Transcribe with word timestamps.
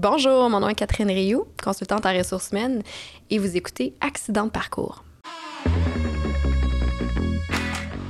Bonjour, 0.00 0.48
mon 0.48 0.60
nom 0.60 0.68
est 0.68 0.76
Catherine 0.76 1.10
Rioux, 1.10 1.44
consultante 1.60 2.06
en 2.06 2.16
ressources 2.16 2.52
humaines, 2.52 2.82
et 3.30 3.38
vous 3.38 3.56
écoutez 3.56 3.94
Accident 4.00 4.44
de 4.44 4.50
parcours. 4.50 5.02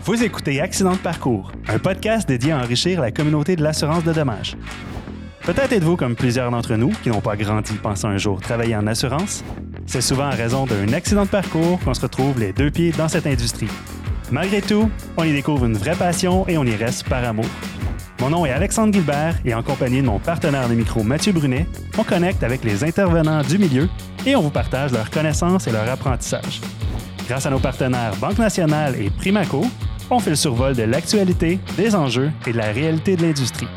Vous 0.02 0.22
écoutez 0.22 0.60
Accident 0.60 0.92
de 0.92 0.98
parcours, 0.98 1.50
un 1.66 1.78
podcast 1.78 2.28
dédié 2.28 2.52
à 2.52 2.58
enrichir 2.58 3.00
la 3.00 3.10
communauté 3.10 3.56
de 3.56 3.62
l'assurance 3.62 4.04
de 4.04 4.12
dommages. 4.12 4.54
Peut-être 5.46 5.72
êtes-vous 5.72 5.96
comme 5.96 6.14
plusieurs 6.14 6.50
d'entre 6.50 6.74
nous 6.74 6.90
qui 7.02 7.08
n'ont 7.08 7.22
pas 7.22 7.36
grandi 7.36 7.72
pensant 7.82 8.08
un 8.08 8.18
jour 8.18 8.38
travailler 8.38 8.76
en 8.76 8.86
assurance. 8.86 9.42
C'est 9.86 10.02
souvent 10.02 10.26
en 10.26 10.36
raison 10.36 10.66
d'un 10.66 10.92
accident 10.92 11.24
de 11.24 11.30
parcours 11.30 11.80
qu'on 11.80 11.94
se 11.94 12.02
retrouve 12.02 12.38
les 12.38 12.52
deux 12.52 12.70
pieds 12.70 12.92
dans 12.92 13.08
cette 13.08 13.26
industrie. 13.26 13.70
Malgré 14.30 14.60
tout, 14.60 14.90
on 15.16 15.24
y 15.24 15.32
découvre 15.32 15.64
une 15.64 15.78
vraie 15.78 15.96
passion 15.96 16.46
et 16.48 16.58
on 16.58 16.64
y 16.64 16.76
reste 16.76 17.08
par 17.08 17.24
amour. 17.24 17.46
Mon 18.20 18.30
nom 18.30 18.44
est 18.44 18.50
Alexandre 18.50 18.92
Gilbert 18.92 19.36
et 19.44 19.54
en 19.54 19.62
compagnie 19.62 20.02
de 20.02 20.06
mon 20.06 20.18
partenaire 20.18 20.68
de 20.68 20.74
micro 20.74 21.04
Mathieu 21.04 21.32
Brunet, 21.32 21.66
on 21.96 22.02
connecte 22.02 22.42
avec 22.42 22.64
les 22.64 22.82
intervenants 22.82 23.42
du 23.42 23.58
milieu 23.58 23.88
et 24.26 24.34
on 24.34 24.40
vous 24.40 24.50
partage 24.50 24.90
leurs 24.90 25.08
connaissances 25.08 25.68
et 25.68 25.70
leur 25.70 25.88
apprentissage. 25.88 26.60
Grâce 27.28 27.46
à 27.46 27.50
nos 27.50 27.60
partenaires 27.60 28.16
Banque 28.16 28.38
Nationale 28.38 29.00
et 29.00 29.10
Primaco, 29.10 29.64
on 30.10 30.18
fait 30.18 30.30
le 30.30 30.36
survol 30.36 30.74
de 30.74 30.82
l'actualité, 30.82 31.60
des 31.76 31.94
enjeux 31.94 32.32
et 32.48 32.52
de 32.52 32.58
la 32.58 32.72
réalité 32.72 33.14
de 33.14 33.22
l'industrie. 33.22 33.68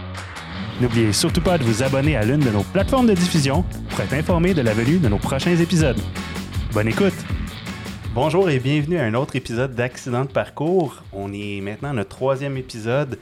N'oubliez 0.79 1.13
surtout 1.13 1.41
pas 1.41 1.59
de 1.59 1.63
vous 1.63 1.83
abonner 1.83 2.15
à 2.15 2.23
l'une 2.23 2.39
de 2.39 2.49
nos 2.49 2.63
plateformes 2.63 3.07
de 3.07 3.13
diffusion 3.13 3.63
pour 3.89 3.99
être 3.99 4.13
informé 4.13 4.55
de 4.55 4.63
la 4.63 4.73
venue 4.73 4.97
de 4.97 5.07
nos 5.07 5.19
prochains 5.19 5.55
épisodes. 5.55 5.99
Bonne 6.73 6.87
écoute! 6.87 7.13
Bonjour 8.15 8.49
et 8.49 8.59
bienvenue 8.59 8.97
à 8.97 9.03
un 9.03 9.13
autre 9.13 9.35
épisode 9.35 9.75
d'Accident 9.75 10.25
de 10.25 10.31
parcours. 10.31 11.03
On 11.13 11.31
est 11.31 11.61
maintenant 11.61 11.91
à 11.91 11.93
notre 11.93 12.09
troisième 12.09 12.57
épisode. 12.57 13.19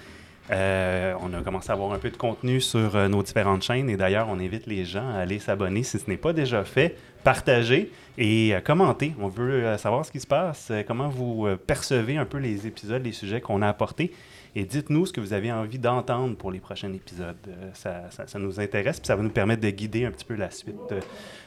Euh, 0.51 1.13
on 1.21 1.31
a 1.33 1.41
commencé 1.41 1.69
à 1.69 1.73
avoir 1.73 1.91
un 1.93 1.99
peu 1.99 2.09
de 2.09 2.17
contenu 2.17 2.59
sur 2.59 2.95
euh, 2.95 3.07
nos 3.07 3.21
différentes 3.21 3.61
chaînes 3.61 3.89
et 3.89 3.97
d'ailleurs, 3.97 4.27
on 4.29 4.39
invite 4.39 4.65
les 4.65 4.83
gens 4.83 5.07
à 5.07 5.19
aller 5.19 5.37
s'abonner 5.37 5.83
si 5.83 5.99
ce 5.99 6.09
n'est 6.09 6.17
pas 6.17 6.33
déjà 6.33 6.63
fait, 6.63 6.97
partager 7.23 7.91
et 8.17 8.55
euh, 8.55 8.59
commenter. 8.59 9.13
On 9.19 9.27
veut 9.27 9.77
savoir 9.77 10.05
ce 10.05 10.11
qui 10.11 10.19
se 10.19 10.27
passe, 10.27 10.71
comment 10.87 11.09
vous 11.09 11.47
percevez 11.67 12.17
un 12.17 12.25
peu 12.25 12.37
les 12.37 12.65
épisodes, 12.65 13.03
les 13.03 13.11
sujets 13.11 13.41
qu'on 13.41 13.61
a 13.61 13.67
apportés 13.67 14.11
et 14.55 14.65
dites-nous 14.65 15.05
ce 15.05 15.13
que 15.13 15.21
vous 15.21 15.33
avez 15.33 15.51
envie 15.51 15.77
d'entendre 15.77 16.35
pour 16.35 16.51
les 16.51 16.59
prochains 16.59 16.91
épisodes. 16.91 17.37
Ça, 17.73 18.09
nous 18.39 18.59
intéresse 18.59 18.97
et 18.97 19.05
ça 19.05 19.15
va 19.15 19.21
nous 19.21 19.29
permettre 19.29 19.61
de 19.61 19.69
guider 19.69 20.05
un 20.05 20.11
petit 20.11 20.25
peu 20.25 20.35
la 20.35 20.49
suite 20.49 20.79
de, 20.89 20.99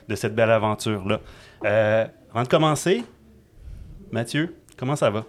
de 0.09 0.15
cette 0.15 0.37
belle 0.37 0.51
aventure-là. 0.51 1.21
avant 1.65 2.43
de 2.45 2.49
commencer, 2.49 3.03
Mathieu, 4.13 4.55
comment 4.77 4.95
ça 4.95 5.11
va? 5.11 5.25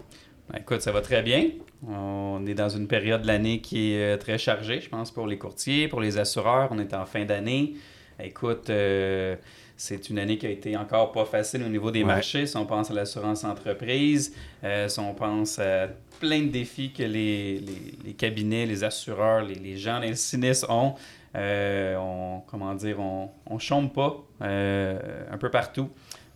Ben, 0.51 0.59
écoute, 0.59 0.81
ça 0.81 0.91
va 0.91 1.01
très 1.01 1.23
bien. 1.23 1.49
On 1.87 2.45
est 2.45 2.53
dans 2.53 2.69
une 2.69 2.87
période 2.87 3.23
de 3.23 3.27
l'année 3.27 3.59
qui 3.59 3.93
est 3.93 4.13
euh, 4.13 4.17
très 4.17 4.37
chargée, 4.37 4.79
je 4.79 4.89
pense, 4.89 5.11
pour 5.11 5.27
les 5.27 5.37
courtiers, 5.37 5.87
pour 5.87 5.99
les 5.99 6.17
assureurs. 6.17 6.69
On 6.71 6.79
est 6.79 6.93
en 6.93 7.05
fin 7.05 7.25
d'année. 7.25 7.73
Écoute, 8.19 8.69
euh, 8.69 9.35
c'est 9.75 10.09
une 10.09 10.19
année 10.19 10.37
qui 10.37 10.45
a 10.45 10.49
été 10.49 10.77
encore 10.77 11.11
pas 11.11 11.25
facile 11.25 11.63
au 11.63 11.67
niveau 11.67 11.91
des 11.91 12.05
marchés. 12.05 12.45
Si 12.45 12.55
on 12.55 12.65
pense 12.65 12.89
à 12.89 12.93
l'assurance 12.93 13.43
entreprise, 13.43 14.33
euh, 14.63 14.87
si 14.87 14.99
on 14.99 15.13
pense 15.13 15.59
à 15.59 15.89
plein 16.19 16.43
de 16.43 16.49
défis 16.51 16.93
que 16.93 17.03
les, 17.03 17.61
les, 18.05 18.13
cabinets, 18.13 18.65
les 18.65 18.83
assureurs, 18.85 19.43
les, 19.43 19.55
les, 19.55 19.77
gens, 19.77 19.99
les 19.99 20.15
sinistres 20.15 20.69
ont, 20.69 20.93
on, 21.35 22.41
comment 22.47 22.75
dire, 22.75 22.99
on 22.99 23.29
ne 23.51 23.59
chôme 23.59 23.89
pas 23.89 24.23
un 24.39 25.37
peu 25.37 25.49
partout. 25.49 25.89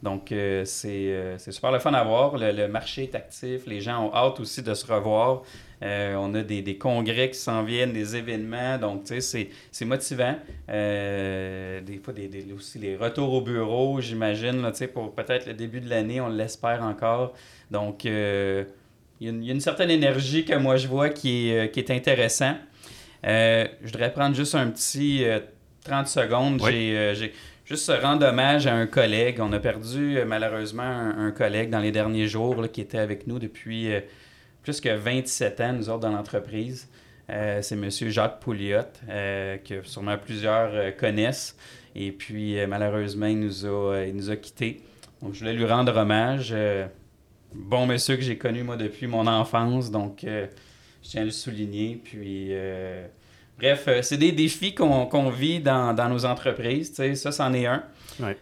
Donc, 0.04 0.32
euh, 0.32 0.64
euh, 0.86 1.36
c'est 1.38 1.52
super 1.52 1.72
le 1.72 1.80
fun 1.80 1.94
à 1.94 2.04
voir. 2.04 2.38
Le, 2.38 2.68
marché 2.68 3.04
est 3.04 3.16
actif. 3.16 3.66
Les 3.66 3.82
gens 3.82 4.06
ont 4.06 4.14
hâte 4.14 4.40
aussi 4.40 4.62
de 4.62 4.74
se 4.74 4.86
revoir. 4.86 5.42
Euh, 5.84 6.16
on 6.16 6.34
a 6.36 6.44
des, 6.44 6.62
des 6.62 6.78
congrès 6.78 7.32
qui 7.32 7.40
s'en 7.40 7.64
viennent, 7.64 7.94
des 7.94 8.16
événements. 8.16 8.78
Donc, 8.78 9.06
tu 9.06 9.20
sais, 9.22 9.50
c'est 9.72 9.86
motivant. 9.86 10.36
des 10.68 12.00
fois, 12.04 12.14
des, 12.14 12.46
aussi 12.56 12.78
les 12.78 12.96
retours 12.96 13.34
au 13.34 13.42
bureau, 13.42 14.00
j'imagine, 14.00 14.62
tu 14.72 14.78
sais, 14.78 14.88
pour 14.88 15.14
peut-être 15.14 15.48
le 15.48 15.54
début 15.54 15.82
de 15.82 15.90
l'année, 15.90 16.22
on 16.22 16.30
l'espère 16.30 16.84
encore. 16.84 17.34
Donc, 17.72 18.06
il 18.06 18.12
y, 19.22 19.28
a 19.28 19.52
une 19.52 19.62
certaine 19.62 19.90
énergie 19.90 20.46
que 20.46 20.56
moi, 20.56 20.78
je 20.78 20.88
vois 20.88 21.10
qui 21.10 21.50
est, 21.50 21.72
qui 21.72 21.80
est 21.80 21.90
intéressant. 21.90 22.56
je 23.24 23.68
voudrais 23.84 24.14
prendre 24.14 24.36
juste 24.36 24.54
un 24.54 24.70
petit 24.70 25.26
30 25.84 26.08
secondes. 26.08 26.62
J'ai 26.70 27.34
Juste 27.68 27.92
rendre 28.02 28.26
hommage 28.26 28.66
à 28.66 28.74
un 28.74 28.88
collègue. 28.88 29.42
On 29.42 29.52
a 29.52 29.60
perdu 29.60 30.18
euh, 30.18 30.26
malheureusement 30.26 30.84
un, 30.84 31.32
collègue 31.32 31.70
dans 31.70 31.82
les 31.82 31.92
derniers 31.92 32.26
jours 32.26 32.72
qui 32.72 32.80
était 32.80 32.98
avec 32.98 33.28
nous 33.28 33.40
depuis 33.40 33.92
euh, 33.92 34.00
plus 34.64 34.80
que 34.80 34.88
27 34.88 35.60
ans, 35.60 35.74
nous 35.74 35.90
autres, 35.90 36.00
dans 36.00 36.12
l'entreprise. 36.12 36.88
Euh, 37.30 37.62
c'est 37.62 37.76
M. 37.76 37.90
Jacques 37.90 38.40
Pouliot, 38.40 38.84
que 39.10 39.82
sûrement 39.84 40.18
plusieurs 40.18 40.96
connaissent. 40.96 41.58
Et 41.94 42.14
puis, 42.14 42.56
malheureusement, 42.68 43.26
il 43.26 43.42
nous 43.42 43.66
a, 43.66 44.06
il 44.08 44.16
nous 44.16 44.30
a 44.30 44.38
quittés. 44.38 44.82
Donc, 45.22 45.34
je 45.34 45.40
voulais 45.40 45.54
lui 45.54 45.66
rendre 45.66 45.94
hommage. 45.98 46.56
bon 47.54 47.86
monsieur 47.86 48.16
que 48.16 48.22
j'ai 48.22 48.38
connu, 48.38 48.64
moi, 48.64 48.78
depuis 48.78 49.08
mon 49.08 49.28
enfance. 49.28 49.92
Donc, 49.92 50.20
je 50.24 50.48
tiens 51.02 51.24
à 51.24 51.26
le 51.26 51.32
souligner. 51.32 52.00
Puis, 52.02 52.54
Bref, 53.60 53.86
euh, 53.88 54.02
c'est 54.02 54.18
des 54.18 54.32
défis 54.32 54.76
qu'on 54.76 55.30
vit 55.30 55.60
dans, 55.60 56.10
nos 56.10 56.26
entreprises. 56.26 56.94
Ça, 56.94 57.32
c'en 57.32 57.54
est 57.54 57.66
un. 57.66 57.84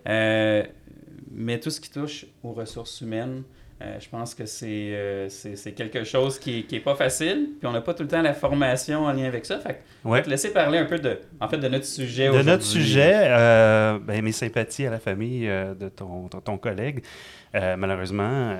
Euh, 0.08 0.64
mais 1.32 1.60
tout 1.60 1.70
ce 1.70 1.80
qui 1.80 1.90
touche 1.90 2.26
aux 2.44 2.52
ressources 2.52 3.02
humaines, 3.02 3.44
euh, 3.82 3.98
je 4.00 4.08
pense 4.08 4.34
que 4.34 4.46
c'est 4.46 5.72
quelque 5.74 6.04
chose 6.04 6.38
qui 6.40 6.66
n'est 6.70 6.80
pas 6.80 6.96
facile. 6.96 7.50
Puis 7.60 7.68
on 7.68 7.72
n'a 7.72 7.82
pas 7.82 7.94
tout 7.94 8.04
le 8.04 8.10
temps 8.10 8.22
la 8.22 8.34
formation 8.34 9.06
en 9.06 9.12
lien 9.14 9.26
avec 9.26 9.46
ça. 9.46 9.60
Fait 9.60 9.82
on 10.04 10.12
va 10.12 10.22
te 10.22 10.30
laisser 10.30 10.52
parler 10.52 10.78
un 10.78 10.86
peu 10.86 11.00
de, 11.00 11.20
en 11.40 11.48
fait, 11.48 11.58
de 11.58 11.68
notre 11.68 11.86
sujet 11.86 12.30
De 12.30 12.42
notre 12.42 12.64
sujet, 12.64 13.28
ben, 14.06 14.22
mes 14.22 14.32
sympathies 14.34 14.88
à 14.88 14.92
la 14.92 15.00
famille 15.00 15.48
de 15.48 15.90
ton, 15.90 16.28
ton 16.28 16.58
collègue. 16.58 17.04
malheureusement, 17.54 18.58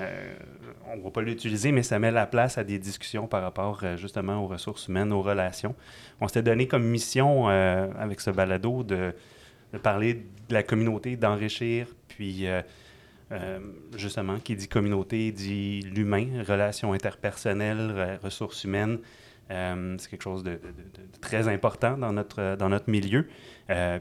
on 0.96 1.00
ne 1.00 1.04
va 1.04 1.10
pas 1.10 1.22
l'utiliser, 1.22 1.72
mais 1.72 1.82
ça 1.82 1.98
met 1.98 2.10
la 2.10 2.26
place 2.26 2.58
à 2.58 2.64
des 2.64 2.78
discussions 2.78 3.26
par 3.26 3.42
rapport 3.42 3.82
justement 3.96 4.42
aux 4.42 4.46
ressources 4.46 4.88
humaines, 4.88 5.12
aux 5.12 5.22
relations 5.22 5.74
on 6.20 6.28
s'était 6.28 6.42
donné 6.42 6.66
comme 6.66 6.84
mission 6.84 7.48
euh, 7.48 7.88
avec 7.98 8.20
ce 8.20 8.30
balado 8.30 8.82
de, 8.82 9.12
parler 9.82 10.14
de 10.48 10.54
la 10.54 10.62
communauté, 10.62 11.16
d'enrichir, 11.16 11.88
puis 12.08 12.46
euh, 12.46 12.62
euh, 13.32 13.58
justement, 13.96 14.38
qui 14.38 14.56
dit 14.56 14.68
communauté 14.68 15.32
dit 15.32 15.80
l'humain, 15.80 16.42
relations 16.46 16.92
interpersonnelles, 16.92 18.18
ressources 18.22 18.64
humaines. 18.64 18.98
c'est 19.48 20.10
quelque 20.10 20.22
chose 20.22 20.42
de, 20.42 20.58
très 21.20 21.48
important 21.48 21.98
dans 21.98 22.12
notre, 22.12 22.56
dans 22.56 22.68
notre 22.68 22.88
milieu. 22.88 23.26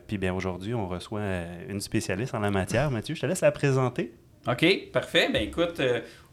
puis 0.08 0.18
bien 0.18 0.34
aujourd'hui, 0.34 0.74
on 0.74 0.88
reçoit 0.88 1.24
une 1.68 1.82
spécialiste 1.82 2.36
en 2.36 2.40
la 2.40 2.52
matière. 2.52 2.92
Mathieu, 2.92 3.16
je 3.16 3.22
te 3.22 3.26
laisse 3.26 3.42
la 3.42 3.52
présenter. 3.52 4.14
OK, 4.48 4.92
parfait. 4.92 5.30
Ben 5.32 5.44
écoute, 5.44 5.82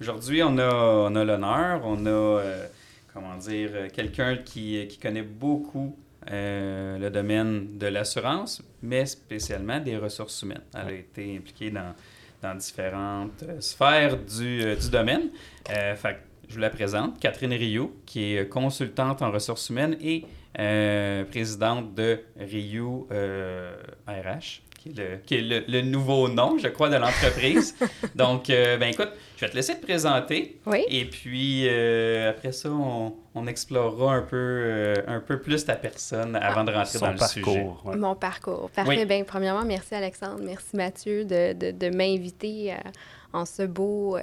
aujourd'hui, 0.00 0.42
on 0.42 0.58
a, 0.58 0.74
on 0.74 1.14
a 1.14 1.24
l'honneur, 1.24 1.80
on 1.84 2.06
a 2.06 2.42
comment 3.12 3.36
dire, 3.36 3.70
euh, 3.72 3.88
quelqu'un 3.92 4.36
qui, 4.36 4.86
qui, 4.88 4.98
connaît 4.98 5.22
beaucoup 5.22 5.96
euh, 6.30 6.98
le 6.98 7.10
domaine 7.10 7.78
de 7.78 7.86
l'assurance, 7.86 8.62
mais 8.82 9.06
spécialement 9.06 9.80
des 9.80 9.96
ressources 9.96 10.42
humaines. 10.42 10.62
Elle 10.74 10.88
a 10.88 10.92
été 10.92 11.36
impliquée 11.36 11.70
dans, 11.70 11.94
dans 12.40 12.54
différentes 12.54 13.42
euh, 13.42 13.60
sphères 13.60 14.16
du, 14.16 14.76
du 14.76 14.90
domaine. 14.90 15.30
fait, 15.66 16.18
je 16.48 16.54
vous 16.54 16.60
la 16.60 16.70
présente, 16.70 17.18
Catherine 17.18 17.52
Rio, 17.52 17.96
qui 18.06 18.36
est 18.36 18.48
consultante 18.48 19.22
en 19.22 19.30
ressources 19.30 19.70
humaines 19.70 19.96
et 20.00 20.24
présidente 21.30 21.94
de 21.94 22.20
Rio 22.38 23.08
RH 24.06 24.60
qui 24.82 25.34
est, 25.36 25.40
le, 25.40 25.64
le, 25.68 25.82
nouveau 25.82 26.28
nom, 26.28 26.58
je 26.58 26.68
crois, 26.68 26.88
de 26.88 26.96
l'entreprise. 26.96 27.76
Donc, 28.14 28.50
euh, 28.50 28.76
ben 28.76 28.88
écoute, 28.88 29.10
je 29.36 29.44
vais 29.44 29.50
te 29.50 29.56
laisser 29.56 29.76
te 29.76 29.84
présenter. 29.84 30.60
Oui. 30.66 30.84
Et 30.88 31.04
puis, 31.04 31.68
euh, 31.68 32.30
après 32.30 32.52
ça, 32.52 32.70
on, 32.70 33.14
on, 33.34 33.46
explorera 33.46 34.14
un 34.14 34.22
peu, 34.22 34.36
euh, 34.36 34.94
un 35.06 35.20
peu 35.20 35.40
plus 35.40 35.64
ta 35.64 35.76
personne 35.76 36.36
avant 36.36 36.64
de 36.64 36.72
rentrer 36.72 36.98
dans 36.98 37.12
le 37.12 37.16
parcours, 37.16 37.80
sujet. 37.84 37.96
Mon 37.96 38.14
parcours. 38.16 38.70
Parfait. 38.70 39.06
Bien, 39.06 39.24
premièrement, 39.24 39.64
merci 39.64 39.94
Alexandre. 39.94 40.40
Merci 40.42 40.76
Mathieu 40.76 41.24
de, 41.24 41.52
de, 41.52 41.70
de 41.70 41.94
m'inviter 41.94 42.74
en 43.32 43.44
ce 43.44 43.62
beau. 43.62 44.16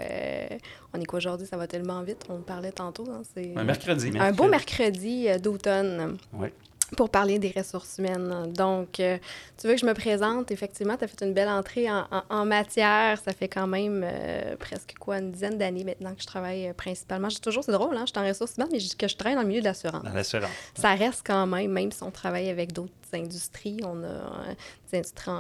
on 0.94 1.02
est 1.02 1.06
quoi 1.06 1.18
aujourd'hui? 1.18 1.48
Ça 1.48 1.58
va 1.58 1.68
tellement 1.68 2.02
vite. 2.02 2.26
On 2.30 2.42
parlait 2.42 2.72
tantôt. 2.72 3.06
Hein, 3.10 3.22
c'est 3.34 3.54
un 3.56 3.64
mercredi. 3.64 4.12
Un 4.20 4.32
beau 4.34 4.48
mercredi 4.48 5.28
d'automne. 5.40 6.18
Oui 6.34 6.50
pour 6.96 7.10
parler 7.10 7.40
des 7.40 7.54
ressources 7.56 7.98
humaines. 7.98 8.52
Donc, 8.54 9.00
euh, 9.00 9.18
tu 9.58 9.68
veux 9.68 9.74
que 9.74 9.80
je 9.80 9.86
me 9.86 9.94
présente? 9.94 10.52
Effectivement, 10.52 10.98
tu 10.98 11.04
as 11.04 11.08
fait 11.08 11.22
une 11.24 11.34
belle 11.34 11.50
entrée 11.50 11.88
en, 11.90 12.46
matière. 12.46 13.20
Ça 13.20 13.34
fait 13.34 13.48
quand 13.48 13.68
même 13.68 14.04
euh, 14.04 14.56
presque 14.58 14.96
quoi, 15.00 15.20
une 15.20 15.32
dizaine 15.32 15.58
d'années 15.58 15.84
maintenant 15.84 16.14
que 16.14 16.22
je 16.22 16.28
travaille 16.28 16.68
euh, 16.68 16.74
principalement. 16.74 17.30
J'ai 17.30 17.40
toujours, 17.40 17.64
c'est 17.64 17.72
drôle, 17.72 17.96
hein? 17.96 18.06
je 18.06 18.12
suis 18.12 18.20
en 18.20 18.28
ressources 18.28 18.56
humaines, 18.58 18.70
mais 18.72 18.80
que 18.80 19.08
je 19.08 19.16
travaille 19.16 19.36
dans 19.36 19.42
le 19.42 19.48
milieu 19.48 19.62
de 19.62 19.66
l'assurance. 19.66 20.04
Dans 20.04 20.14
l'assurance. 20.14 20.52
Ça 20.74 20.96
reste 20.96 21.22
quand 21.26 21.46
même, 21.48 21.72
même 21.72 21.92
si 21.92 22.04
on 22.04 22.12
travaille 22.12 22.50
avec 22.50 22.74
d'autres 22.74 22.94
industries, 23.14 23.80
on 23.84 24.04
a 24.04 24.54
des 24.92 24.98
industries 24.98 25.32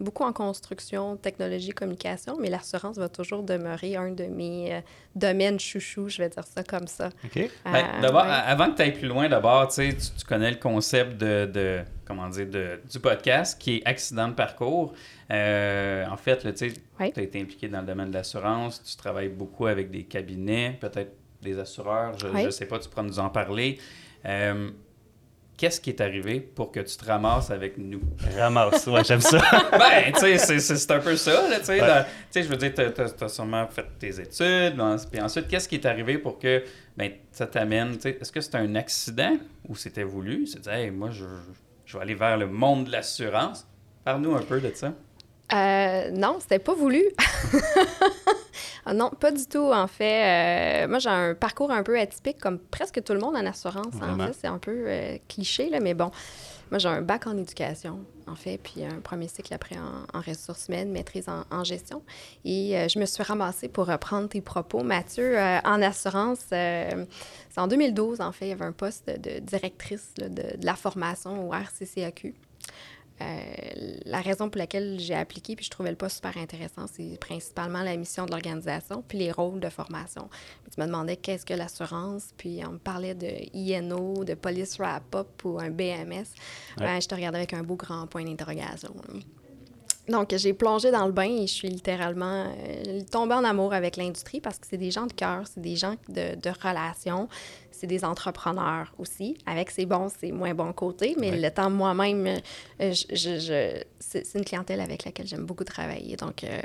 beaucoup 0.00 0.24
en 0.24 0.32
construction, 0.32 1.16
technologie, 1.16 1.70
communication, 1.70 2.36
mais 2.40 2.48
l'assurance 2.50 2.96
va 2.96 3.08
toujours 3.08 3.42
demeurer 3.42 3.96
un 3.96 4.10
de 4.12 4.24
mes 4.24 4.74
euh, 4.74 4.80
domaines 5.14 5.58
chouchous, 5.58 6.08
je 6.08 6.18
vais 6.22 6.28
dire 6.28 6.44
ça 6.46 6.62
comme 6.62 6.86
ça. 6.86 7.08
OK. 7.24 7.34
Ben, 7.64 7.74
Euh, 7.74 8.00
d'abord, 8.02 8.24
ouais. 8.24 8.30
avant 8.30 8.70
que 8.70 8.76
tu 8.76 8.82
ailles 8.82 8.92
plus 8.92 9.08
loin, 9.08 9.28
d'abord, 9.28 9.68
tu, 9.68 9.82
connais 10.28 10.50
le 10.50 10.56
concept 10.58 11.16
de, 11.18 11.46
de- 11.46 11.80
comment 12.04 12.28
dire, 12.28 12.46
de, 12.46 12.80
du 12.90 13.00
podcast 13.00 13.60
qui 13.60 13.76
est 13.76 13.86
accident 13.86 14.28
de 14.28 14.34
parcours. 14.34 14.92
Euh, 15.30 16.06
en 16.06 16.16
fait, 16.16 16.38
tu 16.54 16.72
as 17.00 17.22
été 17.22 17.40
impliqué 17.40 17.68
dans 17.68 17.80
le 17.80 17.86
domaine 17.86 18.08
de 18.08 18.14
l'assurance, 18.14 18.82
tu 18.82 18.96
travailles 18.96 19.28
beaucoup 19.28 19.66
avec 19.66 19.90
des 19.90 20.04
cabinets, 20.04 20.76
peut-être 20.80 21.12
des 21.42 21.58
assureurs, 21.58 22.18
je 22.18 22.26
ne 22.26 22.50
sais 22.50 22.66
pas, 22.66 22.78
tu 22.78 22.88
pourras 22.88 23.02
nous 23.02 23.18
en 23.18 23.28
parler. 23.30 23.78
Qu'est-ce 25.58 25.80
qui 25.80 25.90
est 25.90 26.00
arrivé 26.00 26.40
pour 26.40 26.70
que 26.72 26.78
tu 26.80 26.96
te 26.96 27.04
ramasses 27.04 27.50
avec 27.50 27.76
nous? 27.76 28.00
Ramasse. 28.38 28.86
Ouais, 28.86 29.02
j'aime 29.04 29.20
ça. 29.20 29.38
ben, 29.72 30.12
tu 30.14 30.20
sais, 30.20 30.38
c'est- 30.38 30.60
c'est 30.60 30.76
c'est 30.76 30.90
un 30.92 31.00
peu 31.00 31.16
ça, 31.16 31.48
là, 31.50 31.58
tu 31.58 31.64
sais. 31.66 31.82
Ouais. 31.82 32.04
Tu 32.32 32.42
je 32.44 32.48
veux 32.48 32.56
dire, 32.56 32.72
t'as- 32.72 32.90
t'as 32.92 33.24
as 33.26 33.28
sûrement 33.28 33.66
fait 33.66 33.84
tes 33.98 34.20
études, 34.20 34.80
puis 35.10 35.20
ensuite, 35.20 35.48
qu'est-ce 35.48 35.68
qui 35.68 35.74
est 35.74 35.84
arrivé 35.86 36.16
pour 36.16 36.38
que, 36.38 36.62
ben, 36.96 37.10
ça 37.32 37.46
t'amène, 37.48 37.96
tu 37.96 38.02
sais, 38.02 38.18
est-ce 38.20 38.30
que 38.30 38.40
c'était 38.40 38.58
un 38.58 38.76
accident 38.76 39.36
ou 39.68 39.74
c'était 39.74 40.04
voulu? 40.04 40.46
C'est 40.46 40.60
dire, 40.60 40.72
hey, 40.74 40.90
moi, 40.92 41.10
je, 41.10 41.24
je 41.84 41.96
vais 41.96 42.02
aller 42.04 42.14
vers 42.14 42.36
le 42.38 42.46
monde 42.46 42.84
de 42.84 42.92
l'assurance. 42.92 43.66
Parle-nous 44.04 44.36
un 44.36 44.42
peu 44.42 44.60
de 44.60 44.70
ça. 44.74 44.94
Euh, 45.54 46.10
non, 46.10 46.38
c'était 46.40 46.58
pas 46.58 46.74
voulu. 46.74 47.04
Ah 48.86 48.94
non, 48.94 49.10
pas 49.10 49.30
du 49.30 49.44
tout, 49.46 49.70
en 49.70 49.86
fait. 49.86 50.84
Euh, 50.84 50.88
moi, 50.88 50.98
j'ai 50.98 51.10
un 51.10 51.34
parcours 51.34 51.70
un 51.70 51.82
peu 51.82 51.98
atypique, 52.00 52.38
comme 52.38 52.58
presque 52.58 53.02
tout 53.04 53.12
le 53.12 53.18
monde 53.20 53.36
en 53.36 53.44
assurance. 53.44 53.92
En 54.00 54.16
fait, 54.28 54.32
c'est 54.40 54.46
un 54.46 54.56
peu 54.56 54.84
euh, 54.86 55.18
cliché, 55.28 55.68
là, 55.68 55.78
mais 55.78 55.92
bon. 55.92 56.10
Moi, 56.70 56.78
j'ai 56.78 56.88
un 56.88 57.02
bac 57.02 57.26
en 57.26 57.36
éducation, 57.36 58.00
en 58.26 58.34
fait, 58.34 58.56
puis 58.58 58.84
un 58.84 59.00
premier 59.00 59.28
cycle 59.28 59.52
après 59.52 59.76
en, 59.76 60.18
en 60.18 60.22
ressources 60.22 60.68
humaines, 60.68 60.90
maîtrise 60.90 61.28
en, 61.28 61.44
en 61.54 61.64
gestion. 61.64 62.02
Et 62.46 62.78
euh, 62.78 62.88
je 62.88 62.98
me 62.98 63.04
suis 63.04 63.22
ramassée, 63.22 63.68
pour 63.68 63.86
reprendre 63.86 64.28
tes 64.30 64.40
propos, 64.40 64.82
Mathieu, 64.82 65.38
euh, 65.38 65.58
en 65.64 65.82
assurance. 65.82 66.40
euh, 66.52 67.04
c'est 67.50 67.60
en 67.60 67.66
2012, 67.68 68.22
en 68.22 68.32
fait, 68.32 68.46
il 68.46 68.48
y 68.48 68.52
avait 68.52 68.64
un 68.64 68.72
poste 68.72 69.06
de, 69.06 69.16
de 69.34 69.38
directrice 69.40 70.12
là, 70.16 70.28
de, 70.30 70.56
de 70.56 70.64
la 70.66 70.74
formation 70.74 71.46
au 71.48 71.52
RCCAQ. 71.52 72.34
Euh, 73.20 73.96
la 74.04 74.20
raison 74.20 74.48
pour 74.48 74.58
laquelle 74.58 74.98
j'ai 75.00 75.14
appliqué 75.14 75.56
puis 75.56 75.64
je 75.64 75.70
trouvais 75.70 75.90
le 75.90 75.96
poste 75.96 76.16
super 76.16 76.36
intéressant, 76.36 76.86
c'est 76.86 77.18
principalement 77.18 77.82
la 77.82 77.96
mission 77.96 78.26
de 78.26 78.30
l'organisation 78.30 79.02
puis 79.06 79.18
les 79.18 79.32
rôles 79.32 79.60
de 79.60 79.68
formation. 79.68 80.28
Puis 80.62 80.72
tu 80.74 80.80
me 80.80 80.86
demandais 80.86 81.16
qu'est-ce 81.16 81.44
que 81.44 81.54
l'assurance, 81.54 82.32
puis 82.36 82.60
on 82.66 82.72
me 82.72 82.78
parlait 82.78 83.14
de 83.14 83.28
INO, 83.54 84.24
de 84.24 84.34
police 84.34 84.78
wrap-up 84.78 85.44
ou 85.44 85.58
un 85.58 85.70
BMS. 85.70 86.26
Ben, 86.76 87.00
je 87.00 87.08
te 87.08 87.14
regardais 87.14 87.38
avec 87.38 87.54
un 87.54 87.62
beau 87.62 87.76
grand 87.76 88.06
point 88.06 88.24
d'interrogation. 88.24 88.94
Donc, 90.08 90.34
j'ai 90.36 90.52
plongé 90.54 90.90
dans 90.90 91.06
le 91.06 91.12
bain 91.12 91.28
et 91.30 91.46
je 91.46 91.52
suis 91.52 91.68
littéralement 91.68 92.46
euh, 92.46 93.00
tombée 93.10 93.34
en 93.34 93.44
amour 93.44 93.74
avec 93.74 93.96
l'industrie 93.96 94.40
parce 94.40 94.58
que 94.58 94.66
c'est 94.68 94.76
des 94.78 94.90
gens 94.90 95.06
de 95.06 95.12
cœur, 95.12 95.42
c'est 95.52 95.60
des 95.60 95.76
gens 95.76 95.94
de, 96.08 96.34
de 96.34 96.50
relations, 96.62 97.28
c'est 97.70 97.86
des 97.86 98.04
entrepreneurs 98.04 98.92
aussi, 98.98 99.36
avec 99.46 99.70
ses 99.70 99.86
bons, 99.86 100.08
ses 100.08 100.32
moins 100.32 100.54
bons 100.54 100.72
côtés. 100.72 101.14
Mais 101.18 101.30
Ouais. 101.30 101.38
le 101.38 101.50
temps 101.50 101.70
moi-même, 101.70 102.26
euh, 102.26 102.38
je, 102.80 103.04
je- 103.14 103.38
je- 103.38 103.82
c'est 104.00 104.34
une 104.34 104.44
clientèle 104.44 104.80
avec 104.80 105.04
laquelle 105.04 105.26
j'aime 105.26 105.44
beaucoup 105.44 105.64
travailler. 105.64 106.16
Donc, 106.16 106.42
euh, 106.42 106.58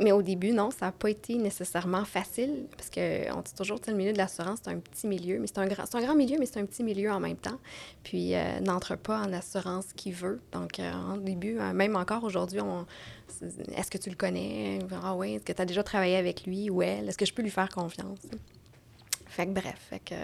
mais 0.00 0.12
au 0.12 0.22
début, 0.22 0.52
non, 0.52 0.70
ça 0.70 0.86
n'a 0.86 0.92
pas 0.92 1.10
été 1.10 1.36
nécessairement 1.36 2.04
facile 2.04 2.66
parce 2.76 2.90
qu'on 2.90 3.40
dit 3.40 3.54
toujours, 3.54 3.78
le 3.86 3.94
milieu 3.94 4.12
de 4.12 4.18
l'assurance, 4.18 4.60
c'est 4.62 4.70
un 4.70 4.78
petit 4.78 5.06
milieu, 5.06 5.38
mais 5.38 5.46
c'est 5.46 5.58
un, 5.58 5.66
grand, 5.66 5.94
un 5.94 6.00
grand 6.00 6.14
milieu, 6.14 6.36
mais 6.38 6.46
c'est 6.46 6.60
un 6.60 6.66
petit 6.66 6.82
milieu 6.82 7.10
en 7.10 7.20
même 7.20 7.36
temps. 7.36 7.58
Puis, 8.02 8.34
euh, 8.34 8.60
n'entre 8.60 8.96
pas 8.96 9.20
en 9.20 9.32
assurance 9.32 9.92
qui 9.94 10.12
veut. 10.12 10.40
Donc, 10.52 10.78
euh, 10.78 10.92
en 10.92 11.16
début, 11.16 11.58
euh, 11.58 11.72
même 11.72 11.96
encore 11.96 12.24
aujourd'hui, 12.24 12.60
on, 12.60 12.86
est-ce 13.76 13.90
que 13.90 13.98
tu 13.98 14.10
le 14.10 14.16
connais? 14.16 14.80
Ah 15.02 15.14
oui, 15.14 15.34
est-ce 15.34 15.44
que 15.44 15.52
tu 15.52 15.62
as 15.62 15.66
déjà 15.66 15.82
travaillé 15.82 16.16
avec 16.16 16.44
lui 16.44 16.68
ou 16.68 16.82
elle? 16.82 17.08
Est-ce 17.08 17.18
que 17.18 17.26
je 17.26 17.32
peux 17.32 17.42
lui 17.42 17.50
faire 17.50 17.68
confiance? 17.68 18.20
Fait 19.26 19.46
que 19.46 19.52
bref, 19.52 19.76
fait 19.88 20.00
que, 20.00 20.14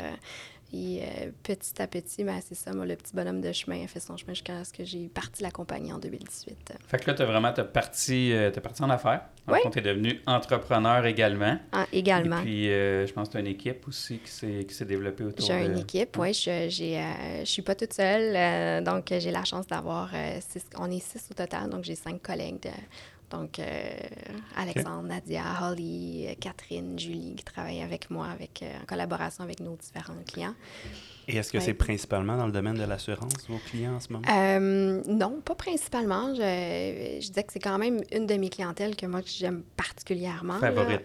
euh, 0.77 1.23
et, 1.25 1.27
euh, 1.27 1.31
petit 1.43 1.81
à 1.81 1.87
petit, 1.87 2.25
ben, 2.25 2.39
c'est 2.47 2.55
ça, 2.55 2.73
moi, 2.73 2.87
le 2.87 2.97
petit 2.97 3.15
bonhomme 3.15 3.41
de 3.41 3.53
chemin 3.53 3.85
a 3.85 3.87
fait 3.87 4.01
son 4.01 4.17
chemin 4.17 4.35
jusqu'à 4.35 4.65
ce 4.65 4.73
que 4.73 4.85
j'ai 4.85 5.09
parti 5.09 5.43
la 5.43 5.51
compagnie 5.51 5.93
en 5.93 5.99
2018. 5.99 6.75
Fait 6.89 6.99
que 6.99 7.11
là, 7.11 7.15
tu 7.15 7.23
as 7.23 7.27
vraiment, 7.27 7.53
t'as 7.53 7.65
parti, 7.65 8.33
euh, 8.33 8.51
t'as 8.51 8.61
parti 8.61 8.83
en 8.83 8.91
affaires. 8.91 9.23
En 9.49 9.53
Oui. 9.53 9.59
tu 9.73 9.79
es 9.79 9.83
devenu 9.83 10.21
entrepreneur 10.27 11.05
également. 11.07 11.59
Ah, 11.73 11.87
également. 11.93 12.41
Et 12.41 12.43
puis, 12.43 12.71
euh, 12.71 13.07
je 13.07 13.13
pense 13.13 13.29
que 13.29 13.33
tu 13.33 13.37
as 13.39 13.41
une 13.41 13.47
équipe 13.47 13.87
aussi 13.89 14.19
qui 14.19 14.31
s'est 14.31 14.65
qui 14.67 14.75
s'est 14.75 14.85
développée 14.85 15.25
autour 15.25 15.47
J'ai 15.47 15.61
de... 15.61 15.65
une 15.73 15.79
équipe, 15.79 16.17
oui. 16.19 16.33
Je, 16.33 16.67
j'ai, 16.69 17.01
je 17.41 17.45
suis 17.45 17.63
pas 17.63 17.75
toute 17.75 17.93
seule, 17.93 18.83
donc 18.85 19.07
j'ai 19.11 19.31
la 19.31 19.45
chance 19.45 19.67
d'avoir 19.67 20.11
six, 20.41 20.65
on 20.79 20.91
est 20.91 21.01
six 21.01 21.29
au 21.31 21.35
total, 21.35 21.71
donc 21.71 21.85
j'ai 21.85 21.95
cinq 21.95 22.21
collègues. 22.23 22.63
de- 22.63 22.69
donc, 23.31 23.59
euh, 23.59 23.91
Alexandre, 24.57 25.09
Nadia, 25.09 25.43
Holly, 25.63 26.27
euh, 26.29 26.35
Catherine, 26.41 26.99
Julie, 26.99 27.35
qui 27.37 27.45
travaillent 27.45 27.83
avec 27.83 28.09
moi 28.11 28.27
avec, 28.29 28.63
euh, 28.63 28.67
en 28.83 28.87
collaboration 28.87 29.43
avec 29.45 29.61
nos 29.61 29.77
différents 29.77 30.15
clients. 30.27 30.55
Et 31.29 31.37
est-ce 31.37 31.51
que 31.51 31.59
Ouais. 31.59 31.65
c'est 31.65 31.75
principalement 31.75 32.37
dans 32.37 32.47
le 32.47 32.53
domaine 32.53 32.77
de 32.77 32.85
l'assurance, 32.85 33.33
vos 33.49 33.59
clients 33.59 33.97
en 33.97 34.01
ce 34.01 34.13
moment? 34.13 34.25
Euh, 34.31 35.03
non, 35.09 35.41
pas 35.45 35.57
principalement. 35.57 36.33
Je, 36.35 37.19
je 37.21 37.27
disais 37.27 37.43
que 37.43 37.53
c'est 37.53 37.59
quand 37.59 37.79
même 37.79 38.01
une 38.13 38.27
de 38.27 38.35
mes 38.35 38.49
clientèles 38.49 38.95
que 38.95 39.07
moi 39.07 39.23
j'aime 39.27 39.65
particulièrement. 39.77 40.59
Favorite. 40.61 41.03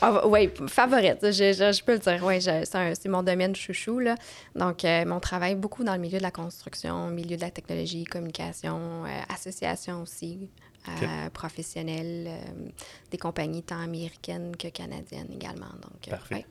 Ah, 0.00 0.26
oui, 0.26 0.50
favorite, 0.68 1.18
je, 1.22 1.52
je- 1.52 1.72
je 1.72 1.84
peux 1.84 1.92
le 1.94 1.98
dire. 1.98 2.20
Oui, 2.22 2.40
c'est, 2.40 3.06
mon 3.08 3.22
domaine 3.22 3.54
chouchou. 3.54 3.98
Là. 4.00 4.16
Donc, 4.54 4.84
euh, 4.84 5.04
mon 5.06 5.20
travail 5.20 5.54
beaucoup 5.54 5.84
dans 5.84 5.94
le 5.94 6.00
milieu 6.00 6.18
de 6.18 6.22
la 6.22 6.30
construction, 6.30 7.08
milieu 7.08 7.36
de 7.36 7.40
la 7.42 7.50
technologie, 7.50 8.04
communication, 8.04 9.04
euh, 9.04 9.08
association 9.32 10.02
aussi, 10.02 10.50
euh, 10.88 11.30
professionnelle, 11.30 12.26
euh, 12.28 12.68
des 13.10 13.18
compagnies 13.18 13.62
tant 13.62 13.80
américaines 13.80 14.56
que 14.56 14.68
canadiennes 14.68 15.28
également. 15.32 15.72
Donc, 15.82 16.08
Parfait. 16.10 16.34
ouais. 16.36 16.46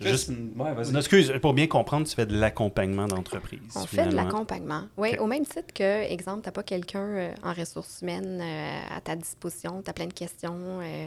Juste, 0.00 0.30
Ouais. 0.30 0.74
Non, 0.92 0.98
excuse, 0.98 1.32
pour 1.42 1.52
bien 1.52 1.66
comprendre, 1.66 2.06
tu 2.06 2.14
fais 2.14 2.26
de 2.26 2.38
l'accompagnement 2.38 3.06
d'entreprise. 3.06 3.60
On 3.76 3.86
fait 3.86 4.06
de 4.06 4.16
l'accompagnement. 4.16 4.84
Oui, 4.96 5.16
au 5.18 5.26
même 5.26 5.44
titre 5.44 5.72
que, 5.74 6.10
exemple, 6.10 6.42
tu 6.42 6.48
n'as 6.48 6.52
pas 6.52 6.62
quelqu'un 6.62 7.00
euh, 7.00 7.34
en 7.42 7.52
ressources 7.52 8.00
humaines 8.02 8.40
euh, 8.42 8.96
à 8.96 9.00
ta 9.00 9.16
disposition, 9.16 9.82
tu 9.82 9.90
as 9.90 9.92
plein 9.92 10.06
de 10.06 10.12
questions. 10.12 10.80
euh, 10.82 11.06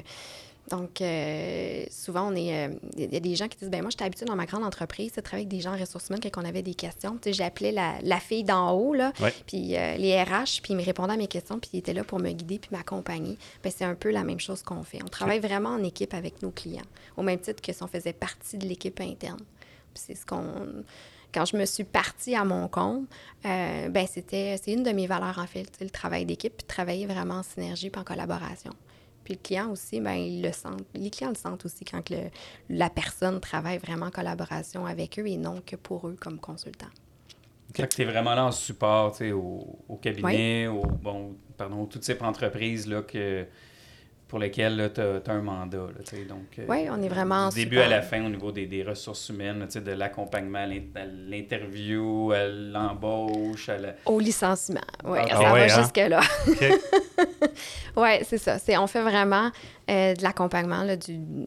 donc, 0.72 1.02
euh, 1.02 1.84
souvent, 1.92 2.32
on 2.32 2.36
est. 2.36 2.68
euh, 2.68 2.74
Il 2.98 3.14
y 3.14 3.18
a 3.18 3.20
des 3.20 3.36
gens 3.36 3.48
qui 3.50 3.58
disent 3.58 3.70
ben 3.70 3.82
moi, 3.82 3.90
j'étais 3.90 4.06
habituée 4.06 4.26
dans 4.26 4.36
ma 4.36 4.46
grande 4.46 4.64
entreprise 4.64 5.12
de 5.14 5.22
travailler 5.22 5.46
avec 5.46 5.50
des 5.58 5.62
gens 5.62 5.74
en 5.76 5.78
ressources 5.78 6.08
humaines 6.10 6.22
quand 6.24 6.42
on 6.42 6.46
avait 6.46 6.62
des 6.62 6.74
questions. 6.74 7.14
Tu 7.22 7.30
sais, 7.30 7.34
j'appelais 7.34 7.72
la, 7.74 7.96
la 8.02 8.20
fille 8.20 8.44
d'en 8.46 8.72
haut, 8.72 8.94
là, 8.94 9.12
Ouais. 9.20 9.34
puis 9.46 9.76
euh, 9.76 9.98
les 9.98 10.22
RH, 10.24 10.62
puis 10.64 10.72
ils 10.74 10.78
me 10.78 10.84
répondaient 10.84 11.14
à 11.14 11.18
mes 11.18 11.28
questions, 11.28 11.60
puis 11.60 11.70
ils 11.74 11.80
étaient 11.80 11.94
là 11.94 12.04
pour 12.06 12.20
me 12.20 12.32
guider 12.32 12.60
puis 12.60 12.70
m'accompagner. 12.72 13.38
Ben, 13.62 13.72
c'est 13.76 13.84
un 13.86 13.96
peu 13.96 14.10
la 14.12 14.24
même 14.24 14.40
chose 14.40 14.64
qu'on 14.64 14.84
fait. 14.84 15.00
On 15.04 15.08
travaille 15.10 15.40
vraiment 15.40 15.70
en 15.72 15.84
équipe 15.84 16.14
avec 16.14 16.42
nos 16.42 16.52
clients, 16.52 16.82
au 17.18 17.24
même 17.24 17.40
titre 17.40 17.62
que 17.62 17.74
si 17.74 17.84
on 17.84 17.88
faisait 17.88 18.14
partie 18.14 18.58
de 18.58 18.66
l'équipe 18.66 19.00
interne. 19.02 19.42
Puis 19.94 20.04
c'est 20.08 20.16
ce 20.16 20.26
qu'on 20.26 20.44
quand 21.34 21.46
je 21.46 21.58
me 21.58 21.66
suis 21.66 21.84
partie 21.84 22.36
à 22.36 22.46
mon 22.46 22.68
compte, 22.68 23.06
euh, 23.46 23.90
ben 23.90 24.06
c'était 24.08 24.56
c'est 24.64 24.72
une 24.72 24.84
de 24.84 24.92
mes 24.92 25.08
valeurs 25.08 25.40
en 25.40 25.48
fait, 25.48 25.68
le 25.82 25.90
travail 25.90 26.26
d'équipe, 26.26 26.56
puis 26.56 26.66
travailler 26.68 27.06
vraiment 27.08 27.36
en 27.40 27.44
synergie 27.44 27.90
puis 27.90 28.00
en 28.00 28.04
collaboration. 28.04 28.72
Puis 29.24 29.34
le 29.36 29.40
client 29.40 29.72
aussi, 29.72 30.00
ben 30.02 30.14
il 30.16 30.42
le 30.42 30.52
sent. 30.52 30.68
Les 30.94 31.10
clients 31.10 31.30
le 31.30 31.36
sentent 31.36 31.66
aussi 31.66 31.86
quand 31.86 32.10
le- 32.10 32.30
la 32.70 32.90
personne 32.90 33.40
travaille 33.40 33.78
vraiment 33.78 34.08
en 34.08 34.12
collaboration 34.12 34.86
avec 34.86 35.18
eux 35.20 35.28
et 35.28 35.38
non 35.38 35.62
que 35.66 35.76
pour 35.76 36.08
eux 36.08 36.16
comme 36.20 36.40
consultant. 36.40 36.88
Que 37.74 37.84
tu 37.84 38.02
es 38.04 38.06
vraiment 38.06 38.36
là 38.36 38.46
en 38.46 38.52
support 38.52 39.14
tu 39.14 39.20
sais, 39.20 39.32
au, 39.32 39.80
au 39.90 39.96
cabinet, 39.96 40.68
au, 40.68 40.82
bon, 40.86 41.36
pardon, 41.58 41.86
tout 41.86 41.98
type 42.00 42.20
d'entreprise 42.20 42.88
là, 42.88 43.02
que, 43.02 43.48
pour 44.34 44.40
lesquelles 44.40 44.92
tu 44.96 45.00
as, 45.00 45.22
un 45.32 45.42
mandat. 45.44 45.78
Là, 45.78 46.20
donc, 46.28 46.58
euh, 46.58 46.66
Oui, 46.68 46.88
on 46.90 47.00
est 47.04 47.08
vraiment 47.08 47.36
en 47.36 47.50
Du 47.50 47.58
début 47.66 47.78
à 47.78 47.88
la 47.88 48.02
fin 48.02 48.26
au 48.26 48.30
niveau 48.30 48.52
des, 48.52 48.66
des 48.66 48.82
ressources 48.82 49.30
humaines, 49.30 49.60
là, 49.60 49.80
de 49.80 49.92
l'accompagnement 49.92 50.58
à 50.58 50.66
l'in- 50.66 50.82
à 50.96 51.06
l'interview, 51.06 52.32
à 52.32 52.48
l'embauche, 52.48 53.68
la... 53.68 53.94
Au 54.08 54.20
licenciement, 54.20 54.82
oui, 55.06 55.20
Ah, 55.22 55.28
ça 55.28 55.36
ah 55.38 55.54
ouais, 55.54 55.68
va 55.68 55.76
hein? 55.78 55.82
jusque-là. 55.84 56.22
OK. 56.48 56.66
Oui, 57.96 58.10
c'est 58.24 58.40
ça. 58.40 58.58
On 58.82 58.88
fait 58.88 59.04
vraiment 59.04 59.52
euh, 59.88 60.16
de 60.16 60.24
l'accompagnement, 60.24 60.84
de 60.84 60.98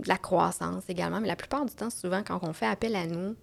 la 0.06 0.16
croissance 0.16 0.84
également. 0.88 1.20
Mais 1.20 1.26
la 1.26 1.34
plupart 1.34 1.64
du 1.64 1.74
temps, 1.74 1.90
souvent, 1.90 2.22
quand 2.24 2.38
on 2.42 2.52
fait 2.52 2.66
appel 2.68 2.94
à 2.94 3.04
nous, 3.04 3.34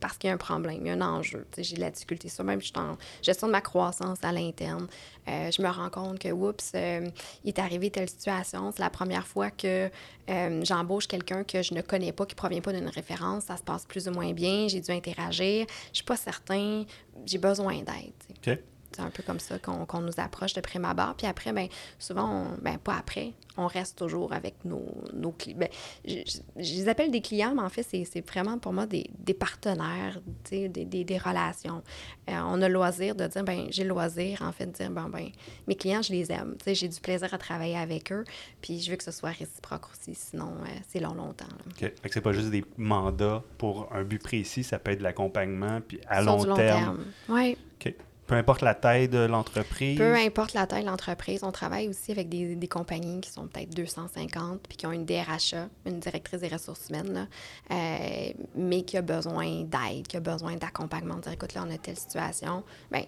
parce 0.00 0.18
qu'il 0.18 0.28
y 0.28 0.30
a 0.30 0.34
un 0.34 0.38
problème, 0.38 0.78
il 0.80 0.86
y 0.86 0.90
a 0.90 0.94
un 0.94 1.00
enjeu. 1.00 1.46
J'ai 1.56 1.76
de 1.76 1.80
la 1.80 1.90
difficulté. 1.90 2.28
Soit 2.28 2.44
même, 2.44 2.60
je 2.60 2.66
suis 2.66 2.78
en 2.78 2.96
gestion 3.22 3.46
de 3.46 3.52
ma 3.52 3.60
croissance 3.60 4.18
à 4.22 4.32
l'interne. 4.32 4.86
Euh, 5.28 5.50
je 5.50 5.62
me 5.62 5.68
rends 5.68 5.90
compte 5.90 6.18
que, 6.18 6.28
oups, 6.28 6.72
euh, 6.74 7.08
il 7.44 7.48
est 7.48 7.58
arrivé 7.58 7.90
telle 7.90 8.08
situation. 8.08 8.70
C'est 8.72 8.82
la 8.82 8.90
première 8.90 9.26
fois 9.26 9.50
que 9.50 9.90
euh, 10.28 10.60
j'embauche 10.64 11.06
quelqu'un 11.06 11.44
que 11.44 11.62
je 11.62 11.74
ne 11.74 11.80
connais 11.80 12.12
pas, 12.12 12.26
qui 12.26 12.34
ne 12.34 12.38
provient 12.38 12.60
pas 12.60 12.72
d'une 12.72 12.88
référence. 12.88 13.44
Ça 13.44 13.56
se 13.56 13.62
passe 13.62 13.84
plus 13.86 14.08
ou 14.08 14.12
moins 14.12 14.32
bien. 14.32 14.68
J'ai 14.68 14.80
dû 14.80 14.90
interagir. 14.90 15.66
Je 15.92 15.96
suis 15.96 16.04
pas 16.04 16.16
certain. 16.16 16.84
J'ai 17.24 17.38
besoin 17.38 17.76
d'aide. 17.76 18.62
OK. 18.98 19.02
C'est 19.02 19.02
un 19.02 19.10
peu 19.10 19.22
comme 19.22 19.40
ça 19.40 19.58
qu'on 19.58 20.00
nous 20.00 20.18
approche 20.18 20.54
de 20.54 20.60
prime 20.60 20.84
abord. 20.84 21.14
Puis 21.16 21.26
après, 21.26 21.52
ben, 21.52 21.68
souvent, 21.98 22.46
ben, 22.62 22.78
pas 22.78 22.96
après, 22.96 23.32
on 23.56 23.66
reste 23.66 23.98
toujours 23.98 24.32
avec 24.32 24.54
nos, 24.64 24.86
nos 25.12 25.32
clients. 25.32 25.58
Ben, 25.58 25.68
je, 26.04 26.40
les 26.56 26.88
appelle 26.88 27.10
des 27.10 27.20
clients, 27.20 27.54
mais 27.54 27.62
en 27.62 27.68
fait, 27.68 27.82
c'est 27.82 28.28
vraiment 28.28 28.58
pour 28.58 28.72
moi 28.72 28.86
des, 28.86 29.10
des 29.18 29.34
partenaires, 29.34 30.20
des, 30.50 30.68
des, 30.68 31.04
des, 31.04 31.18
relations. 31.18 31.82
Euh, 32.28 32.34
on 32.46 32.60
a 32.62 32.68
le 32.68 32.74
loisir 32.74 33.14
de 33.14 33.26
dire, 33.26 33.44
ben 33.44 33.66
j'ai 33.70 33.82
le 33.82 33.90
loisir, 33.90 34.42
en 34.42 34.52
fait, 34.52 34.66
de 34.66 34.72
dire, 34.72 34.90
bon, 34.90 35.08
ben 35.08 35.28
mes 35.66 35.74
clients, 35.74 36.02
je 36.02 36.12
les 36.12 36.30
aime. 36.32 36.56
J'ai 36.66 36.88
du 36.88 37.00
plaisir 37.00 37.32
à 37.32 37.38
travailler 37.38 37.76
avec 37.76 38.12
eux, 38.12 38.24
puis 38.60 38.80
je 38.80 38.90
veux 38.90 38.96
que 38.96 39.04
ce 39.04 39.10
soit 39.10 39.30
réciproque 39.30 39.86
aussi, 39.92 40.14
sinon 40.14 40.52
euh, 40.62 40.68
c'est 40.88 41.00
long, 41.00 41.14
longtemps. 41.14 41.46
OK. 41.66 41.80
Fait 41.80 41.90
que 41.90 42.12
c'est 42.12 42.20
pas 42.20 42.32
juste 42.32 42.50
des 42.50 42.64
mandats 42.76 43.42
pour 43.58 43.88
un 43.92 44.02
but 44.02 44.22
précis, 44.22 44.64
ça 44.64 44.78
peut 44.78 44.92
être 44.92 44.98
de 44.98 45.04
l'accompagnement, 45.04 45.80
puis 45.86 46.00
à 46.08 46.22
long, 46.22 46.42
long, 46.42 46.56
terme. 46.56 47.04
Oui. 47.28 47.56
OK. 47.80 47.94
Peu 48.26 48.34
importe 48.34 48.62
la 48.62 48.74
taille 48.74 49.08
de 49.08 49.18
l'entreprise. 49.18 49.98
Peu 49.98 50.14
importe 50.14 50.54
la 50.54 50.66
taille 50.66 50.82
de 50.82 50.88
l'entreprise. 50.88 51.44
On 51.44 51.52
travaille 51.52 51.88
aussi 51.88 52.10
avec 52.10 52.28
des, 52.28 52.56
des 52.56 52.68
compagnies 52.68 53.20
qui 53.20 53.30
sont 53.30 53.46
peut-être 53.46 53.74
250 53.74 54.62
puis 54.68 54.76
qui 54.76 54.86
ont 54.86 54.92
une 54.92 55.04
DRHA, 55.04 55.68
une 55.86 56.00
directrice 56.00 56.40
des 56.40 56.48
ressources 56.48 56.88
humaines, 56.88 57.28
euh, 57.70 58.32
mais 58.56 58.82
qui 58.82 58.96
a 58.96 59.02
besoin 59.02 59.62
d'aide, 59.62 60.06
qui 60.08 60.16
a 60.16 60.20
besoin 60.20 60.56
d'accompagnement. 60.56 61.16
Dire, 61.16 61.32
écoute, 61.32 61.54
là, 61.54 61.64
on 61.66 61.70
a 61.70 61.78
telle 61.78 61.96
situation. 61.96 62.64
Bien, 62.90 63.04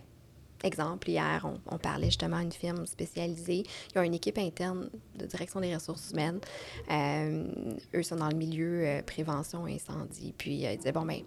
Exemple, 0.64 1.08
hier, 1.08 1.46
on, 1.66 1.78
parlait 1.78 2.06
justement 2.06 2.38
à 2.38 2.42
une 2.42 2.52
firme 2.52 2.84
spécialisée. 2.86 3.64
Ils 3.94 3.98
ont 3.98 4.02
une 4.02 4.14
équipe 4.14 4.38
interne 4.38 4.90
de 5.16 5.24
direction 5.24 5.60
des 5.60 5.72
ressources 5.72 6.10
humaines. 6.10 6.40
Euh, 6.90 7.44
eux 7.94 8.02
sont 8.02 8.16
dans 8.16 8.28
le 8.28 8.34
milieu 8.34 8.84
euh, 8.84 9.02
prévention 9.02 9.66
incendie. 9.66 10.34
Puis 10.36 10.66
euh, 10.66 10.72
ils 10.72 10.78
disaient, 10.78 10.92
bon, 10.92 11.04
bien, 11.04 11.20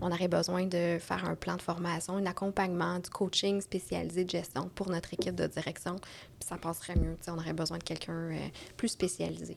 on 0.00 0.12
aurait 0.12 0.28
besoin 0.28 0.66
de 0.66 0.98
faire 1.00 1.24
un 1.24 1.34
plan 1.34 1.56
de 1.56 1.62
formation, 1.62 2.16
un 2.16 2.26
accompagnement, 2.26 3.00
du 3.00 3.10
coaching 3.10 3.60
spécialisé 3.60 4.24
de 4.24 4.30
gestion 4.30 4.70
pour 4.74 4.88
notre 4.88 5.12
équipe 5.14 5.34
de 5.34 5.48
direction. 5.48 5.96
Puis 5.96 6.48
ça 6.48 6.56
passerait 6.56 6.96
mieux. 6.96 7.16
On 7.26 7.38
aurait 7.38 7.54
besoin 7.54 7.78
de 7.78 7.84
quelqu'un 7.84 8.30
plus 8.76 8.88
spécialisé. 8.88 9.56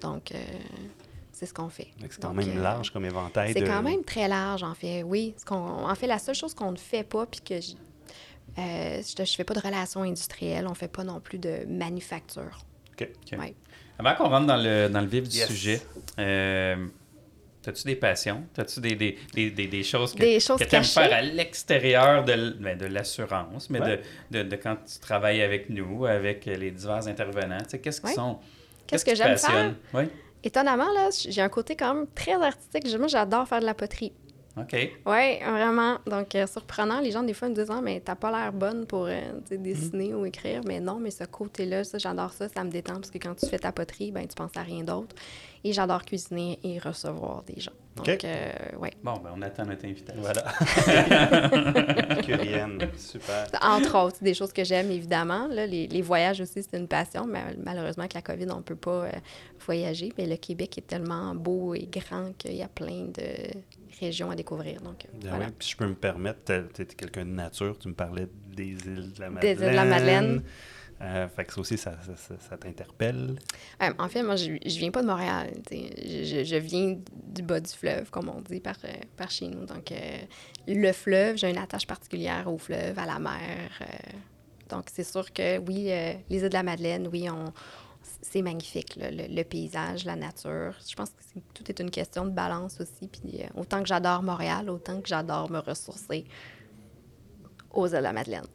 Donc, 0.00 0.32
c'est 1.30 1.46
ce 1.46 1.54
qu'on 1.54 1.68
fait. 1.68 1.88
C'est 2.00 2.20
quand 2.20 2.32
même 2.32 2.60
large 2.60 2.90
comme 2.90 3.04
éventail. 3.04 3.52
C'est 3.52 3.64
quand 3.64 3.82
même 3.82 4.02
très 4.04 4.28
large, 4.28 4.62
en 4.62 4.74
fait. 4.74 5.02
Oui. 5.02 5.34
Ce 5.36 5.52
en 5.52 5.94
fait, 5.94 6.06
la 6.06 6.18
seule 6.18 6.34
chose 6.34 6.54
qu'on 6.54 6.72
ne 6.72 6.76
fait 6.76 7.02
pas, 7.02 7.26
puis 7.26 7.40
que 7.40 7.60
euh, 8.58 9.02
je 9.02 9.22
ne 9.22 9.26
fais 9.26 9.44
pas 9.44 9.54
de 9.54 9.60
relations 9.60 10.02
industrielles, 10.02 10.66
on 10.66 10.70
ne 10.70 10.74
fait 10.74 10.88
pas 10.88 11.04
non 11.04 11.20
plus 11.20 11.38
de 11.38 11.64
manufacture. 11.68 12.64
OK. 12.92 13.08
Avant 13.98 14.14
qu'on 14.14 14.28
rentre 14.28 14.46
dans 14.46 14.56
le, 14.56 14.88
dans 14.88 15.00
le 15.00 15.06
vif 15.06 15.28
du 15.28 15.38
sujet, 15.38 15.80
euh, 16.18 16.86
as-tu 17.66 17.84
des 17.84 17.96
passions? 17.96 18.44
As-tu 18.56 18.80
des, 18.80 18.94
des, 18.94 19.16
des, 19.50 19.50
des, 19.50 19.82
choses 19.82 20.14
que, 20.14 20.64
tu 20.64 20.74
aimes 20.74 20.84
faire 20.84 21.12
à 21.12 21.22
l'extérieur 21.22 22.24
de, 22.24 22.56
ben, 22.60 22.76
de 22.76 22.86
l'assurance, 22.86 23.70
mais 23.70 23.80
de, 23.80 24.00
de, 24.30 24.42
de, 24.48 24.56
quand 24.56 24.76
tu 24.84 24.98
travailles 25.00 25.42
avec 25.42 25.70
nous, 25.70 26.06
avec 26.06 26.46
les 26.46 26.70
divers 26.70 27.06
intervenants? 27.06 27.58
Qu'est-ce 27.82 28.00
qui 28.00 28.12
sont? 28.12 28.38
Qu'est-ce 28.86 29.04
que 29.04 29.14
j'aime 29.14 29.38
faire? 29.38 29.74
Étonnamment, 30.42 30.92
là, 30.92 31.08
j'ai 31.26 31.40
un 31.40 31.48
côté 31.48 31.74
quand 31.74 31.94
même 31.94 32.06
très 32.14 32.34
artistique. 32.34 32.98
Moi, 32.98 33.08
j'adore 33.08 33.48
faire 33.48 33.60
de 33.60 33.64
la 33.64 33.72
poterie. 33.72 34.12
OK. 34.56 34.72
Oui, 35.06 35.38
vraiment. 35.40 35.98
Donc, 36.06 36.34
euh, 36.34 36.46
surprenant. 36.46 37.00
Les 37.00 37.10
gens, 37.10 37.24
des 37.24 37.34
fois, 37.34 37.48
me 37.48 37.54
disent 37.54 37.70
Ah, 37.70 37.80
mais 37.82 38.00
t'as 38.00 38.14
pas 38.14 38.30
l'air 38.30 38.52
bonne 38.52 38.86
pour 38.86 39.06
euh, 39.06 39.20
dessiner 39.50 40.10
mhm. 40.10 40.20
ou 40.20 40.26
écrire. 40.26 40.60
Mais 40.64 40.78
non, 40.78 41.00
mais 41.00 41.10
ce 41.10 41.24
côté-là, 41.24 41.82
ça, 41.82 41.98
j'adore 41.98 42.32
ça. 42.32 42.48
Ça 42.48 42.62
me 42.62 42.70
détend 42.70 42.94
parce 42.94 43.10
que 43.10 43.18
quand 43.18 43.34
tu 43.34 43.46
fais 43.46 43.58
ta 43.58 43.72
poterie, 43.72 44.12
ben, 44.12 44.26
tu 44.28 44.34
penses 44.34 44.56
à 44.56 44.62
rien 44.62 44.84
d'autre. 44.84 45.16
Et 45.64 45.72
j'adore 45.72 46.04
cuisiner 46.04 46.58
et 46.62 46.78
recevoir 46.78 47.42
des 47.42 47.60
gens. 47.60 47.72
Donc, 47.96 48.24
euh, 48.24 48.52
ouais. 48.78 48.92
Bon, 49.02 49.14
ben, 49.14 49.30
on 49.36 49.42
attend 49.42 49.64
notre 49.64 49.86
invitation. 49.86 50.20
Voilà. 50.22 50.42
Curienne, 52.22 52.78
super. 52.96 53.46
Entre 53.62 53.98
autres, 53.98 54.22
des 54.22 54.34
choses 54.34 54.52
que 54.52 54.62
j'aime, 54.62 54.90
évidemment. 54.90 55.48
Là, 55.48 55.66
les, 55.66 55.88
les, 55.88 56.02
voyages 56.02 56.40
aussi, 56.40 56.62
c'est 56.62 56.76
une 56.76 56.88
passion. 56.88 57.26
Mais 57.26 57.40
malheureusement, 57.64 58.02
avec 58.02 58.14
la 58.14 58.22
COVID, 58.22 58.46
on 58.52 58.58
ne 58.58 58.62
peut 58.62 58.76
pas 58.76 59.08
voyager. 59.64 60.12
Mais 60.18 60.26
le 60.26 60.36
Québec 60.36 60.78
est 60.78 60.86
tellement 60.86 61.34
beau 61.34 61.74
et 61.74 61.88
grand 61.90 62.32
qu'il 62.36 62.54
y 62.54 62.62
a 62.62 62.68
plein 62.68 63.06
de 63.06 63.22
région 64.00 64.30
à 64.30 64.36
découvrir. 64.36 64.80
Donc, 64.80 65.04
euh, 65.06 65.28
voilà. 65.28 65.50
puis 65.58 65.68
je 65.68 65.76
peux 65.76 65.86
me 65.86 65.94
permettre, 65.94 66.40
tu 66.74 66.82
es, 66.82 66.86
quelqu'un 66.86 67.24
de 67.24 67.30
nature, 67.30 67.78
tu 67.78 67.88
me 67.88 67.94
parlais 67.94 68.28
des 68.54 68.72
îles 68.86 69.12
de 69.12 69.20
la 69.20 69.30
Madeleine. 69.30 69.56
Des 69.56 69.64
îles 69.64 69.70
de 69.70 69.76
la 69.76 69.84
Madeleine. 69.84 70.42
Euh, 71.00 71.28
fait 71.28 71.44
que 71.44 71.52
ça 71.52 71.60
aussi, 71.60 71.76
ça, 71.76 71.98
ça, 72.16 72.34
ça, 72.38 72.56
t'interpelle? 72.56 73.36
Euh, 73.82 73.92
en 73.98 74.08
fait, 74.08 74.22
moi, 74.22 74.36
je, 74.36 74.52
je 74.64 74.78
viens 74.78 74.90
pas 74.90 75.02
de 75.02 75.08
Montréal. 75.08 75.50
Je, 75.70 76.44
je, 76.44 76.56
viens 76.56 76.96
du 77.26 77.42
bas 77.42 77.60
du 77.60 77.70
fleuve, 77.70 78.10
comme 78.10 78.28
on 78.28 78.40
dit, 78.40 78.60
par, 78.60 78.76
par 79.16 79.30
chez 79.30 79.48
nous. 79.48 79.66
Donc, 79.66 79.92
le 80.68 80.92
fleuve, 80.92 81.36
j'ai 81.36 81.50
une 81.50 81.58
attache 81.58 81.86
particulière 81.86 82.50
au 82.50 82.58
fleuve, 82.58 82.98
à 82.98 83.06
la 83.06 83.18
mer. 83.18 83.82
donc, 84.70 84.84
c'est 84.92 85.04
sûr 85.04 85.32
que, 85.32 85.58
oui, 85.58 85.90
les 86.30 86.42
îles 86.42 86.48
de 86.48 86.54
la 86.54 86.62
Madeleine, 86.62 87.08
oui, 87.12 87.28
on, 87.28 87.52
c'est 88.24 88.42
magnifique, 88.42 88.98
le, 88.98 89.42
paysage, 89.42 90.04
la 90.04 90.16
nature. 90.16 90.74
Je 90.88 90.94
pense 90.94 91.10
que 91.10 91.38
tout 91.52 91.62
est 91.68 91.78
une 91.80 91.90
question 91.90 92.24
de 92.24 92.30
balance 92.30 92.80
aussi. 92.80 93.08
Puis 93.08 93.42
euh, 93.42 93.46
autant 93.60 93.82
que 93.82 93.88
j'adore 93.88 94.22
Montréal, 94.22 94.70
autant 94.70 95.00
que 95.00 95.08
j'adore 95.08 95.50
me 95.50 95.58
ressourcer 95.58 96.24
aux 97.70 97.86
îles 97.86 97.96
de 97.96 97.98
la 97.98 98.12
Madeleine. 98.12 98.46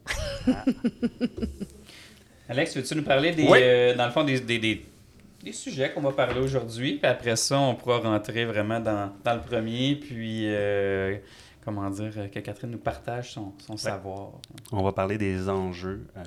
Alex, 2.50 2.76
veux-tu 2.76 2.96
nous 2.96 3.04
parler, 3.04 3.32
des, 3.32 3.48
euh, 3.48 3.96
dans 3.96 4.06
le 4.06 4.12
fond, 4.12 4.24
des, 4.24 4.40
des, 4.40 5.54
sujets 5.54 5.92
qu'on 5.94 6.02
va 6.02 6.14
parler 6.14 6.40
aujourd'hui? 6.40 6.96
Puis 6.96 7.10
après 7.10 7.36
ça, 7.36 7.60
on 7.60 7.76
pourra 7.76 8.00
rentrer 8.00 8.46
vraiment 8.46 8.80
dans, 8.80 9.12
dans 9.24 9.36
le 9.36 9.42
premier. 9.42 9.96
Puis. 9.96 10.46
Euh, 10.48 11.18
comment 11.64 11.90
dire, 11.90 12.14
euh, 12.18 12.28
que 12.28 12.40
Catherine 12.40 12.72
nous 12.72 12.78
partage 12.78 13.34
son, 13.34 13.54
son 13.60 13.78
savoir. 13.78 14.32
On 14.72 14.84
va 14.84 14.92
parler 14.92 15.18
des 15.18 15.50
enjeux, 15.50 16.08
euh, 16.18 16.24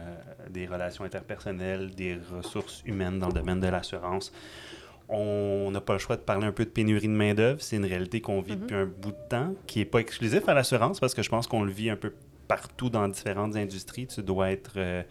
des 0.51 0.67
relations 0.67 1.05
interpersonnelles, 1.05 1.95
des 1.95 2.19
ressources 2.35 2.83
humaines 2.85 3.19
dans 3.19 3.29
le 3.29 3.35
domaine 3.35 3.61
de 3.61 3.69
l'assurance. 3.69 4.33
On 5.09 5.71
n'a 5.71 5.81
pas 5.81 5.95
le 5.95 5.99
choix 5.99 6.17
de 6.17 6.23
parler 6.23 6.47
un 6.47 6.53
peu 6.53 6.65
de 6.65 6.71
pénurie 6.71 7.09
de 7.09 7.12
main-d'œuvre. 7.12 7.61
C'est 7.61 7.77
une 7.77 7.85
réalité 7.85 8.21
qu'on 8.21 8.41
vit 8.41 8.57
depuis 8.57 8.75
un 8.75 8.87
bout 8.87 9.11
de 9.11 9.29
temps, 9.29 9.55
qui 9.67 9.81
n'est 9.81 9.85
pas 9.85 9.99
exclusif 9.99 10.49
à 10.49 10.55
l'assurance, 10.55 11.01
parce 11.01 11.12
que 11.12 11.23
je 11.23 11.29
pense 11.29 11.47
qu'on 11.47 11.62
le 11.65 11.73
vit 11.73 11.91
un 11.91 11.97
peu 11.97 12.15
partout 12.49 12.89
dans 12.89 13.09
différentes 13.09 13.57
industries. 13.57 14.07
Tu 14.07 14.23
dois 14.23 14.51
être. 14.53 14.73
Euh, 14.77 15.03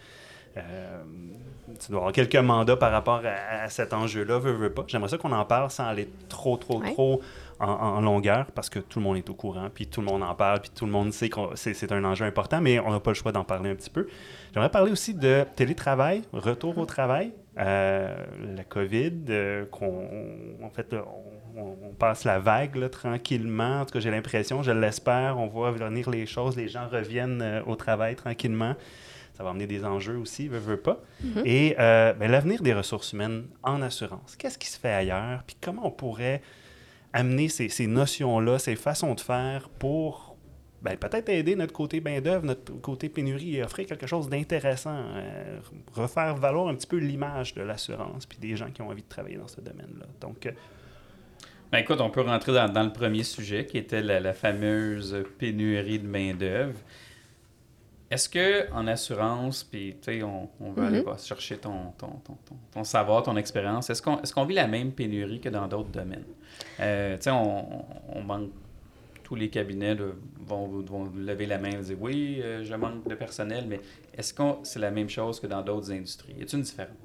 tu 1.80 1.92
dois 1.92 2.00
avoir 2.00 2.14
quelques 2.14 2.36
mandats 2.36 2.76
par 2.76 2.92
rapport 2.92 3.22
à, 3.26 3.70
cet 3.70 3.94
enjeu-là, 3.94 4.40
veux, 4.40 4.52
veux 4.54 4.74
pas. 4.74 4.84
J'aimerais 4.88 5.10
ça 5.10 5.18
qu'on 5.18 5.32
en 5.32 5.46
parle 5.46 5.70
sans 5.70 5.86
aller 5.86 6.10
trop, 6.28 6.58
trop, 6.58 6.82
trop 6.82 7.22
en, 7.62 8.02
longueur 8.02 8.48
parce 8.52 8.70
que 8.70 8.80
tout 8.80 9.00
le 9.00 9.04
monde 9.04 9.18
est 9.18 9.30
au 9.30 9.34
courant, 9.34 9.70
puis 9.74 9.88
tout 9.88 10.02
le 10.02 10.08
monde 10.08 10.24
en 10.24 10.34
parle, 10.34 10.62
puis 10.62 10.72
tout 10.74 10.86
le 10.86 10.92
monde 10.92 11.14
sait 11.14 11.30
que 11.30 11.40
c'est 11.56 11.92
un 11.92 12.04
enjeu 12.04 12.26
important, 12.26 12.62
mais 12.62 12.80
on 12.80 12.92
n'a 12.92 13.00
pas 13.00 13.12
le 13.12 13.16
choix 13.16 13.32
d'en 13.32 13.44
parler 13.44 13.70
un 13.70 13.76
petit 13.76 13.90
peu. 13.90 14.08
J'aimerais 14.54 14.72
parler 14.72 14.92
aussi 14.92 15.14
de 15.14 15.46
télétravail, 15.56 16.24
retour 16.34 16.78
au 16.78 16.86
travail, 16.86 17.32
euh, 17.60 18.16
la 18.56 18.64
COVID, 18.64 19.26
euh, 19.30 19.66
qu'on, 19.66 20.08
en 20.64 20.70
fait, 20.70 20.96
on, 21.56 21.94
passe 22.00 22.24
la 22.24 22.40
vague 22.40 22.90
tranquillement. 22.90 23.82
En 23.82 23.86
tout 23.86 23.94
cas, 23.94 24.00
j'ai 24.00 24.10
l'impression, 24.10 24.64
je 24.64 24.72
l'espère, 24.72 25.38
on 25.38 25.48
voit 25.48 25.72
venir 25.72 26.10
les 26.10 26.26
choses, 26.26 26.56
les 26.56 26.68
gens 26.68 26.88
reviennent 26.88 27.42
euh, 27.42 27.62
au 27.68 27.76
travail 27.76 28.16
tranquillement. 28.16 28.76
Ça 29.34 29.44
va 29.44 29.52
amener 29.52 29.68
des 29.68 29.86
enjeux 29.86 30.18
aussi, 30.18 30.48
veut, 30.48 30.60
veut 30.60 30.80
pas. 30.80 31.02
Mm-hmm. 31.24 31.46
Et 31.46 31.76
ben, 31.78 32.32
l'avenir 32.32 32.62
des 32.62 32.74
ressources 32.74 33.14
humaines 33.14 33.46
en 33.64 33.82
assurance, 33.82 34.36
qu'est-ce 34.36 34.58
qui 34.58 34.68
se 34.68 34.80
fait 34.80 34.92
ailleurs, 34.92 35.44
puis 35.46 35.56
comment 35.60 35.86
on 35.86 35.92
pourrait 35.92 36.42
amener 37.14 37.50
ces, 37.50 37.70
ces 37.70 37.88
notions-là, 37.88 38.60
ces 38.60 38.76
façons 38.76 39.14
de 39.14 39.20
faire 39.20 39.70
pour 39.70 40.32
ben, 40.82 40.98
peut-être 40.98 41.30
aider 41.30 41.56
notre 41.56 41.74
côté 41.74 42.02
main-d'œuvre, 42.02 42.46
notre 42.46 42.74
côté 42.82 43.08
pénurie 43.08 43.58
et 43.58 43.64
offrir 43.64 43.86
quelque 43.86 44.08
chose 44.08 44.30
d'intéressant, 44.30 44.98
euh, 45.16 45.60
refaire 45.94 46.36
valoir 46.36 46.70
un 46.70 46.76
petit 46.76 46.88
peu 46.88 46.98
l'image 46.98 47.54
de 47.54 47.62
l'assurance 47.62 48.26
puis 48.26 48.40
des 48.40 48.56
gens 48.56 48.72
qui 48.72 48.82
ont 48.82 48.90
envie 48.90 49.04
de 49.04 49.08
travailler 49.08 49.38
dans 49.38 49.48
ce 49.48 49.62
domaine-là. 49.62 50.08
Donc, 50.20 50.48
euh, 50.48 50.52
ben 51.72 51.78
écoute, 51.78 52.02
on 52.02 52.10
peut 52.10 52.22
rentrer 52.22 52.54
dans, 52.54 52.84
le 52.84 52.92
premier 52.92 53.24
sujet 53.24 53.66
qui 53.66 53.78
était 53.78 54.02
la, 54.02 54.20
la 54.20 54.34
fameuse 54.34 55.24
pénurie 55.38 56.00
de 56.00 56.08
main-d'œuvre. 56.08 56.80
Est-ce 58.12 58.28
que 58.28 58.70
en 58.74 58.88
assurance, 58.88 59.64
puis 59.64 59.96
tu 60.02 60.20
sais, 60.20 60.24
on, 60.24 60.50
on, 60.60 60.74
veut 60.74 60.84
aller 60.84 61.02
mm-hmm. 61.02 61.26
chercher 61.26 61.58
ton, 61.58 61.94
ton, 61.98 62.10
ton, 62.26 62.38
ton, 62.74 62.84
savoir, 62.84 63.24
ton 63.24 63.38
expérience, 63.38 63.90
est-ce 63.90 64.02
qu'on 64.02 64.20
est 64.20 64.34
qu'on 64.34 64.44
vit 64.44 64.56
la 64.56 64.68
même 64.68 64.92
pénurie 64.92 65.40
que 65.40 65.48
dans 65.48 65.66
d'autres 65.66 65.92
domaines? 65.92 66.26
Euh, 66.82 67.16
tu 67.16 67.24
sais, 67.24 67.32
on, 67.32 67.86
on, 68.14 68.22
manque, 68.22 68.52
tous 69.24 69.36
les 69.36 69.50
cabinets 69.50 69.96
vont, 70.46 70.68
vont, 70.68 71.10
lever 71.16 71.46
la 71.46 71.58
main 71.58 71.70
et 71.70 71.82
dire 71.82 71.98
oui, 72.02 72.42
euh, 72.44 72.66
je 72.66 72.76
manque 72.76 73.08
de 73.08 73.16
personnel, 73.16 73.64
mais 73.66 73.80
est-ce 74.18 74.34
que 74.34 74.44
c'est 74.64 74.80
la 74.80 74.92
même 74.92 75.10
chose 75.10 75.40
que 75.40 75.48
dans 75.48 75.62
d'autres 75.62 75.94
industries? 75.94 76.34
Y 76.34 76.42
a-t-il 76.42 76.58
une 76.58 76.66
différence? 76.66 76.98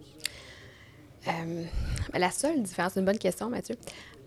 Euh, 1.29 1.65
la 2.15 2.31
seule 2.31 2.63
différence, 2.63 2.93
c'est 2.95 3.01
une 3.01 3.07
bonne 3.07 3.19
question, 3.19 3.49
Mathieu. 3.49 3.77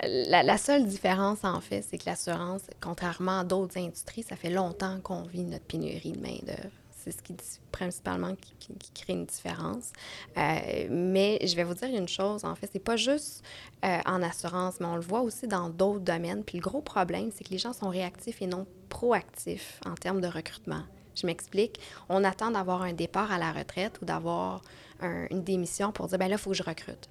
La, 0.02 0.58
seule 0.58 0.86
différence, 0.86 1.44
en 1.44 1.60
fait, 1.60 1.82
c'est 1.82 1.98
que 1.98 2.06
l'assurance, 2.06 2.62
contrairement 2.82 3.40
à 3.40 3.44
d'autres 3.44 3.78
industries, 3.78 4.24
ça 4.24 4.36
fait 4.36 4.50
longtemps 4.50 5.00
qu'on 5.02 5.24
vit 5.24 5.44
notre 5.44 5.66
pénurie 5.66 6.14
de 6.14 6.22
main-d'œuvre. 6.22 6.72
C'est 6.92 7.12
ce 7.12 7.22
qui 7.22 7.36
principalement 7.72 8.36
qui, 8.36 8.92
crée 8.94 9.14
une 9.14 9.26
différence. 9.26 9.92
Euh, 10.38 10.88
mais 10.90 11.40
je 11.46 11.56
vais 11.56 11.64
vous 11.64 11.74
dire 11.74 11.90
une 11.90 12.08
chose, 12.08 12.44
en 12.44 12.56
fait, 12.56 12.70
c'est 12.72 12.84
pas 12.84 12.98
juste 12.98 13.44
euh, 13.86 14.00
en 14.06 14.22
assurance, 14.22 14.80
mais 14.80 14.86
on 14.86 14.96
le 14.96 15.02
voit 15.02 15.22
aussi 15.22 15.48
dans 15.48 15.70
d'autres 15.70 16.02
domaines. 16.02 16.44
Puis 16.44 16.58
le 16.58 16.64
gros 16.64 16.82
problème, 16.82 17.32
c'est 17.34 17.46
que 17.46 17.52
les 17.52 17.58
gens 17.58 17.74
sont 17.74 17.90
réactifs 17.90 18.42
et 18.42 18.48
non 18.48 18.66
proactifs 18.90 19.80
en 19.86 19.96
termes 19.96 20.22
de 20.22 20.28
recrutement. 20.28 20.84
Je 21.16 21.26
m'explique. 21.26 21.80
On 22.08 22.24
attend 22.24 22.52
d'avoir 22.52 22.82
un 22.82 22.94
départ 22.94 23.32
à 23.32 23.38
la 23.38 23.52
retraite 23.52 24.00
ou 24.02 24.06
d'avoir 24.06 24.62
une 25.02 25.44
démission 25.44 25.92
pour 25.92 26.08
dire, 26.08 26.18
ben 26.18 26.28
là, 26.28 26.36
il 26.36 26.40
faut 26.40 26.52
que 26.52 26.56
je 26.56 26.64
recrute. 26.64 27.10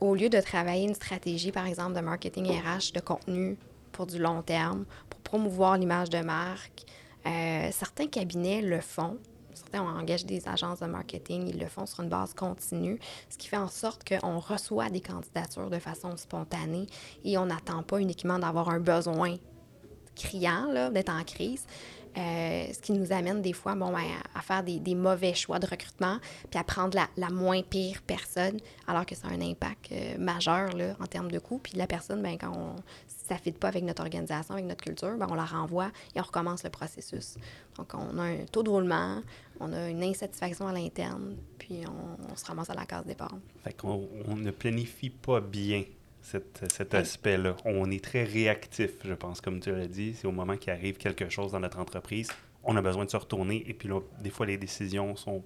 Au 0.00 0.14
lieu 0.14 0.28
de 0.28 0.40
travailler 0.40 0.84
une 0.84 0.94
stratégie, 0.94 1.52
par 1.52 1.66
exemple, 1.66 1.94
de 1.94 2.00
marketing 2.00 2.46
RH, 2.46 2.92
de 2.92 3.00
contenu 3.00 3.56
pour 3.92 4.06
du 4.06 4.18
long 4.18 4.42
terme, 4.42 4.84
pour 5.08 5.20
promouvoir 5.20 5.78
l'image 5.78 6.10
de 6.10 6.20
marque, 6.20 6.84
euh, 7.26 7.68
certains 7.70 8.08
cabinets 8.08 8.62
le 8.62 8.80
font. 8.80 9.18
Certains 9.54 9.82
engagé 9.82 10.24
des 10.24 10.48
agences 10.48 10.80
de 10.80 10.86
marketing, 10.86 11.46
ils 11.46 11.58
le 11.58 11.66
font 11.66 11.86
sur 11.86 12.00
une 12.00 12.08
base 12.08 12.34
continue, 12.34 12.98
ce 13.28 13.36
qui 13.36 13.48
fait 13.48 13.58
en 13.58 13.68
sorte 13.68 14.02
qu'on 14.02 14.38
reçoit 14.38 14.88
des 14.88 15.00
candidatures 15.00 15.70
de 15.70 15.78
façon 15.78 16.16
spontanée 16.16 16.86
et 17.22 17.36
on 17.36 17.46
n'attend 17.46 17.82
pas 17.82 18.00
uniquement 18.00 18.38
d'avoir 18.38 18.70
un 18.70 18.80
besoin 18.80 19.36
criant, 20.16 20.90
d'être 20.90 21.10
en 21.12 21.22
crise. 21.22 21.66
Euh, 22.16 22.66
ce 22.72 22.78
qui 22.78 22.92
nous 22.92 23.10
amène 23.12 23.40
des 23.40 23.54
fois 23.54 23.74
bon, 23.74 23.90
ben, 23.90 24.04
à 24.34 24.40
faire 24.42 24.62
des, 24.62 24.94
mauvais 24.94 25.34
choix 25.34 25.58
de 25.58 25.66
recrutement, 25.66 26.18
puis 26.50 26.58
à 26.58 26.64
prendre 26.64 26.98
la, 27.16 27.30
moins 27.30 27.62
pire 27.62 28.02
personne, 28.06 28.58
alors 28.86 29.06
que 29.06 29.14
ça 29.14 29.28
a 29.28 29.30
un 29.30 29.40
impact 29.40 29.92
euh, 29.92 30.18
majeur 30.18 30.76
là, 30.76 30.94
en 31.00 31.06
termes 31.06 31.30
de 31.30 31.38
coût. 31.38 31.58
Puis 31.58 31.74
la 31.76 31.86
personne, 31.86 32.22
ben, 32.22 32.36
quand 32.38 32.52
on, 32.54 32.76
ça 33.06 33.34
ne 33.34 33.40
fit 33.40 33.52
pas 33.52 33.68
avec 33.68 33.84
notre 33.84 34.02
organisation, 34.02 34.54
avec 34.54 34.66
notre 34.66 34.82
culture, 34.82 35.16
ben, 35.16 35.26
on 35.30 35.34
la 35.34 35.44
renvoie 35.44 35.90
et 36.14 36.20
on 36.20 36.24
recommence 36.24 36.64
le 36.64 36.70
processus. 36.70 37.36
Donc, 37.78 37.92
on 37.94 38.18
a 38.18 38.22
un 38.24 38.44
taux 38.50 38.62
de 38.62 38.68
roulement, 38.68 39.22
on 39.60 39.72
a 39.72 39.88
une 39.88 40.02
insatisfaction 40.02 40.66
à 40.66 40.72
l'interne, 40.72 41.36
puis 41.58 41.80
on, 41.86 42.36
se 42.36 42.44
ramasse 42.44 42.68
à 42.68 42.74
la 42.74 42.84
case 42.84 43.06
départ. 43.06 43.36
Fait 43.64 43.72
qu'on 43.72 44.08
on 44.26 44.36
ne 44.36 44.50
planifie 44.50 45.10
pas 45.10 45.40
bien 45.40 45.84
cet 46.22 46.94
aspect-là. 46.94 47.56
On 47.64 47.90
est 47.90 48.02
très 48.02 48.24
réactif, 48.24 48.92
je 49.04 49.14
pense, 49.14 49.40
comme 49.40 49.60
tu 49.60 49.72
l'as 49.72 49.88
dit. 49.88 50.14
C'est 50.14 50.26
au 50.26 50.32
moment 50.32 50.56
qu'il 50.56 50.72
arrive 50.72 50.96
quelque 50.96 51.28
chose 51.28 51.52
dans 51.52 51.60
notre 51.60 51.78
entreprise, 51.78 52.28
on 52.64 52.76
a 52.76 52.82
besoin 52.82 53.04
de 53.04 53.10
se 53.10 53.16
retourner. 53.16 53.64
Et 53.66 53.74
puis 53.74 53.88
là, 53.88 54.00
des 54.20 54.30
fois, 54.30 54.46
les 54.46 54.56
décisions 54.56 55.16
sont 55.16 55.42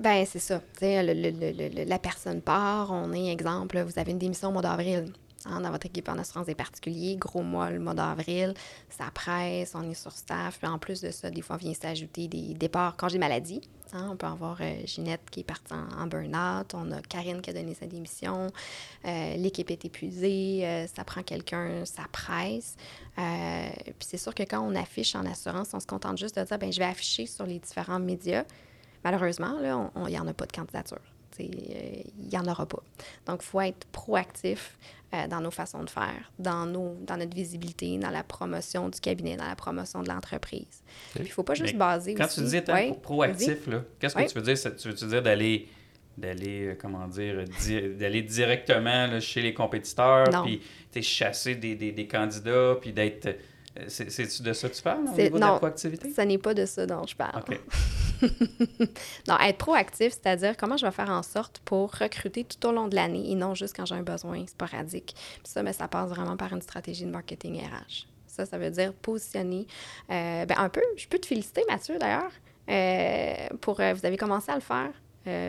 ben 0.00 0.24
c'est 0.24 0.38
ça. 0.38 0.62
la 0.80 1.98
personne 1.98 2.40
part, 2.40 2.90
on 2.90 3.12
est 3.12 3.30
exemple, 3.30 3.78
vous 3.82 3.98
avez 3.98 4.12
une 4.12 4.18
démission 4.18 4.48
au 4.48 4.52
mois 4.52 4.62
d'avril. 4.62 5.12
Dans 5.44 5.70
votre 5.70 5.86
équipe 5.86 6.08
en 6.08 6.18
assurance 6.18 6.46
des 6.46 6.54
particuliers, 6.54 7.16
gros 7.16 7.42
mois 7.42 7.70
le 7.70 7.78
mois 7.78 7.94
d'avril, 7.94 8.54
ça 8.90 9.10
presse, 9.12 9.74
on 9.74 9.88
est 9.88 9.94
sur 9.94 10.12
staff. 10.12 10.58
Puis 10.58 10.68
en 10.68 10.78
plus 10.78 11.00
de 11.00 11.10
ça, 11.10 11.30
des 11.30 11.40
fois, 11.40 11.56
vient 11.56 11.72
s'ajouter 11.72 12.28
des 12.28 12.54
départs 12.54 12.96
congés 12.96 13.18
maladie. 13.18 13.62
Hein, 13.92 14.08
on 14.12 14.16
peut 14.16 14.26
avoir 14.26 14.58
euh, 14.60 14.74
Ginette 14.84 15.28
qui 15.30 15.40
est 15.40 15.44
partie 15.44 15.72
en, 15.72 16.06
burn-out, 16.06 16.74
on 16.74 16.92
a 16.92 17.00
Karine 17.02 17.40
qui 17.40 17.50
a 17.50 17.52
donné 17.52 17.74
sa 17.74 17.86
démission, 17.86 18.48
euh, 19.04 19.36
l'équipe 19.36 19.68
est 19.70 19.84
épuisée, 19.84 20.60
euh, 20.64 20.86
ça 20.86 21.02
prend 21.02 21.22
quelqu'un, 21.22 21.84
ça 21.84 22.02
presse. 22.12 22.76
puis 23.16 23.94
c'est 24.00 24.18
sûr 24.18 24.34
que 24.34 24.44
quand 24.44 24.60
on 24.60 24.76
affiche 24.76 25.16
en 25.16 25.26
assurance, 25.26 25.70
on 25.72 25.80
se 25.80 25.86
contente 25.86 26.18
juste 26.18 26.38
de 26.38 26.44
dire, 26.44 26.58
ben 26.58 26.72
je 26.72 26.78
vais 26.78 26.84
afficher 26.84 27.26
sur 27.26 27.46
les 27.46 27.58
différents 27.58 27.98
médias. 27.98 28.44
Malheureusement, 29.02 29.56
il 29.60 30.12
n'y 30.12 30.18
en 30.18 30.26
a 30.28 30.34
pas 30.34 30.46
de 30.46 30.52
candidature. 30.52 31.00
Il 31.38 32.04
n'y 32.18 32.38
en 32.38 32.46
aura 32.46 32.66
pas. 32.66 32.82
Donc, 33.26 33.40
il 33.42 33.46
faut 33.46 33.60
être 33.60 33.86
proactif. 33.86 34.76
Euh, 35.12 35.26
dans 35.26 35.40
nos 35.40 35.50
façons 35.50 35.82
de 35.82 35.90
faire, 35.90 36.30
dans, 36.38 36.66
nos, 36.66 36.96
dans 37.00 37.16
notre 37.16 37.34
visibilité, 37.34 37.98
dans 37.98 38.10
la 38.10 38.22
promotion 38.22 38.88
du 38.88 39.00
cabinet, 39.00 39.36
dans 39.36 39.48
la 39.48 39.56
promotion 39.56 40.04
de 40.04 40.08
l'entreprise. 40.08 40.84
Il 41.16 41.22
ne 41.22 41.26
faut 41.26 41.42
pas 41.42 41.54
juste 41.54 41.74
baser 41.74 42.14
Quand 42.14 42.28
tu 42.28 42.42
dis 42.42 42.54
être 42.54 43.00
proactif, 43.00 43.68
qu'est-ce 43.98 44.14
que 44.14 44.28
tu 44.28 44.38
veux 44.38 44.54
dire? 44.54 44.76
Tu 44.76 44.88
veux 44.88 45.08
dire 45.08 45.22
d'aller 45.22 45.68
d'aller, 46.16 46.66
euh, 46.66 46.78
comment 46.80 47.08
dire, 47.08 47.44
d'aller 47.98 48.22
directement 48.22 49.18
chez 49.20 49.42
les 49.42 49.54
compétiteurs, 49.54 50.44
puis 50.44 50.60
chasser 51.02 51.56
des, 51.56 51.74
des, 51.74 51.92
des 51.92 52.06
candidats, 52.06 52.76
puis 52.80 52.92
d'être 52.92 53.36
c'est 53.88 54.42
de 54.42 54.52
ça 54.52 54.68
que 54.68 54.74
tu 54.74 54.82
parles 54.82 55.04
au 55.06 55.16
niveau 55.16 55.36
de 55.36 55.40
la 55.40 55.52
proactivité? 55.52 56.12
ce 56.12 56.20
n'est 56.22 56.38
pas 56.38 56.54
de 56.54 56.66
ça 56.66 56.86
dont 56.86 57.06
je 57.06 57.14
parle. 57.14 57.42
non, 59.28 59.38
être 59.38 59.58
proactif, 59.58 60.12
c'est-à-dire 60.12 60.56
comment 60.56 60.76
je 60.76 60.84
vais 60.84 60.92
faire 60.92 61.10
en 61.10 61.22
sorte 61.22 61.60
pour 61.64 61.92
recruter 61.94 62.44
tout 62.44 62.68
au 62.68 62.72
long 62.72 62.88
de 62.88 62.96
l'année 62.96 63.30
et 63.30 63.34
non 63.34 63.54
juste 63.54 63.76
quand 63.76 63.86
j'ai 63.86 63.94
un 63.94 64.02
besoin 64.02 64.46
sporadique. 64.46 65.14
Puis 65.14 65.52
ça, 65.52 65.62
mais 65.62 65.72
ça 65.72 65.88
passe 65.88 66.10
vraiment 66.10 66.36
par 66.36 66.52
une 66.52 66.62
stratégie 66.62 67.04
de 67.04 67.10
marketing 67.10 67.60
RH. 67.60 68.06
Ça, 68.26 68.44
ça 68.44 68.58
veut 68.58 68.70
dire 68.70 68.92
positionner. 68.92 69.66
Euh, 70.10 70.44
ben, 70.46 70.56
un 70.58 70.68
peu, 70.68 70.82
je 70.96 71.06
peux 71.06 71.18
te 71.18 71.26
féliciter, 71.26 71.62
Mathieu, 71.68 71.98
d'ailleurs, 71.98 72.32
euh, 72.68 73.56
pour 73.60 73.76
vous 73.76 74.06
avez 74.06 74.16
commencé 74.16 74.50
à 74.50 74.56
le 74.56 74.60
faire, 74.60 74.90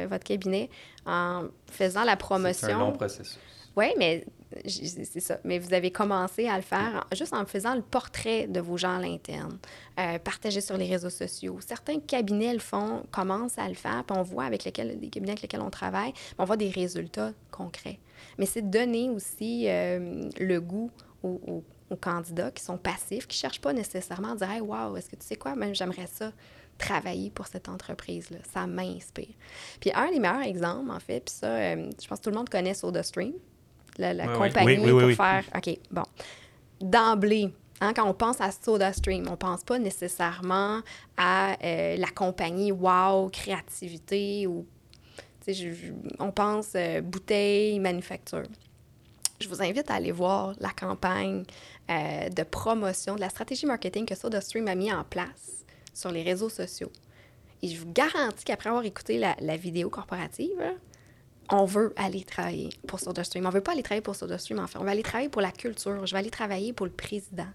votre 0.08 0.24
cabinet, 0.24 0.70
en 1.06 1.46
faisant 1.72 2.04
la 2.04 2.16
promotion. 2.16 2.68
C'est 2.68 2.74
un 2.74 2.80
long 2.80 2.92
processus. 2.92 3.40
Oui, 3.76 3.88
mais 3.98 4.26
c'est 4.66 5.20
ça. 5.20 5.40
Mais 5.44 5.60
vous 5.60 5.74
avez 5.74 5.92
commencé 5.92 6.48
à 6.48 6.56
le 6.56 6.62
faire 6.62 7.08
juste 7.14 7.34
en 7.34 7.46
faisant 7.46 7.76
le 7.76 7.82
portrait 7.82 8.48
de 8.48 8.60
vos 8.60 8.78
gens 8.78 8.98
à 8.98 9.02
l'interne, 9.02 9.58
euh, 10.00 10.20
partager 10.20 10.62
sur 10.62 10.78
les 10.78 10.88
réseaux 10.88 11.10
sociaux. 11.10 11.60
Certains 11.66 12.00
cabinets 12.00 12.54
le 12.54 12.60
font, 12.60 13.04
commencent 13.12 13.58
à 13.58 13.68
le 13.68 13.76
faire, 13.76 14.04
puis 14.06 14.18
on 14.18 14.24
voit 14.24 14.46
avec 14.46 14.64
lesquels, 14.64 15.00
les 15.00 15.10
cabinets 15.10 15.34
avec 15.34 15.44
lesquels 15.44 15.62
on 15.62 15.70
travaille, 15.70 16.14
on 16.38 16.46
voit 16.46 16.58
des 16.58 16.70
résultats 16.70 17.32
concrets. 17.50 18.00
Mais 18.38 18.46
c'est 18.46 18.70
donner 18.70 19.10
aussi 19.10 19.66
euh, 19.68 20.30
le 20.40 20.60
goût 20.60 20.92
aux, 21.24 21.64
candidats 22.00 22.52
qui 22.52 22.64
sont 22.64 22.78
passifs, 22.78 23.28
qui 23.28 23.38
ne 23.38 23.42
cherchent 23.42 23.60
pas 23.60 23.74
nécessairement 23.74 24.32
à 24.32 24.36
dire 24.36 24.50
Hey, 24.50 24.62
wow, 24.62 24.96
est-ce 24.96 25.10
que 25.10 25.18
tu 25.18 25.26
sais 25.26 25.36
quoi, 25.36 25.56
même 25.56 25.76
j'aimerais 25.76 26.08
ça 26.08 26.32
travailler 26.78 27.30
pour 27.30 27.48
cette 27.48 27.70
entreprise-là. 27.70 28.40
Ça 28.52 28.66
m'inspire. 28.66 29.36
Puis 29.80 29.92
un 29.94 30.10
des 30.10 30.20
meilleurs 30.20 30.42
exemples, 30.42 30.90
en 30.90 31.00
fait, 31.00 31.20
puis 31.20 31.36
ça, 31.36 31.48
euh, 31.48 31.90
je 32.02 32.08
pense 32.08 32.20
que 32.20 32.24
tout 32.24 32.30
le 32.32 32.38
monde 32.38 32.50
connaît 32.50 32.74
SodaStream 32.74 33.34
la, 33.98 34.28
compagnie 34.28 34.90
pour 34.90 35.12
faire. 35.12 35.44
OK, 35.56 35.78
bon. 35.92 36.04
D'emblée, 36.80 37.54
hein, 37.80 37.94
quand 37.94 38.08
on 38.08 38.14
pense 38.14 38.42
à 38.42 38.52
SodaStream, 38.52 39.28
on 39.28 39.32
ne 39.32 39.36
pense 39.36 39.64
pas 39.64 39.80
nécessairement 39.80 40.82
à 41.18 41.58
euh, 41.64 41.96
la 41.98 42.08
compagnie 42.08 42.72
wow, 42.72 43.30
créativité 43.30 44.48
ou. 44.48 44.66
on 46.20 46.32
pense 46.32 46.72
euh, 46.76 47.02
bouteille, 47.02 47.80
manufacture. 47.80 48.44
Je 49.40 49.48
vous 49.48 49.62
invite 49.62 49.90
à 49.90 49.96
aller 49.96 50.12
voir 50.12 50.54
la 50.60 50.70
campagne 50.70 51.44
euh, 51.90 52.30
de 52.30 52.44
promotion 52.44 53.16
de 53.16 53.22
la 53.22 53.30
stratégie 53.30 53.66
marketing 53.66 54.06
que 54.06 54.16
SodaStream 54.16 54.68
a 54.68 54.76
mis 54.76 54.94
en 54.94 55.04
place 55.04 55.66
sur 55.94 56.12
les 56.12 56.24
réseaux 56.24 56.50
sociaux. 56.50 56.92
Et 57.64 57.68
je 57.68 57.80
vous 57.80 57.92
garantis 57.92 58.44
qu'après 58.44 58.70
avoir 58.70 58.86
écouté 58.86 59.18
la, 59.18 59.36
la 59.40 59.58
vidéo 59.58 59.90
corporative, 59.90 60.62
on 61.52 61.66
veut 61.66 61.94
aller 61.98 62.24
travailler 62.24 62.70
pour 62.88 63.00
SodaStream. 63.00 63.46
On 63.46 63.50
ne 63.50 63.54
veut 63.54 63.62
pas 63.62 63.74
aller 63.74 63.84
travailler 63.84 64.02
pour 64.02 64.16
SodaStream, 64.16 64.60
en 64.60 64.68
fait. 64.68 64.80
On 64.80 64.84
veut 64.84 64.90
aller 64.90 65.04
travailler 65.04 65.30
pour 65.30 65.42
la 65.42 65.52
culture. 65.52 66.06
Je 66.06 66.14
vais 66.14 66.20
aller 66.20 66.30
travailler 66.30 66.74
pour 66.74 66.86
le 66.86 66.92
président. 66.92 67.48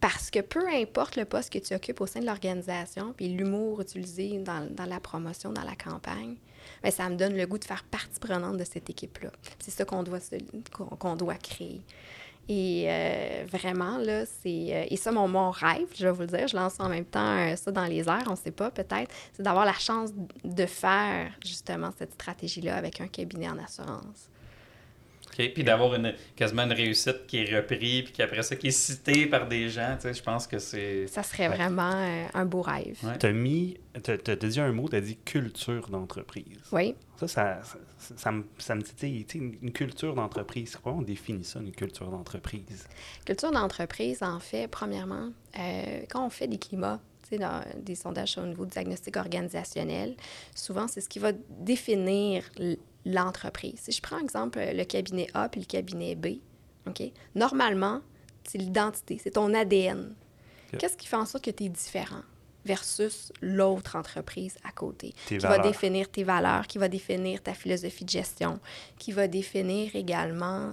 Parce 0.00 0.30
que 0.30 0.40
peu 0.40 0.68
importe 0.68 1.16
le 1.16 1.24
poste 1.24 1.50
que 1.50 1.58
tu 1.58 1.74
occupes 1.74 2.02
au 2.02 2.06
sein 2.06 2.20
de 2.20 2.26
l'organisation, 2.26 3.14
puis 3.16 3.28
l'humour 3.28 3.80
utilisé 3.80 4.38
dans, 4.38 4.68
la 4.86 5.00
promotion, 5.00 5.50
dans 5.50 5.64
la 5.64 5.74
campagne, 5.74 6.36
bien, 6.82 6.90
ça 6.90 7.08
me 7.08 7.16
donne 7.16 7.34
le 7.34 7.46
goût 7.46 7.58
de 7.58 7.64
faire 7.64 7.82
partie 7.84 8.20
prenante 8.20 8.58
de 8.58 8.64
cette 8.64 8.90
équipe-là. 8.90 9.30
C'est 9.58 9.70
ça 9.70 9.86
qu'on 9.86 10.02
doit, 10.02 10.18
qu'on 10.98 11.16
doit 11.16 11.36
créer. 11.36 11.80
Et 12.48 12.86
euh, 12.88 13.44
vraiment, 13.46 13.98
là, 13.98 14.24
c'est. 14.26 14.74
Euh, 14.74 14.84
et 14.90 14.96
ça, 14.96 15.12
mon, 15.12 15.28
mon 15.28 15.50
rêve, 15.50 15.86
je 15.94 16.06
vais 16.06 16.12
vous 16.12 16.22
le 16.22 16.26
dire, 16.26 16.48
je 16.48 16.56
lance 16.56 16.80
en 16.80 16.88
même 16.88 17.04
temps 17.04 17.36
euh, 17.38 17.54
ça 17.56 17.70
dans 17.70 17.84
les 17.84 18.08
airs, 18.08 18.24
on 18.26 18.32
ne 18.32 18.36
sait 18.36 18.50
pas, 18.50 18.70
peut-être, 18.70 19.14
c'est 19.32 19.42
d'avoir 19.42 19.64
la 19.64 19.74
chance 19.74 20.10
de 20.42 20.66
faire 20.66 21.30
justement 21.44 21.90
cette 21.96 22.14
stratégie-là 22.14 22.76
avec 22.76 23.00
un 23.00 23.06
cabinet 23.06 23.48
en 23.48 23.58
assurance. 23.58 24.28
OK, 25.32 25.52
puis 25.54 25.64
d'avoir 25.64 25.94
une, 25.94 26.14
quasiment 26.36 26.62
une 26.62 26.72
réussite 26.72 27.26
qui 27.26 27.38
est 27.38 27.56
reprise, 27.56 28.02
puis 28.02 28.12
qu'après 28.12 28.42
ça, 28.42 28.56
qui 28.56 28.68
est 28.68 28.70
citée 28.70 29.26
par 29.26 29.48
des 29.48 29.68
gens, 29.68 29.96
tu 29.96 30.02
sais, 30.02 30.14
je 30.14 30.22
pense 30.22 30.46
que 30.46 30.58
c'est... 30.58 31.06
Ça 31.06 31.22
serait 31.22 31.48
vraiment 31.48 32.06
un 32.34 32.44
beau 32.44 32.62
rêve. 32.62 32.98
Tu 33.18 33.26
as 33.26 33.32
mis, 33.32 33.78
tu 34.02 34.10
as, 34.10 34.36
dit 34.36 34.60
un 34.60 34.72
mot, 34.72 34.88
tu 34.88 34.96
as 34.96 35.00
dit 35.00 35.16
culture 35.16 35.88
d'entreprise. 35.88 36.58
Oui. 36.72 36.94
Ça, 37.16 37.28
ça, 37.28 37.60
ça, 38.16 38.32
me, 38.32 38.44
ça 38.58 38.74
me 38.74 38.82
dit, 38.82 39.26
une 39.32 39.72
culture 39.72 40.14
d'entreprise, 40.14 40.76
comment 40.76 40.98
on 40.98 41.02
définit 41.02 41.44
ça, 41.44 41.60
une 41.60 41.72
culture 41.72 42.10
d'entreprise? 42.10 42.86
Culture 43.24 43.52
d'entreprise, 43.52 44.22
en 44.22 44.40
fait, 44.40 44.68
premièrement, 44.68 45.30
euh, 45.58 46.02
quand 46.10 46.26
on 46.26 46.30
fait 46.30 46.48
des 46.48 46.58
climats, 46.58 47.00
dans 47.38 47.64
des 47.76 47.94
sondages 47.94 48.36
au 48.38 48.46
niveau 48.46 48.64
du 48.64 48.72
diagnostic 48.72 49.16
organisationnel, 49.16 50.16
souvent, 50.54 50.88
c'est 50.88 51.00
ce 51.00 51.08
qui 51.08 51.18
va 51.18 51.32
définir 51.48 52.44
l'entreprise. 53.04 53.80
Si 53.80 53.92
je 53.92 54.00
prends, 54.00 54.18
exemple, 54.18 54.58
le 54.60 54.84
cabinet 54.84 55.26
A 55.34 55.48
puis 55.48 55.60
le 55.60 55.66
cabinet 55.66 56.14
B, 56.14 56.38
OK? 56.86 57.02
Normalement, 57.34 58.00
c'est 58.44 58.58
l'identité, 58.58 59.20
c'est 59.22 59.32
ton 59.32 59.54
ADN. 59.54 60.14
Qu'est-ce 60.78 60.96
qui 60.96 61.06
fait 61.06 61.16
en 61.16 61.26
sorte 61.26 61.44
que 61.44 61.50
tu 61.50 61.64
es 61.64 61.68
différent? 61.68 62.22
versus 62.64 63.32
l'autre 63.40 63.96
entreprise 63.96 64.56
à 64.64 64.70
côté, 64.70 65.14
qui 65.26 65.38
va 65.38 65.58
définir 65.58 66.08
tes 66.08 66.22
valeurs, 66.22 66.66
qui 66.66 66.78
va 66.78 66.88
définir 66.88 67.42
ta 67.42 67.54
philosophie 67.54 68.04
de 68.04 68.10
gestion, 68.10 68.60
qui 68.98 69.12
va 69.12 69.26
définir 69.26 69.96
également, 69.96 70.70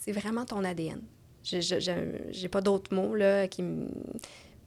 c'est 0.00 0.12
vraiment 0.12 0.44
ton 0.44 0.64
ADN. 0.64 1.00
Je 1.44 2.42
n'ai 2.42 2.48
pas 2.48 2.60
d'autres 2.60 2.94
mots 2.94 3.14
là, 3.14 3.48
qui 3.48 3.64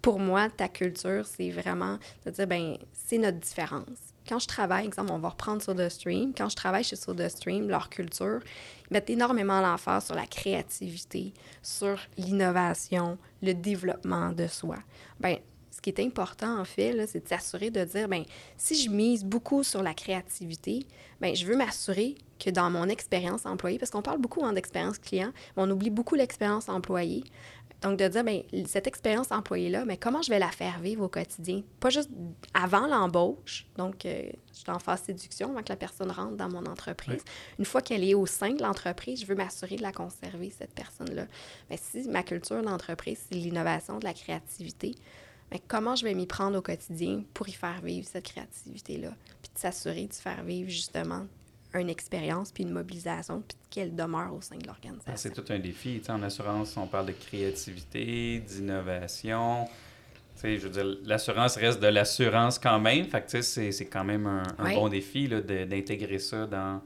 Pour 0.02 0.20
moi, 0.20 0.50
ta 0.50 0.68
culture, 0.68 1.26
c'est 1.26 1.50
vraiment 1.50 1.98
de 2.26 2.32
dire, 2.32 2.48
ben 2.48 2.78
c'est 2.92 3.18
notre 3.18 3.40
différence. 3.40 4.14
Quand 4.28 4.40
je 4.40 4.48
travaille, 4.48 4.86
exemple, 4.86 5.12
on 5.12 5.20
va 5.20 5.30
reprendre 5.30 5.62
sur 5.62 5.76
The 5.76 5.88
Stream, 5.88 6.34
quand 6.36 6.50
je 6.50 6.56
travaille 6.56 6.84
chez 6.84 6.96
Stream, 6.96 7.70
leur 7.70 7.90
culture, 7.90 8.40
ils 8.90 8.94
mettent 8.94 9.10
énormément 9.10 9.62
l'emphase 9.62 10.06
sur 10.06 10.16
la 10.16 10.26
créativité, 10.26 11.34
sur 11.62 12.00
l'innovation, 12.18 13.18
le 13.44 13.54
développement 13.54 14.32
de 14.32 14.48
soi. 14.48 14.78
Ben 15.20 15.38
ce 15.76 15.82
qui 15.82 15.90
est 15.90 16.00
important, 16.00 16.60
en 16.60 16.66
fait, 16.66 17.06
c'est 17.06 17.24
de 17.24 17.28
s'assurer 17.28 17.70
de 17.70 17.84
dire, 17.84 18.08
ben 18.08 18.24
si 18.58 18.82
je 18.82 18.90
mise 18.90 19.26
beaucoup 19.26 19.62
sur 19.64 19.84
la 19.84 19.94
créativité, 19.94 20.88
ben 21.20 21.36
je 21.36 21.46
veux 21.46 21.58
m'assurer 21.58 22.16
que 22.40 22.50
dans 22.50 22.70
mon 22.70 22.88
expérience 22.88 23.46
employée, 23.46 23.78
parce 23.78 23.92
qu'on 23.92 24.02
parle 24.02 24.20
beaucoup 24.20 24.44
hein, 24.46 24.54
d'expérience 24.54 24.98
client, 24.98 25.32
on 25.58 25.70
oublie 25.70 25.90
beaucoup 25.90 26.16
l'expérience 26.16 26.70
employée. 26.70 27.24
Donc, 27.82 28.00
de 28.00 28.08
dire, 28.08 28.24
bien, 28.24 28.42
cette 28.66 28.88
expérience 28.88 29.32
employée-là, 29.32 29.86
mais 29.86 29.98
comment 29.98 30.22
je 30.22 30.30
vais 30.30 30.40
la 30.40 30.50
faire 30.50 30.80
vivre 30.80 31.04
au 31.04 31.08
quotidien? 31.08 31.62
Pas 31.80 31.90
juste 31.90 32.10
avant 32.54 32.88
l'embauche, 32.88 33.68
donc 33.78 34.06
euh, 34.06 34.24
je 34.54 34.60
suis 34.60 34.72
en 34.72 34.80
phase 34.80 35.04
séduction 35.04 35.52
avant 35.52 35.62
que 35.62 35.70
la 35.70 35.76
personne 35.76 36.10
rentre 36.10 36.36
dans 36.36 36.50
mon 36.50 36.66
entreprise. 36.66 37.24
Une 37.60 37.66
fois 37.66 37.82
qu'elle 37.82 38.04
est 38.04 38.14
au 38.14 38.26
sein 38.26 38.54
de 38.54 38.64
l'entreprise, 38.64 39.22
je 39.22 39.26
veux 39.26 39.36
m'assurer 39.36 39.76
de 39.76 39.82
la 39.82 39.92
conserver, 39.92 40.52
cette 40.58 40.74
personne-là. 40.74 41.28
Mais 41.70 41.78
si 41.78 42.08
ma 42.08 42.24
culture 42.24 42.62
d'entreprise, 42.64 43.20
c'est 43.30 43.36
l'innovation, 43.36 44.00
de 44.00 44.06
la 44.06 44.14
créativité, 44.14 44.96
mais 45.52 45.62
comment 45.68 45.96
je 45.96 46.06
vais 46.06 46.14
m'y 46.14 46.26
prendre 46.26 46.58
au 46.58 46.62
quotidien 46.62 47.24
pour 47.34 47.48
y 47.48 47.52
faire 47.52 47.82
vivre 47.82 48.08
cette 48.08 48.26
créativité-là? 48.26 49.14
Puis 49.42 49.52
de 49.54 49.60
s'assurer 49.60 50.08
de 50.08 50.14
faire 50.14 50.44
vivre 50.44 50.70
justement 50.70 51.28
une 51.80 51.90
expérience 51.90 52.52
puis 52.52 52.64
une 52.64 52.72
mobilisation, 52.72 53.44
puis 53.48 53.58
qu'elle 53.70 53.96
demeure 53.96 54.34
au 54.34 54.42
sein 54.42 54.58
de 54.58 54.66
l'organisation. 54.66 55.14
c'est 55.16 55.34
tout 55.34 55.46
un 55.52 55.60
défi. 55.60 56.02
en 56.10 56.22
assurance, 56.24 56.76
on 56.78 56.88
parle 56.88 57.08
de 57.08 57.12
créativité, 57.14 58.40
d'innovation. 58.40 59.68
je 60.44 60.58
veux 60.58 60.70
dire, 60.70 60.98
l'assurance 61.04 61.56
reste 61.58 61.82
de 61.82 61.88
l'assurance 61.88 62.60
quand 62.60 62.80
même. 62.80 63.06
Fait 63.06 63.22
que 63.22 63.42
c'est 63.42 63.86
quand 63.86 64.04
même 64.04 64.26
un, 64.26 64.74
bon 64.74 64.90
défi 64.90 65.28
d'intégrer 65.28 66.20
ça 66.20 66.46
dans, 66.46 66.82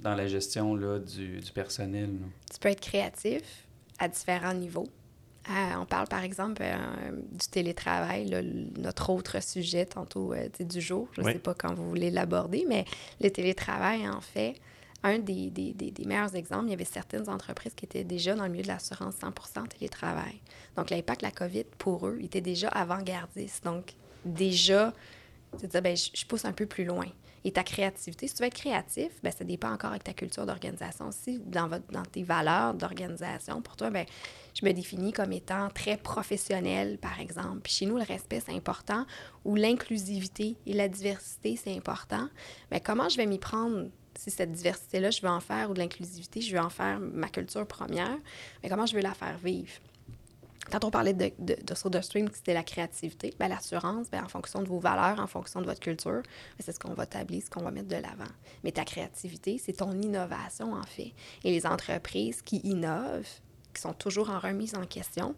dans 0.00 0.14
la 0.14 0.26
gestion 0.26 0.74
là, 0.74 0.98
du, 0.98 1.40
du 1.40 1.52
personnel. 1.52 2.10
Tu 2.52 2.58
peux 2.58 2.68
être 2.68 2.80
créatif 2.80 3.66
à 3.98 4.08
différents 4.08 4.54
niveaux. 4.54 4.88
Euh, 5.48 5.74
on 5.80 5.86
parle 5.86 6.08
par 6.08 6.24
exemple 6.24 6.62
euh, 6.64 6.76
du 7.12 7.46
télétravail, 7.48 8.28
notre 8.78 9.10
autre 9.10 9.40
sujet 9.40 9.86
tantôt 9.86 10.32
euh, 10.32 10.48
du 10.58 10.80
jour. 10.80 11.08
Je 11.12 11.20
ne 11.20 11.26
sais 11.26 11.38
pas 11.38 11.54
quand 11.54 11.72
vous 11.74 11.88
voulez 11.88 12.10
l'aborder, 12.10 12.64
mais 12.68 12.84
le 13.20 13.30
télétravail, 13.30 14.08
en 14.08 14.20
fait, 14.20 14.56
un 15.04 15.18
des, 15.18 15.50
des, 15.50 15.72
des, 15.72 16.04
meilleurs 16.04 16.34
exemples, 16.34 16.66
il 16.66 16.70
y 16.70 16.74
avait 16.74 16.84
certaines 16.84 17.28
entreprises 17.28 17.74
qui 17.74 17.84
étaient 17.84 18.02
déjà 18.02 18.34
dans 18.34 18.42
le 18.44 18.50
milieu 18.50 18.64
de 18.64 18.68
l'assurance 18.68 19.14
100% 19.16 19.68
télétravail. 19.68 20.40
Donc, 20.76 20.90
l'impact 20.90 21.20
de 21.20 21.26
la 21.26 21.32
COVID, 21.32 21.64
pour 21.78 22.08
eux, 22.08 22.18
était 22.22 22.40
déjà 22.40 22.68
avant-gardiste. 22.68 23.62
Donc, 23.62 23.92
déjà, 24.24 24.92
tu 25.60 25.68
dire, 25.68 25.82
ben, 25.82 25.96
je 25.96 26.26
pousse 26.26 26.44
un 26.44 26.52
peu 26.52 26.66
plus 26.66 26.84
loin 26.84 27.06
et 27.46 27.52
ta 27.52 27.62
créativité. 27.62 28.26
Si 28.26 28.34
tu 28.34 28.42
veux 28.42 28.48
être 28.48 28.54
créatif, 28.54 29.12
ben, 29.22 29.30
ça 29.30 29.44
dépend 29.44 29.70
encore 29.70 29.90
avec 29.90 30.02
ta 30.02 30.12
culture 30.12 30.44
d'organisation. 30.46 31.12
Si 31.12 31.38
dans, 31.38 31.68
votre, 31.68 31.86
dans 31.92 32.02
tes 32.02 32.24
valeurs 32.24 32.74
d'organisation, 32.74 33.62
pour 33.62 33.76
toi, 33.76 33.90
ben, 33.90 34.04
je 34.52 34.66
me 34.66 34.72
définis 34.72 35.12
comme 35.12 35.32
étant 35.32 35.68
très 35.70 35.96
professionnel, 35.96 36.98
par 36.98 37.20
exemple. 37.20 37.60
Puis 37.62 37.72
chez 37.72 37.86
nous, 37.86 37.98
le 37.98 38.02
respect, 38.02 38.42
c'est 38.44 38.52
important, 38.52 39.06
ou 39.44 39.54
l'inclusivité 39.54 40.56
et 40.66 40.72
la 40.72 40.88
diversité, 40.88 41.56
c'est 41.56 41.76
important. 41.76 42.28
Mais 42.72 42.80
comment 42.80 43.08
je 43.08 43.16
vais 43.16 43.26
m'y 43.26 43.38
prendre 43.38 43.90
si 44.18 44.32
cette 44.32 44.50
diversité-là, 44.50 45.10
je 45.10 45.20
veux 45.20 45.28
en 45.28 45.40
faire, 45.40 45.70
ou 45.70 45.74
de 45.74 45.78
l'inclusivité, 45.78 46.40
je 46.40 46.52
veux 46.52 46.60
en 46.60 46.70
faire 46.70 46.98
ma 46.98 47.28
culture 47.28 47.64
première, 47.64 48.18
mais 48.62 48.68
comment 48.68 48.86
je 48.86 48.96
veux 48.96 49.02
la 49.02 49.14
faire 49.14 49.38
vivre? 49.38 49.70
Quand 50.70 50.84
on 50.84 50.90
parlait 50.90 51.12
de, 51.12 51.30
de, 51.38 51.56
de 51.62 51.74
SodaStream, 51.74 52.28
c'était 52.32 52.54
la 52.54 52.64
créativité, 52.64 53.34
bien, 53.38 53.48
l'assurance, 53.48 54.10
bien, 54.10 54.24
en 54.24 54.28
fonction 54.28 54.62
de 54.62 54.68
vos 54.68 54.80
valeurs, 54.80 55.20
en 55.20 55.26
fonction 55.26 55.60
de 55.60 55.66
votre 55.66 55.80
culture, 55.80 56.22
c'est 56.58 56.72
ce 56.72 56.80
qu'on 56.80 56.94
va 56.94 57.06
tabler, 57.06 57.40
ce 57.40 57.50
qu'on 57.50 57.62
va 57.62 57.70
mettre 57.70 57.88
de 57.88 57.96
l'avant. 57.96 58.30
Mais 58.64 58.72
ta 58.72 58.84
créativité, 58.84 59.58
c'est 59.58 59.74
ton 59.74 59.92
innovation, 59.92 60.72
en 60.72 60.82
fait. 60.82 61.12
Et 61.44 61.50
les 61.50 61.66
entreprises 61.66 62.42
qui 62.42 62.58
innovent, 62.58 63.28
qui 63.72 63.80
sont 63.80 63.92
toujours 63.92 64.30
en 64.30 64.38
remise 64.38 64.74
en 64.74 64.84
question, 64.84 65.34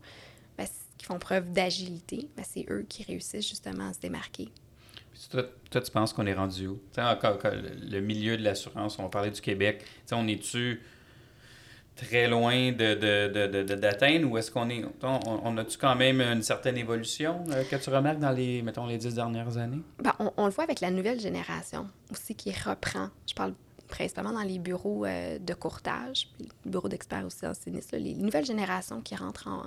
bien, 0.56 0.66
qui 0.96 1.06
font 1.06 1.18
preuve 1.18 1.52
d'agilité, 1.52 2.28
c'est 2.42 2.66
eux 2.70 2.84
qui 2.88 3.04
réussissent 3.04 3.48
justement 3.48 3.88
à 3.88 3.92
se 3.92 4.00
démarquer. 4.00 4.48
toi, 5.30 5.44
toi, 5.70 5.80
tu 5.80 5.90
penses 5.90 6.12
qu'on 6.12 6.26
est 6.26 6.34
rendu 6.34 6.68
où? 6.68 6.80
Encore, 6.96 7.38
le 7.44 8.00
milieu 8.00 8.36
de 8.36 8.42
l'assurance, 8.42 8.98
on 8.98 9.08
parler 9.08 9.30
du 9.30 9.40
Québec. 9.40 9.84
on 10.12 10.26
est-tu 10.26 10.80
très 11.98 12.28
loin 12.28 12.72
de, 12.72 13.74
d'atteindre 13.74 14.30
ou 14.30 14.38
est-ce 14.38 14.50
qu'on 14.50 14.68
est. 14.70 14.84
On, 15.02 15.20
on 15.44 15.58
a-tu 15.58 15.76
quand 15.76 15.96
même 15.96 16.20
une 16.20 16.42
certaine 16.42 16.78
évolution 16.78 17.44
euh, 17.50 17.64
que 17.64 17.76
tu 17.76 17.90
remarques 17.90 18.20
dans 18.20 18.30
les, 18.30 18.62
mettons, 18.62 18.86
les 18.86 18.98
dix 18.98 19.14
dernières 19.14 19.56
années? 19.58 19.82
Ben, 20.02 20.14
on, 20.36 20.46
le 20.46 20.52
voit 20.52 20.64
avec 20.64 20.80
la 20.80 20.90
nouvelle 20.90 21.20
génération 21.20 21.88
aussi 22.10 22.34
qui 22.34 22.52
reprend. 22.52 23.08
Je 23.28 23.34
parle 23.34 23.54
principalement 23.88 24.32
dans 24.32 24.42
les 24.42 24.58
bureaux 24.58 25.04
euh, 25.04 25.38
de 25.38 25.54
courtage, 25.54 26.28
les 26.38 26.70
bureaux 26.70 26.88
d'experts 26.88 27.26
aussi 27.26 27.46
en 27.46 27.54
sinistre, 27.54 27.96
les 27.96 28.14
nouvelles 28.14 28.46
générations 28.46 29.00
qui 29.00 29.16
rentrent 29.16 29.48
en, 29.48 29.62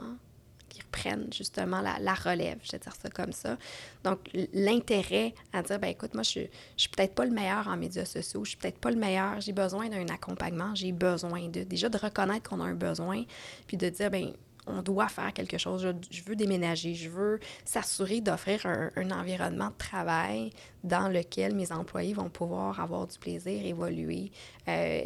qui 0.71 0.81
reprennent 0.81 1.27
justement 1.31 1.81
la, 1.81 2.13
relève, 2.13 2.57
je 2.63 2.71
vais 2.71 2.79
dire 2.79 2.93
ça 2.95 3.09
comme 3.09 3.33
ça. 3.33 3.57
Donc, 4.03 4.19
l'intérêt 4.53 5.33
à 5.53 5.61
dire, 5.61 5.79
ben 5.79 5.89
écoute, 5.89 6.13
moi, 6.13 6.23
je, 6.23 6.39
ne 6.39 6.45
suis 6.77 6.89
peut-être 6.89 7.13
pas 7.13 7.25
le 7.25 7.31
meilleur 7.31 7.67
en 7.67 7.77
médias 7.77 8.05
sociaux, 8.05 8.43
je 8.45 8.51
suis 8.51 8.57
peut-être 8.57 8.79
pas 8.79 8.91
le 8.91 8.97
meilleur, 8.97 9.41
j'ai 9.41 9.53
besoin 9.53 9.89
d'un 9.89 10.07
accompagnement, 10.07 10.73
j'ai 10.73 10.91
besoin 10.91 11.49
de, 11.49 11.63
déjà 11.63 11.89
de 11.89 11.97
reconnaître 11.97 12.49
qu'on 12.49 12.61
a 12.61 12.65
un 12.65 12.75
besoin, 12.75 13.23
puis 13.67 13.77
de 13.77 13.89
dire, 13.89 14.09
ben 14.09 14.31
on 14.67 14.81
doit 14.81 15.07
faire 15.07 15.33
quelque 15.33 15.57
chose. 15.57 15.87
Je, 16.11 16.23
veux 16.23 16.35
déménager. 16.35 16.93
Je 16.93 17.09
veux 17.09 17.39
s'assurer 17.65 18.21
d'offrir 18.21 18.65
un, 18.65 19.11
environnement 19.11 19.69
de 19.69 19.77
travail 19.77 20.51
dans 20.83 21.09
lequel 21.09 21.55
mes 21.55 21.71
employés 21.71 22.13
vont 22.13 22.29
pouvoir 22.29 22.79
avoir 22.79 23.07
du 23.07 23.17
plaisir, 23.17 23.65
évoluer. 23.65 24.31
Euh, 24.67 25.01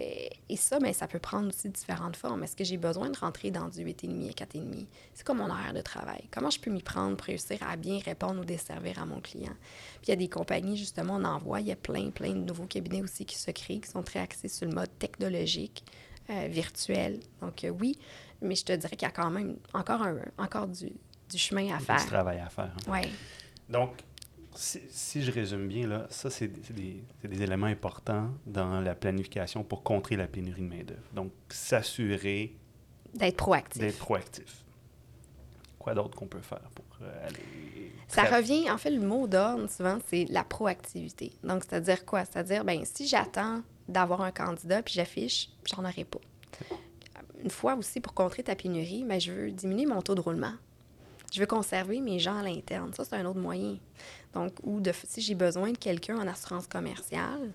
et 0.56 0.58
ça, 0.58 0.80
mais 0.80 0.90
ben, 0.90 0.94
ça 0.94 1.08
peut 1.08 1.20
prendre 1.20 1.50
aussi 1.50 1.68
différentes 1.68 2.16
formes. 2.16 2.42
Est-ce 2.44 2.56
que 2.56 2.64
j'ai 2.64 2.78
besoin 2.78 3.10
de 3.10 3.18
rentrer 3.18 3.52
dans 3.52 3.68
du 3.68 3.84
8,5 3.84 4.30
et 4.30 4.32
4,5? 4.32 4.86
C'est 5.14 5.26
comme 5.26 5.40
mon 5.40 5.50
horaire 5.50 5.74
de 5.74 5.82
travail? 5.82 6.30
Comment 6.32 6.50
je 6.50 6.62
peux 6.62 6.72
m'y 6.72 6.82
prendre 6.82 7.18
pour 7.18 7.28
réussir 7.28 7.58
à 7.68 7.76
bien 7.76 8.00
répondre 8.00 8.40
ou 8.40 8.46
desservir 8.46 9.02
à 9.02 9.06
mon 9.06 9.20
client? 9.20 9.54
Puis 10.02 10.08
il 10.08 10.10
y 10.12 10.14
a 10.14 10.16
des 10.16 10.30
compagnies, 10.30 10.78
justement, 10.78 11.16
on 11.16 11.26
en 11.26 11.38
voit. 11.40 11.60
Il 11.60 11.68
y 11.68 11.74
a 11.74 11.76
plein, 11.76 12.10
plein 12.10 12.30
de 12.30 12.40
nouveaux 12.40 12.68
cabinets 12.68 13.02
aussi 13.02 13.26
qui 13.26 13.38
se 13.38 13.52
créent, 13.52 13.82
qui 13.82 13.90
sont 13.90 14.02
très 14.02 14.20
axés 14.20 14.48
sur 14.48 14.66
le 14.66 14.74
mode 14.74 14.98
technologique. 14.98 15.84
Euh, 16.32 16.48
virtuel. 16.50 17.20
Donc, 17.40 17.64
euh, 17.64 17.70
oui, 17.70 18.00
mais 18.42 18.56
je 18.56 18.66
te 18.66 18.74
dirais 18.74 18.96
qu'il 18.96 19.08
y 19.08 19.12
a 19.12 19.12
quand 19.12 19.30
même 19.30 19.58
encore, 19.76 20.02
un, 20.02 20.18
encore 20.40 20.66
du, 20.66 20.92
du 21.30 21.38
chemin 21.38 21.72
à 21.76 21.78
faire. 21.78 22.00
Du 22.00 22.08
travail 22.08 22.40
à 22.40 22.50
faire. 22.50 22.72
Hein. 22.88 22.92
Oui. 22.92 23.12
Donc, 23.70 23.92
si, 24.56 24.82
si, 24.90 25.22
je 25.22 25.32
résume 25.32 25.68
bien, 25.68 25.88
là, 25.88 26.08
ça, 26.10 26.30
c'est 26.30 26.48
des, 26.48 27.04
des, 27.24 27.42
éléments 27.42 27.68
importants 27.68 28.30
dans 28.46 28.82
la 28.82 28.96
planification 28.96 29.64
pour 29.64 29.84
contrer 29.84 30.16
la 30.16 30.28
pénurie 30.28 30.62
de 30.62 30.68
main-d'œuvre. 30.68 31.08
Donc, 31.14 31.32
s'assurer. 31.50 32.56
D'être 33.14 33.38
proactif. 33.38 33.82
D'être 33.82 33.98
proactif. 33.98 34.64
Quoi 35.80 35.94
d'autre 35.94 36.18
qu'on 36.18 36.28
peut 36.28 36.42
faire 36.42 36.70
pour 36.74 36.86
euh, 37.02 37.28
aller. 37.28 37.92
Ça 38.08 38.24
revient, 38.24 38.70
en 38.72 38.78
fait, 38.78 38.90
le 38.90 39.06
mot 39.06 39.28
d'ordre, 39.28 39.70
souvent, 39.70 40.00
c'est 40.08 40.26
la 40.30 40.44
proactivité. 40.44 41.34
Donc, 41.44 41.64
c'est-à-dire 41.64 42.06
quoi? 42.06 42.26
C'est-à-dire, 42.26 42.66
ben 42.66 42.84
si 42.86 43.08
j'attends 43.08 43.62
d'avoir 43.88 44.22
un 44.22 44.32
candidat 44.32 44.82
puis 44.82 44.96
j'affiche, 44.96 45.50
j'en 45.66 45.84
aurai 45.86 46.06
pas 46.06 46.20
une 47.46 47.52
fois 47.52 47.76
aussi, 47.76 48.00
pour 48.00 48.14
contrer 48.14 48.44
ta 48.44 48.56
pénurie, 48.56 49.04
ben, 49.04 49.22
je 49.22 49.32
veux 49.32 49.52
diminuer 49.52 49.86
mon 49.86 50.02
taux 50.02 50.16
de 50.16 50.22
roulement. 50.22 50.54
Je 51.32 51.40
veux 51.40 51.46
conserver 51.46 52.02
mes 52.02 52.18
gens 52.18 52.38
à 52.38 52.44
l'interne. 52.44 52.92
Ça, 52.94 53.06
c'est 53.06 53.16
un 53.16 53.26
autre 53.26 53.40
moyen. 53.40 53.78
Donc, 54.36 54.54
ou 54.64 54.82
de, 54.82 54.92
si 55.06 55.22
j'ai 55.22 55.34
besoin 55.34 55.72
de 55.72 55.78
quelqu'un 55.78 56.18
en 56.18 56.28
assurance 56.28 56.68
commerciale, 56.68 57.52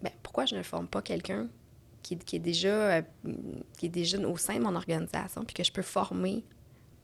ben, 0.00 0.12
pourquoi 0.22 0.46
je 0.46 0.54
ne 0.54 0.62
forme 0.62 0.86
pas 0.86 1.02
quelqu'un 1.02 1.48
qui, 2.02 2.14
est 2.14 2.38
déjà, 2.38 2.68
euh, 2.68 3.02
qui 3.78 3.86
est 3.86 3.90
déjà 3.90 4.18
au 4.18 4.36
sein 4.36 4.54
de 4.54 4.62
mon 4.62 4.74
organisation, 4.74 5.44
puis 5.44 5.54
que 5.54 5.64
je 5.64 5.72
peux 5.72 5.82
former 5.82 6.44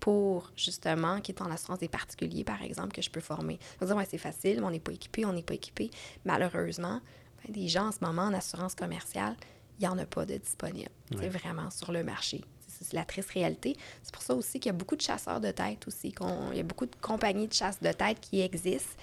pour, 0.00 0.52
justement, 0.56 1.20
qui 1.20 1.32
est 1.32 1.42
en 1.42 1.50
assurance 1.50 1.80
des 1.80 1.88
particuliers, 1.88 2.44
par 2.44 2.62
exemple, 2.62 2.92
que 2.92 3.02
je 3.02 3.10
peux 3.10 3.20
former? 3.20 3.58
On 3.76 3.84
va 3.84 3.86
dire, 3.86 3.96
ouais, 3.96 4.06
c'est 4.08 4.18
facile, 4.18 4.62
on 4.62 4.70
n'est 4.70 4.80
pas 4.80 4.92
équipé, 4.92 5.24
on 5.24 5.32
n'est 5.32 5.42
pas 5.42 5.54
équipé. 5.54 5.90
Malheureusement, 6.24 7.00
ben, 7.44 7.52
des 7.52 7.68
gens 7.68 7.88
en 7.88 7.92
ce 7.92 7.98
moment 8.00 8.22
en 8.22 8.32
assurance 8.32 8.76
commerciale, 8.76 9.36
il 9.78 9.82
n'y 9.82 9.88
en 9.88 9.98
a 9.98 10.06
pas 10.06 10.24
de 10.24 10.36
disponible. 10.36 10.90
C'est 11.18 11.28
vraiment 11.28 11.70
sur 11.70 11.92
le 11.92 12.04
marché. 12.04 12.44
C'est 12.80 12.94
la 12.94 13.04
triste 13.04 13.30
réalité. 13.30 13.76
C'est 14.02 14.12
pour 14.12 14.22
ça 14.22 14.34
aussi 14.34 14.60
qu'il 14.60 14.70
y 14.70 14.74
a 14.74 14.78
beaucoup 14.78 14.96
de 14.96 15.00
chasseurs 15.00 15.40
de 15.40 15.50
tête 15.50 15.86
aussi. 15.86 16.14
Il 16.52 16.56
y 16.56 16.60
a 16.60 16.64
beaucoup 16.64 16.86
de 16.86 16.96
compagnies 17.00 17.48
de 17.48 17.52
chasse 17.52 17.80
de 17.80 17.92
tête 17.92 18.20
qui 18.20 18.40
existent 18.40 18.96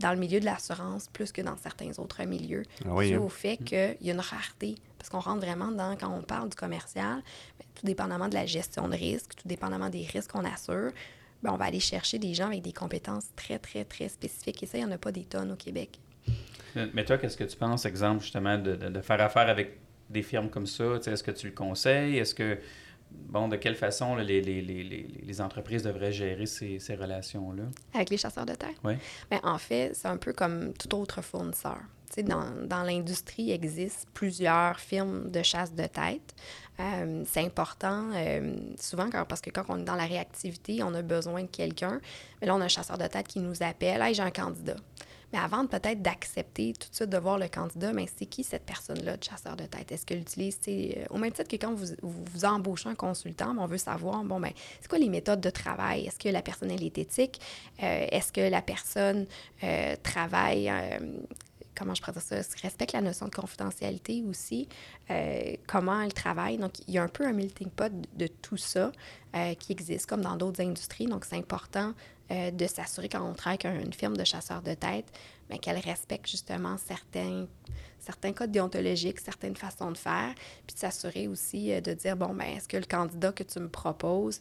dans 0.00 0.12
le 0.12 0.18
milieu 0.18 0.40
de 0.40 0.44
l'assurance 0.44 1.08
plus 1.12 1.32
que 1.32 1.42
dans 1.42 1.56
certains 1.56 1.90
autres 1.98 2.22
milieux. 2.24 2.62
Ah 2.84 2.90
oui, 2.92 3.14
hein. 3.14 3.20
au 3.20 3.28
fait 3.28 3.56
qu'il 3.56 3.96
y 4.00 4.10
a 4.10 4.14
une 4.14 4.20
rareté. 4.20 4.76
Parce 4.98 5.10
qu'on 5.10 5.20
rentre 5.20 5.44
vraiment 5.44 5.70
dans, 5.70 5.96
quand 5.96 6.12
on 6.12 6.22
parle 6.22 6.48
du 6.48 6.56
commercial, 6.56 7.22
ben, 7.58 7.66
tout 7.74 7.86
dépendamment 7.86 8.28
de 8.28 8.34
la 8.34 8.46
gestion 8.46 8.88
de 8.88 8.94
risque, 8.94 9.34
tout 9.36 9.48
dépendamment 9.48 9.90
des 9.90 10.04
risques 10.04 10.32
qu'on 10.32 10.44
assure, 10.44 10.92
ben, 11.42 11.52
on 11.52 11.56
va 11.56 11.66
aller 11.66 11.80
chercher 11.80 12.18
des 12.18 12.34
gens 12.34 12.46
avec 12.46 12.62
des 12.62 12.72
compétences 12.72 13.26
très, 13.36 13.58
très, 13.58 13.84
très 13.84 14.08
spécifiques. 14.08 14.62
Et 14.62 14.66
ça, 14.66 14.78
il 14.78 14.84
n'y 14.84 14.90
en 14.90 14.94
a 14.94 14.98
pas 14.98 15.12
des 15.12 15.24
tonnes 15.24 15.52
au 15.52 15.56
Québec. 15.56 16.00
Mais 16.94 17.04
toi, 17.04 17.18
qu'est-ce 17.18 17.36
que 17.36 17.44
tu 17.44 17.56
penses, 17.56 17.86
exemple, 17.86 18.22
justement, 18.22 18.58
de, 18.58 18.76
de 18.76 19.00
faire 19.00 19.20
affaire 19.20 19.48
avec 19.48 19.78
des 20.10 20.22
firmes 20.22 20.50
comme 20.50 20.66
ça? 20.66 20.96
Est-ce 21.06 21.22
que 21.22 21.30
tu 21.30 21.46
le 21.46 21.54
conseilles? 21.54 22.18
Est-ce 22.18 22.34
que, 22.34 22.58
bon, 23.10 23.48
de 23.48 23.56
quelle 23.56 23.74
façon 23.74 24.16
les, 24.16 24.40
les, 24.40 24.62
les, 24.62 24.82
les, 24.82 25.40
entreprises 25.40 25.82
devraient 25.82 26.12
gérer 26.12 26.46
ces, 26.46 26.78
ces 26.78 26.94
relations-là? 26.94 27.64
Avec 27.94 28.10
les 28.10 28.16
chasseurs 28.16 28.46
de 28.46 28.54
terre? 28.54 28.74
Oui. 28.84 28.94
Bien, 29.30 29.40
en 29.42 29.58
fait, 29.58 29.92
c'est 29.94 30.08
un 30.08 30.16
peu 30.16 30.32
comme 30.32 30.72
tout 30.74 30.94
autre 30.94 31.22
fournisseur. 31.22 31.78
sais, 32.10 32.22
dans, 32.22 32.44
dans 32.66 32.82
l'industrie, 32.82 33.44
il 33.44 33.52
existe 33.52 34.06
plusieurs 34.14 34.80
firmes 34.80 35.30
de 35.30 35.42
chasse 35.42 35.74
de 35.74 35.86
tête. 35.86 36.34
Euh, 36.80 37.24
c'est 37.26 37.44
important, 37.44 38.10
euh, 38.14 38.56
souvent, 38.80 39.10
parce 39.10 39.40
que 39.40 39.50
quand 39.50 39.64
on 39.68 39.78
est 39.78 39.84
dans 39.84 39.96
la 39.96 40.06
réactivité, 40.06 40.82
on 40.82 40.94
a 40.94 41.02
besoin 41.02 41.42
de 41.42 41.48
quelqu'un. 41.48 42.00
Mais 42.40 42.46
là, 42.46 42.54
on 42.54 42.60
a 42.60 42.64
un 42.64 42.68
chasseur 42.68 42.98
de 42.98 43.06
tête 43.06 43.26
qui 43.26 43.40
nous 43.40 43.62
appelle 43.62 44.00
Hey, 44.00 44.14
j'ai 44.14 44.22
un 44.22 44.30
candidat. 44.30 44.76
Mais 45.32 45.38
avant 45.38 45.66
peut-être 45.66 46.02
d'accepter 46.02 46.72
tout 46.72 46.88
de 46.88 46.94
suite 46.94 47.10
de 47.10 47.18
voir 47.18 47.38
le 47.38 47.48
candidat, 47.48 47.92
mais 47.92 48.06
c'est 48.16 48.26
qui 48.26 48.44
cette 48.44 48.64
personne-là 48.64 49.16
de 49.16 49.24
chasseur 49.24 49.56
de 49.56 49.64
tête? 49.64 49.92
Est-ce 49.92 50.06
qu'elle 50.06 50.20
utilise, 50.20 50.58
euh, 50.68 51.04
au 51.10 51.18
même 51.18 51.32
titre 51.32 51.48
que 51.48 51.56
quand 51.56 51.74
vous, 51.74 51.94
vous, 52.02 52.44
embauchez 52.44 52.88
un 52.88 52.94
consultant, 52.94 53.54
on 53.58 53.66
veut 53.66 53.78
savoir, 53.78 54.24
bon, 54.24 54.40
ben, 54.40 54.52
c'est 54.80 54.88
quoi 54.88 54.98
les 54.98 55.08
méthodes 55.08 55.40
de 55.40 55.50
travail? 55.50 56.06
Est-ce 56.06 56.18
que 56.18 56.28
la 56.28 56.42
personne, 56.42 56.70
elle 56.70 56.82
est 56.82 56.98
éthique? 56.98 57.40
Est-ce 57.78 58.32
que 58.32 58.40
la 58.40 58.62
personne 58.62 59.26
travaille 60.02 60.70
comment 61.78 61.94
je 61.94 62.02
pourrais 62.02 62.20
ça, 62.20 62.36
respecte 62.62 62.92
la 62.92 63.00
notion 63.00 63.26
de 63.26 63.34
confidentialité 63.34 64.24
aussi, 64.28 64.68
euh, 65.10 65.54
comment 65.66 66.00
elle 66.00 66.12
travaille. 66.12 66.58
Donc, 66.58 66.80
il 66.88 66.94
y 66.94 66.98
a 66.98 67.02
un 67.02 67.08
peu 67.08 67.26
un 67.26 67.32
melting 67.32 67.70
pot 67.70 67.92
de, 68.16 68.26
tout 68.26 68.56
ça 68.56 68.90
euh, 69.36 69.54
qui 69.54 69.72
existe, 69.72 70.06
comme 70.06 70.22
dans 70.22 70.36
d'autres 70.36 70.60
industries. 70.60 71.06
Donc, 71.06 71.24
c'est 71.24 71.36
important 71.36 71.94
euh, 72.30 72.50
de 72.50 72.66
s'assurer 72.66 73.08
quand 73.08 73.22
on 73.22 73.34
travaille 73.34 73.58
avec 73.62 73.84
une 73.84 73.92
firme 73.92 74.16
de 74.16 74.24
chasseurs 74.24 74.62
de 74.62 74.74
tête, 74.74 75.06
ben, 75.48 75.58
qu'elle 75.58 75.78
respecte 75.78 76.28
justement 76.28 76.76
certains, 76.76 77.46
certains 78.00 78.32
codes 78.32 78.50
déontologiques, 78.50 79.20
certaines 79.20 79.56
façons 79.56 79.92
de 79.92 79.96
faire, 79.96 80.34
puis 80.66 80.74
de 80.74 80.80
s'assurer 80.80 81.28
aussi 81.28 81.80
de 81.80 81.94
dire, 81.94 82.16
bon, 82.16 82.34
ben, 82.34 82.56
est-ce 82.56 82.68
que 82.68 82.76
le 82.76 82.86
candidat 82.86 83.32
que 83.32 83.44
tu 83.44 83.60
me 83.60 83.68
proposes, 83.68 84.40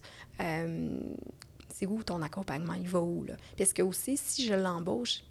c'est 1.77 1.85
où 1.85 2.01
ton 2.03 2.21
accompagnement, 2.23 2.73
il 2.73 2.87
va 2.87 2.99
où? 2.99 3.23
Là? 3.23 3.35
Est-ce 3.57 3.73
que 3.73 3.83
aussi, 3.83 4.17
si 4.17 4.45
je 4.45 4.53
l'embauche, 4.53 5.21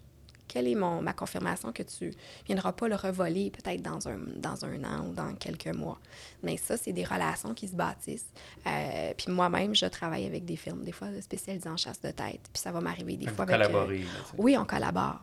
quelle 0.47 0.67
est 0.67 0.75
mon, 0.75 1.01
ma 1.01 1.13
confirmation 1.13 1.71
que 1.71 1.83
tu 1.83 2.13
viendras 2.45 2.71
pas 2.71 2.87
le 2.87 2.95
revoler 2.95 3.51
peut-être 3.51 3.81
dans 3.81 4.07
un, 4.07 4.19
dans 4.35 4.65
un 4.65 4.83
an 4.83 5.07
ou 5.09 5.13
dans 5.13 5.33
quelques 5.35 5.67
mois? 5.67 5.99
Mais 6.43 6.57
ça, 6.57 6.77
c'est 6.77 6.93
des 6.93 7.03
relations 7.03 7.53
qui 7.53 7.67
se 7.67 7.75
bâtissent. 7.75 8.31
Euh, 8.65 9.13
puis 9.17 9.31
moi-même, 9.31 9.75
je 9.75 9.85
travaille 9.85 10.25
avec 10.25 10.45
des 10.45 10.55
firmes, 10.55 10.83
des 10.83 10.91
fois 10.91 11.07
spécialisées 11.21 11.69
en 11.69 11.77
chasse 11.77 12.01
de 12.01 12.11
tête. 12.11 12.41
Puis 12.53 12.61
ça 12.61 12.71
va 12.71 12.81
m'arriver 12.81 13.17
des 13.17 13.27
fois 13.27 13.45
avec... 13.49 13.69
Euh, 13.69 13.97
oui, 14.37 14.57
on 14.57 14.65
collabore. 14.65 15.21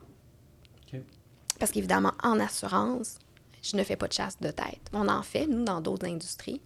Parce 1.58 1.70
qu'évidemment, 1.70 2.12
en 2.22 2.40
assurance, 2.40 3.18
je 3.64 3.76
ne 3.76 3.82
fais 3.82 3.96
pas 3.96 4.08
de 4.08 4.12
chasse 4.12 4.38
de 4.40 4.50
tête. 4.50 4.80
On 4.92 5.08
en 5.08 5.22
fait, 5.22 5.46
nous, 5.46 5.64
dans 5.64 5.80
d'autres 5.80 6.06
industries. 6.06 6.60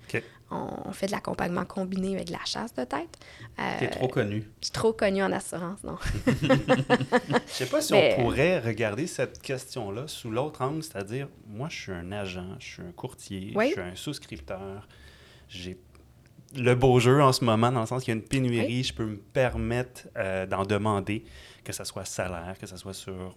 On, 0.51 0.93
fait 0.93 1.07
de 1.07 1.13
l'accompagnement 1.13 1.67
combiné 1.67 2.15
avec 2.17 2.29
de 2.29 2.33
la 2.33 2.45
chasse 2.45 2.75
de 2.75 2.83
tête. 2.85 3.19
Euh, 3.61 3.81
es 3.81 3.91
trop 3.91 4.09
connu. 4.09 4.51
Je 4.61 4.67
suis 4.67 4.73
trop 4.73 4.95
connu 4.95 5.23
en 5.23 5.31
assurance, 5.31 5.85
non. 5.85 5.99
Je 6.27 7.53
sais 7.53 7.67
pas 7.67 7.83
si 7.83 7.93
on 7.93 8.23
pourrait 8.23 8.59
regarder 8.59 9.07
cette 9.07 9.41
question-là 9.43 10.09
sous 10.09 10.31
l'autre 10.31 10.63
angle, 10.63 10.83
c'est-à-dire, 10.83 11.29
moi, 11.47 11.69
je 11.71 11.77
suis 11.77 11.93
un 11.93 12.13
agent, 12.13 12.57
je 12.59 12.67
suis 12.67 12.83
un 12.83 12.93
courtier, 12.93 13.53
je 13.55 13.67
suis 13.67 13.81
un 13.81 13.95
souscripteur. 13.95 14.89
J'ai 15.49 15.79
le 16.57 16.75
beau 16.75 16.99
jeu 16.99 17.23
en 17.23 17.33
ce 17.33 17.45
moment, 17.45 17.71
dans 17.71 17.81
le 17.81 17.87
sens 17.87 18.03
qu'il 18.03 18.15
y 18.15 18.17
a 18.17 18.21
une 18.21 18.27
pénurie, 18.27 18.83
je 18.83 18.95
peux 18.95 19.05
me 19.05 19.19
permettre 19.19 20.09
euh, 20.17 20.47
d'en 20.47 20.65
demander, 20.65 21.25
que 21.63 21.73
ce 21.73 21.85
soit 21.85 22.07
salaire, 22.07 22.57
que 22.59 22.67
ce 22.67 22.77
soit 22.79 22.95
sur 22.95 23.37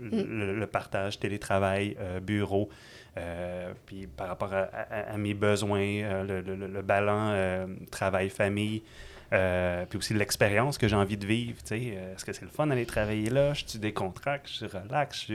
le, 0.00 0.66
partage, 0.66 1.18
télétravail, 1.18 1.96
euh, 1.98 2.20
bureau, 2.20 2.68
euh, 3.16 3.72
puis 3.86 4.06
par 4.06 4.28
rapport 4.28 4.52
à, 4.52 5.16
mes 5.16 5.34
besoins, 5.34 5.80
euh, 5.80 6.42
le, 6.42 6.66
le, 6.66 6.82
ballon 6.82 7.68
travail-famille, 7.90 8.82
puis 9.30 9.98
aussi 9.98 10.14
l'expérience 10.14 10.78
que 10.78 10.88
j'ai 10.88 10.96
envie 10.96 11.16
de 11.16 11.26
vivre. 11.26 11.58
Est-ce 11.70 12.24
que 12.24 12.32
c'est 12.32 12.42
le 12.42 12.50
fun 12.50 12.66
d'aller 12.66 12.86
travailler 12.86 13.30
là? 13.30 13.54
Je 13.54 13.64
suis 13.66 13.78
décontracte, 13.78 14.48
je 14.48 14.54
suis 14.54 14.66
relax, 14.66 15.26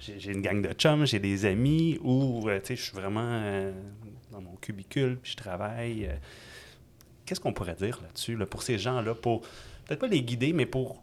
j'ai 0.00 0.32
une 0.32 0.42
gang 0.42 0.62
de 0.62 0.72
chums, 0.72 1.06
j'ai 1.06 1.18
des 1.18 1.44
amis, 1.44 1.98
ou 2.02 2.48
je 2.48 2.74
suis 2.74 2.96
vraiment 2.96 3.72
dans 4.30 4.40
mon 4.40 4.56
cubicule, 4.56 5.18
puis 5.22 5.32
je 5.32 5.36
travaille. 5.36 6.10
Qu'est-ce 7.26 7.40
qu'on 7.40 7.52
pourrait 7.52 7.74
dire 7.74 8.00
là-dessus, 8.02 8.36
là, 8.36 8.46
pour 8.46 8.62
ces 8.62 8.78
gens-là, 8.78 9.14
pour 9.14 9.40
peut-être 9.86 10.00
pas 10.00 10.06
les 10.06 10.22
guider, 10.22 10.52
mais 10.52 10.66
pour... 10.66 11.02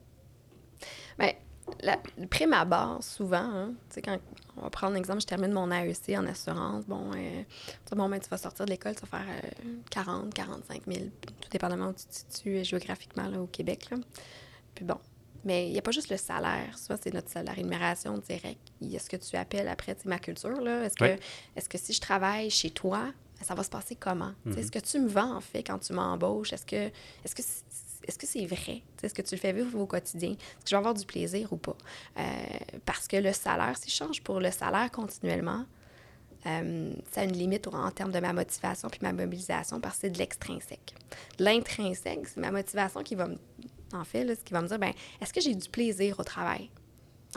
Bien, 1.18 1.34
la, 1.82 1.98
le 2.18 2.28
prime 2.28 2.54
abord, 2.54 3.04
souvent, 3.04 3.38
hein, 3.38 3.74
quand 4.04 4.18
on 4.58 4.62
va 4.62 4.70
prendre 4.70 4.96
l'exemple, 4.96 5.22
je 5.22 5.28
termine 5.28 5.52
mon 5.52 5.72
AEC 5.72 6.18
en 6.18 6.26
assurance, 6.26 6.86
bon, 6.86 7.12
euh, 7.16 7.44
bon 7.92 8.10
ben, 8.10 8.20
tu 8.20 8.30
vas 8.30 8.38
sortir 8.38 8.66
de 8.66 8.72
l'école, 8.72 8.96
tu 8.96 9.02
vas 9.06 9.20
faire 9.20 9.42
40, 9.90 10.34
45 10.34 10.82
000, 10.88 11.06
tout 11.22 11.50
dépendamment 11.50 11.90
où 11.90 11.94
tu 11.94 12.06
te 12.06 12.14
situes 12.14 12.58
euh, 12.58 12.64
géographiquement 12.64 13.28
là, 13.28 13.42
au 13.42 13.48
Québec. 13.48 13.90
Là. 13.90 13.98
Puis 14.76 14.86
bon, 14.86 14.98
mais 15.44 15.68
il 15.68 15.74
n'y 15.74 15.80
a 15.80 15.82
pas 15.82 15.92
juste 15.92 16.10
le 16.10 16.18
salaire, 16.18 16.78
soit 16.78 16.98
c'est 17.02 17.14
notre 17.14 17.30
salaire, 17.30 17.54
la 17.54 17.56
rémunération 17.56 18.18
directe. 18.18 18.62
Il 18.80 18.92
y 18.92 18.96
a 18.96 19.00
ce 19.00 19.10
que 19.10 19.18
tu 19.18 19.36
appelles 19.36 19.68
après, 19.68 19.96
ma 20.06 20.20
culture. 20.20 20.68
Est-ce 20.68 20.96
que, 20.96 21.18
est 21.56 21.68
que 21.68 21.78
si 21.78 21.94
je 21.94 22.02
travaille 22.02 22.50
chez 22.50 22.70
toi, 22.70 23.12
ça 23.42 23.56
va 23.56 23.64
se 23.64 23.70
passer 23.70 23.96
comment? 23.96 24.34
Mm-hmm. 24.46 24.58
Est-ce 24.58 24.72
que 24.72 24.80
tu 24.80 25.00
me 25.00 25.08
vends, 25.08 25.36
en 25.36 25.42
fait, 25.42 25.64
quand 25.64 25.80
tu 25.80 25.94
m'embauches? 25.94 26.54
Est-ce 26.54 26.66
que, 26.66 26.92
est-ce 27.24 27.34
que 27.34 27.42
est-ce 28.08 28.18
que 28.18 28.28
c'est 28.28 28.46
vrai? 28.46 28.82
Est-ce 29.02 29.14
que 29.14 29.22
tu 29.22 29.36
le 29.36 29.40
fais 29.40 29.54
vivre 29.54 29.80
au 29.80 29.86
quotidien? 29.86 30.32
Est-ce 30.32 30.66
que 30.66 30.70
je 30.70 30.76
vais 30.76 30.80
avoir 30.80 30.94
du 30.94 31.06
plaisir 31.06 31.52
ou 31.54 31.58
pas? 31.58 31.76
Euh, 32.18 32.24
parce 32.86 33.08
que 33.08 33.18
le 33.18 33.34
salaire, 33.34 33.78
si 33.78 33.90
je 33.90 33.96
change 33.96 34.22
pour 34.22 34.40
le 34.40 34.52
salaire 34.52 34.90
continuellement, 34.92 35.66
euh, 36.48 36.94
ça 37.12 37.22
a 37.22 37.24
une 37.24 37.34
limite 37.34 37.68
en 37.68 37.92
termes 37.92 38.12
de 38.12 38.20
ma 38.20 38.34
motivation 38.34 38.90
puis 38.90 39.00
ma 39.04 39.14
mobilisation 39.14 39.80
parce 39.80 39.96
que 39.96 40.02
c'est 40.02 40.10
de 40.10 40.18
l'extrinsèque. 40.18 40.96
L'intrinsèque, 41.38 42.28
c'est 42.28 42.40
ma 42.40 42.52
motivation 42.52 43.04
qui 43.04 43.16
va 43.16 43.28
me, 43.28 43.38
en 43.94 44.04
fait, 44.04 44.24
là, 44.24 44.36
ce 44.36 44.44
qui 44.44 44.54
va 44.54 44.62
me 44.62 44.68
dire, 44.68 44.80
ben, 44.80 44.94
est-ce 45.22 45.34
que 45.34 45.42
j'ai 45.42 45.54
du 45.54 45.70
plaisir 45.70 46.20
au 46.20 46.24
travail? 46.24 46.70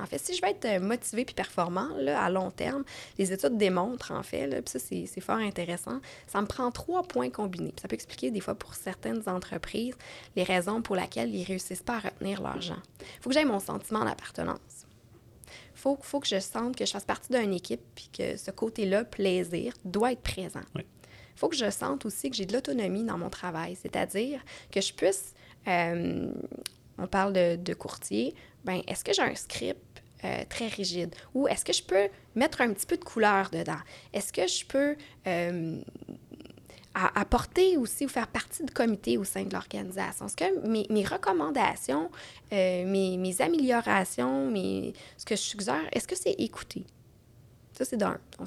En 0.00 0.06
fait, 0.06 0.18
si 0.18 0.34
je 0.34 0.42
veux 0.42 0.48
être 0.48 0.64
euh, 0.64 0.80
motivé 0.80 1.24
puis 1.24 1.34
performant 1.34 1.88
là, 1.98 2.20
à 2.20 2.28
long 2.28 2.50
terme, 2.50 2.84
les 3.16 3.32
études 3.32 3.56
démontrent, 3.56 4.10
en 4.10 4.22
fait, 4.24 4.46
là, 4.46 4.60
puis 4.60 4.72
ça, 4.72 4.78
c'est 4.80 5.20
fort 5.20 5.36
intéressant, 5.36 6.00
ça 6.26 6.40
me 6.40 6.46
prend 6.46 6.70
trois 6.72 7.04
points 7.04 7.30
combinés. 7.30 7.72
ça 7.80 7.86
peut 7.86 7.94
expliquer, 7.94 8.30
des 8.30 8.40
fois, 8.40 8.56
pour 8.56 8.74
certaines 8.74 9.22
entreprises, 9.28 9.94
les 10.34 10.42
raisons 10.42 10.82
pour 10.82 10.96
lesquelles 10.96 11.32
ils 11.32 11.42
ne 11.42 11.46
réussissent 11.46 11.82
pas 11.82 11.96
à 11.96 12.00
retenir 12.00 12.42
l'argent. 12.42 12.78
Il 13.00 13.22
faut 13.22 13.30
que 13.30 13.34
j'aie 13.34 13.44
mon 13.44 13.60
sentiment 13.60 14.04
d'appartenance. 14.04 14.58
Il 15.46 15.80
faut, 15.80 15.96
faut, 16.00 16.18
que 16.18 16.26
je 16.26 16.40
sente 16.40 16.74
que 16.76 16.86
je 16.86 16.90
fasse 16.90 17.04
partie 17.04 17.32
d'une 17.32 17.52
équipe 17.52 17.82
puis 17.94 18.10
que 18.12 18.36
ce 18.36 18.50
côté-là, 18.50 19.04
plaisir, 19.04 19.74
doit 19.84 20.12
être 20.12 20.22
présent. 20.22 20.62
Il 20.74 20.84
faut 21.36 21.48
que 21.48 21.56
je 21.56 21.70
sente 21.70 22.04
aussi 22.04 22.30
que 22.30 22.36
j'ai 22.36 22.46
de 22.46 22.52
l'autonomie 22.52 23.04
dans 23.04 23.18
mon 23.18 23.30
travail, 23.30 23.76
c'est-à-dire 23.80 24.40
que 24.72 24.80
je 24.80 24.92
puisse... 24.92 25.34
Euh, 25.68 26.32
on 26.96 27.08
parle 27.08 27.32
de, 27.32 27.56
de 27.56 27.74
courtier, 27.74 28.36
ben 28.64 28.80
est-ce 28.86 29.04
que 29.04 29.12
j'ai 29.12 29.22
un 29.22 29.34
script 29.34 30.02
euh, 30.24 30.42
très 30.48 30.68
rigide? 30.68 31.14
Ou 31.34 31.48
est-ce 31.48 31.64
que 31.64 31.72
je 31.72 31.82
peux 31.82 32.08
mettre 32.34 32.60
un 32.60 32.72
petit 32.72 32.86
peu 32.86 32.96
de 32.96 33.04
couleur 33.04 33.50
dedans? 33.50 33.78
Est-ce 34.12 34.32
que 34.32 34.46
je 34.46 34.64
peux 34.64 34.96
euh, 35.26 35.80
apporter 36.94 37.76
aussi 37.76 38.06
ou 38.06 38.08
faire 38.08 38.28
partie 38.28 38.64
du 38.64 38.72
comité 38.72 39.18
au 39.18 39.24
sein 39.24 39.42
de 39.44 39.52
l'organisation? 39.52 40.26
Est-ce 40.26 40.36
que 40.36 40.66
mes, 40.66 40.86
mes 40.88 41.04
recommandations, 41.04 42.10
euh, 42.52 42.86
mes, 42.86 43.18
mes, 43.18 43.40
améliorations, 43.42 44.50
mes, 44.50 44.94
ce 45.18 45.24
que 45.24 45.36
je 45.36 45.42
suggère, 45.42 45.84
est-ce 45.92 46.08
que 46.08 46.16
c'est 46.16 46.34
écouté? 46.38 46.86
Ça, 47.72 47.84
c'est 47.84 47.96
d'un. 47.96 48.18
On 48.38 48.44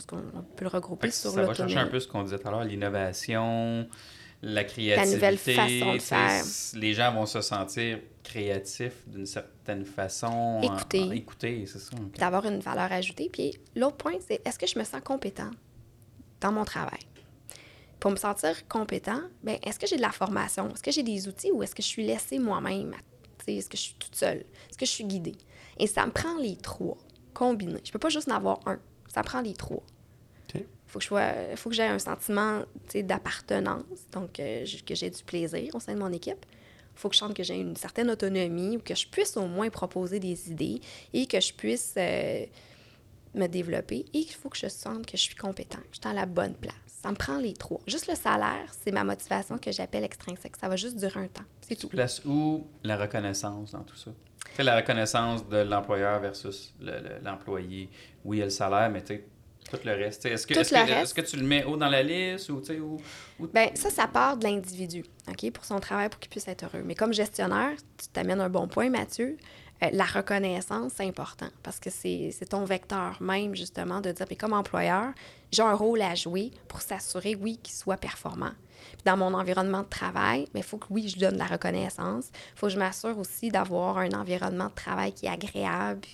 peut 0.55 0.63
le 0.63 0.69
regrouper 0.69 1.11
sur 1.11 1.31
Ça 1.31 1.43
va 1.43 1.53
chercher 1.53 1.77
un 1.77 1.87
peu 1.87 1.99
ce 1.99 2.07
qu'on 2.07 2.23
disait 2.23 2.39
tout 2.39 2.47
à 2.47 2.51
l'heure, 2.51 2.63
l'innovation, 2.63 3.87
la 4.41 4.63
créativité. 4.63 5.05
La 5.05 5.11
nouvelle 5.11 5.37
façon 5.37 5.93
de 5.93 5.99
faire. 5.99 6.43
Les 6.75 6.93
gens 6.93 7.13
vont 7.13 7.25
se 7.25 7.41
sentir 7.41 7.99
créatifs 8.23 9.07
d'une 9.07 9.25
certaine 9.25 9.85
façon. 9.85 10.61
Écouter. 10.61 11.09
écouter, 11.15 11.65
c'est 11.65 11.79
ça. 11.79 11.95
D'avoir 12.17 12.45
une 12.45 12.59
valeur 12.59 12.91
ajoutée. 12.91 13.29
Puis 13.31 13.57
l'autre 13.75 13.97
point, 13.97 14.15
c'est 14.27 14.45
est-ce 14.45 14.59
que 14.59 14.67
je 14.67 14.77
me 14.77 14.83
sens 14.83 15.01
compétent 15.01 15.51
dans 16.41 16.51
mon 16.51 16.65
travail? 16.65 16.99
Pour 17.99 18.11
me 18.11 18.15
sentir 18.15 18.67
compétent, 18.67 19.21
ben, 19.43 19.57
est-ce 19.63 19.79
que 19.79 19.87
j'ai 19.87 19.97
de 19.97 20.01
la 20.01 20.11
formation? 20.11 20.69
Est-ce 20.69 20.83
que 20.83 20.91
j'ai 20.91 21.03
des 21.03 21.27
outils 21.27 21.51
ou 21.51 21.63
est-ce 21.63 21.73
que 21.73 21.81
je 21.81 21.87
suis 21.87 22.05
laissée 22.05 22.37
moi-même? 22.37 22.93
Est-ce 23.47 23.69
que 23.69 23.77
je 23.77 23.81
suis 23.81 23.95
toute 23.97 24.15
seule? 24.15 24.45
Est-ce 24.69 24.77
que 24.77 24.85
je 24.85 24.91
suis 24.91 25.05
guidée? 25.05 25.35
Et 25.79 25.87
ça 25.87 26.05
me 26.05 26.11
prend 26.11 26.37
les 26.37 26.57
trois 26.57 26.97
combinés. 27.33 27.81
Je 27.83 27.91
peux 27.91 27.99
pas 27.99 28.09
juste 28.09 28.29
en 28.29 28.35
avoir 28.35 28.59
un. 28.67 28.79
Ça 29.07 29.21
me 29.21 29.25
prend 29.25 29.41
les 29.41 29.53
trois 29.53 29.81
faut 30.87 30.99
que 30.99 31.05
je 31.05 31.55
faut 31.55 31.69
que 31.69 31.75
j'ai 31.75 31.83
un 31.83 31.99
sentiment 31.99 32.63
d'appartenance, 32.95 33.83
donc 34.11 34.39
euh, 34.39 34.65
que 34.85 34.95
j'ai 34.95 35.09
du 35.09 35.23
plaisir 35.23 35.75
au 35.75 35.79
sein 35.79 35.93
de 35.93 35.99
mon 35.99 36.11
équipe. 36.11 36.45
Il 36.95 36.99
faut 36.99 37.09
que 37.09 37.15
je 37.15 37.19
sente 37.19 37.35
que 37.35 37.43
j'ai 37.43 37.55
une 37.55 37.75
certaine 37.75 38.09
autonomie 38.09 38.77
ou 38.77 38.79
que 38.79 38.95
je 38.95 39.07
puisse 39.07 39.37
au 39.37 39.45
moins 39.45 39.69
proposer 39.69 40.19
des 40.19 40.49
idées 40.49 40.81
et 41.13 41.27
que 41.27 41.39
je 41.39 41.53
puisse 41.53 41.93
euh, 41.97 42.45
me 43.35 43.47
développer. 43.47 44.05
Et 44.13 44.19
il 44.19 44.31
faut 44.31 44.49
que 44.49 44.57
je 44.57 44.67
sente 44.67 45.05
que 45.05 45.15
je 45.15 45.21
suis 45.21 45.35
compétent, 45.35 45.77
que 45.77 45.87
je 45.91 45.99
suis 45.99 46.03
dans 46.03 46.13
la 46.13 46.25
bonne 46.25 46.55
place. 46.55 46.73
Ça 46.87 47.11
me 47.11 47.15
prend 47.15 47.37
les 47.37 47.53
trois. 47.53 47.79
Juste 47.85 48.07
le 48.07 48.15
salaire, 48.15 48.73
c'est 48.83 48.91
ma 48.91 49.03
motivation 49.03 49.59
que 49.59 49.71
j'appelle 49.71 50.03
extrinsèque. 50.03 50.55
Ça 50.57 50.67
va 50.67 50.75
juste 50.75 50.97
durer 50.97 51.19
un 51.19 51.27
temps. 51.27 51.43
C'est 51.61 51.75
tout. 51.75 51.87
Place 51.89 52.23
où 52.25 52.65
la 52.83 52.97
reconnaissance 52.97 53.71
dans 53.71 53.83
tout 53.83 53.95
ça? 53.95 54.11
C'est 54.55 54.63
la 54.63 54.77
reconnaissance 54.77 55.47
de 55.47 55.57
l'employeur 55.57 56.19
versus 56.19 56.73
l'employé. 57.21 57.91
oui, 58.25 58.37
il 58.37 58.39
y 58.39 58.41
a 58.41 58.45
le 58.45 58.51
salaire, 58.51 58.89
mais 58.89 59.01
tu 59.01 59.13
sais, 59.13 59.25
tout 59.69 59.79
le 59.83 59.91
reste. 59.91 60.25
Est-ce 60.25 60.47
que, 60.47 60.53
est 60.53 61.13
que, 61.13 61.21
tu 61.21 61.37
le 61.37 61.43
mets 61.43 61.63
haut 61.63 61.77
dans 61.77 61.89
la 61.89 62.03
liste 62.03 62.49
ou, 62.49 62.61
ou, 62.71 62.97
ou... 63.39 63.47
Bien, 63.47 63.69
ça, 63.75 63.89
ça 63.89 64.07
part 64.07 64.37
de 64.37 64.45
l'individu, 64.45 65.03
OK, 65.27 65.51
pour 65.51 65.65
son 65.65 65.79
travail, 65.79 66.09
pour 66.09 66.19
qu'il 66.19 66.29
puisse 66.29 66.47
être 66.47 66.63
heureux. 66.63 66.83
Mais 66.85 66.95
comme 66.95 67.13
gestionnaire, 67.13 67.75
tu 67.97 68.07
t'amènes 68.07 68.41
un 68.41 68.49
bon 68.49 68.67
point, 68.67 68.89
Mathieu. 68.89 69.37
Euh, 69.83 69.89
la 69.91 70.05
reconnaissance, 70.05 70.93
c'est 70.95 71.05
important 71.05 71.49
parce 71.61 71.79
que 71.79 71.89
c'est 71.89 72.31
ton 72.49 72.65
vecteur 72.65 73.17
même, 73.21 73.55
justement, 73.55 74.01
de 74.01 74.11
dire, 74.11 74.25
puis 74.25 74.37
comme 74.37 74.53
employeur, 74.53 75.13
j'ai 75.51 75.61
un 75.61 75.73
rôle 75.73 76.01
à 76.01 76.15
jouer 76.15 76.51
pour 76.67 76.81
s'assurer, 76.81 77.35
oui, 77.39 77.59
qu'il 77.61 77.75
soit 77.75 77.97
performant. 77.97 78.51
Puis 78.93 79.03
dans 79.05 79.17
mon 79.17 79.33
environnement 79.33 79.83
de 79.83 79.89
travail, 79.89 80.47
mais 80.53 80.61
il 80.61 80.65
faut 80.65 80.77
que, 80.77 80.87
oui, 80.89 81.09
je 81.09 81.19
donne 81.19 81.37
la 81.37 81.45
reconnaissance. 81.45 82.29
Il 82.55 82.59
faut 82.59 82.67
que 82.67 82.73
je 82.73 82.79
m'assure 82.79 83.17
aussi 83.19 83.49
d'avoir 83.49 83.97
un 83.97 84.11
environnement 84.11 84.67
de 84.67 84.75
travail 84.75 85.13
qui 85.13 85.25
est 85.25 85.29
agréable, 85.29 86.07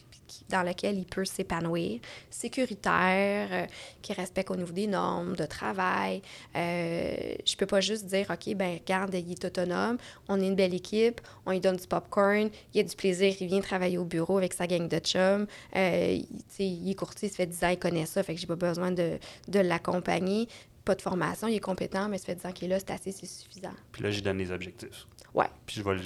dans 0.50 0.63
lequel 0.63 0.98
il 0.98 1.06
peut 1.06 1.26
s'épanouir, 1.26 2.00
sécuritaire, 2.30 3.48
euh, 3.52 3.65
qui 4.02 4.13
respecte 4.13 4.52
au 4.52 4.56
niveau 4.56 4.72
des 4.72 4.88
normes 4.88 5.36
de 5.36 5.46
travail. 5.46 6.22
Euh, 6.56 7.36
je 7.46 7.56
peux 7.56 7.65
pas 7.65 7.82
juste 7.82 8.06
dire, 8.06 8.28
OK, 8.30 8.56
ben 8.56 8.80
regarde, 8.80 9.13
il 9.13 9.32
est 9.32 9.46
autonome, 9.46 9.98
on 10.28 10.39
est 10.39 10.48
une 10.48 10.56
belle 10.56 10.74
équipe, 10.74 11.22
on 11.46 11.52
lui 11.52 11.60
donne 11.60 11.78
du 11.78 11.88
popcorn, 11.88 12.50
il 12.74 12.80
a 12.80 12.84
du 12.84 12.96
plaisir, 12.96 13.34
il 13.39 13.48
vient 13.48 13.62
travailler 13.62 13.98
au 13.98 14.06
bureau 14.06 14.38
avec 14.38 14.54
sa 14.54 14.67
gang 14.67 14.88
de 14.88 15.00
chums, 15.00 15.48
euh, 15.76 16.19
il, 16.60 16.89
est 16.89 16.96
courtier, 16.96 17.30
ça 17.30 17.38
fait 17.38 17.46
10 17.46 17.63
ans, 17.63 17.69
il 17.69 17.80
connaît 17.80 18.06
ça, 18.06 18.24
fait 18.24 18.36
que 18.36 18.39
j'ai 18.39 18.48
pas 18.48 18.56
besoin 18.56 18.91
de, 18.91 19.17
de 19.48 19.60
l'accompagner 19.60 20.48
pas 20.84 20.96
de 20.96 21.02
formation, 21.02 21.48
il 21.48 21.56
est 21.56 21.60
compétent, 21.60 22.10
mais 22.10 22.17
ça 22.17 22.26
fait 22.26 22.36
10 22.36 22.46
ans 22.46 22.52
qu'il 22.52 22.65
est 22.65 22.76
là, 22.76 22.80
c'est 22.80 22.91
assez, 22.91 23.12
c'est 23.12 23.26
suffisant. 23.26 23.74
Puis 23.91 24.04
là, 24.04 24.12
j'y 24.12 24.22
donne 24.22 24.38
les 24.38 24.52
objectifs. 24.52 25.08
Ouais. 25.34 25.48
Puis 25.65 25.78
je 25.78 25.84
vais, 25.84 25.98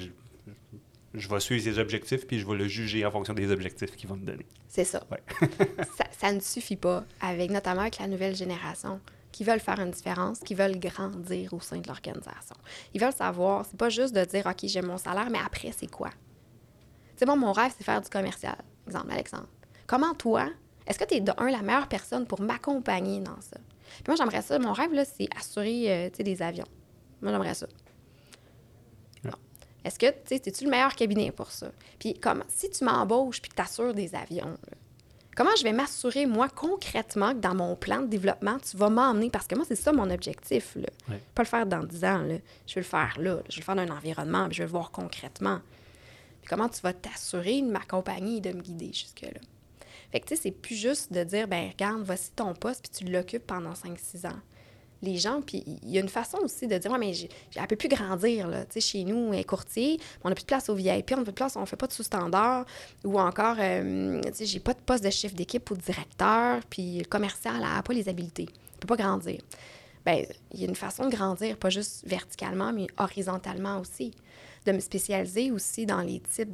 je 1.14 1.28
vais 1.28 1.40
suivre 1.40 1.64
ses 1.64 1.80
objectifs, 1.80 2.28
puis 2.28 2.40
je 2.40 2.48
vais 2.48 2.56
le 2.56 2.68
juger 2.68 3.06
en 3.06 3.12
fonction 3.12 3.34
des 3.34 3.52
objectifs 3.52 3.96
qu'il 3.96 4.10
va 4.10 4.16
me 4.16 4.26
donner. 4.26 4.46
C'est 4.68 4.84
ça. 4.84 5.04
ça. 5.98 6.06
ça. 6.12 6.32
ne 6.32 6.40
suffit 6.40 6.76
pas, 6.76 7.06
avec 7.22 7.50
notamment 7.50 7.82
avec 7.82 8.00
la 8.00 8.08
nouvelle 8.08 8.36
génération, 8.36 9.00
qui 9.32 9.44
veulent 9.44 9.60
faire 9.60 9.80
une 9.80 9.92
différence, 9.92 10.40
qui 10.40 10.56
veulent 10.56 10.80
grandir 10.80 11.54
au 11.54 11.60
sein 11.60 11.78
de 11.78 11.88
l'organisation. 11.88 12.56
Ils 12.94 13.02
veulent 13.02 13.14
savoir, 13.14 13.66
c'est 13.66 13.78
pas 13.78 13.90
juste 13.90 14.16
de 14.16 14.26
dire, 14.26 14.46
OK, 14.46 14.60
j'ai 14.64 14.82
mon 14.82 14.98
salaire, 14.98 15.30
mais 15.30 15.40
après, 15.44 15.72
c'est 15.78 15.90
quoi? 15.90 16.10
C'est 17.16 17.26
bon, 17.26 17.38
mon 17.38 17.52
rêve, 17.52 17.72
c'est 17.78 17.84
faire 17.84 18.02
du 18.02 18.10
commercial. 18.10 18.58
Exemple, 18.88 19.12
Alexandre. 19.12 19.48
Comment 19.86 20.14
toi, 20.14 20.50
est-ce 20.86 20.98
que 20.98 21.06
tu 21.06 21.16
es 21.16 21.22
de 21.22 21.32
un 21.38 21.50
la 21.50 21.62
meilleure 21.62 21.88
personne 21.88 22.26
pour 22.26 22.42
m'accompagner 22.42 23.20
dans 23.20 23.40
ça? 23.42 23.58
Puis 23.58 24.04
moi, 24.08 24.16
j'aimerais 24.16 24.42
ça. 24.42 24.60
Mon 24.60 24.74
rêve, 24.74 24.94
là, 24.94 25.06
c'est 25.06 25.28
assurer 25.38 26.08
euh, 26.08 26.10
des 26.10 26.42
avions. 26.42 26.68
Moi, 27.22 27.32
j'aimerais 27.32 27.54
ça. 27.54 27.68
Est-ce 29.88 30.00
que 30.00 30.14
tu 30.26 30.34
es-tu 30.34 30.66
le 30.66 30.70
meilleur 30.70 30.94
cabinet 30.96 31.32
pour 31.32 31.50
ça? 31.50 31.72
Puis 31.98 32.14
comment, 32.14 32.44
si 32.50 32.70
tu 32.70 32.84
m'embauches 32.84 33.42
puis 33.42 33.50
que 33.50 33.56
tu 33.56 33.62
assures 33.62 33.94
des 33.94 34.14
avions, 34.16 34.58
comment 35.34 35.56
je 35.58 35.64
vais 35.64 35.72
m'assurer, 35.72 36.26
moi, 36.26 36.50
concrètement, 36.50 37.32
que 37.32 37.40
dans 37.40 37.56
mon 37.56 37.78
plan 37.78 38.02
de 38.02 38.08
développement, 38.08 38.58
tu 38.60 38.76
vas 38.76 38.90
m'emmener? 38.90 39.30
Parce 39.30 39.48
que 39.48 39.56
moi, 39.56 39.64
c'est 39.66 39.78
ça 39.78 39.94
mon 39.94 40.10
objectif. 40.10 40.76
Là. 40.76 40.90
Pas 41.34 41.44
le 41.44 41.48
faire 41.48 41.66
dans 41.66 41.84
10 41.84 42.04
ans. 42.04 42.18
Là. 42.18 42.36
Je 42.68 42.76
vais 42.76 42.82
le 42.82 42.84
faire 42.84 43.16
là. 43.18 43.38
Je 43.48 43.56
vais 43.56 43.62
le 43.62 43.64
faire 43.64 43.76
dans 43.76 43.82
un 43.84 43.96
environnement, 43.96 44.46
puis 44.48 44.58
je 44.58 44.64
vais 44.64 44.68
le 44.68 44.72
voir 44.72 44.92
concrètement. 44.92 45.62
Puis 46.42 46.50
comment 46.50 46.68
tu 46.68 46.82
vas 46.82 46.92
t'assurer 46.92 47.62
de 47.62 47.68
m'accompagner 47.68 48.38
et 48.38 48.42
de 48.42 48.52
me 48.52 48.62
guider 48.62 48.92
jusque-là? 48.92 49.40
Fait 50.12 50.20
que, 50.20 50.26
tu 50.28 50.36
sais, 50.36 50.42
c'est 50.42 50.52
plus 50.52 50.76
juste 50.76 51.14
de 51.14 51.24
dire, 51.24 51.48
ben 51.48 51.70
regarde, 51.70 52.02
voici 52.04 52.32
ton 52.32 52.54
poste, 52.54 52.90
puis 52.90 53.06
tu 53.06 53.12
l'occupes 53.12 53.48
pendant 53.48 53.74
5-6 53.74 54.28
ans 54.28 54.40
les 55.02 55.18
gens. 55.18 55.42
Puis 55.42 55.64
il 55.84 55.90
y 55.90 55.98
a 55.98 56.02
une 56.02 56.10
façon 56.10 56.38
aussi 56.44 56.68
de 56.68 56.78
dire, 56.78 56.92
ouais, 56.92 56.98
mais 56.98 57.18
elle 57.56 57.62
ne 57.62 57.68
peut 57.68 57.76
plus 57.76 57.90
grandir. 57.90 58.48
Là. 58.48 58.66
chez 58.80 59.04
nous, 59.04 59.34
elle 59.34 59.46
courtier, 59.46 60.00
on 60.24 60.30
n'a 60.30 60.36
plus 60.36 60.44
de 60.44 60.48
place 60.48 60.70
au 60.70 60.76
VIP, 60.76 61.12
on 61.14 61.18
n'a 61.18 61.24
plus 61.24 61.32
de 61.32 61.36
place, 61.36 61.56
on 61.56 61.62
ne 61.62 61.66
fait 61.66 61.76
pas 61.76 61.88
de 61.88 61.94
sous-standard. 61.94 62.66
Ou 63.04 63.20
encore, 63.20 63.58
euh, 63.60 64.22
j'ai 64.40 64.60
pas 64.60 64.74
de 64.74 64.80
poste 64.80 65.04
de 65.04 65.10
chef 65.10 65.34
d'équipe 65.34 65.70
ou 65.72 65.76
de 65.76 65.82
directeur, 65.82 66.62
puis 66.70 67.00
le 67.00 67.06
commercial 67.06 67.60
n'a 67.60 67.82
pas 67.84 67.94
les 67.94 68.10
habiletés. 68.10 68.48
Il 68.50 68.76
ne 68.76 68.80
peut 68.80 68.88
pas 68.88 68.98
grandir. 68.98 69.42
Bien, 70.06 70.24
il 70.54 70.62
y 70.62 70.64
a 70.64 70.68
une 70.68 70.76
façon 70.76 71.06
de 71.06 71.16
grandir, 71.16 71.58
pas 71.58 71.70
juste 71.70 72.08
verticalement, 72.08 72.72
mais 72.72 72.88
horizontalement 72.98 73.80
aussi. 73.80 74.12
De 74.66 74.72
me 74.72 74.80
spécialiser 74.80 75.52
aussi 75.52 75.86
dans 75.86 76.02
les 76.02 76.20
types 76.20 76.50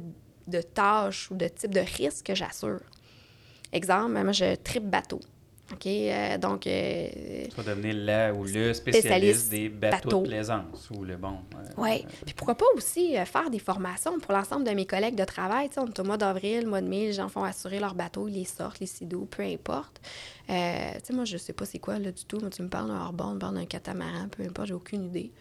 de 0.46 0.60
tâches 0.60 1.30
ou 1.30 1.34
de 1.34 1.48
types 1.48 1.74
de 1.74 1.80
risques 1.80 2.26
que 2.26 2.34
j'assure. 2.34 2.80
Exemple, 3.72 4.12
moi, 4.22 4.32
je 4.32 4.54
tripe 4.56 4.88
bateau. 4.88 5.20
OK? 5.74 5.86
Euh, 5.86 6.38
donc. 6.38 6.66
Euh, 6.66 7.08
tu 7.48 7.56
vas 7.56 7.74
devenir 7.74 7.94
là 7.94 8.32
ou 8.32 8.44
le 8.44 8.72
spécialiste, 8.72 9.50
des 9.50 9.68
bateaux, 9.68 10.22
de 10.22 10.28
plaisance 10.28 10.88
ou 10.90 11.04
le 11.04 11.16
bon. 11.16 11.38
Euh, 11.54 11.68
oui. 11.76 12.06
Puis 12.24 12.34
pourquoi 12.34 12.54
pas 12.54 12.66
aussi 12.74 13.14
faire 13.26 13.50
des 13.50 13.58
formations 13.58 14.18
pour 14.18 14.32
l'ensemble 14.32 14.64
de 14.64 14.70
mes 14.70 14.86
collègues 14.86 15.16
de 15.16 15.24
travail. 15.24 15.68
Tu 15.68 15.74
sais, 15.74 15.80
on 15.80 15.86
est 15.86 15.98
au 15.98 16.04
mois 16.04 16.16
d'avril, 16.16 16.66
mois 16.66 16.80
de 16.80 16.88
mai, 16.88 17.06
les 17.06 17.12
gens 17.12 17.28
font 17.28 17.44
assurer 17.44 17.80
leur 17.80 17.94
bateau, 17.94 18.28
ils 18.28 18.34
les 18.34 18.44
sortent, 18.44 18.80
les 18.80 18.86
sidos, 18.86 19.26
peu 19.26 19.42
importe. 19.42 20.00
tu 20.46 20.52
sais, 20.54 21.12
moi, 21.12 21.24
je 21.24 21.36
sais 21.36 21.52
pas 21.52 21.64
c'est 21.64 21.78
quoi 21.78 21.98
là 21.98 22.10
du 22.10 22.24
tout. 22.24 22.38
Moi, 22.40 22.50
tu 22.50 22.62
me 22.62 22.68
parles 22.68 22.88
d'un 22.88 23.00
hors-bord, 23.00 23.34
d'un 23.34 23.66
catamaran, 23.66 24.28
peu 24.30 24.42
importe, 24.44 24.68
j'ai 24.68 24.74
aucune 24.74 25.04
idée. 25.04 25.32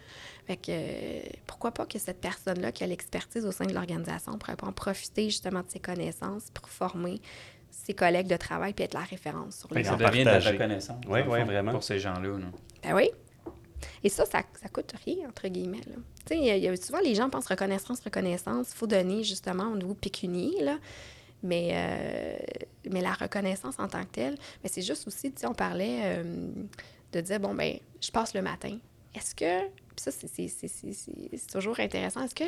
Fait 0.45 0.57
que 0.57 1.37
pourquoi 1.47 1.71
pas 1.71 1.85
que 1.85 1.97
cette 1.97 2.19
personne-là 2.19 2.73
qui 2.73 2.83
a 2.83 2.87
l'expertise 2.87 3.45
au 3.45 3.53
sein 3.53 3.65
de 3.65 3.73
l'organisation 3.73 4.37
pourrait 4.37 4.57
pas 4.57 4.67
en 4.67 4.73
profiter 4.73 5.29
justement 5.29 5.61
de 5.61 5.69
ses 5.69 5.79
connaissances 5.79 6.49
pour 6.53 6.67
former 6.67 7.21
ses 7.73 7.93
collègues 7.93 8.27
de 8.27 8.37
travail 8.37 8.73
puis 8.73 8.85
être 8.85 8.93
la 8.93 9.01
référence 9.01 9.57
sur 9.57 9.73
les 9.73 9.83
Ça 9.83 9.95
devient 9.95 10.23
de 10.23 10.29
la 10.29 10.39
reconnaissance. 10.39 11.01
Oui, 11.07 11.19
oui, 11.27 11.43
vraiment. 11.43 11.71
Pour 11.71 11.83
ces 11.83 11.99
gens-là. 11.99 12.37
Ben 12.83 12.93
oui. 12.93 13.09
Et 14.03 14.09
ça, 14.09 14.25
ça, 14.25 14.43
ça 14.61 14.69
coûte 14.69 14.93
rien, 15.05 15.27
entre 15.27 15.47
guillemets. 15.47 15.81
Tu 15.81 15.91
sais, 16.27 16.37
il 16.37 16.63
y 16.63 16.67
a 16.67 16.75
souvent, 16.77 16.99
les 16.99 17.15
gens 17.15 17.29
pensent 17.29 17.47
reconnaissance, 17.47 17.99
reconnaissance. 18.01 18.71
Il 18.71 18.77
faut 18.77 18.87
donner, 18.87 19.23
justement, 19.23 19.71
au 19.71 19.75
niveau 19.75 19.93
pécunier, 19.93 20.61
là. 20.61 20.77
Mais, 21.41 21.71
euh, 21.73 22.37
mais 22.89 23.01
la 23.01 23.11
reconnaissance 23.11 23.77
en 23.77 23.89
tant 23.89 24.03
que 24.03 24.11
telle, 24.11 24.37
mais 24.63 24.69
c'est 24.69 24.81
juste 24.81 25.05
aussi, 25.07 25.29
tu 25.33 25.41
sais, 25.41 25.47
on 25.47 25.53
parlait 25.53 25.99
euh, 26.03 26.47
de 27.11 27.19
dire, 27.19 27.39
bon, 27.41 27.53
ben 27.53 27.77
je 27.99 28.11
passe 28.11 28.33
le 28.33 28.41
matin. 28.41 28.77
Est-ce 29.13 29.35
que, 29.35 29.67
puis 29.67 29.97
ça, 29.97 30.11
c'est 30.11 31.51
toujours 31.51 31.81
intéressant, 31.81 32.23
est-ce 32.23 32.33
que 32.33 32.45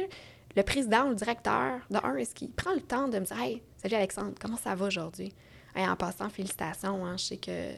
le 0.55 0.63
président 0.63 1.05
ou 1.05 1.09
le 1.09 1.15
directeur, 1.15 1.79
de 1.89 1.97
un, 1.97 2.15
est-ce 2.15 2.33
qu'il 2.33 2.51
prend 2.51 2.73
le 2.73 2.81
temps 2.81 3.07
de 3.07 3.19
me 3.19 3.25
dire 3.25 3.39
Hey, 3.39 3.61
salut 3.77 3.95
Alexandre, 3.95 4.33
comment 4.39 4.57
ça 4.57 4.75
va 4.75 4.85
aujourd'hui? 4.85 5.33
en 5.77 5.95
passant, 5.97 6.29
félicitations, 6.29 7.05
hein, 7.05 7.17
je 7.17 7.23
sais 7.25 7.37
que 7.37 7.71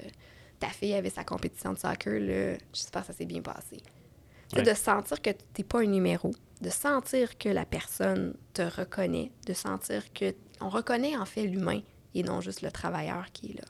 ta 0.59 0.67
fille 0.67 0.93
avait 0.93 1.09
sa 1.09 1.23
compétition 1.23 1.73
de 1.73 1.79
soccer, 1.79 2.19
là, 2.19 2.57
j'espère 2.71 3.01
que 3.01 3.07
ça 3.07 3.13
s'est 3.13 3.25
bien 3.25 3.41
passé. 3.41 3.77
De 4.53 4.73
sentir 4.73 5.21
que 5.21 5.31
tu 5.31 5.37
n'es 5.57 5.63
pas 5.63 5.81
un 5.81 5.87
numéro, 5.87 6.31
de 6.61 6.69
sentir 6.69 7.37
que 7.37 7.49
la 7.49 7.65
personne 7.65 8.35
te 8.53 8.61
reconnaît, 8.61 9.31
de 9.45 9.53
sentir 9.53 10.13
que 10.13 10.33
on 10.61 10.69
reconnaît 10.69 11.17
en 11.17 11.25
fait 11.25 11.43
l'humain 11.43 11.81
et 12.15 12.23
non 12.23 12.39
juste 12.39 12.61
le 12.61 12.71
travailleur 12.71 13.25
qui 13.33 13.51
est 13.51 13.55
là. 13.55 13.65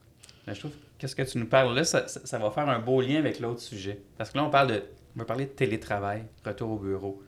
Mais 0.45 0.53
je 0.53 0.59
trouve 0.59 0.71
qu'est-ce 0.97 1.15
que 1.15 1.23
tu 1.23 1.37
nous 1.37 1.47
parles? 1.47 1.73
Là, 1.73 1.83
ça, 1.83 2.07
ça, 2.07 2.37
va 2.37 2.51
faire 2.51 2.69
un 2.69 2.79
beau 2.79 3.01
lien 3.01 3.17
avec 3.17 3.39
l'autre 3.39 3.61
sujet. 3.61 4.01
Parce 4.17 4.31
que 4.31 4.37
là, 4.37 4.45
on 4.45 4.49
parle 4.49 4.67
de, 4.67 4.83
on 5.15 5.19
va 5.19 5.25
parler 5.25 5.45
de 5.45 5.51
télétravail, 5.51 6.25
retour 6.45 6.71
au 6.71 6.77
bureau. 6.77 7.21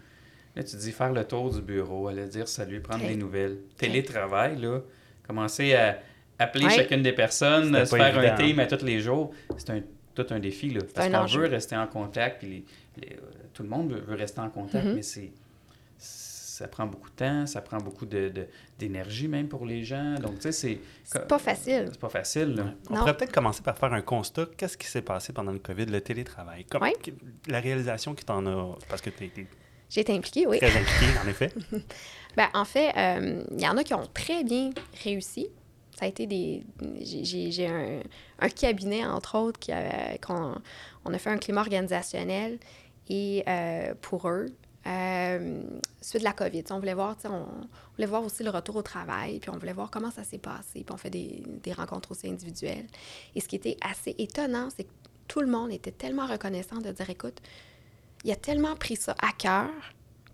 Là, 0.59 0.65
tu 0.65 0.75
dis 0.75 0.91
faire 0.91 1.13
le 1.13 1.23
tour 1.23 1.53
du 1.53 1.61
bureau, 1.61 2.09
aller 2.09 2.27
dire 2.27 2.49
salut, 2.49 2.81
prendre 2.81 3.07
des 3.07 3.15
nouvelles. 3.15 3.59
Télétravail, 3.77 4.57
là, 4.57 4.81
commencer 5.25 5.73
à 5.73 5.99
appeler 6.37 6.69
chacune 6.69 7.01
des 7.01 7.13
personnes, 7.13 7.85
se 7.85 7.95
faire 7.95 8.19
un 8.19 8.35
team 8.35 8.59
à 8.59 8.65
tous 8.65 8.83
les 8.83 8.99
jours, 8.99 9.31
c'est 9.57 9.69
un, 9.69 9.81
tout 10.13 10.25
un 10.31 10.39
défi. 10.39 10.69
Là, 10.69 10.81
parce 10.93 11.09
qu'on 11.09 11.39
veut 11.39 11.47
rester 11.47 11.77
en 11.77 11.87
contact, 11.87 12.39
puis 12.39 12.65
euh, 12.97 13.15
tout 13.53 13.63
le 13.63 13.69
monde 13.69 13.93
veut, 13.93 14.15
rester 14.15 14.41
en 14.41 14.49
contact, 14.49 14.85
mm-hmm. 14.85 14.95
mais 14.95 15.01
c'est 15.01 15.31
ça 15.97 16.67
prend 16.67 16.85
beaucoup 16.87 17.09
de 17.09 17.15
temps, 17.15 17.47
ça 17.47 17.61
prend 17.61 17.77
beaucoup 17.77 18.05
d'énergie 18.05 19.27
de, 19.27 19.31
même 19.31 19.47
pour 19.47 19.65
les 19.65 19.85
gens. 19.85 20.15
Donc, 20.15 20.39
tu 20.39 20.41
sais, 20.41 20.51
c'est... 20.51 20.79
C'est 21.05 21.25
pas 21.25 21.39
facile. 21.39 21.87
C'est 21.89 21.99
pas 22.01 22.09
facile, 22.09 22.75
On 22.89 22.97
pourrait 22.97 23.15
peut-être 23.15 23.31
commencer 23.31 23.61
par 23.61 23.77
faire 23.77 23.93
un 23.93 24.01
constat. 24.01 24.45
Qu'est-ce 24.57 24.77
qui 24.77 24.87
s'est 24.87 25.01
passé 25.01 25.31
pendant 25.31 25.53
le 25.53 25.59
COVID, 25.59 25.85
le 25.85 26.01
télétravail? 26.01 26.65
Comme, 26.65 26.83
La 27.47 27.61
réalisation 27.61 28.13
qui 28.13 28.25
t'en 28.25 28.45
a... 28.45 28.77
Parce 28.89 29.01
que 29.01 29.09
tu 29.09 29.23
as 29.23 29.27
été 29.27 29.47
j'ai 29.89 30.01
été 30.01 30.13
impliquée, 30.13 30.45
oui. 30.45 30.57
Très 30.59 30.67
impliquée, 30.67 31.19
en 31.23 31.27
effet. 31.27 31.51
ben, 32.37 32.47
en 32.53 32.65
fait, 32.65 32.93
euh, 32.95 33.43
il 33.51 33.61
y 33.61 33.67
en 33.67 33.77
a 33.77 33.83
qui 33.83 33.93
ont 33.93 34.07
très 34.13 34.43
bien 34.43 34.69
réussi. 35.03 35.47
Ça 35.97 36.05
a 36.05 36.07
été 36.07 36.27
des. 36.27 36.63
J'ai 37.01 37.67
un, 37.67 38.01
un, 38.39 38.49
cabinet, 38.49 39.05
entre 39.05 39.37
autres, 39.37 39.59
qui 39.59 39.71
qu'on 40.25 40.55
on 41.05 41.13
a 41.13 41.17
fait 41.17 41.29
un 41.29 41.37
climat 41.37 41.61
organisationnel. 41.61 42.59
Et 43.09 43.43
euh, 43.47 43.95
pour 44.01 44.29
eux, 44.29 44.45
euh, 44.85 45.61
suite 45.99 46.21
de 46.21 46.25
la 46.25 46.33
COVID, 46.33 46.63
on 46.69 46.79
voulait 46.79 46.93
voir, 46.93 47.17
on, 47.25 47.45
voulait 47.95 48.07
voir 48.07 48.23
aussi 48.23 48.43
le 48.43 48.51
retour 48.51 48.75
au 48.75 48.81
travail, 48.83 49.39
puis 49.39 49.49
on 49.49 49.57
voulait 49.57 49.73
voir 49.73 49.89
comment 49.89 50.11
ça 50.11 50.23
s'est 50.23 50.37
passé, 50.37 50.83
puis 50.83 50.91
on 50.91 50.97
fait 50.97 51.09
des, 51.09 51.43
des, 51.63 51.73
rencontres 51.73 52.11
aussi 52.11 52.29
individuelles. 52.29 52.85
Et 53.35 53.41
ce 53.41 53.47
qui 53.47 53.55
était 53.55 53.77
assez 53.81 54.15
étonnant, 54.19 54.69
c'est 54.75 54.83
que 54.83 54.91
tout 55.27 55.41
le 55.41 55.47
monde 55.47 55.71
était 55.71 55.91
tellement 55.91 56.27
reconnaissant 56.27 56.77
de 56.77 56.91
dire, 56.91 57.09
écoute, 57.09 57.41
il 58.23 58.31
a 58.31 58.35
tellement 58.35 58.75
pris 58.75 58.95
ça 58.95 59.15
à 59.21 59.31
cœur 59.31 59.69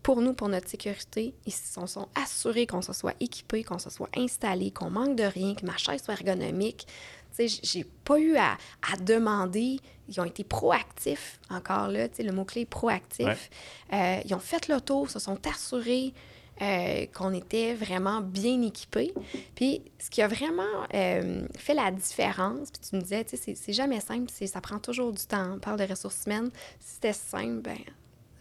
pour 0.03 0.21
nous, 0.21 0.33
pour 0.33 0.49
notre 0.49 0.69
sécurité. 0.69 1.33
Ils 1.45 1.51
se 1.51 1.87
sont 1.87 2.07
assurés 2.15 2.67
qu'on 2.67 2.81
se 2.81 2.93
soit 2.93 3.15
équipé, 3.19 3.63
qu'on 3.63 3.79
se 3.79 3.89
soit 3.89 4.09
installé, 4.15 4.71
qu'on 4.71 4.89
manque 4.89 5.15
de 5.15 5.23
rien, 5.23 5.55
que 5.55 5.65
ma 5.65 5.77
chaise 5.77 6.03
soit 6.03 6.13
ergonomique. 6.13 6.87
Tu 7.35 7.49
sais, 7.49 7.59
j'ai 7.63 7.83
pas 7.83 8.19
eu 8.19 8.37
à, 8.37 8.57
demander. 9.01 9.79
Ils 10.07 10.21
ont 10.21 10.25
été 10.25 10.43
proactifs, 10.43 11.39
encore 11.49 11.87
là, 11.87 12.07
tu 12.07 12.17
sais, 12.17 12.23
le 12.23 12.31
mot-clé 12.31 12.65
proactif. 12.65 13.49
Euh, 13.93 14.21
ils 14.23 14.33
ont 14.35 14.39
fait 14.39 14.67
le 14.67 14.79
tour, 14.79 15.09
se 15.09 15.17
sont 15.17 15.39
assurés 15.47 16.13
euh, 16.61 17.05
qu'on 17.13 17.33
était 17.33 17.73
vraiment 17.73 18.21
bien 18.21 18.61
équipés. 18.61 19.13
Puis 19.55 19.81
ce 19.99 20.09
qui 20.09 20.21
a 20.21 20.27
vraiment 20.29 20.63
euh, 20.93 21.45
fait 21.57 21.73
la 21.73 21.91
différence, 21.91 22.71
puis 22.71 22.79
tu 22.89 22.95
me 22.95 23.01
disais, 23.01 23.25
tu 23.25 23.35
sais, 23.35 23.55
c'est 23.55 23.73
jamais 23.73 23.99
simple, 23.99 24.31
ça 24.31 24.61
prend 24.61 24.79
toujours 24.79 25.11
du 25.11 25.25
temps. 25.25 25.55
On 25.55 25.59
parle 25.59 25.79
de 25.79 25.83
ressources 25.83 26.23
humaines. 26.25 26.49
Si 26.79 26.93
c'était 26.93 27.11
simple, 27.11 27.61
ben 27.61 27.77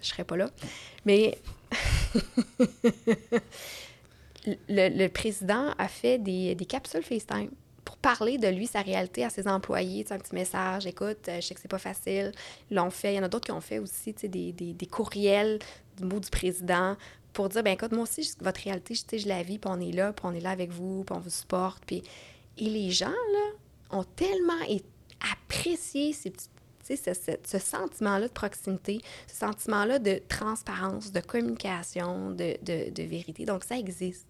je 0.01 0.07
serais 0.07 0.23
pas 0.23 0.37
là. 0.37 0.49
Mais 1.05 1.37
le, 4.69 5.09
président 5.09 5.75
a 5.77 5.89
fait 5.89 6.19
des, 6.19 6.57
capsules 6.69 7.03
FaceTime 7.03 7.51
pour 7.85 7.97
parler 7.97 8.39
de 8.39 8.47
lui, 8.47 8.69
sa 8.69 8.81
réalité 8.81 9.25
à 9.25 9.31
ses 9.31 9.49
employés, 9.49 10.07
un 10.11 10.19
petit 10.19 10.35
message, 10.35 10.87
écoute, 10.87 11.29
euh, 11.29 11.41
je 11.41 11.49
sais 11.49 11.55
que 11.55 11.61
c'est 11.61 11.69
pas 11.69 11.79
facile, 11.79 12.33
l'ont 12.71 12.91
fait. 12.91 13.15
Il 13.15 13.17
y 13.17 13.21
en 13.21 13.25
a 13.25 13.29
d'autres 13.29 13.47
qui 13.47 13.53
ont 13.53 13.61
fait 13.61 13.79
aussi 13.79 14.13
des, 14.13 14.53
des, 14.53 14.73
des 14.73 14.87
courriels 14.87 15.59
du 15.99 16.05
mot 16.05 16.21
du 16.21 16.31
président 16.31 16.97
pour 17.35 17.51
dire, 17.51 17.63
ben 17.63 17.75
écoute, 17.75 17.93
moi 17.93 18.05
aussi, 18.05 18.33
votre 18.41 18.63
réalité, 18.63 18.95
je, 18.95 19.19
je 19.19 19.29
la 19.29 19.43
vis, 19.43 19.59
puis 19.59 19.71
on 19.71 19.81
est 19.81 19.93
là, 19.93 20.13
puis 20.13 20.25
on 20.27 20.33
est 20.33 20.41
là 20.41 20.51
avec 20.51 20.71
vous, 20.71 21.05
puis 21.05 21.15
on 21.15 21.21
vous 21.21 21.31
supporte. 21.31 21.83
Puis... 21.85 22.03
Et 22.57 22.71
les 22.71 22.91
gens, 22.91 23.11
là, 23.11 23.99
ont 23.99 24.05
tellement 24.05 24.53
apprécié 25.33 26.13
ces 26.13 26.33
ce, 26.87 26.97
ce, 26.97 27.31
ce 27.45 27.59
sentiment-là 27.59 28.29
de 28.29 28.33
proximité, 28.33 29.01
ce 29.27 29.37
sentiment-là 29.37 29.99
de 29.99 30.21
transparence, 30.29 31.13
de 31.13 31.21
communication, 31.21 32.31
de, 32.31 32.57
de, 32.63 32.91
de, 32.91 33.03
vérité. 33.03 33.45
Donc, 33.45 33.65
ça 33.65 33.79
existe. 33.79 34.27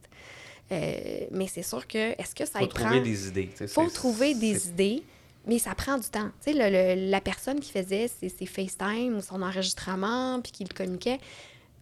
Euh, 0.72 1.26
mais 1.30 1.46
c'est 1.46 1.62
sûr 1.62 1.86
que, 1.86 2.20
est-ce 2.20 2.34
que 2.34 2.46
ça 2.46 2.60
faut 2.60 2.66
prend... 2.68 2.84
trouver 2.84 3.00
des 3.00 3.28
idées. 3.28 3.50
Il 3.60 3.68
faut 3.68 3.90
trouver 3.90 4.34
des 4.34 4.68
idées, 4.68 5.02
mais 5.46 5.58
ça 5.58 5.74
prend 5.74 5.98
du 5.98 6.08
temps. 6.08 6.30
Tu 6.44 6.52
sais, 6.52 6.96
la 6.96 7.20
personne 7.20 7.60
qui 7.60 7.70
faisait 7.70 8.08
ses, 8.08 8.28
ses 8.28 8.46
FaceTime 8.46 9.16
ou 9.16 9.20
son 9.20 9.42
enregistrement, 9.42 10.40
puis 10.40 10.52
qui 10.52 10.64
le 10.64 10.74
communiquait, 10.74 11.18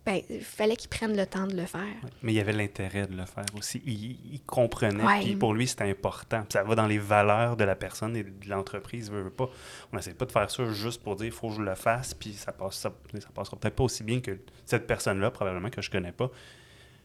ben, 0.04 0.20
il 0.28 0.40
fallait 0.40 0.74
qu'il 0.74 0.90
prenne 0.90 1.16
le 1.16 1.26
temps 1.26 1.46
de 1.46 1.54
le 1.54 1.64
faire. 1.64 1.80
Ouais, 1.80 2.10
mais 2.22 2.32
il 2.32 2.36
y 2.36 2.40
avait 2.40 2.52
l'intérêt 2.52 3.06
de 3.06 3.16
le 3.16 3.24
faire 3.24 3.44
aussi. 3.56 3.80
Il, 3.86 4.34
il 4.34 4.42
comprenait, 4.44 5.04
ouais. 5.04 5.20
puis 5.20 5.36
pour 5.36 5.54
lui, 5.54 5.68
c'était 5.68 5.88
important. 5.88 6.40
Puis 6.40 6.54
ça 6.54 6.64
va 6.64 6.74
dans 6.74 6.88
les 6.88 6.98
valeurs 6.98 7.56
de 7.56 7.62
la 7.62 7.76
personne 7.76 8.16
et 8.16 8.24
de 8.24 8.48
l'entreprise. 8.48 9.10
Veut, 9.12 9.22
veut 9.22 9.30
pas. 9.30 9.48
On 9.92 9.96
n'essaie 9.96 10.14
pas 10.14 10.24
de 10.24 10.32
faire 10.32 10.50
ça 10.50 10.64
juste 10.72 11.02
pour 11.04 11.14
dire 11.14 11.26
il 11.26 11.32
faut 11.32 11.50
que 11.50 11.54
je 11.54 11.62
le 11.62 11.76
fasse, 11.76 12.14
puis 12.14 12.32
ça, 12.32 12.50
passe, 12.50 12.78
ça, 12.78 12.92
ça 13.20 13.28
passera 13.32 13.56
peut-être 13.56 13.76
pas 13.76 13.84
aussi 13.84 14.02
bien 14.02 14.20
que 14.20 14.38
cette 14.66 14.88
personne-là, 14.88 15.30
probablement 15.30 15.70
que 15.70 15.80
je 15.80 15.90
connais 15.90 16.12
pas, 16.12 16.30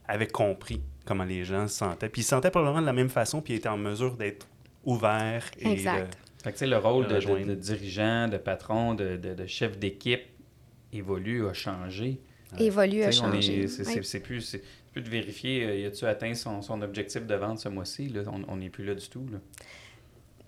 avait 0.07 0.27
compris 0.27 0.81
comment 1.05 1.25
les 1.25 1.43
gens 1.43 1.67
se 1.67 1.77
sentaient. 1.77 2.09
Puis 2.09 2.21
il 2.21 2.23
se 2.23 2.29
sentait 2.29 2.49
probablement 2.49 2.81
de 2.81 2.87
la 2.87 2.93
même 2.93 3.09
façon, 3.09 3.41
puis 3.41 3.53
il 3.53 3.57
était 3.57 3.69
en 3.69 3.77
mesure 3.77 4.15
d'être 4.15 4.47
ouvert. 4.83 5.45
Et 5.59 5.71
exact. 5.71 6.13
De, 6.13 6.43
fait 6.43 6.53
que, 6.53 6.65
le 6.65 6.77
rôle 6.77 7.07
de, 7.07 7.19
de, 7.19 7.43
de, 7.43 7.55
dirigeant, 7.55 8.27
de 8.27 8.37
patron, 8.37 8.95
de, 8.95 9.17
de 9.17 9.45
chef 9.45 9.77
d'équipe 9.77 10.23
évolue, 10.93 11.45
a 11.45 11.53
changé. 11.53 12.19
Évolue, 12.59 13.03
a 13.03 13.11
changé. 13.11 13.67
C'est 13.67 14.19
plus, 14.19 14.57
plus 14.93 15.01
de 15.01 15.09
vérifier, 15.09 15.65
euh, 15.65 15.75
y 15.75 15.85
a-tu 15.85 16.05
atteint 16.05 16.33
son, 16.33 16.61
son, 16.61 16.81
objectif 16.81 17.25
de 17.25 17.35
vente 17.35 17.59
ce 17.59 17.69
mois-ci? 17.69 18.13
On 18.47 18.57
n'est 18.57 18.69
plus 18.69 18.85
là 18.85 18.95
du 18.95 19.07
tout. 19.09 19.25
Là. 19.31 19.39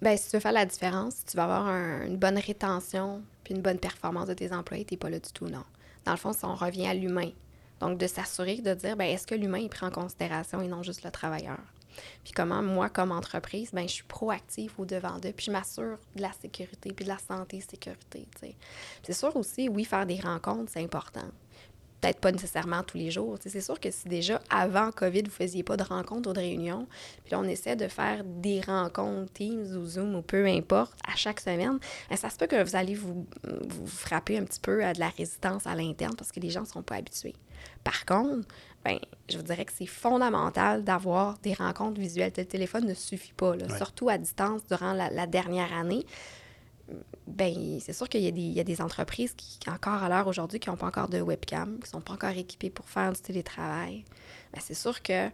Bien, 0.02 0.16
si 0.16 0.30
tu 0.30 0.38
veux 0.38 0.42
faire 0.42 0.54
la 0.54 0.66
différence, 0.66 1.16
si 1.16 1.26
tu 1.26 1.38
vas 1.38 1.44
avoir 1.44 1.68
un, 1.68 2.06
une 2.06 2.18
bonne 2.18 2.38
rétention 2.38 3.22
puis 3.44 3.54
une 3.54 3.62
bonne 3.62 3.80
performance 3.80 4.28
de 4.28 4.34
tes 4.34 4.54
employés, 4.54 4.86
tu 4.86 4.94
n'es 4.94 4.98
pas 4.98 5.10
là 5.10 5.20
du 5.20 5.32
tout, 5.32 5.48
non. 5.48 5.64
Dans 6.06 6.12
le 6.12 6.18
fond, 6.18 6.32
on 6.44 6.56
revient 6.56 6.88
à 6.88 6.94
l'humain. 6.94 7.32
Donc, 7.80 7.98
de 7.98 8.08
s'assurer, 8.08 8.58
de 8.58 8.74
dire, 8.74 8.96
ben 8.96 9.06
est-ce 9.06 9.28
que 9.28 9.36
l'humain 9.36 9.64
est 9.64 9.70
pris 9.70 9.86
en 9.86 9.92
considération 9.92 10.62
et 10.62 10.68
non 10.68 10.84
juste 10.84 11.04
le 11.04 11.12
travailleur? 11.12 11.60
Puis 12.24 12.34
comment, 12.34 12.62
moi, 12.62 12.90
comme 12.90 13.12
entreprise, 13.12 13.72
ben 13.74 13.88
je 13.88 13.94
suis 13.94 14.04
proactive 14.04 14.72
au-devant 14.78 15.20
d'eux, 15.20 15.34
puis 15.36 15.48
je 15.48 15.52
m'assure 15.52 15.98
de 16.16 16.22
la 16.22 16.32
sécurité, 16.32 16.92
puis 16.94 17.04
de 17.06 17.10
la 17.10 17.18
santé-sécurité, 17.18 18.28
C'est 19.04 19.14
sûr 19.14 19.36
aussi, 19.36 19.70
oui, 19.70 19.84
faire 19.86 20.06
des 20.06 20.20
rencontres, 20.20 20.72
c'est 20.74 20.84
important. 20.84 21.28
Peut-être 22.02 22.20
pas 22.20 22.32
nécessairement 22.32 22.84
tous 22.84 22.98
les 22.98 23.12
jours. 23.12 23.38
C'est 23.46 23.62
sûr 23.62 23.80
que 23.80 23.92
si 23.92 24.08
déjà, 24.08 24.42
avant 24.50 24.92
COVID, 24.92 25.24
vous 25.24 25.28
ne 25.28 25.32
faisiez 25.32 25.64
pas 25.64 25.76
de 25.78 25.84
rencontres 25.84 26.30
ou 26.30 26.34
de 26.34 26.40
réunions, 26.40 26.88
puis 27.24 27.32
là, 27.32 27.40
on 27.40 27.44
essaie 27.44 27.76
de 27.76 27.88
faire 27.88 28.24
des 28.24 28.62
rencontres 28.62 29.34
Teams 29.34 29.76
ou 29.76 29.86
Zoom 29.86 30.16
ou 30.16 30.22
peu 30.22 30.46
importe, 30.46 30.94
à 31.06 31.16
chaque 31.16 31.40
semaine, 31.40 31.80
bien, 32.08 32.18
ça 32.18 32.30
se 32.30 32.38
peut 32.38 32.48
que 32.48 32.64
vous 32.64 32.76
allez 32.76 32.96
vous, 32.96 33.26
vous 33.44 33.88
frapper 33.88 34.38
un 34.38 34.44
petit 34.44 34.60
peu 34.60 34.84
à 34.84 34.94
de 34.94 35.00
la 35.00 35.10
résistance 35.10 35.68
à 35.68 35.76
l'interne 35.76 36.16
parce 36.16 36.32
que 36.32 36.40
les 36.40 36.50
gens 36.50 36.62
ne 36.62 36.68
sont 36.68 36.84
pas 36.84 36.96
habitués. 36.96 37.36
Par 37.84 38.06
contre, 38.06 38.48
ben, 38.84 38.98
je 39.30 39.38
vous 39.38 39.44
dirais 39.44 39.66
que 39.66 39.74
c'est 39.76 39.86
fondamental 39.86 40.84
d'avoir 40.84 41.38
des 41.40 41.54
rencontres 41.54 42.00
visuelles. 42.00 42.32
Le 42.38 42.46
téléphone 42.46 42.86
ne 42.86 42.94
suffit 42.94 43.34
pas, 43.34 43.56
là, 43.56 43.66
ouais. 43.66 43.78
surtout 43.78 44.10
à 44.10 44.18
distance 44.18 44.62
durant 44.68 44.94
la, 44.94 45.10
la 45.10 45.28
dernière 45.28 45.74
année. 45.74 46.06
Ben, 47.28 47.80
c'est 47.80 47.94
sûr 47.94 48.10
qu'il 48.10 48.22
y, 48.22 48.54
y, 48.54 48.60
a 48.60 48.64
des 48.64 48.82
entreprises 48.82 49.34
qui, 49.34 49.60
encore 49.70 50.04
à 50.04 50.10
l'heure 50.10 50.28
aujourd'hui, 50.28 50.60
qui 50.60 50.70
n'ont 50.70 50.78
pas 50.78 50.88
encore 50.88 51.10
de 51.10 51.22
webcam, 51.22 51.76
qui 51.76 51.84
ne 51.84 51.88
sont 51.88 52.02
pas 52.02 52.14
encore 52.14 52.30
équipées 52.32 52.70
pour 52.70 52.90
faire 52.90 53.14
du 53.14 53.20
télétravail. 53.20 54.04
Ben, 54.54 54.60
c'est 54.62 54.74
sûr 54.74 55.02
que 55.02 55.30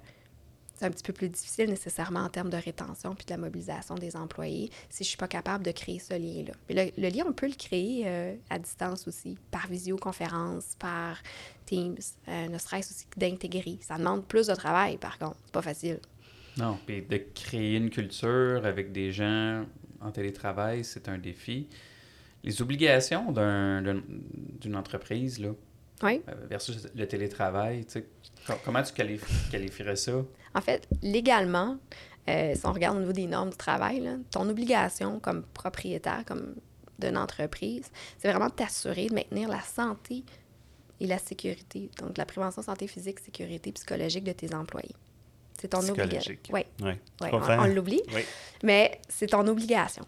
c'est 0.76 0.86
un 0.86 0.92
petit 0.92 1.04
peu 1.04 1.14
plus 1.14 1.30
difficile 1.30 1.70
nécessairement 1.70 2.22
en 2.22 2.30
termes 2.30 2.50
de 2.50 2.58
rétention 2.58 3.16
puis 3.16 3.26
de 3.26 3.32
la 3.32 3.38
mobilisation 3.38 3.96
des 3.96 4.16
employés 4.16 4.70
si 4.90 5.04
je 5.04 5.08
ne 5.08 5.10
suis 5.10 5.18
pas 5.18 5.28
capable 5.28 5.64
de 5.64 5.72
créer 5.72 6.00
ce 6.00 6.14
lien-là. 6.14 6.54
Mais 6.70 6.94
le, 6.98 7.10
lien, 7.10 7.24
on 7.28 7.34
peut 7.34 7.48
le 7.48 7.56
créer 7.56 8.04
euh, 8.06 8.36
à 8.50 8.60
distance 8.60 9.08
aussi, 9.08 9.38
par 9.52 9.68
visioconférence, 9.68 10.76
par 10.78 11.18
Teams, 11.66 11.98
euh, 12.28 12.48
ne 12.48 12.56
aussi 12.56 13.08
d'intégrer. 13.16 13.78
Ça 13.82 13.98
demande 13.98 14.26
plus 14.26 14.48
de 14.48 14.56
travail, 14.56 14.98
par 14.98 15.18
contre. 15.18 15.38
C'est 15.46 15.54
pas 15.54 15.62
facile. 15.62 16.00
Non, 16.58 16.78
puis 16.86 17.02
de 17.02 17.22
créer 17.34 17.76
une 17.76 17.90
culture 17.90 18.66
avec 18.66 18.92
des 18.92 19.12
gens 19.12 19.66
en 20.06 20.12
télétravail, 20.12 20.84
c'est 20.84 21.10
un 21.10 21.18
défi. 21.18 21.68
Les 22.44 22.62
obligations 22.62 23.32
d'une 23.32 24.04
un, 24.66 24.74
entreprise, 24.76 25.40
là, 25.40 25.50
oui. 26.04 26.22
versus 26.50 26.88
le 26.96 27.08
télétravail, 27.08 27.86
tu 27.86 27.94
sais, 27.94 28.08
comment 28.64 28.84
tu 28.84 28.94
qualif 28.94 29.50
qualifierais 29.50 29.96
ça? 29.96 30.24
En 30.54 30.62
fait, 30.62 30.88
légalement, 31.02 31.78
euh, 32.30 32.54
si 32.56 32.66
on 32.66 32.72
regarde 32.72 32.98
au 32.98 33.00
niveau 33.00 33.14
des 33.14 33.28
normes 33.28 33.50
du 33.50 33.58
travail, 33.58 34.00
là, 34.02 34.18
ton 34.32 34.48
obligation 34.48 35.20
comme 35.20 35.44
propriétaire, 35.44 36.24
comme 36.26 36.56
d'une 37.00 37.18
entreprise, 37.18 37.90
c'est 38.18 38.30
vraiment 38.30 38.48
de 38.48 38.54
t'assurer 38.54 39.08
de 39.08 39.16
maintenir 39.16 39.50
la 39.50 39.62
santé 39.62 40.24
et 41.00 41.08
la 41.08 41.18
sécurité. 41.18 41.90
Donc, 42.00 42.18
la 42.18 42.26
prévention 42.26 42.62
santé 42.62 42.88
physique, 42.88 43.20
sécurité 43.20 43.72
psychologique 43.72 44.24
de 44.24 44.32
tes 44.32 44.54
employés. 44.54 44.96
C'est 45.66 45.70
ton 45.70 45.90
obligation. 45.90 46.36
Oui. 46.52 46.62
Ouais, 46.82 47.00
on, 47.22 47.38
on 47.38 47.66
l'oublie. 47.66 48.02
Oui. 48.14 48.22
Mais 48.64 49.00
c'est 49.10 49.28
ton 49.28 49.46
obligation. 49.48 50.06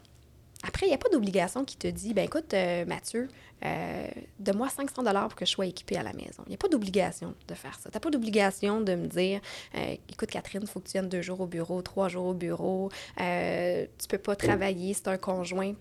Après, 0.64 0.86
il 0.86 0.88
n'y 0.88 0.94
a 0.94 0.98
pas 0.98 1.08
d'obligation 1.08 1.64
qui 1.64 1.76
te 1.76 1.86
dit, 1.86 2.14
ben 2.14 2.24
écoute, 2.24 2.52
euh, 2.52 2.84
Mathieu, 2.84 3.28
euh, 3.64 4.08
donne-moi 4.38 4.68
500 4.68 5.02
dollars 5.02 5.28
pour 5.28 5.36
que 5.36 5.44
je 5.44 5.50
sois 5.50 5.66
équipé 5.66 5.96
à 5.96 6.02
la 6.02 6.12
maison. 6.12 6.42
Il 6.46 6.50
n'y 6.50 6.54
a 6.54 6.58
pas 6.58 6.68
d'obligation 6.68 7.34
de 7.46 7.54
faire 7.54 7.74
ça. 7.78 7.90
Tu 7.90 7.96
n'as 7.96 8.00
pas 8.00 8.10
d'obligation 8.10 8.80
de 8.80 8.94
me 8.94 9.06
dire, 9.06 9.40
euh, 9.76 9.96
écoute, 10.08 10.30
Catherine, 10.30 10.62
il 10.62 10.68
faut 10.68 10.80
que 10.80 10.86
tu 10.86 10.92
viennes 10.92 11.08
deux 11.08 11.22
jours 11.22 11.40
au 11.40 11.46
bureau, 11.46 11.80
trois 11.82 12.08
jours 12.08 12.26
au 12.26 12.34
bureau. 12.34 12.90
Euh, 13.20 13.86
tu 13.98 14.06
ne 14.06 14.08
peux 14.10 14.18
pas 14.18 14.34
travailler. 14.34 14.94
C'est 14.94 15.08
un 15.08 15.16
conjoint 15.16 15.74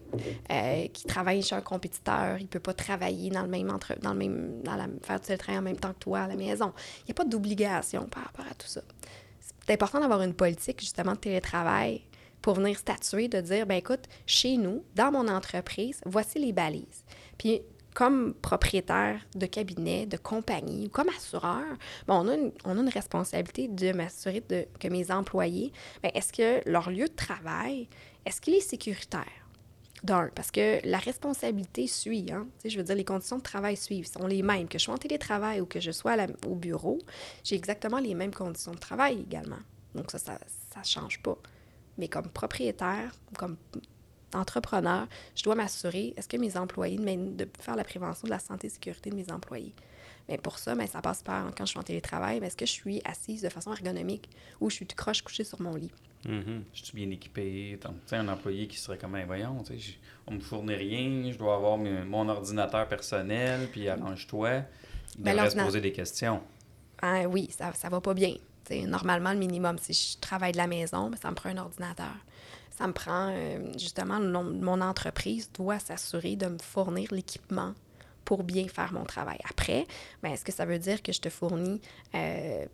euh, 0.52 0.88
qui 0.88 1.06
travaille 1.06 1.42
chez 1.42 1.56
un 1.56 1.62
compétiteur. 1.62 2.38
Il 2.38 2.44
ne 2.44 2.48
peut 2.48 2.60
pas 2.60 2.74
travailler 2.74 3.32
dans 3.32 3.44
le 3.44 3.50
même 3.50 3.72
entre, 3.72 4.00
dans 4.00 4.14
le 4.14 4.20
même, 4.20 4.62
dans 4.64 4.76
la, 4.76 4.88
faire 5.02 5.20
du 5.20 5.38
travail 5.38 5.60
en 5.60 5.64
même 5.64 5.78
temps 5.78 5.94
que 5.94 6.00
toi 6.00 6.22
à 6.22 6.28
la 6.28 6.36
maison. 6.36 6.74
Il 7.02 7.06
n'y 7.08 7.12
a 7.12 7.16
pas 7.16 7.26
d'obligation 7.26 8.06
par 8.06 8.26
rapport 8.26 8.46
à 8.46 8.54
tout 8.54 8.68
ça. 8.68 8.82
C'est 9.68 9.74
important 9.74 10.00
d'avoir 10.00 10.22
une 10.22 10.34
politique, 10.34 10.80
justement, 10.80 11.12
de 11.12 11.18
télétravail 11.18 12.04
pour 12.42 12.54
venir 12.54 12.78
statuer, 12.78 13.28
de 13.28 13.42
dire, 13.42 13.66
ben 13.66 13.76
écoute, 13.76 14.06
chez 14.26 14.56
nous, 14.56 14.86
dans 14.96 15.12
mon 15.12 15.28
entreprise, 15.28 16.00
voici 16.06 16.40
les 16.40 16.54
balises. 16.54 17.04
Puis, 17.38 17.62
comme 17.94 18.34
propriétaire 18.36 19.20
de 19.36 19.46
cabinet, 19.46 20.06
de 20.06 20.16
compagnie 20.16 20.86
ou 20.86 20.90
comme 20.90 21.10
assureur, 21.10 21.66
ben 22.08 22.14
on, 22.14 22.30
a 22.30 22.36
une, 22.36 22.52
on 22.64 22.78
a 22.78 22.82
une 22.82 22.88
responsabilité 22.88 23.68
de 23.68 23.92
m'assurer 23.92 24.42
que 24.80 24.88
mes 24.88 25.12
employés, 25.12 25.74
ben 26.02 26.12
est-ce 26.14 26.32
que 26.32 26.62
leur 26.70 26.90
lieu 26.90 27.10
de 27.10 27.16
travail, 27.16 27.90
est-ce 28.26 28.40
qu'il 28.40 28.54
est 28.54 28.62
sécuritaire? 28.62 29.47
D'un, 30.04 30.30
parce 30.36 30.52
que 30.52 30.80
la 30.88 31.00
responsabilité 31.00 31.88
suit. 31.88 32.32
Hein? 32.32 32.48
Je 32.64 32.78
veux 32.78 32.84
dire, 32.84 32.96
les 32.96 33.06
conditions 33.06 33.38
de 33.38 33.44
travail 33.44 33.76
suivent. 33.76 34.08
sont 34.08 34.28
les 34.28 34.44
mêmes. 34.44 34.68
Que 34.68 34.78
je 34.78 34.84
sois 34.84 34.94
en 34.94 34.98
télétravail 34.98 35.62
ou 35.62 35.66
que 35.66 35.80
je 35.80 35.92
sois 35.92 36.16
au 36.46 36.56
bureau, 36.56 37.00
j'ai 37.44 37.56
exactement 37.56 37.98
les 37.98 38.14
mêmes 38.14 38.34
conditions 38.34 38.74
de 38.74 38.80
travail 38.80 39.22
également. 39.22 39.60
Donc, 39.96 40.12
ça, 40.12 40.20
ça 40.20 40.36
ne 40.80 40.84
change 40.84 41.22
pas. 41.22 41.38
Mais 41.98 42.08
comme 42.08 42.30
propriétaire, 42.30 43.12
comme 43.38 43.58
entrepreneur, 44.34 45.08
je 45.36 45.44
dois 45.44 45.56
m'assurer, 45.56 46.14
est-ce 46.16 46.28
que 46.28 46.38
mes 46.38 46.58
employés, 46.58 46.98
de 46.98 47.48
faire 47.60 47.76
la 47.76 47.84
prévention 47.84 48.26
de 48.26 48.32
la 48.32 48.40
santé 48.40 48.68
et 48.68 48.70
sécurité 48.70 49.10
de 49.10 49.16
mes 49.16 49.32
employés? 49.32 49.74
Mais 50.30 50.38
pour 50.38 50.60
ça, 50.60 50.76
bien, 50.76 50.88
ça 50.88 51.02
passe 51.02 51.24
par, 51.24 51.54
quand 51.56 51.66
je 51.66 51.72
suis 51.72 51.80
en 51.80 51.84
télétravail, 51.84 52.38
est-ce 52.44 52.58
que 52.58 52.66
je 52.66 52.72
suis 52.72 53.02
assise 53.06 53.42
de 53.42 53.50
façon 53.50 53.72
ergonomique 53.72 54.30
ou 54.60 54.70
je 54.70 54.76
suis 54.76 54.86
tout 54.86 54.96
croche 54.96 55.22
couchée 55.22 55.44
sur 55.44 55.62
mon 55.62 55.76
lit? 55.76 55.92
Mm 56.26 56.40
-hmm. 56.40 56.62
Je 56.74 56.84
suis 56.84 56.96
bien 56.96 57.10
équipé. 57.12 57.78
Tu 57.80 57.88
sais, 58.08 58.18
un 58.18 58.28
employé 58.28 58.68
qui 58.68 58.78
serait 58.78 58.98
comme 58.98 59.16
un 59.16 59.26
voyant, 59.26 59.64
on 60.28 60.34
me 60.34 60.40
fournit 60.40 60.76
rien, 60.76 61.32
je 61.32 61.38
dois 61.38 61.56
avoir 61.56 61.78
mon 61.78 62.28
ordinateur 62.30 62.88
personnel, 62.88 63.70
puis 63.72 63.88
arrange-toi. 63.88 64.64
Il 65.18 65.24
devrait 65.24 65.50
se 65.50 65.58
poser 65.58 65.82
des 65.82 65.94
questions. 65.94 66.42
Ah, 67.02 67.22
oui, 67.28 67.50
ça, 67.58 67.74
ça 67.74 67.90
va 67.90 68.02
pas 68.02 68.14
bien. 68.14 68.36
T'sais, 68.64 68.86
normalement, 68.86 69.32
le 69.32 69.40
minimum, 69.40 69.78
si 69.80 69.94
je 69.94 70.20
travaille 70.20 70.52
de 70.52 70.58
la 70.58 70.68
maison, 70.68 71.12
ça 71.22 71.30
me 71.32 71.36
prend 71.36 71.50
un 71.50 71.58
ordinateur. 71.58 72.18
Ça 72.78 72.86
me 72.88 72.94
prend, 72.94 73.30
euh, 73.32 73.72
justement, 73.78 74.20
mon 74.20 74.82
entreprise 74.82 75.50
doit 75.52 75.80
s'assurer 75.80 76.36
de 76.36 76.48
me 76.48 76.60
fournir 76.60 77.08
l'équipement 77.12 77.74
pour 78.28 78.44
bien 78.44 78.68
faire 78.68 78.92
mon 78.92 79.06
travail. 79.06 79.38
Après, 79.50 79.88
ben, 80.22 80.34
est-ce 80.34 80.44
que 80.44 80.52
ça 80.52 80.66
veut 80.66 80.80
dire 80.80 81.02
que 81.02 81.14
je 81.14 81.22
te 81.22 81.30
fournis 81.30 81.80
euh, 82.14 82.66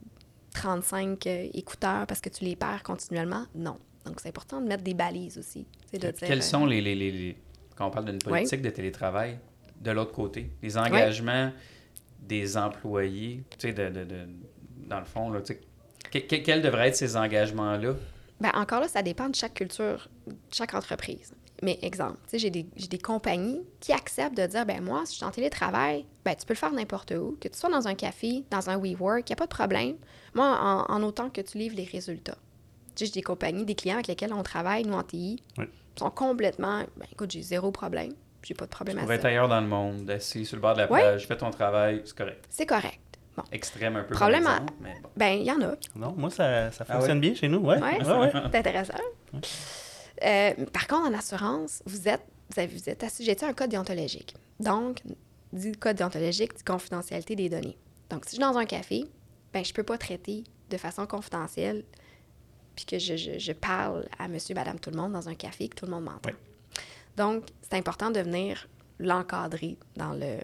35 0.55 1.27
euh, 1.27 1.47
écouteurs 1.53 2.07
parce 2.07 2.19
que 2.21 2.29
tu 2.29 2.43
les 2.43 2.55
perds 2.55 2.81
continuellement? 2.81 3.45
Non. 3.53 3.77
Donc, 4.03 4.19
c'est 4.19 4.29
important 4.29 4.59
de 4.59 4.67
mettre 4.67 4.83
des 4.83 4.95
balises 4.95 5.37
aussi. 5.37 5.67
De 5.93 5.99
dire, 5.99 6.13
Quels 6.17 6.41
sont 6.41 6.65
les, 6.65 6.81
les, 6.81 6.95
les, 6.95 7.37
Quand 7.75 7.85
on 7.85 7.91
parle 7.91 8.05
d'une 8.05 8.17
politique 8.17 8.63
de 8.63 8.69
télétravail, 8.71 9.37
de 9.79 9.91
l'autre 9.91 10.11
côté, 10.11 10.49
les 10.63 10.75
engagements 10.75 11.51
des 12.19 12.57
employés, 12.57 13.43
tu 13.59 13.67
sais, 13.67 13.73
de, 13.73 13.89
de, 13.89 14.03
de, 14.05 14.27
dans 14.87 14.99
le 14.99 15.05
fond, 15.05 15.29
là, 15.29 15.39
tu 15.41 15.53
sais, 15.53 15.61
Que- 16.11 16.17
que- 16.17 16.41
quels 16.43 16.63
devraient 16.63 16.87
être 16.87 16.95
ces 16.95 17.15
engagements-là? 17.15 17.93
Ben, 18.41 18.49
encore 18.55 18.79
là, 18.81 18.87
ça 18.87 19.03
dépend 19.03 19.29
de 19.29 19.35
chaque 19.35 19.53
culture, 19.53 20.09
de 20.25 20.33
chaque 20.51 20.73
entreprise. 20.73 21.31
Mais 21.63 21.79
exemple, 21.81 22.17
tu 22.25 22.31
sais, 22.31 22.39
j'ai 22.39 22.49
des, 22.49 22.65
j'ai 22.75 22.87
des 22.87 22.97
compagnies 22.99 23.61
qui 23.79 23.93
acceptent 23.93 24.35
de 24.37 24.45
dire, 24.45 24.65
ben 24.65 24.83
moi, 24.83 25.03
si 25.05 25.13
je 25.13 25.17
suis 25.17 25.25
en 25.25 25.31
télétravail, 25.31 26.05
ben 26.25 26.35
tu 26.35 26.45
peux 26.45 26.53
le 26.53 26.57
faire 26.57 26.73
n'importe 26.73 27.11
où, 27.11 27.37
que 27.39 27.47
tu 27.47 27.57
sois 27.57 27.69
dans 27.69 27.87
un 27.87 27.95
café, 27.95 28.43
dans 28.51 28.69
un 28.69 28.77
WeWork, 28.77 29.21
il 29.29 29.31
n'y 29.31 29.33
a 29.33 29.37
pas 29.37 29.45
de 29.45 29.53
problème. 29.53 29.95
Moi, 30.33 30.45
en, 30.45 30.91
en 30.93 31.03
autant 31.03 31.29
que 31.29 31.39
tu 31.39 31.57
livres 31.57 31.77
les 31.77 31.85
résultats. 31.85 32.35
Tu 32.95 32.99
sais, 32.99 33.05
j'ai 33.05 33.11
des 33.13 33.21
compagnies, 33.21 33.63
des 33.63 33.75
clients 33.75 33.95
avec 33.95 34.07
lesquels 34.07 34.33
on 34.33 34.43
travaille, 34.43 34.83
nous, 34.83 34.93
en 34.93 35.03
TI, 35.03 35.41
Oui. 35.57 35.65
sont 35.97 36.09
complètement, 36.11 36.79
ben 36.97 37.05
écoute, 37.13 37.31
j'ai 37.31 37.41
zéro 37.41 37.71
problème. 37.71 38.11
J'ai 38.43 38.55
pas 38.55 38.65
de 38.65 38.69
problème 38.71 38.97
Pour 38.99 39.09
à 39.09 39.15
être 39.15 39.21
ça. 39.21 39.29
ailleurs 39.29 39.47
dans 39.47 39.61
le 39.61 39.67
monde, 39.67 40.09
assis 40.09 40.45
sur 40.45 40.57
le 40.57 40.61
bord 40.61 40.73
de 40.73 40.79
la 40.79 40.91
Ouais. 40.91 40.99
plage, 40.99 41.27
fais 41.27 41.37
ton 41.37 41.49
travail, 41.49 42.01
c'est 42.03 42.17
correct. 42.17 42.43
C'est 42.49 42.65
correct. 42.65 42.99
Bon. 43.37 43.43
Extrême 43.53 43.95
un 43.95 44.03
peu 44.03 44.13
Problème 44.13 44.45
à- 44.47 44.59
mais 44.81 44.95
bon. 45.01 45.09
Ben, 45.15 45.39
il 45.39 45.45
y 45.45 45.51
en 45.51 45.61
a. 45.61 45.75
Non, 45.95 46.13
moi, 46.17 46.29
ça, 46.29 46.71
ça 46.71 46.83
Ah 46.89 46.95
fonctionne 46.95 47.17
ouais? 47.19 47.21
bien 47.21 47.35
chez 47.35 47.47
nous. 47.47 47.59
Ouais. 47.59 47.81
Ouais, 47.81 48.03
Ouais, 48.03 48.17
ouais. 48.17 48.31
c'est 48.51 48.57
intéressant. 48.57 48.93
Euh, 50.23 50.53
par 50.71 50.87
contre, 50.87 51.07
en 51.09 51.13
assurance, 51.13 51.81
vous 51.85 52.07
êtes, 52.07 52.21
vous 52.49 52.59
avez, 52.61 52.75
vous 52.75 52.89
êtes 52.89 53.03
assujetti 53.03 53.45
à 53.45 53.47
un 53.49 53.53
code 53.53 53.69
déontologique. 53.69 54.35
Donc, 54.59 55.01
dit 55.51 55.71
code 55.73 55.95
déontologique, 55.97 56.55
dit 56.55 56.63
confidentialité 56.63 57.35
des 57.35 57.49
données. 57.49 57.77
Donc, 58.09 58.25
si 58.25 58.31
je 58.31 58.41
suis 58.41 58.51
dans 58.51 58.57
un 58.57 58.65
café, 58.65 59.05
ben, 59.53 59.63
je 59.65 59.71
ne 59.71 59.75
peux 59.75 59.83
pas 59.83 59.97
traiter 59.97 60.43
de 60.69 60.77
façon 60.77 61.05
confidentielle 61.07 61.83
puis 62.75 62.85
que 62.85 62.97
je, 62.97 63.15
je- 63.17 63.37
je 63.37 63.51
parle 63.53 64.07
à 64.17 64.27
monsieur, 64.27 64.55
madame, 64.55 64.79
tout 64.79 64.89
le 64.89 64.97
monde 64.97 65.11
dans 65.13 65.29
un 65.29 65.35
café, 65.35 65.67
que 65.69 65.75
tout 65.75 65.85
le 65.85 65.91
monde 65.91 66.05
m'entend. 66.05 66.29
Oui. 66.29 66.33
Donc, 67.17 67.43
c'est 67.61 67.77
important 67.77 68.09
de 68.09 68.19
venir 68.19 68.67
l'encadrer 68.99 69.77
dans 69.95 70.13
le... 70.13 70.37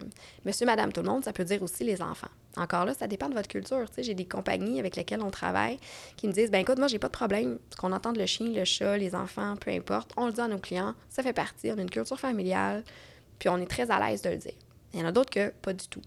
Monsieur, 0.46 0.66
madame, 0.68 0.92
tout 0.92 1.02
le 1.02 1.08
monde, 1.08 1.24
ça 1.26 1.34
peut 1.34 1.44
dire 1.46 1.64
aussi 1.64 1.84
les 1.84 2.02
enfants. 2.04 2.28
Encore 2.58 2.86
là, 2.86 2.94
ça 2.94 3.08
dépend 3.08 3.30
de 3.30 3.36
votre 3.36 3.48
culture. 3.48 3.86
J'ai 3.98 4.16
des 4.16 4.26
compagnies 4.26 4.80
avec 4.80 4.96
lesquelles 4.96 5.22
on 5.22 5.30
travaille 5.30 5.80
qui 6.18 6.28
me 6.28 6.34
disent, 6.34 6.50
ben 6.50 6.60
écoute, 6.60 6.78
moi, 6.78 6.88
j'ai 6.88 7.00
pas 7.00 7.08
de 7.08 7.14
problème. 7.14 7.60
Ce 7.70 7.78
qu'on 7.78 7.92
entende 7.92 8.18
le 8.18 8.26
chien, 8.26 8.48
le 8.48 8.66
chat, 8.66 8.98
les 8.98 9.16
enfants, 9.16 9.56
peu 9.56 9.72
importe, 9.72 10.12
on 10.18 10.28
le 10.28 10.34
dit 10.34 10.42
à 10.42 10.48
nos 10.48 10.58
clients, 10.58 10.96
ça 11.10 11.24
fait 11.24 11.34
partie, 11.34 11.72
on 11.72 11.78
a 11.78 11.82
une 11.82 11.90
culture 11.90 12.20
familiale, 12.20 12.84
puis 13.38 13.50
on 13.50 13.58
est 13.58 13.70
très 13.70 13.92
à 13.92 14.00
l'aise 14.00 14.22
de 14.22 14.30
le 14.30 14.38
dire. 14.38 14.54
Il 14.94 15.00
y 15.00 15.04
en 15.04 15.06
a 15.06 15.12
d'autres 15.12 15.30
que 15.30 15.50
pas 15.62 15.74
du 15.74 15.88
tout. 15.88 16.02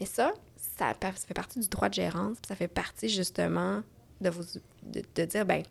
Mais 0.00 0.06
ça, 0.06 0.32
ça, 0.78 0.94
fait 0.94 1.34
partie 1.34 1.58
du 1.58 1.68
droit 1.68 1.88
de 1.88 1.94
gérance, 1.94 2.38
puis 2.40 2.48
ça 2.48 2.54
fait 2.54 2.68
partie 2.68 3.08
justement 3.08 3.82
de, 4.20 4.30
vous, 4.30 4.44
de, 4.84 5.02
de 5.14 5.24
dire, 5.24 5.44
ben 5.44 5.64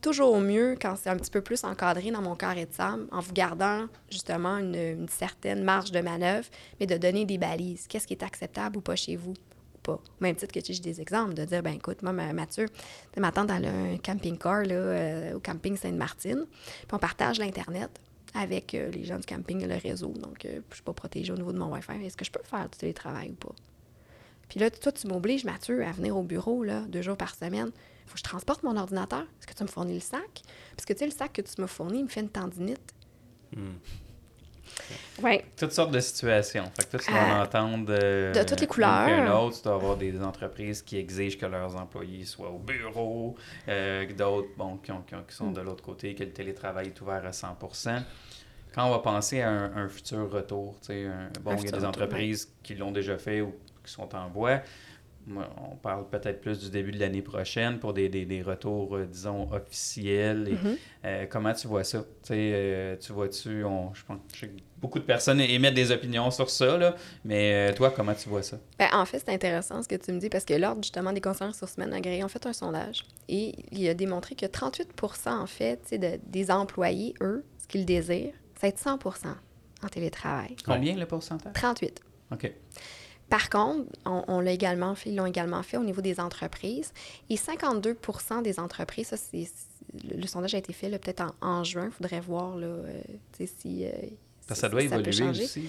toujours 0.00 0.38
mieux 0.40 0.76
quand 0.80 0.96
c'est 0.96 1.10
un 1.10 1.16
petit 1.16 1.30
peu 1.30 1.40
plus 1.40 1.64
encadré 1.64 2.10
dans 2.10 2.22
mon 2.22 2.34
carré 2.34 2.66
de 2.66 2.72
sable, 2.72 3.06
en 3.10 3.20
vous 3.20 3.32
gardant 3.32 3.86
justement 4.10 4.58
une, 4.58 5.08
certaine 5.08 5.62
marge 5.62 5.92
de 5.92 6.00
manœuvre, 6.00 6.46
mais 6.78 6.86
de 6.86 6.96
donner 6.96 7.24
des 7.24 7.38
balises. 7.38 7.86
Qu'est-ce 7.86 8.06
qui 8.06 8.14
est 8.14 8.22
acceptable 8.22 8.78
ou 8.78 8.80
pas 8.80 8.96
chez 8.96 9.16
vous? 9.16 9.32
ou 9.32 9.78
Pas? 9.82 10.00
Même 10.20 10.36
titre 10.36 10.52
que 10.52 10.60
tu 10.60 10.72
j'ai 10.72 10.80
des 10.80 11.00
exemples, 11.00 11.34
de 11.34 11.44
dire, 11.44 11.62
ben 11.62 11.74
écoute, 11.74 12.02
moi, 12.02 12.12
ma- 12.12 12.32
Mathieu, 12.32 12.66
ma 13.16 13.32
tante 13.32 13.48
dans 13.48 13.54
un 13.54 13.96
camping-car 13.98 14.62
là, 14.62 14.74
euh, 14.74 15.34
au 15.34 15.40
camping 15.40 15.76
Sainte-Martine, 15.76 16.44
puis 16.48 16.88
on 16.92 16.98
partage 16.98 17.38
l'Internet 17.38 17.90
avec 18.34 18.74
euh, 18.74 18.90
les 18.90 19.04
gens 19.04 19.18
du 19.18 19.26
camping, 19.26 19.66
le 19.66 19.76
réseau. 19.76 20.12
Donc, 20.12 20.44
euh, 20.44 20.60
je 20.70 20.74
suis 20.74 20.84
pas 20.84 20.92
protégée 20.92 21.32
au 21.32 21.36
niveau 21.36 21.52
de 21.52 21.58
mon 21.58 21.72
Wi-Fi. 21.72 22.04
Est-ce 22.04 22.16
que 22.16 22.24
je 22.24 22.30
peux 22.30 22.42
faire 22.44 22.68
du 22.68 22.78
télétravail 22.78 23.30
ou 23.30 23.34
pas? 23.34 23.54
Puis 24.48 24.60
là, 24.60 24.70
toi, 24.70 24.92
tu 24.92 25.06
m'obliges, 25.06 25.44
Mathieu, 25.44 25.84
à 25.84 25.92
venir 25.92 26.16
au 26.16 26.22
bureau 26.22 26.64
là, 26.64 26.82
deux 26.88 27.02
jours 27.02 27.16
par 27.16 27.34
semaine. 27.34 27.70
Faut 28.10 28.14
que 28.14 28.18
je 28.18 28.24
transporte 28.24 28.64
mon 28.64 28.76
ordinateur. 28.76 29.22
Est-ce 29.38 29.46
que 29.46 29.54
tu 29.54 29.62
me 29.62 29.68
fournis 29.68 29.94
le 29.94 30.00
sac? 30.00 30.42
Parce 30.76 30.84
que, 30.84 30.92
tu 30.94 30.98
sais, 30.98 31.04
le 31.04 31.12
sac 31.12 31.32
que 31.32 31.42
tu 31.42 31.60
me 31.62 31.68
fournis, 31.68 31.98
il 32.00 32.04
me 32.04 32.08
fait 32.08 32.22
une 32.22 32.28
tendinite. 32.28 32.92
Hmm. 33.54 33.74
Oui. 35.22 35.40
Toutes 35.56 35.70
sortes 35.72 35.92
de 35.92 36.00
situations. 36.00 36.64
Fait 36.76 36.86
que 36.86 36.90
toi, 36.90 37.00
tu 37.00 37.10
Euh, 37.10 37.14
vas 37.14 37.38
en 37.38 37.42
entendre 37.42 37.86
euh, 37.90 38.32
de 38.32 38.40
toutes 38.42 38.58
les 38.60 38.66
une 38.66 38.72
couleurs. 38.72 39.06
qu'un 39.06 39.32
autre. 39.32 39.58
Tu 39.58 39.62
dois 39.64 39.74
avoir 39.74 39.96
des 39.96 40.20
entreprises 40.22 40.82
qui 40.82 40.96
exigent 40.96 41.38
que 41.38 41.46
leurs 41.46 41.76
employés 41.76 42.24
soient 42.24 42.50
au 42.50 42.58
bureau, 42.58 43.36
euh, 43.68 44.06
d'autres, 44.12 44.48
bon, 44.56 44.78
qui, 44.78 44.90
ont- 44.90 45.02
qui 45.02 45.14
ont- 45.14 45.22
qui 45.22 45.34
sont 45.36 45.52
de 45.52 45.60
l'autre 45.60 45.84
côté, 45.84 46.14
que 46.16 46.24
le 46.24 46.32
télétravail 46.32 46.88
est 46.88 47.00
ouvert 47.00 47.24
à 47.24 47.32
100 47.32 47.56
Quand 48.74 48.86
on 48.86 48.90
va 48.90 48.98
penser 49.00 49.40
à 49.42 49.50
un, 49.50 49.76
un 49.84 49.88
futur 49.88 50.30
retour, 50.30 50.76
tu 50.80 50.86
sais, 50.88 51.04
un- 51.06 51.30
bon, 51.42 51.52
il 51.52 51.64
y 51.64 51.68
a 51.68 51.70
des 51.70 51.76
retour, 51.76 51.88
entreprises 51.88 52.52
qui 52.62 52.74
l'ont 52.74 52.92
déjà 52.92 53.18
fait 53.18 53.40
ou 53.40 53.54
qui 53.84 53.92
sont 53.92 54.14
en 54.16 54.28
voie. 54.30 54.60
On 55.36 55.76
parle 55.76 56.08
peut-être 56.08 56.40
plus 56.40 56.58
du 56.58 56.70
début 56.70 56.90
de 56.92 56.98
l'année 56.98 57.22
prochaine 57.22 57.78
pour 57.78 57.92
des, 57.92 58.08
des- 58.08 58.24
des 58.24 58.42
retours, 58.42 58.96
euh, 58.96 59.06
disons, 59.06 59.48
officiels. 59.52 60.48
Et, 60.48 60.52
Mhm. 60.52 60.76
euh, 61.04 61.26
comment 61.30 61.52
tu 61.52 61.68
vois 61.68 61.84
ça? 61.84 62.04
Tu 62.24 62.32
euh, 62.32 62.96
tu 62.96 63.12
vois-tu, 63.12 63.64
on- 63.64 63.94
je 63.94 64.04
pense 64.04 64.18
que 64.40 64.46
beaucoup 64.78 64.98
de 64.98 65.04
personnes 65.04 65.40
émettent 65.40 65.74
des 65.74 65.90
opinions 65.92 66.30
sur 66.30 66.48
ça, 66.50 66.76
là, 66.78 66.94
mais 67.24 67.72
toi, 67.74 67.90
comment 67.90 68.14
tu 68.14 68.28
vois 68.28 68.42
ça? 68.42 68.58
Ben, 68.78 68.88
en 68.92 69.04
fait, 69.04 69.20
c'est 69.20 69.32
intéressant 69.32 69.82
ce 69.82 69.88
que 69.88 69.94
tu 69.96 70.10
me 70.12 70.18
dis 70.18 70.28
parce 70.30 70.44
que 70.44 70.54
l'Ordre, 70.54 70.82
justement, 70.82 71.12
des 71.12 71.20
conseillers 71.20 71.50
ressources 71.50 71.76
humaines 71.76 71.92
agréés 71.94 72.24
ont 72.24 72.28
fait 72.28 72.44
un 72.46 72.52
sondage 72.52 73.04
et 73.28 73.54
il 73.72 73.88
a 73.88 73.94
démontré 73.94 74.34
que 74.34 74.46
38% 74.46 75.30
en 75.42 75.46
fait, 75.46 75.80
de- 75.92 76.18
des 76.26 76.50
employés, 76.50 77.14
eux, 77.20 77.44
ce 77.58 77.66
qu'ils 77.68 77.84
désirent, 77.86 78.34
c'est 78.58 78.68
être 78.68 78.78
100 78.78 78.98
en 79.82 79.88
télétravail. 79.88 80.56
Combien 80.64 80.96
le 80.96 81.06
pourcentage? 81.06 81.52
38. 81.54 82.00
OK. 82.32 82.52
Par 83.30 83.48
contre, 83.48 83.86
on, 84.04 84.24
on 84.28 84.40
l'a 84.40 84.50
également 84.52 84.94
fait, 84.94 85.08
ils 85.10 85.16
l'ont 85.16 85.24
également 85.26 85.62
fait 85.62 85.76
au 85.78 85.84
niveau 85.84 86.02
des 86.02 86.20
entreprises. 86.20 86.92
Et 87.30 87.36
52% 87.36 88.42
des 88.42 88.58
entreprises, 88.60 89.06
ça, 89.08 89.16
c'est, 89.16 89.48
le, 90.04 90.20
le 90.20 90.26
sondage 90.26 90.54
a 90.54 90.58
été 90.58 90.72
fait 90.72 90.90
peut-être 90.98 91.22
en, 91.40 91.46
en 91.46 91.64
juin. 91.64 91.86
Il 91.86 91.92
faudrait 91.92 92.20
voir 92.20 92.56
là, 92.56 92.66
euh, 92.66 93.00
si. 93.58 93.86
euh, 93.86 93.90
Ça, 94.48 94.54
ça 94.56 94.68
doit 94.68 94.82
évoluer 94.82 95.12
changer. 95.12 95.44
aussi. 95.44 95.64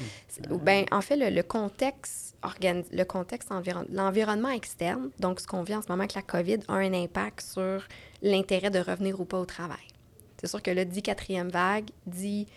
Ben, 0.64 0.86
en 0.92 1.02
fait, 1.02 1.16
le, 1.16 1.30
le 1.30 1.44
contexte, 1.44 2.36
organi- 2.44 2.86
le 2.92 3.04
contexte 3.06 3.52
environ- 3.52 3.86
l'environnement 3.92 4.50
externe, 4.50 5.10
donc 5.20 5.40
ce 5.40 5.48
qu'on 5.48 5.62
vit 5.62 5.76
en 5.76 5.82
ce 5.84 5.88
moment 5.88 6.02
avec 6.02 6.16
la 6.16 6.24
COVID, 6.24 6.60
a 6.68 6.74
un 6.74 6.94
impact 6.94 7.42
sur 7.42 7.88
l'intérêt 8.24 8.72
de 8.72 8.80
revenir 8.80 9.20
ou 9.22 9.26
pas 9.26 9.40
au 9.40 9.46
travail. 9.46 9.78
C'est 10.40 10.48
sûr 10.48 10.64
que 10.64 10.72
là, 10.72 10.84
dit 10.86 11.04
quatrième 11.04 11.50
vague, 11.50 11.90
dit 12.08 12.48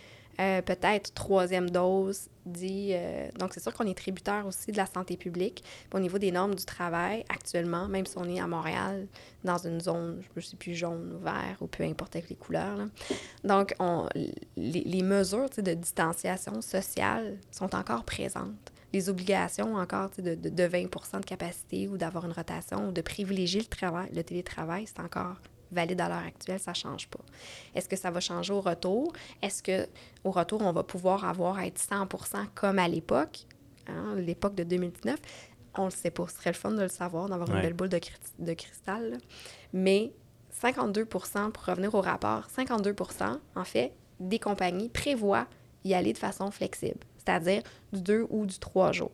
euh, 0.40 0.62
peut-être 0.62 1.14
troisième 1.14 1.70
dose, 1.70 2.28
dit... 2.44 2.90
euh, 2.92 3.28
donc, 3.38 3.52
c'est 3.54 3.62
sûr 3.62 3.72
qu'on 3.72 3.86
est 3.86 3.96
tributaire 3.96 4.46
aussi 4.46 4.72
de 4.72 4.76
la 4.76 4.86
santé 4.86 5.16
publique. 5.16 5.62
Au 5.92 6.00
niveau 6.00 6.18
des 6.18 6.32
normes 6.32 6.54
du 6.54 6.64
travail, 6.64 7.24
actuellement, 7.28 7.88
même 7.88 8.06
si 8.06 8.16
on 8.18 8.24
est 8.24 8.40
à 8.40 8.46
Montréal, 8.46 9.06
dans 9.44 9.58
une 9.58 9.80
zone, 9.80 10.22
je 10.34 10.40
ne 10.40 10.44
sais 10.44 10.56
plus, 10.56 10.74
jaune 10.74 11.16
ou 11.16 11.24
vert, 11.24 11.56
ou 11.60 11.66
peu 11.66 11.84
importe 11.84 12.16
avec 12.16 12.30
les 12.30 12.36
couleurs, 12.36 12.78
donc 13.44 13.74
on, 13.78 14.08
les, 14.56 15.02
mesures 15.02 15.50
de 15.56 15.74
distanciation 15.74 16.60
sociale 16.62 17.38
sont 17.50 17.74
encore 17.74 18.04
présentes. 18.04 18.72
Les 18.92 19.08
obligations 19.08 19.74
encore 19.74 20.10
de, 20.18 20.34
de, 20.34 20.48
de 20.48 20.62
20% 20.62 21.20
de 21.20 21.26
capacité 21.26 21.88
ou 21.88 21.96
d'avoir 21.96 22.24
une 22.26 22.32
rotation 22.32 22.88
ou 22.88 22.92
de 22.92 23.00
privilégier 23.00 23.60
le 23.60 23.66
travail, 23.66 24.08
le 24.14 24.22
télétravail, 24.22 24.86
c'est 24.86 25.00
encore 25.00 25.36
valide 25.72 26.00
à 26.00 26.08
l'heure 26.08 26.24
actuelle, 26.26 26.58
ça 26.60 26.70
ne 26.72 26.76
change 26.76 27.08
pas. 27.08 27.20
Est-ce 27.74 27.88
que 27.88 27.96
ça 27.96 28.10
va 28.10 28.20
changer 28.20 28.52
au 28.52 28.60
retour? 28.60 29.12
Est-ce 29.42 29.62
que 29.62 29.86
au 30.24 30.30
retour, 30.30 30.62
on 30.62 30.72
va 30.72 30.82
pouvoir 30.82 31.24
avoir 31.24 31.58
à 31.58 31.66
être 31.66 31.78
100% 31.80 32.46
comme 32.54 32.78
à 32.78 32.88
l'époque, 32.88 33.46
hein, 33.88 34.14
l'époque 34.16 34.54
de 34.54 34.64
2019? 34.64 35.18
On 35.76 35.82
ne 35.82 35.90
le 35.90 35.90
sait 35.96 36.10
pas. 36.10 36.26
Ce 36.28 36.36
serait 36.36 36.50
le 36.50 36.56
fun 36.56 36.70
de 36.70 36.82
le 36.82 36.88
savoir, 36.88 37.28
d'avoir 37.28 37.48
Ouais. 37.48 37.56
une 37.56 37.62
belle 37.62 37.72
boule 37.72 37.88
de, 37.88 37.98
cri- 37.98 38.12
de 38.38 38.52
cristal. 38.54 39.10
là. 39.10 39.16
Mais 39.72 40.12
52 40.50 41.04
pour 41.04 41.24
revenir 41.24 41.94
au 41.94 42.00
rapport, 42.00 42.48
52 42.50 42.94
en 43.56 43.64
fait, 43.64 43.92
des 44.20 44.38
compagnies 44.38 44.88
prévoient 44.88 45.46
y 45.84 45.92
aller 45.94 46.12
de 46.12 46.18
façon 46.18 46.50
flexible, 46.52 47.00
c'est-à-dire 47.18 47.62
du 47.92 48.00
2 48.02 48.26
ou 48.30 48.46
du 48.46 48.58
3 48.58 48.92
jours. 48.92 49.10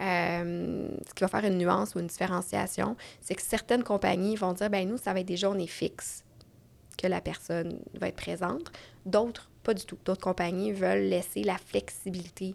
Euh, 0.00 0.88
ce 1.06 1.14
qui 1.14 1.20
va 1.22 1.28
faire 1.28 1.44
une 1.44 1.58
nuance 1.58 1.94
ou 1.94 2.00
une 2.00 2.06
différenciation, 2.06 2.96
c'est 3.20 3.34
que 3.34 3.42
certaines 3.42 3.84
compagnies 3.84 4.36
vont 4.36 4.52
dire, 4.52 4.70
ben 4.70 4.88
nous, 4.88 4.96
ça 4.96 5.12
va 5.12 5.20
être 5.20 5.26
des 5.26 5.36
journées 5.36 5.66
fixes 5.66 6.24
que 6.96 7.06
la 7.06 7.20
personne 7.20 7.78
va 7.94 8.08
être 8.08 8.16
présente. 8.16 8.72
D'autres, 9.06 9.50
pas 9.62 9.74
du 9.74 9.84
tout. 9.84 9.98
D'autres 10.04 10.22
compagnies 10.22 10.72
veulent 10.72 11.08
laisser 11.08 11.42
la 11.42 11.58
flexibilité 11.58 12.54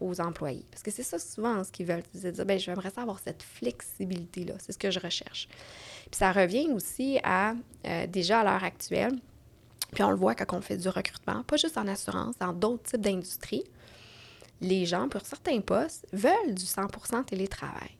aux 0.00 0.20
employés. 0.20 0.64
Parce 0.70 0.82
que 0.82 0.90
c'est 0.90 1.02
ça 1.02 1.18
souvent 1.18 1.62
ce 1.62 1.70
qu'ils 1.70 1.86
veulent. 1.86 2.02
C'est 2.14 2.32
dire, 2.32 2.44
ben, 2.44 2.58
j'aimerais 2.58 2.90
ça 2.90 3.02
avoir 3.02 3.18
cette 3.18 3.42
flexibilité-là. 3.42 4.54
C'est 4.58 4.72
ce 4.72 4.78
que 4.78 4.90
je 4.90 4.98
recherche. 4.98 5.48
Puis 6.10 6.18
ça 6.18 6.32
revient 6.32 6.68
aussi 6.72 7.18
à, 7.22 7.54
euh, 7.86 8.06
déjà 8.06 8.40
à 8.40 8.44
l'heure 8.44 8.64
actuelle, 8.64 9.14
puis 9.92 10.02
on 10.02 10.10
le 10.10 10.16
voit 10.16 10.34
quand 10.34 10.56
on 10.56 10.60
fait 10.60 10.76
du 10.76 10.88
recrutement, 10.88 11.42
pas 11.44 11.56
juste 11.56 11.76
en 11.78 11.86
assurance, 11.86 12.36
dans 12.38 12.52
d'autres 12.52 12.82
types 12.82 13.00
d'industries, 13.00 13.64
les 14.62 14.86
gens, 14.86 15.08
pour 15.08 15.20
certains 15.26 15.60
postes, 15.60 16.06
veulent 16.12 16.54
du 16.54 16.64
100% 16.64 17.24
télétravail. 17.24 17.90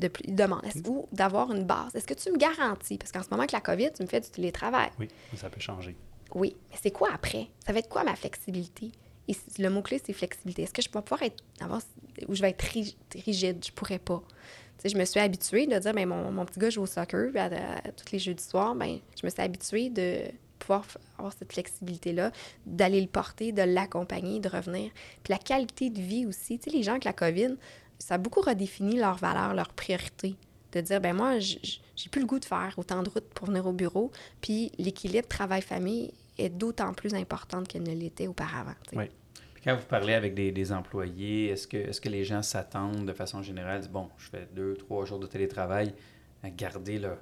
De 0.00 0.10
ils 0.24 0.34
demandent, 0.34 0.64
est-ce 0.66 0.86
ou 0.86 1.08
d'avoir 1.12 1.50
une 1.52 1.64
base? 1.64 1.94
Est-ce 1.94 2.06
que 2.06 2.12
tu 2.14 2.30
me 2.30 2.36
garantis? 2.36 2.98
Parce 2.98 3.10
qu'en 3.10 3.22
ce 3.22 3.30
moment, 3.30 3.40
avec 3.42 3.52
la 3.52 3.60
COVID, 3.62 3.90
tu 3.94 4.02
me 4.02 4.06
fais 4.08 4.20
du 4.20 4.28
télétravail. 4.28 4.90
Oui, 4.98 5.08
mais 5.32 5.38
ça 5.38 5.48
peut 5.48 5.60
changer. 5.60 5.96
Oui, 6.34 6.54
mais 6.70 6.76
c'est 6.82 6.90
quoi 6.90 7.08
après? 7.14 7.48
Ça 7.66 7.72
va 7.72 7.78
être 7.78 7.88
quoi 7.88 8.04
ma 8.04 8.14
flexibilité? 8.14 8.92
Et 9.28 9.36
le 9.58 9.68
mot-clé, 9.70 10.00
c'est 10.04 10.12
flexibilité. 10.12 10.62
Est-ce 10.62 10.72
que 10.74 10.82
je 10.82 10.90
vais 10.90 11.00
pouvoir 11.00 11.22
être. 11.22 11.42
Avoir, 11.60 11.80
ou 12.28 12.34
je 12.34 12.42
vais 12.42 12.50
être 12.50 12.62
ri- 12.62 12.96
rigide? 13.24 13.64
Je 13.64 13.72
pourrais 13.72 13.98
pas. 14.00 14.20
Tu 14.78 14.82
sais, 14.82 14.88
je 14.90 14.98
me 14.98 15.04
suis 15.06 15.20
habituée 15.20 15.66
de 15.66 15.78
dire, 15.78 15.94
ben, 15.94 16.06
mon, 16.06 16.30
mon 16.32 16.44
petit 16.44 16.58
gars 16.58 16.70
joue 16.70 16.82
au 16.82 16.86
soccer 16.86 17.30
puis 17.30 17.38
à, 17.38 17.44
à- 17.44 17.92
tous 17.92 18.12
les 18.12 18.18
jeudis 18.18 18.42
soirs. 18.44 18.74
Ben, 18.74 18.98
je 19.18 19.24
me 19.24 19.30
suis 19.30 19.40
habituée 19.40 19.88
de 19.90 20.22
pouvoir 20.62 20.86
avoir 21.18 21.32
cette 21.32 21.52
flexibilité-là, 21.52 22.32
d'aller 22.66 23.00
le 23.00 23.08
porter, 23.08 23.52
de 23.52 23.62
l'accompagner, 23.62 24.40
de 24.40 24.48
revenir. 24.48 24.90
Puis 25.22 25.32
la 25.32 25.38
qualité 25.38 25.90
de 25.90 26.00
vie 26.00 26.26
aussi. 26.26 26.58
Tu 26.58 26.70
sais, 26.70 26.76
les 26.76 26.82
gens 26.82 26.92
avec 26.92 27.04
la 27.04 27.12
COVID, 27.12 27.56
ça 27.98 28.14
a 28.14 28.18
beaucoup 28.18 28.40
redéfini 28.40 28.96
leurs 28.96 29.16
valeurs, 29.18 29.54
leurs 29.54 29.72
priorités. 29.72 30.36
de 30.72 30.80
dire, 30.80 31.00
ben 31.00 31.14
moi, 31.14 31.38
j'ai 31.38 32.08
plus 32.10 32.20
le 32.20 32.26
goût 32.26 32.38
de 32.38 32.44
faire 32.44 32.74
autant 32.76 33.02
de 33.02 33.10
routes 33.10 33.28
pour 33.34 33.48
venir 33.48 33.66
au 33.66 33.72
bureau, 33.72 34.10
puis 34.40 34.72
l'équilibre 34.78 35.28
travail-famille 35.28 36.12
est 36.38 36.48
d'autant 36.48 36.94
plus 36.94 37.14
importante 37.14 37.68
qu'elle 37.68 37.82
ne 37.82 37.94
l'était 37.94 38.26
auparavant. 38.26 38.74
Oui. 38.94 39.04
Puis 39.54 39.62
quand 39.64 39.76
vous 39.76 39.86
parlez 39.86 40.14
avec 40.14 40.34
des, 40.34 40.72
employés, 40.72 41.48
est-ce 41.48 41.66
que, 41.66 41.76
est 41.76 42.00
que 42.00 42.08
les 42.08 42.24
gens 42.24 42.42
s'attendent 42.42 43.06
de 43.06 43.12
façon 43.12 43.42
générale, 43.42 43.82
bon, 43.90 44.08
je 44.16 44.30
fais 44.30 44.48
deux, 44.54 44.74
trois 44.74 45.04
jours 45.04 45.18
de 45.18 45.26
télétravail, 45.26 45.92
à 46.42 46.50
garder 46.50 46.98
leur, 46.98 47.18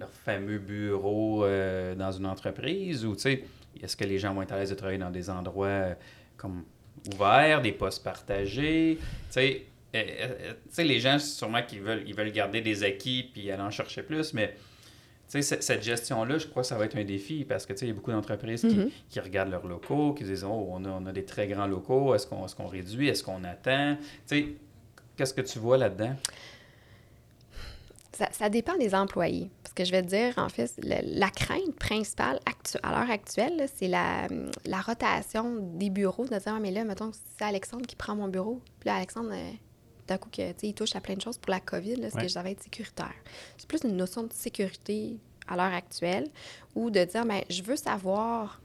leur 0.00 0.10
fameux 0.10 0.58
bureau 0.58 1.44
euh, 1.44 1.94
dans 1.94 2.10
une 2.10 2.26
entreprise, 2.26 3.04
ou 3.04 3.14
tu 3.14 3.22
sais, 3.22 3.44
est-ce 3.82 3.96
que 3.96 4.04
les 4.04 4.18
gens 4.18 4.34
vont 4.34 4.42
être 4.42 4.52
à 4.52 4.58
l'aise 4.58 4.70
de 4.70 4.74
travailler 4.74 4.98
dans 4.98 5.10
des 5.10 5.30
endroits 5.30 5.66
euh, 5.66 5.94
comme 6.36 6.64
ouverts, 7.14 7.62
des 7.62 7.72
postes 7.72 8.02
partagés, 8.02 8.98
tu 8.98 9.06
sais, 9.30 9.62
euh, 9.94 10.02
euh, 10.78 10.82
les 10.82 11.00
gens, 11.00 11.18
sûrement 11.18 11.62
qu'ils 11.62 11.80
veulent, 11.80 12.02
ils 12.06 12.14
veulent 12.14 12.32
garder 12.32 12.60
des 12.60 12.84
acquis 12.84 13.28
puis 13.32 13.50
aller 13.50 13.62
en 13.62 13.70
chercher 13.70 14.02
plus, 14.02 14.34
mais 14.34 14.54
cette 15.28 15.82
gestion-là, 15.82 16.38
je 16.38 16.46
crois 16.48 16.62
que 16.62 16.68
ça 16.68 16.76
va 16.76 16.86
être 16.86 16.96
un 16.96 17.04
défi 17.04 17.44
parce 17.44 17.64
que 17.64 17.72
il 17.80 17.88
y 17.88 17.90
a 17.90 17.94
beaucoup 17.94 18.10
d'entreprises 18.10 18.62
qui, 18.62 18.68
mm-hmm. 18.68 18.90
qui, 19.08 19.20
regardent 19.20 19.50
leurs 19.50 19.66
locaux, 19.66 20.12
qui 20.12 20.24
disent 20.24 20.44
Oh, 20.44 20.68
on 20.70 20.84
a, 20.84 20.88
on 20.88 21.06
a 21.06 21.12
des 21.12 21.24
très 21.24 21.46
grands 21.46 21.68
locaux, 21.68 22.14
est-ce 22.16 22.26
qu'on 22.26 22.46
est 22.46 22.54
qu'on 22.54 22.66
réduit, 22.66 23.08
est-ce 23.08 23.22
qu'on 23.22 23.44
attend? 23.44 23.96
Qu'est-ce 24.28 25.34
que 25.34 25.40
tu 25.40 25.60
vois 25.60 25.78
là-dedans? 25.78 26.16
Ça, 28.12 28.28
ça, 28.32 28.48
dépend 28.48 28.76
des 28.76 28.94
employés. 28.94 29.50
Parce 29.62 29.72
que 29.72 29.84
je 29.84 29.92
vais 29.92 30.02
te 30.02 30.08
dire, 30.08 30.34
en 30.36 30.48
fait, 30.48 30.72
la 30.82 31.30
crainte 31.30 31.76
principale 31.78 32.40
à 32.82 32.90
l'heure 32.90 33.10
actuelle, 33.10 33.68
c'est 33.74 33.88
la, 33.88 34.26
la, 34.64 34.80
rotation 34.80 35.56
des 35.74 35.90
bureaux. 35.90 36.24
De 36.24 36.30
dire, 36.30 36.42
ah, 36.46 36.58
mais 36.60 36.72
là, 36.72 36.84
mettons, 36.84 37.12
c'est 37.12 37.44
Alexandre 37.44 37.86
qui 37.86 37.96
prend 37.96 38.16
mon 38.16 38.28
bureau. 38.28 38.60
Puis 38.80 38.88
là, 38.88 38.96
Alexandre, 38.96 39.30
euh, 39.32 39.50
d'un 40.08 40.18
coup, 40.18 40.28
que, 40.30 40.52
il 40.62 40.74
touche 40.74 40.96
à 40.96 41.00
plein 41.00 41.14
de 41.14 41.20
choses 41.20 41.38
pour 41.38 41.50
la 41.50 41.60
COVID, 41.60 41.96
là, 41.96 42.10
ce 42.10 42.16
que 42.16 42.28
je 42.28 42.38
être 42.38 42.62
sécuritaire. 42.62 43.14
C'est 43.56 43.68
plus 43.68 43.84
une 43.84 43.96
notion 43.96 44.24
de 44.24 44.32
sécurité 44.32 45.18
à 45.46 45.56
l'heure 45.56 45.72
actuelle 45.72 46.28
ou 46.74 46.90
de 46.90 47.04
dire, 47.04 47.24
mais 47.24 47.44
ben, 47.48 47.54
je 47.54 47.62
veux 47.62 47.76
savoir, 47.76 48.60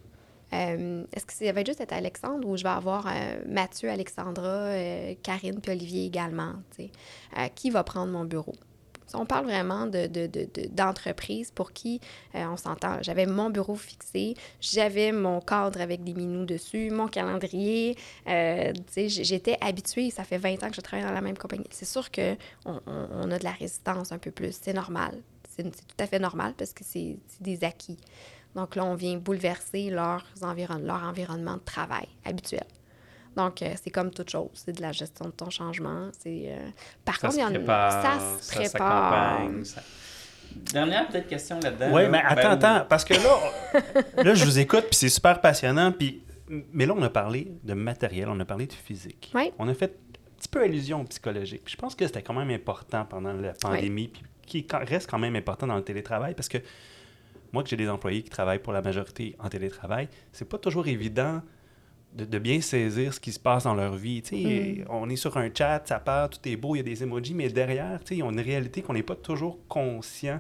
euh, 0.54 1.04
est-ce 1.14 1.26
que 1.26 1.34
ça 1.34 1.52
va 1.52 1.64
juste 1.64 1.82
être 1.82 1.94
Alexandre 1.94 2.48
ou 2.48 2.56
je 2.56 2.64
vais 2.64 2.70
avoir 2.70 3.08
euh, 3.08 3.38
Mathieu, 3.48 3.90
Alexandra, 3.90 4.48
euh, 4.48 5.16
Karine 5.24 5.60
puis 5.60 5.72
Olivier 5.72 6.06
également, 6.06 6.54
qui 7.56 7.70
va 7.70 7.84
prendre 7.84 8.12
mon 8.12 8.26
bureau? 8.26 8.56
On 9.14 9.26
parle 9.26 9.46
vraiment 9.46 9.86
d'entreprise 9.86 11.48
de, 11.48 11.52
de, 11.52 11.56
pour 11.56 11.72
qui 11.72 12.02
euh, 12.36 12.46
on 12.48 12.58
s'entend. 12.58 13.02
J'avais 13.02 13.26
mon 13.26 13.50
bureau 13.50 13.76
fixé, 13.76 14.36
j'avais 14.60 15.12
mon 15.12 15.40
cadre 15.42 15.80
avec 15.82 16.04
des 16.04 16.14
minous 16.14 16.46
dessus, 16.46 16.90
mon 16.92 17.08
calendrier. 17.08 17.98
Euh, 18.28 18.74
j'étais 18.96 19.58
habituée, 19.62 20.10
ça 20.10 20.24
fait 20.24 20.38
20 20.38 20.64
ans 20.64 20.70
que 20.70 20.76
je 20.76 20.82
travaille 20.82 21.06
dans 21.06 21.14
la 21.14 21.22
même 21.22 21.38
compagnie. 21.38 21.68
C'est 21.72 21.86
sûr 21.86 22.12
qu'on 22.12 22.38
on, 22.66 23.32
a 23.32 23.40
de 23.40 23.44
la 23.44 23.52
résistance 23.52 24.12
un 24.12 24.18
peu 24.18 24.32
plus, 24.32 24.58
c'est 24.60 24.74
normal. 24.74 25.22
C'est 25.56 25.64
tout 25.64 25.96
à 26.00 26.08
fait 26.08 26.20
normal 26.20 26.54
parce 26.58 26.74
que 26.74 26.84
c'est 26.84 27.18
des 27.40 27.64
acquis. 27.64 27.98
Donc 28.56 28.76
là, 28.76 28.86
on 28.86 28.96
vient 28.96 29.18
bouleverser 29.18 29.90
leur 29.90 30.26
environnement 30.42 31.56
de 31.56 31.64
travail 31.64 32.08
habituel. 32.26 32.66
Donc, 33.36 33.62
euh, 33.62 33.74
c'est 33.82 33.90
comme 33.90 34.12
toute 34.12 34.30
chose. 34.30 34.50
C'est 34.54 34.74
de 34.74 34.82
la 34.82 34.92
gestion 34.92 35.26
de 35.26 35.32
ton 35.32 35.50
changement. 35.50 36.10
C'est, 36.18 36.46
euh, 36.48 36.70
Par 37.04 37.20
contre, 37.20 37.36
il 37.36 37.42
y 37.42 37.44
en 37.44 37.68
a... 37.68 37.92
Ça 37.92 38.20
se 38.42 38.56
prépare. 38.56 39.50
Dernière 40.56 41.08
peut-être 41.08 41.28
question 41.28 41.60
là-dedans. 41.60 41.90
Oui, 41.92 42.04
mais 42.10 42.22
attends, 42.24 42.52
attends, 42.52 42.86
parce 42.88 43.04
que 43.04 43.14
là, 43.14 44.24
là, 44.24 44.34
je 44.34 44.46
vous 44.46 44.58
écoute, 44.58 44.86
puis 44.90 44.96
c'est 44.96 45.10
super 45.10 45.42
passionnant. 45.42 45.92
Puis... 45.92 46.24
Mais 46.48 46.86
là, 46.86 46.94
on 46.96 47.02
a 47.02 47.10
parlé 47.10 47.52
de 47.64 47.74
matériel, 47.74 48.30
on 48.30 48.40
a 48.40 48.46
parlé 48.46 48.68
de 48.68 48.74
physique. 48.74 49.32
Oui. 49.34 49.52
On 49.58 49.68
a 49.68 49.74
fait 49.74 49.92
un 49.92 50.38
petit 50.38 50.48
peu 50.48 50.62
allusion 50.62 51.02
au 51.02 51.04
psychologique. 51.06 51.64
Je 51.66 51.76
pense 51.76 51.96
que 51.96 52.06
c'était 52.06 52.22
quand 52.22 52.36
même 52.36 52.52
important 52.52 53.04
pendant 53.04 53.34
la 53.34 53.54
pandémie, 53.54 54.08
puis 54.10 54.24
qui 54.46 54.66
reste 54.72 55.10
quand 55.10 55.18
même 55.18 55.36
important 55.36 55.68
dans 55.68 55.76
le 55.76 55.84
télétravail, 55.84 56.36
parce 56.36 56.48
que 56.48 56.60
moi, 57.52 57.64
que 57.64 57.70
j'ai 57.70 57.78
des 57.78 57.90
employés 57.90 58.22
qui 58.22 58.30
travaillent 58.30 58.60
pour 58.60 58.74
la 58.74 58.82
majorité 58.82 59.36
en 59.40 59.50
télétravail, 59.50 60.08
c'est 60.32 60.48
pas 60.48 60.58
toujours 60.58 60.88
évident 60.88 61.42
de, 62.16 62.40
bien 62.40 62.62
saisir 62.62 63.14
ce 63.14 63.20
qui 63.20 63.32
se 63.32 63.40
passe 63.40 63.64
dans 63.66 63.74
leur 63.74 63.96
vie. 63.96 64.24
Mm. 64.32 64.86
On 64.90 65.10
est 65.10 65.16
sur 65.16 65.36
un 65.38 65.50
chat, 65.54 65.84
ça 65.86 66.00
part, 66.00 66.30
tout 66.30 66.40
est 66.48 66.56
beau, 66.56 66.76
il 66.76 66.80
y 66.80 66.82
a 66.82 66.84
des 66.84 67.04
emojis, 67.04 67.34
mais 67.34 67.50
derrière, 67.50 68.00
ils 68.10 68.24
ont 68.24 68.32
une 68.32 68.40
réalité 68.40 68.82
qu'on 68.82 68.94
n'est 68.94 69.04
pas 69.04 69.16
toujours 69.16 69.60
conscient. 69.68 70.40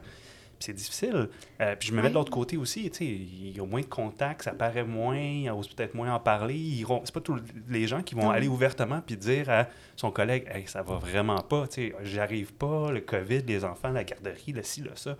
C'est 0.59 0.73
difficile. 0.73 1.29
Euh, 1.61 1.75
puis 1.75 1.89
je 1.89 1.93
me 1.93 2.01
mets 2.01 2.09
de 2.09 2.13
l'autre 2.13 2.31
côté 2.31 2.55
aussi. 2.55 2.89
Il 3.01 3.55
y 3.55 3.59
a 3.59 3.65
moins 3.65 3.81
de 3.81 3.85
contacts, 3.85 4.43
ça 4.43 4.51
paraît 4.51 4.85
moins, 4.85 5.17
il 5.17 5.49
ose 5.51 5.67
peut-être 5.67 5.93
moins 5.93 6.13
en 6.13 6.19
parler. 6.19 6.83
C'est 7.03 7.13
pas 7.13 7.21
tous 7.21 7.37
les 7.67 7.87
gens 7.87 8.01
qui 8.01 8.15
vont 8.15 8.29
aller 8.29 8.47
ouvertement 8.47 9.01
puis 9.05 9.17
dire 9.17 9.49
à 9.49 9.67
son 9.95 10.11
collègue 10.11 10.47
hey, 10.49 10.63
ça 10.65 10.81
va 10.81 10.95
vraiment 10.95 11.41
pas, 11.41 11.65
j'arrive 12.03 12.53
pas, 12.53 12.91
le 12.91 13.01
COVID, 13.01 13.41
les 13.45 13.65
enfants, 13.65 13.89
la 13.89 14.03
garderie, 14.03 14.53
le 14.53 14.63
ci, 14.63 14.81
le 14.81 14.91
ça. 14.95 15.17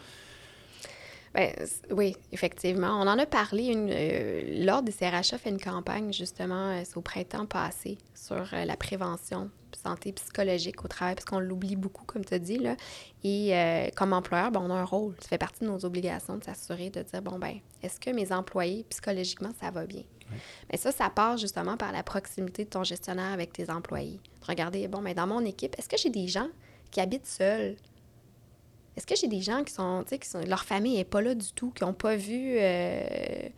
Ben, 1.35 1.51
oui, 1.91 2.15
effectivement. 2.31 2.97
On 3.01 3.07
en 3.07 3.19
a 3.19 3.25
parlé. 3.25 3.65
Une, 3.65 3.89
euh, 3.91 4.65
l'Ordre 4.65 4.85
des 4.85 4.93
CRHA 4.93 5.37
fait 5.37 5.49
une 5.49 5.59
campagne, 5.59 6.13
justement, 6.13 6.69
euh, 6.71 6.81
c'est 6.85 6.95
au 6.95 7.01
printemps 7.01 7.45
passé, 7.45 7.97
sur 8.13 8.53
euh, 8.53 8.63
la 8.63 8.77
prévention 8.77 9.49
santé 9.83 10.13
psychologique 10.13 10.85
au 10.85 10.87
travail, 10.87 11.15
parce 11.15 11.25
qu'on 11.25 11.39
l'oublie 11.39 11.75
beaucoup, 11.75 12.05
comme 12.05 12.23
tu 12.23 12.33
as 12.33 12.39
dit. 12.39 12.57
Là. 12.57 12.77
Et 13.25 13.53
comme 13.95 14.13
employeur, 14.13 14.49
ben, 14.49 14.61
on 14.63 14.71
a 14.71 14.75
un 14.75 14.85
rôle. 14.85 15.13
Ça 15.19 15.27
fait 15.27 15.37
partie 15.37 15.65
de 15.65 15.69
nos 15.69 15.83
obligations 15.83 16.37
de 16.37 16.43
s'assurer 16.45 16.89
de 16.89 17.01
dire, 17.03 17.21
bon, 17.21 17.37
ben, 17.37 17.59
est-ce 17.83 17.99
que 17.99 18.09
mes 18.11 18.31
employés, 18.31 18.85
psychologiquement, 18.89 19.51
ça 19.59 19.71
va 19.71 19.85
bien? 19.85 20.03
Mais 20.71 20.77
ça, 20.77 20.91
ça 20.91 21.09
part 21.09 21.37
justement 21.37 21.75
par 21.75 21.91
la 21.91 22.01
proximité 22.01 22.63
de 22.63 22.69
ton 22.69 22.83
gestionnaire 22.83 23.33
avec 23.33 23.51
tes 23.51 23.69
employés. 23.69 24.19
De 24.41 24.45
regarder, 24.47 24.87
bon, 24.87 25.01
ben, 25.01 25.13
dans 25.13 25.27
mon 25.27 25.43
équipe, 25.43 25.77
est-ce 25.77 25.89
que 25.89 25.97
j'ai 25.97 26.09
des 26.09 26.29
gens 26.29 26.47
qui 26.89 27.01
habitent 27.01 27.27
seuls, 27.27 27.75
est-ce 28.95 29.05
que 29.05 29.15
j'ai 29.15 29.27
des 29.27 29.41
gens 29.41 29.63
qui 29.63 29.73
sont, 29.73 30.03
tu 30.07 30.17
sais, 30.21 30.45
leur 30.45 30.63
famille 30.63 30.95
n'est 30.95 31.03
pas 31.03 31.21
là 31.21 31.35
du 31.35 31.51
tout, 31.51 31.71
qui 31.71 31.83
n'ont 31.83 31.93
pas 31.93 32.15
vu. 32.15 32.57
Euh, 32.57 33.49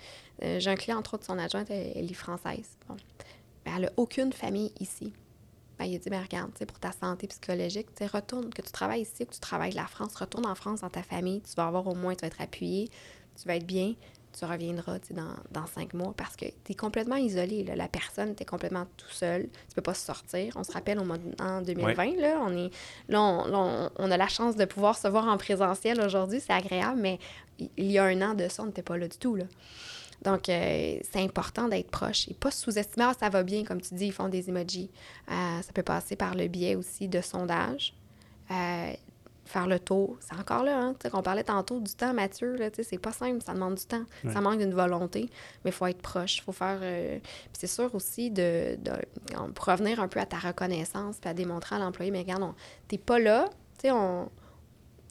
euh, 0.44 0.60
j'ai 0.60 0.70
un 0.70 0.76
client, 0.76 0.98
entre 0.98 1.16
autres, 1.16 1.26
son 1.26 1.38
adjointe, 1.38 1.70
elle, 1.70 2.10
est 2.10 2.14
française. 2.14 2.78
Bon. 2.88 2.96
Ben, 3.66 3.74
elle 3.76 3.84
n'a 3.84 3.92
aucune 3.98 4.34
famille 4.34 4.72
ici. 4.80 5.14
Ben, 5.78 5.86
il 5.86 5.96
a 5.96 6.00
dit, 6.00 6.10
ben, 6.10 6.22
regarde, 6.22 6.52
pour 6.66 6.80
ta 6.80 6.92
santé 6.92 7.28
psychologique, 7.28 7.88
retourne, 8.12 8.52
que 8.52 8.62
tu 8.62 8.72
travailles 8.72 9.02
ici, 9.02 9.26
que 9.26 9.34
tu 9.34 9.40
travailles 9.40 9.72
de 9.72 9.76
la 9.76 9.88
France, 9.88 10.16
retourne 10.16 10.46
en 10.48 10.56
France 10.56 10.82
dans 10.82 10.90
ta 10.90 11.04
famille, 11.04 11.42
tu 11.42 11.54
vas 11.56 11.68
avoir 11.68 11.86
au 11.86 11.94
moins, 11.94 12.16
tu 12.16 12.22
vas 12.22 12.28
être 12.28 12.42
appuyé, 12.42 12.90
tu 13.40 13.48
vas 13.48 13.56
être 13.58 13.66
bien, 13.68 13.94
tu 14.38 14.46
reviendras 14.46 15.00
dans, 15.12 15.34
dans 15.52 15.66
cinq 15.66 15.94
mois 15.94 16.14
parce 16.16 16.36
que 16.36 16.46
tu 16.46 16.72
es 16.72 16.76
complètement 16.76 17.16
isolé. 17.16 17.64
La 17.64 17.88
personne, 17.88 18.36
tu 18.36 18.44
es 18.44 18.46
complètement 18.46 18.86
tout 18.98 19.10
seul. 19.10 19.44
Tu 19.70 19.76
peux 19.76 19.82
pas 19.82 19.94
sortir. 19.94 20.54
On 20.56 20.64
se 20.64 20.72
rappelle 20.72 21.00
au 21.00 21.04
mois 21.04 21.18
en 21.40 21.62
2020, 21.62 22.18
là, 22.18 22.40
on, 22.46 22.56
est, 22.56 22.70
là, 23.10 23.22
on, 23.22 24.12
a 24.12 24.18
la 24.18 24.28
chance 24.28 24.56
de 24.56 24.66
pouvoir 24.66 24.98
se 24.98 25.08
voir 25.08 25.28
en 25.28 25.38
présentiel 25.38 26.00
aujourd'hui. 26.02 26.40
C'est 26.40 26.54
agréable, 26.54 27.00
mais 27.00 27.20
il 27.60 27.92
y 27.92 27.98
a 27.98 28.04
un 28.04 28.22
an 28.22 28.34
de 28.34 28.48
ça, 28.48 28.64
on 28.64 28.68
n'était 28.68 28.84
pas 28.84 28.98
là 28.98 29.08
du 29.08 29.18
tout. 29.18 29.36
Là. 29.36 29.46
Donc, 30.24 30.50
euh, 30.50 30.98
c'est 31.10 31.22
important 31.22 31.68
d'être 31.68 31.92
proche 31.92 32.28
et 32.28 32.34
pas 32.34 32.52
sous-estimer, 32.52 33.06
ah, 33.10 33.14
ça 33.20 33.30
va 33.30 33.44
bien, 33.44 33.64
comme 33.64 33.82
tu 33.82 33.96
dis, 33.96 34.08
ils 34.08 34.14
font 34.14 34.30
des 34.30 34.50
emojis. 34.50 34.90
Euh, 35.30 35.62
ça 35.62 35.74
peut 35.74 35.84
passer 35.84 36.16
par 36.16 36.36
le 36.36 36.48
biais 36.48 36.76
aussi 36.76 37.08
de 37.08 37.22
sondages. 37.22 37.94
Euh, 38.52 38.94
faire 39.48 39.68
le 39.68 39.80
tour. 39.80 40.18
C'est 40.20 40.36
encore 40.36 40.64
là, 40.64 40.80
hein? 40.80 40.96
On 41.14 41.22
parlait 41.22 41.44
tantôt 41.44 41.80
du 41.80 41.94
temps, 41.94 42.14
Mathieu, 42.14 42.56
là, 42.56 42.70
c'est 42.82 42.98
pas 42.98 43.12
simple, 43.12 43.42
ça 43.44 43.54
demande 43.54 43.76
du 43.76 43.86
temps. 43.86 44.04
Ça 44.32 44.42
manque 44.42 44.60
d'une 44.60 44.74
volonté, 44.74 45.30
mais 45.64 45.72
il 45.72 45.74
faut 45.74 45.88
être 45.88 46.02
proche. 46.02 46.38
Il 46.38 46.42
faut 46.42 46.52
faire. 46.52 46.80
Euh, 46.82 47.20
c'est 47.54 47.68
sûr 47.68 47.94
aussi 47.96 48.30
de, 48.30 48.78
de, 48.80 48.92
Pour 49.54 49.66
revenir 49.66 50.00
un 50.00 50.08
peu 50.08 50.20
à 50.20 50.26
ta 50.26 50.38
reconnaissance 50.38 51.18
puis 51.18 51.30
à 51.30 51.34
démontrer 51.34 51.76
à 51.76 51.80
l'employé, 51.80 52.12
mais 52.12 52.20
regarde, 52.20 52.54
t'es 52.88 52.98
pas 52.98 53.20
là, 53.20 53.50
tu 53.78 53.88
sais, 53.88 53.92
on 53.92 54.30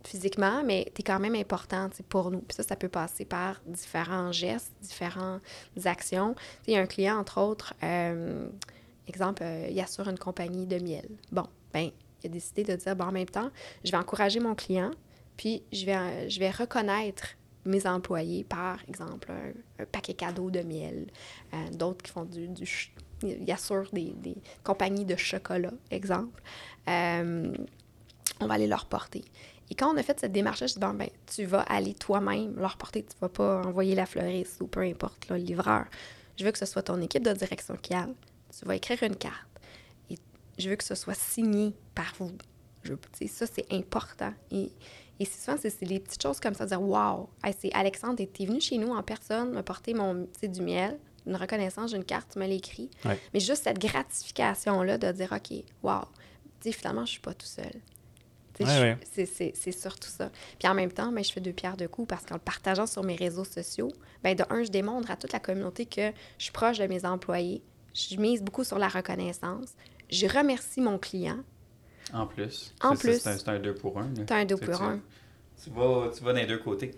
physiquement, 0.07 0.63
mais 0.65 0.91
tu 0.95 1.01
es 1.01 1.05
quand 1.05 1.19
même 1.19 1.35
important 1.35 1.91
pour 2.09 2.31
nous. 2.31 2.41
Puis 2.41 2.55
ça, 2.55 2.63
ça 2.63 2.77
peut 2.77 2.89
passer 2.89 3.25
par 3.25 3.61
différents 3.67 4.33
gestes, 4.33 4.73
différentes 4.81 5.43
actions. 5.85 6.35
Il 6.67 6.75
y 6.75 6.77
a 6.77 6.81
un 6.81 6.87
client, 6.87 7.19
entre 7.19 7.41
autres, 7.41 7.75
euh, 7.83 8.49
exemple, 9.09 9.43
euh, 9.45 9.69
il 9.71 9.81
assure 9.81 10.09
une 10.09 10.19
compagnie 10.19 10.67
de 10.67 10.79
miel. 10.79 11.09
Bon, 11.33 11.47
ben 11.73 11.91
a 12.27 12.29
décidé 12.29 12.65
de 12.65 12.75
dire, 12.75 12.97
bon, 12.97 13.07
en 13.07 13.13
même 13.13 13.27
temps, 13.27 13.51
je 13.85 13.91
vais 13.91 13.97
encourager 13.97 14.41
mon 14.41 14.55
client, 14.55 14.91
puis 15.37 15.63
je 15.73 15.87
vais, 15.87 16.29
je 16.29 16.39
vais 16.39 16.51
reconnaître 16.51 17.37
mes 17.67 17.87
employés 17.87 18.45
par 18.45 18.79
exemple 18.89 19.31
un, 19.33 19.85
paquet 19.87 20.15
cadeau 20.15 20.51
de 20.51 20.61
miel, 20.61 21.07
euh, 21.53 21.57
d'autres 21.73 22.03
qui 22.03 22.13
font 22.13 22.25
du, 22.25 22.49
du 22.49 22.67
il 23.23 23.51
assure 23.51 23.89
des, 23.93 24.13
des, 24.13 24.37
compagnies 24.63 25.07
de 25.07 25.17
chocolat, 25.17 25.73
exemple. 25.91 26.43
Euh, 26.89 27.53
on 28.41 28.47
va 28.47 28.55
aller 28.55 28.67
leur 28.67 28.85
porter. 28.85 29.25
Et 29.71 29.75
quand 29.75 29.93
on 29.93 29.97
a 29.97 30.03
fait 30.03 30.21
cette 30.21 30.33
démarche, 30.33 30.61
je 30.61 30.75
dis, 30.75 30.79
bon, 30.79 30.93
ben, 30.93 31.09
tu 31.27 31.45
vas 31.45 31.63
aller 31.63 31.95
toi-même 31.95 32.55
leur 32.57 32.77
porter, 32.77 33.03
tu 33.03 33.17
ne 33.17 33.21
vas 33.21 33.29
pas 33.29 33.63
envoyer 33.67 33.95
la 33.95 34.07
fleuriste 34.07 34.61
ou 34.61 34.67
peu 34.67 34.81
importe, 34.81 35.29
le 35.31 35.37
livreur. 35.37 35.87
Je 36.39 36.45
veux 36.45 36.53
que 36.53 36.59
ce 36.59 36.67
soit 36.67 36.83
ton 36.83 37.01
équipe 37.01 37.25
de 37.25 37.33
direction 37.33 37.77
client. 37.83 38.15
Tu 38.57 38.67
vas 38.67 38.77
écrire 38.77 39.03
une 39.03 39.17
carte 39.17 39.49
je 40.59 40.71
veux 40.71 40.77
que 40.77 40.85
ce 40.85 40.95
soit 40.95 41.15
signé 41.15 41.75
par 41.95 42.13
vous. 42.19 42.33
Je, 42.83 42.93
ça, 43.27 43.47
c'est 43.47 43.67
important. 43.73 44.33
Et, 44.51 44.71
et 45.19 45.25
souvent, 45.25 45.57
c'est 45.61 45.81
les 45.83 45.99
petites 46.01 46.23
choses 46.23 46.39
comme 46.41 46.55
ça, 46.55 46.65
de 46.65 46.71
dire 46.71 46.83
Wow, 46.83 47.29
c'est 47.59 47.73
Alexandre, 47.75 48.17
tu 48.33 48.43
es 48.43 48.47
venu 48.47 48.61
chez 48.61 48.79
nous 48.79 48.93
en 48.95 49.03
personne, 49.03 49.53
me 49.53 49.63
porter 49.63 49.93
mon, 49.95 50.29
du 50.43 50.61
miel, 50.63 50.99
une 51.27 51.35
reconnaissance, 51.37 51.93
une 51.93 52.05
carte, 52.05 52.31
tu 52.33 52.39
me 52.39 52.47
l'écris. 52.47 52.91
Mais 53.35 53.41
juste 53.41 53.65
cette 53.65 53.79
gratification-là 53.81 54.99
de 54.99 55.13
dire 55.13 55.33
OK, 55.33 55.65
wow, 55.83 56.03
finalement, 56.63 57.05
je 57.05 57.13
suis 57.13 57.21
pas 57.21 57.35
tout 57.35 57.47
seul. 57.47 57.71
Ouais, 58.65 58.81
ouais. 58.81 58.99
c'est- 59.55 59.73
surtout 59.73 60.09
ça. 60.09 60.31
Puis 60.59 60.67
en 60.67 60.75
même 60.75 60.91
temps, 60.91 61.13
ben, 61.13 61.23
je 61.23 61.31
fais 61.31 61.41
deux 61.41 61.53
pierres 61.53 61.77
deux 61.77 61.89
coups 61.89 62.09
parce 62.09 62.25
qu'en 62.25 62.37
le 62.37 62.41
partageant 62.41 62.87
sur 62.87 63.03
mes 63.05 63.15
réseaux 63.17 63.45
sociaux, 63.45 63.93
ben, 64.23 64.35
de 64.35 64.45
un, 64.49 64.63
je 64.65 64.71
démontre 64.71 65.11
à 65.11 65.17
toute 65.17 65.33
la 65.33 65.41
communauté 65.41 65.85
que 65.87 66.11
je 66.39 66.45
suis 66.45 66.53
proche 66.53 66.79
de 66.79 66.87
mes 66.87 67.05
employés. 67.05 67.63
Je 67.93 68.17
mise 68.17 68.43
beaucoup 68.43 68.65
sur 68.65 68.79
la 68.79 68.89
reconnaissance. 68.89 69.75
Je 70.11 70.27
remercie 70.27 70.81
mon 70.81 70.99
client. 70.99 71.39
En 72.13 72.27
plus. 72.27 72.73
En 72.83 72.95
c'est- 72.95 73.09
plus. 73.09 73.21
C'est 73.21 73.29
un, 73.31 73.37
c'est 73.39 73.49
un 73.49 73.59
deux 73.59 73.75
pour 73.75 73.99
un. 73.99 74.09
T'as 74.27 74.37
un 74.39 74.45
deux 74.45 74.57
pour 74.57 74.81
un. 74.83 75.01
Tu 75.63 75.71
vas, 75.71 76.11
tu 76.17 76.23
vas 76.23 76.33
les 76.33 76.47
deux 76.47 76.59
côtés. 76.59 76.93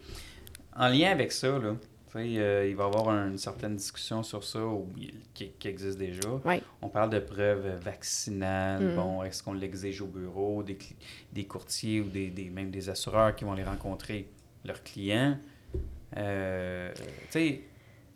En 0.77 0.89
lien 0.89 1.11
avec 1.11 1.33
ça, 1.33 1.59
là, 1.59 1.75
euh, 2.17 2.67
il 2.69 2.77
va 2.77 2.85
y 2.85 2.87
avoir 2.87 3.09
une 3.11 3.39
certaine 3.39 3.77
discussion 3.77 4.23
sur 4.23 4.43
ça 4.45 4.65
ou- 4.65 4.89
qui, 5.35 5.51
qui 5.59 5.69
existe 5.69 5.99
déjà. 5.99 6.29
Oui. 6.45 6.61
On 6.83 6.89
parle 6.89 7.11
de 7.11 7.21
preuves 7.21 7.81
vaccinales. 7.83 8.93
Mm. 8.93 8.97
Bon, 8.97 9.23
est-ce 9.23 9.43
qu'on 9.43 9.53
l'exige 9.55 10.01
au 10.03 10.07
bureau, 10.07 10.63
des, 10.63 11.45
courtiers 11.45 12.01
ou 12.01 12.09
des, 12.09 12.29
des- 12.31 12.51
même 12.51 12.71
des 12.71 12.89
assureurs 12.91 13.35
qui 13.35 13.45
vont 13.45 13.55
les 13.55 13.65
rencontrer, 13.65 14.29
leurs 14.65 14.83
clients. 14.83 15.39
Euh, 16.17 16.93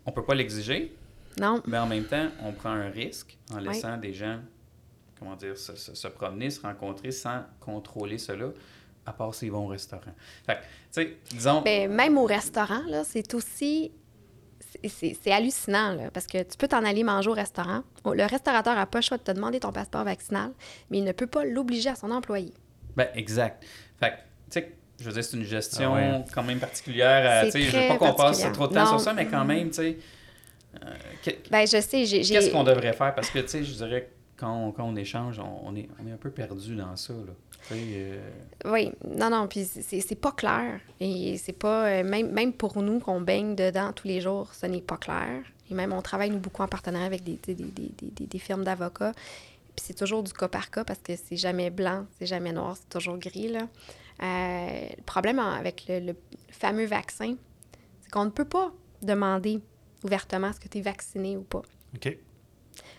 on 0.05 0.11
peut 0.11 0.23
pas 0.23 0.35
l'exiger, 0.35 0.95
Non. 1.39 1.61
mais 1.67 1.77
en 1.77 1.87
même 1.87 2.05
temps, 2.05 2.27
on 2.43 2.51
prend 2.51 2.71
un 2.71 2.89
risque 2.89 3.37
en 3.53 3.59
laissant 3.59 3.97
des 3.97 4.13
gens, 4.13 4.39
comment 5.23 5.35
dire, 5.35 5.57
se, 5.57 5.75
se- 5.75 5.95
se 5.95 6.07
promener, 6.07 6.49
se 6.49 6.61
rencontrer 6.61 7.11
sans 7.11 7.43
contrôler 7.59 8.17
cela, 8.17 8.47
à 9.05 9.13
part 9.13 9.33
s'ils 9.33 9.51
vont 9.51 9.65
au 9.65 9.67
restaurant. 9.67 10.01
Fait 10.45 10.55
que, 10.55 10.59
tu 10.61 10.67
sais, 10.91 11.17
disons, 11.31 11.61
Ben, 11.61 11.89
même 11.91 12.17
au 12.17 12.25
restaurant, 12.25 12.81
là, 12.87 13.03
c'est 13.03 13.33
aussi. 13.33 13.91
c'est- 14.87 15.31
hallucinant, 15.31 15.93
là, 15.93 16.09
parce 16.11 16.25
que 16.27 16.41
tu 16.43 16.57
peux 16.57 16.67
t'en 16.67 16.83
aller 16.83 17.03
manger 17.03 17.29
au 17.29 17.33
restaurant. 17.33 17.83
Le 18.05 18.25
restaurateur 18.25 18.75
n'a 18.75 18.85
pas 18.85 18.97
le 18.99 19.03
choix 19.03 19.17
de 19.17 19.23
te 19.23 19.31
demander 19.31 19.59
ton 19.59 19.71
passeport 19.71 20.03
vaccinal, 20.03 20.51
mais 20.89 20.97
il 20.97 21.03
ne 21.03 21.11
peut 21.11 21.27
pas 21.27 21.45
l'obliger 21.45 21.89
à 21.89 21.95
son 21.95 22.11
employé. 22.11 22.53
ben, 22.95 23.07
exact. 23.15 23.63
Fait 23.99 24.09
que, 24.11 24.15
tu 24.15 24.21
sais, 24.51 24.71
je 24.99 25.05
veux 25.05 25.11
dire, 25.13 25.23
c'est 25.23 25.37
une 25.37 25.43
gestion 25.45 25.93
Ah 25.95 26.17
ouais. 26.17 26.25
quand 26.33 26.43
même 26.43 26.59
particulière. 26.59 27.29
à- 27.45 27.49
sais, 27.51 27.61
je 27.61 27.75
veux 27.77 27.87
pas 27.87 27.97
qu'on 27.97 28.13
passe 28.13 28.39
trop 28.51 28.67
de 28.67 28.73
temps 28.73 28.81
Non. 28.83 28.89
sur 28.89 28.99
ça, 28.99 29.13
mais 29.13 29.25
quand 29.27 29.45
même, 29.45 29.69
tu 29.69 29.75
sais, 29.75 29.97
euh, 30.83 30.89
Ben, 31.51 31.65
je 31.67 31.79
sais, 31.81 32.05
j'ai. 32.05 32.23
j'ai- 32.23 32.33
qu'est-ce 32.35 32.49
qu'on 32.51 32.63
devrait 32.63 32.93
faire? 32.93 33.13
Parce 33.15 33.29
que, 33.29 33.39
tu 33.39 33.47
sais, 33.47 33.63
je 33.63 33.73
dirais, 33.73 34.09
quand 34.37 34.53
on, 34.67 34.71
quand 34.71 34.83
on 34.85 34.95
échange, 34.95 35.39
on, 35.39 35.67
on 35.67 35.75
est, 35.75 35.87
on 36.03 36.07
est 36.07 36.11
un 36.11 36.17
peu 36.17 36.29
perdu 36.31 36.75
dans 36.75 36.95
ça, 36.95 37.13
là. 37.13 37.33
Euh, 37.71 38.19
Oui, 38.65 38.91
non, 39.07 39.29
non, 39.29 39.47
puis 39.47 39.63
c'est 39.63 40.01
c'est 40.01 40.15
pas 40.15 40.33
clair. 40.33 40.81
Et 40.99 41.37
c'est 41.37 41.53
pas. 41.53 41.87
euh, 41.87 42.03
Même, 42.03 42.31
même 42.31 42.51
pour 42.53 42.81
nous 42.81 42.99
qu'on 42.99 43.21
baigne 43.21 43.55
dedans 43.55 43.93
tous 43.93 44.07
les 44.07 44.19
jours, 44.19 44.53
ce 44.53 44.65
n'est 44.65 44.81
pas 44.81 44.97
clair. 44.97 45.41
Et 45.71 45.73
même, 45.73 45.93
on 45.93 46.01
travaille, 46.01 46.29
nous, 46.29 46.39
beaucoup 46.39 46.61
en 46.61 46.67
partenariat 46.67 47.05
avec 47.07 47.23
des, 47.23 47.39
des, 47.41 47.55
des, 47.55 47.63
des, 47.71 47.91
des- 48.11 48.27
des 48.27 48.39
firmes 48.39 48.63
d'avocats. 48.65 49.13
Puis 49.75 49.85
c'est 49.87 49.93
toujours 49.97 50.21
du 50.23 50.33
cas 50.33 50.49
par 50.49 50.69
cas 50.71 50.83
parce 50.83 50.99
que 50.99 51.15
c'est 51.15 51.37
jamais 51.37 51.69
blanc, 51.69 52.05
c'est 52.19 52.25
jamais 52.27 52.51
noir, 52.51 52.75
c'est 52.75 52.89
toujours 52.89 53.17
gris, 53.17 53.47
là. 53.47 53.67
Euh, 54.21 54.87
le 54.97 55.03
problème 55.03 55.39
en- 55.39 55.51
avec 55.53 55.85
le, 55.87 55.99
le 56.01 56.15
fameux 56.51 56.85
vaccin, 56.85 57.35
c'est 58.01 58.11
qu'on 58.11 58.25
ne 58.25 58.29
peut 58.29 58.45
pas 58.45 58.71
demander 59.01 59.61
ouvertement 60.03 60.49
est-ce 60.49 60.59
que 60.59 60.67
tu 60.67 60.79
es 60.79 60.81
vacciné 60.81 61.37
ou 61.37 61.43
pas. 61.43 61.61
OK. 61.95 62.17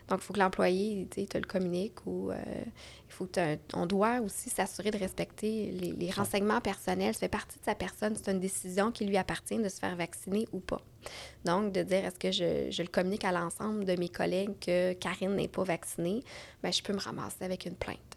Donc, 0.09 0.21
il 0.21 0.25
faut 0.25 0.35
que 0.35 0.39
l'employé, 0.39 1.07
tu 1.11 1.25
te 1.27 1.39
le 1.39 1.47
communique 1.47 2.07
ou 2.07 2.31
euh, 2.31 2.37
il 3.09 3.13
faut 3.13 3.27
que 3.27 3.57
on 3.73 3.87
doit 3.87 4.21
aussi 4.21 4.51
s'assurer 4.51 4.91
de 4.91 4.99
respecter 4.99 5.71
les, 5.71 5.93
les 5.93 6.11
renseignements 6.11 6.61
personnels. 6.61 7.15
Ça 7.15 7.21
fait 7.21 7.29
partie 7.29 7.59
de 7.59 7.65
sa 7.65 7.75
personne. 7.75 8.15
C'est 8.17 8.31
une 8.31 8.41
décision 8.41 8.93
qui 8.93 9.07
lui 9.07 9.17
appartient 9.17 9.59
de 9.59 9.69
se 9.69 9.79
faire 9.79 9.97
vacciner 9.97 10.47
ou 10.53 10.61
pas. 10.61 10.83
Donc, 11.45 11.73
de 11.73 11.83
dire 11.83 12.05
est-ce 12.05 12.19
que 12.19 12.33
je, 12.33 12.71
je 12.71 12.83
le 12.83 12.89
communique 12.89 13.25
à 13.25 13.33
l'ensemble 13.33 13.85
de 13.85 13.97
mes 13.97 14.09
collègues 14.09 14.59
que 14.61 14.93
Karine 14.95 15.37
n'est 15.37 15.49
pas 15.49 15.65
vaccinée, 15.65 16.23
bien, 16.63 16.71
je 16.71 16.83
peux 16.83 16.93
me 16.93 17.01
ramasser 17.01 17.45
avec 17.45 17.67
une 17.67 17.77
plainte. 17.77 18.14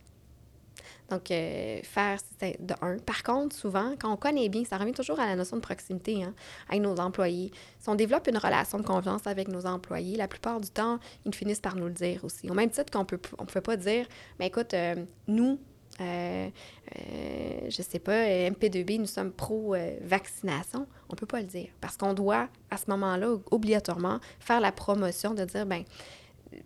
Donc, 1.10 1.32
euh, 1.32 1.80
faire 1.84 2.20
de 2.42 2.74
un. 2.82 2.98
Par 2.98 3.24
contre, 3.24 3.56
souvent, 3.56 3.94
quand 3.98 4.12
on 4.12 4.18
connaît 4.18 4.50
bien, 4.50 4.66
ça 4.66 4.78
revient 4.78 4.92
toujours 4.92 5.20
à 5.20 5.26
la 5.26 5.36
notion 5.36 5.58
de 5.58 5.62
proximité 5.62 6.24
hein, 6.24 6.34
avec 6.70 6.82
nos 6.82 6.98
employés. 7.00 7.52
Si 7.80 7.90
on 7.90 7.96
développe 7.96 8.28
une 8.28 8.38
relation 8.38 8.78
de 8.80 8.84
confiance 8.84 9.26
avec 9.26 9.48
nos 9.48 9.66
employés, 9.66 10.18
la 10.18 10.28
plupart 10.28 10.60
du 10.60 10.70
temps, 10.70 11.00
ils 11.26 11.34
finissent 11.34 11.62
par 11.62 11.76
nous 11.76 11.86
le 11.88 11.94
dire 11.94 12.24
aussi. 12.26 12.50
Au 12.50 12.54
même 12.54 12.70
titre 12.70 12.92
qu'on 12.92 13.06
peut, 13.06 13.20
on 13.38 13.46
peut 13.46 13.62
pas 13.62 13.78
dire, 13.78 14.06
mais 14.40 14.48
écoute, 14.48 14.74
euh, 14.74 14.96
nous, 15.28 15.60
euh, 16.00 16.50
euh, 16.96 17.70
je 17.70 17.82
sais 17.82 18.00
pas, 18.00 18.12
euh, 18.12 18.50
MP2B, 18.52 19.00
nous 19.00 19.08
sommes 19.08 19.32
pro-vaccination. 19.32 20.86
on 21.10 21.16
peut 21.16 21.26
pas 21.26 21.42
le 21.42 21.48
dire 21.48 21.70
parce 21.82 21.98
qu'on 21.98 22.14
doit, 22.14 22.50
à 22.70 22.78
ce 22.78 22.90
moment-là, 22.90 23.36
obligatoirement, 23.50 24.20
faire 24.40 24.62
la 24.62 24.72
promotion 24.72 25.34
de 25.34 25.44
dire, 25.46 25.66
ben 25.66 25.84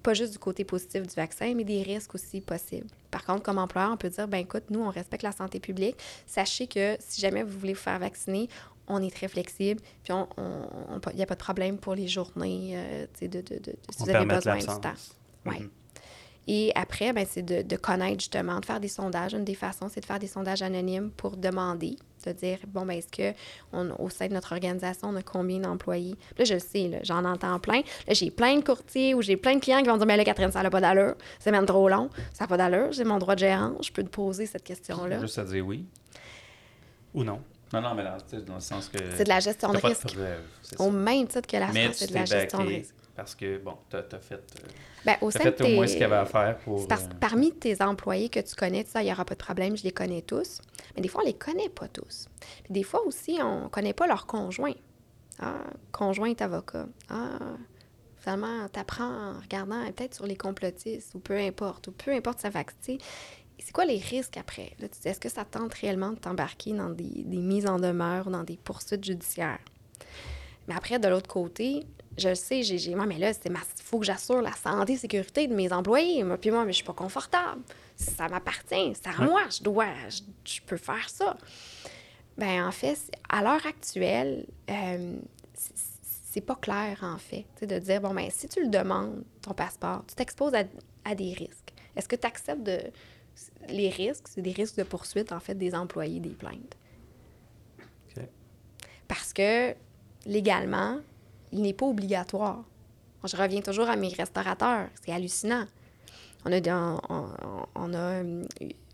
pas 0.04 0.14
juste 0.14 0.34
du 0.34 0.40
côté 0.40 0.64
positif 0.64 1.04
du 1.04 1.14
vaccin, 1.16 1.54
mais 1.56 1.64
des 1.64 1.82
risques 1.84 2.16
aussi 2.16 2.42
possibles. 2.42 2.88
Par 3.10 3.24
contre, 3.26 3.44
comme 3.44 3.58
employeur, 3.58 3.92
on 3.94 3.98
peut 3.98 4.10
dire, 4.10 4.28
ben 4.28 4.38
écoute, 4.38 4.64
nous, 4.70 4.82
on 4.82 4.90
respecte 4.90 5.24
la 5.24 5.32
santé 5.32 5.60
publique. 5.60 5.96
Sachez 6.28 6.68
que 6.68 6.96
si 7.00 7.22
jamais 7.22 7.44
vous 7.44 7.58
voulez 7.60 7.74
vous 7.74 7.80
faire 7.80 8.00
vacciner, 8.00 8.48
on 8.88 9.02
est 9.02 9.14
très 9.16 9.28
flexible, 9.28 9.82
puis 10.04 10.14
il 10.14 11.16
n'y 11.16 11.24
a 11.24 11.26
pas 11.26 11.36
de 11.36 11.40
problème 11.40 11.78
pour 11.78 11.96
les 11.96 12.08
journées, 12.08 12.74
euh, 12.76 13.06
de, 13.22 13.28
de, 13.28 13.42
de, 13.42 13.56
de- 13.60 13.76
si 13.90 14.02
On 14.02 14.04
vous 14.06 14.10
avez 14.10 14.26
besoin 14.26 14.58
du 14.58 14.66
temps. 14.66 14.94
Ouais. 15.46 15.60
Mhm. 15.60 15.70
Et 16.48 16.72
après, 16.76 17.14
ben, 17.14 17.26
c'est 17.30 17.44
de, 17.44 17.62
de 17.62 17.76
connaître 17.78 18.20
justement, 18.20 18.60
de 18.60 18.66
faire 18.66 18.80
des 18.80 18.88
sondages. 18.88 19.34
Une 19.34 19.46
des 19.46 19.56
façons, 19.56 19.88
c'est 19.90 20.02
de 20.02 20.06
faire 20.06 20.20
des 20.20 20.28
sondages 20.28 20.62
anonymes 20.64 21.12
pour 21.12 21.38
demander, 21.38 21.96
de 22.26 22.32
dire, 22.32 22.58
bon, 22.68 22.86
ben, 22.86 22.94
est-ce 22.98 23.08
que 23.08 23.38
on, 23.74 23.90
au 24.00 24.10
sein 24.10 24.28
de 24.28 24.34
notre 24.34 24.52
organisation, 24.54 25.10
on 25.10 25.16
a 25.16 25.22
combien 25.22 25.60
d'employés? 25.60 26.16
Là, 26.38 26.46
je 26.46 26.54
le 26.56 26.60
sais, 26.60 26.88
là, 26.88 26.98
j'en 27.04 27.26
entends 27.26 27.60
plein. 27.60 27.82
Là, 28.08 28.14
j'ai 28.14 28.32
plein 28.32 28.58
de 28.58 28.64
courtiers 28.64 29.14
ou 29.14 29.22
j'ai 29.22 29.38
plein 29.38 29.56
de 29.56 29.60
clients 29.60 29.82
qui 29.82 29.90
vont 29.90 29.98
dire, 29.98 30.06
mais 30.06 30.18
là, 30.18 30.24
Catherine, 30.24 30.52
ça 30.52 30.64
n'a 30.64 30.70
pas 30.70 30.82
d'allure. 30.82 31.16
C'est 31.40 31.52
même 31.52 31.66
trop 31.66 31.88
long. 31.90 32.10
Ça 32.34 32.44
n'a 32.44 32.48
pas 32.48 32.58
d'allure. 32.58 32.92
J'ai 32.92 33.04
mon 33.04 33.18
droit 33.18 33.36
de 33.36 33.40
gérant. 33.40 33.74
Je 33.82 33.92
peux 33.92 34.04
te 34.04 34.10
poser 34.10 34.46
cette 34.46 34.64
question-là. 34.64 35.20
juste 35.20 35.40
à 35.40 35.44
dire 35.44 35.66
oui. 35.66 35.86
Ou 37.14 37.24
non. 37.24 37.42
Non, 37.74 37.82
non, 37.82 37.96
mais 37.96 38.04
dans, 38.04 38.18
tu 38.18 38.38
sais, 38.38 38.42
dans 38.42 38.56
le 38.56 38.60
sens 38.60 38.90
que. 38.90 38.98
C'est 39.16 39.24
de 39.24 39.30
la 39.30 39.40
gestion 39.40 39.72
de 39.72 39.78
risque. 39.78 40.14
preuve, 40.14 40.42
Au 40.78 40.92
même 40.92 41.28
titre 41.28 41.48
que 41.48 41.58
la 41.58 41.72
Mais 41.72 41.86
France, 41.86 41.98
c'est 42.00 42.08
de 42.08 42.14
la 42.14 42.26
gestion 42.26 42.64
de 42.64 42.68
risque. 42.68 42.96
Parce 43.16 43.36
que, 43.36 43.58
bon, 43.58 43.76
t'as 43.90 44.00
as 44.00 44.20
fait, 44.20 44.36
euh, 44.36 44.68
Ben, 45.06 45.16
au 45.22 45.32
fait 45.32 45.60
au 45.62 45.68
moins 45.70 45.88
ce 45.88 45.94
qu'il 45.94 46.02
y 46.02 46.06
avait 46.06 46.16
à 46.16 46.26
faire 46.26 46.58
pour. 46.60 46.80
C'est 46.80 46.88
parce 46.88 47.04
que 47.04 47.14
euh, 47.14 47.20
parmi 47.20 47.52
tes 47.52 47.82
employés 47.82 48.30
que 48.30 48.40
tu 48.40 48.56
connais, 48.56 48.84
tu 48.84 48.92
sais, 48.92 49.02
il 49.02 49.06
n'y 49.06 49.12
aura 49.12 49.26
pas 49.26 49.36
de 49.36 49.40
problème, 49.40 49.76
je 49.76 49.84
les 49.84 49.92
connais 49.92 50.22
tous. 50.22 50.60
Mais 50.96 51.02
des 51.02 51.10
fois, 51.10 51.22
on 51.24 51.26
les 51.26 51.34
connaît 51.34 51.70
pas 51.70 51.88
tous. 51.88 52.28
Puis 52.64 52.74
des 52.74 52.84
fois 52.84 53.06
aussi, 53.06 53.40
on 53.42 53.66
ne 53.66 53.68
connaît 53.68 53.94
pas 53.94 54.08
leur 54.08 54.26
conjoint. 54.26 54.74
Ah, 55.40 55.64
conjoint 55.92 56.30
est 56.30 56.42
avocat. 56.42 56.88
Ah, 57.10 57.38
finalement, 58.18 58.68
tu 58.72 58.80
apprends 58.80 59.34
en 59.34 59.40
regardant 59.40 59.86
peut-être 59.92 60.16
sur 60.16 60.26
les 60.26 60.38
complotistes 60.38 61.14
ou 61.16 61.20
peu 61.20 61.38
importe, 61.38 61.88
ou 61.88 61.92
peu 61.92 62.12
importe 62.12 62.40
sa 62.40 62.50
tu 62.50 62.64
sais. 62.82 62.98
C'est 63.60 63.74
quoi 63.74 63.86
les 63.86 64.00
risques 64.00 64.38
après? 64.38 64.76
Tu 64.80 65.08
est-ce 65.08 65.20
que 65.20 65.30
ça 65.30 65.46
tente 65.46 65.76
réellement 65.76 66.12
de 66.12 66.18
t'embarquer 66.18 66.74
dans 66.74 66.90
des, 66.90 67.24
des 67.26 67.38
mises 67.38 67.68
en 67.68 67.78
demeure, 67.78 68.32
dans 68.32 68.44
des 68.44 68.58
poursuites 68.58 69.04
judiciaires? 69.04 69.60
Mais 70.68 70.76
après, 70.76 70.98
de 70.98 71.08
l'autre 71.08 71.30
côté, 71.30 71.86
je 72.18 72.30
le 72.30 72.36
sais, 72.36 72.62
j'ai, 72.64 72.78
j'ai, 72.78 72.94
moi, 72.96 73.06
mais 73.06 73.18
là, 73.18 73.32
il 73.32 73.58
faut 73.84 74.00
que 74.00 74.06
j'assure 74.06 74.42
la 74.42 74.52
santé 74.54 74.94
et 74.94 74.98
sécurité 74.98 75.48
de 75.48 75.56
mes 75.56 75.72
employés. 75.72 76.24
Moi, 76.24 76.38
puis 76.38 76.52
moi, 76.52 76.66
mais 76.66 76.72
je 76.72 76.78
suis 76.78 76.86
pas 76.86 76.94
confortable. 76.94 77.62
Ça 77.96 78.28
m'appartient, 78.28 78.94
c'est 78.96 79.08
à 79.08 79.20
Ouais. 79.20 79.26
moi, 79.28 79.42
je 79.50 79.64
dois, 79.64 79.88
je, 80.10 80.22
je 80.54 80.62
peux 80.62 80.78
faire 80.78 81.08
ça. 81.10 81.38
Ben 82.38 82.66
en 82.66 82.72
fait, 82.72 82.96
c'est- 82.96 83.12
à 83.30 83.42
l'heure 83.44 83.66
actuelle, 83.66 84.46
euh, 84.70 85.16
c'est- 85.54 85.74
c'est 86.32 86.42
pas 86.42 86.56
clair, 86.56 87.00
en 87.04 87.18
fait, 87.18 87.46
de 87.62 87.78
dire, 87.80 88.02
bon, 88.02 88.14
ben 88.14 88.30
si 88.32 88.48
tu 88.48 88.62
le 88.64 88.70
demandes, 88.70 89.24
ton 89.42 89.54
passeport, 89.54 90.04
tu 90.08 90.16
t'exposes 90.16 90.54
à, 90.56 90.64
à 91.06 91.14
des 91.16 91.34
risques. 91.34 91.74
Est-ce 91.96 92.08
que 92.08 92.16
tu 92.16 92.26
acceptes 92.26 92.64
de, 92.64 92.80
les 93.70 93.90
risques? 93.90 94.28
C'est 94.30 94.42
des 94.42 94.52
risques 94.54 94.78
de 94.78 94.84
poursuite, 94.84 95.32
en 95.32 95.40
fait, 95.40 95.56
des 95.56 95.76
employés, 95.76 96.20
des 96.20 96.30
plaintes. 96.30 96.76
OK. 98.18 98.24
Parce 99.08 99.34
que 99.34 99.76
légalement, 100.26 101.00
il 101.52 101.62
n'est 101.62 101.74
pas 101.74 101.86
obligatoire. 101.86 102.64
Je 103.24 103.36
reviens 103.38 103.62
toujours 103.62 103.88
à 103.90 103.96
mes 103.96 104.10
restaurateurs. 104.10 104.88
C'est 105.04 105.12
hallucinant. 105.12 105.66
On 106.46 106.52
a, 106.52 106.60
des- 106.60 106.72
on, 106.72 107.00
on- 107.10 107.66
on 107.76 107.94
a 107.94 107.98
euh, 108.24 108.44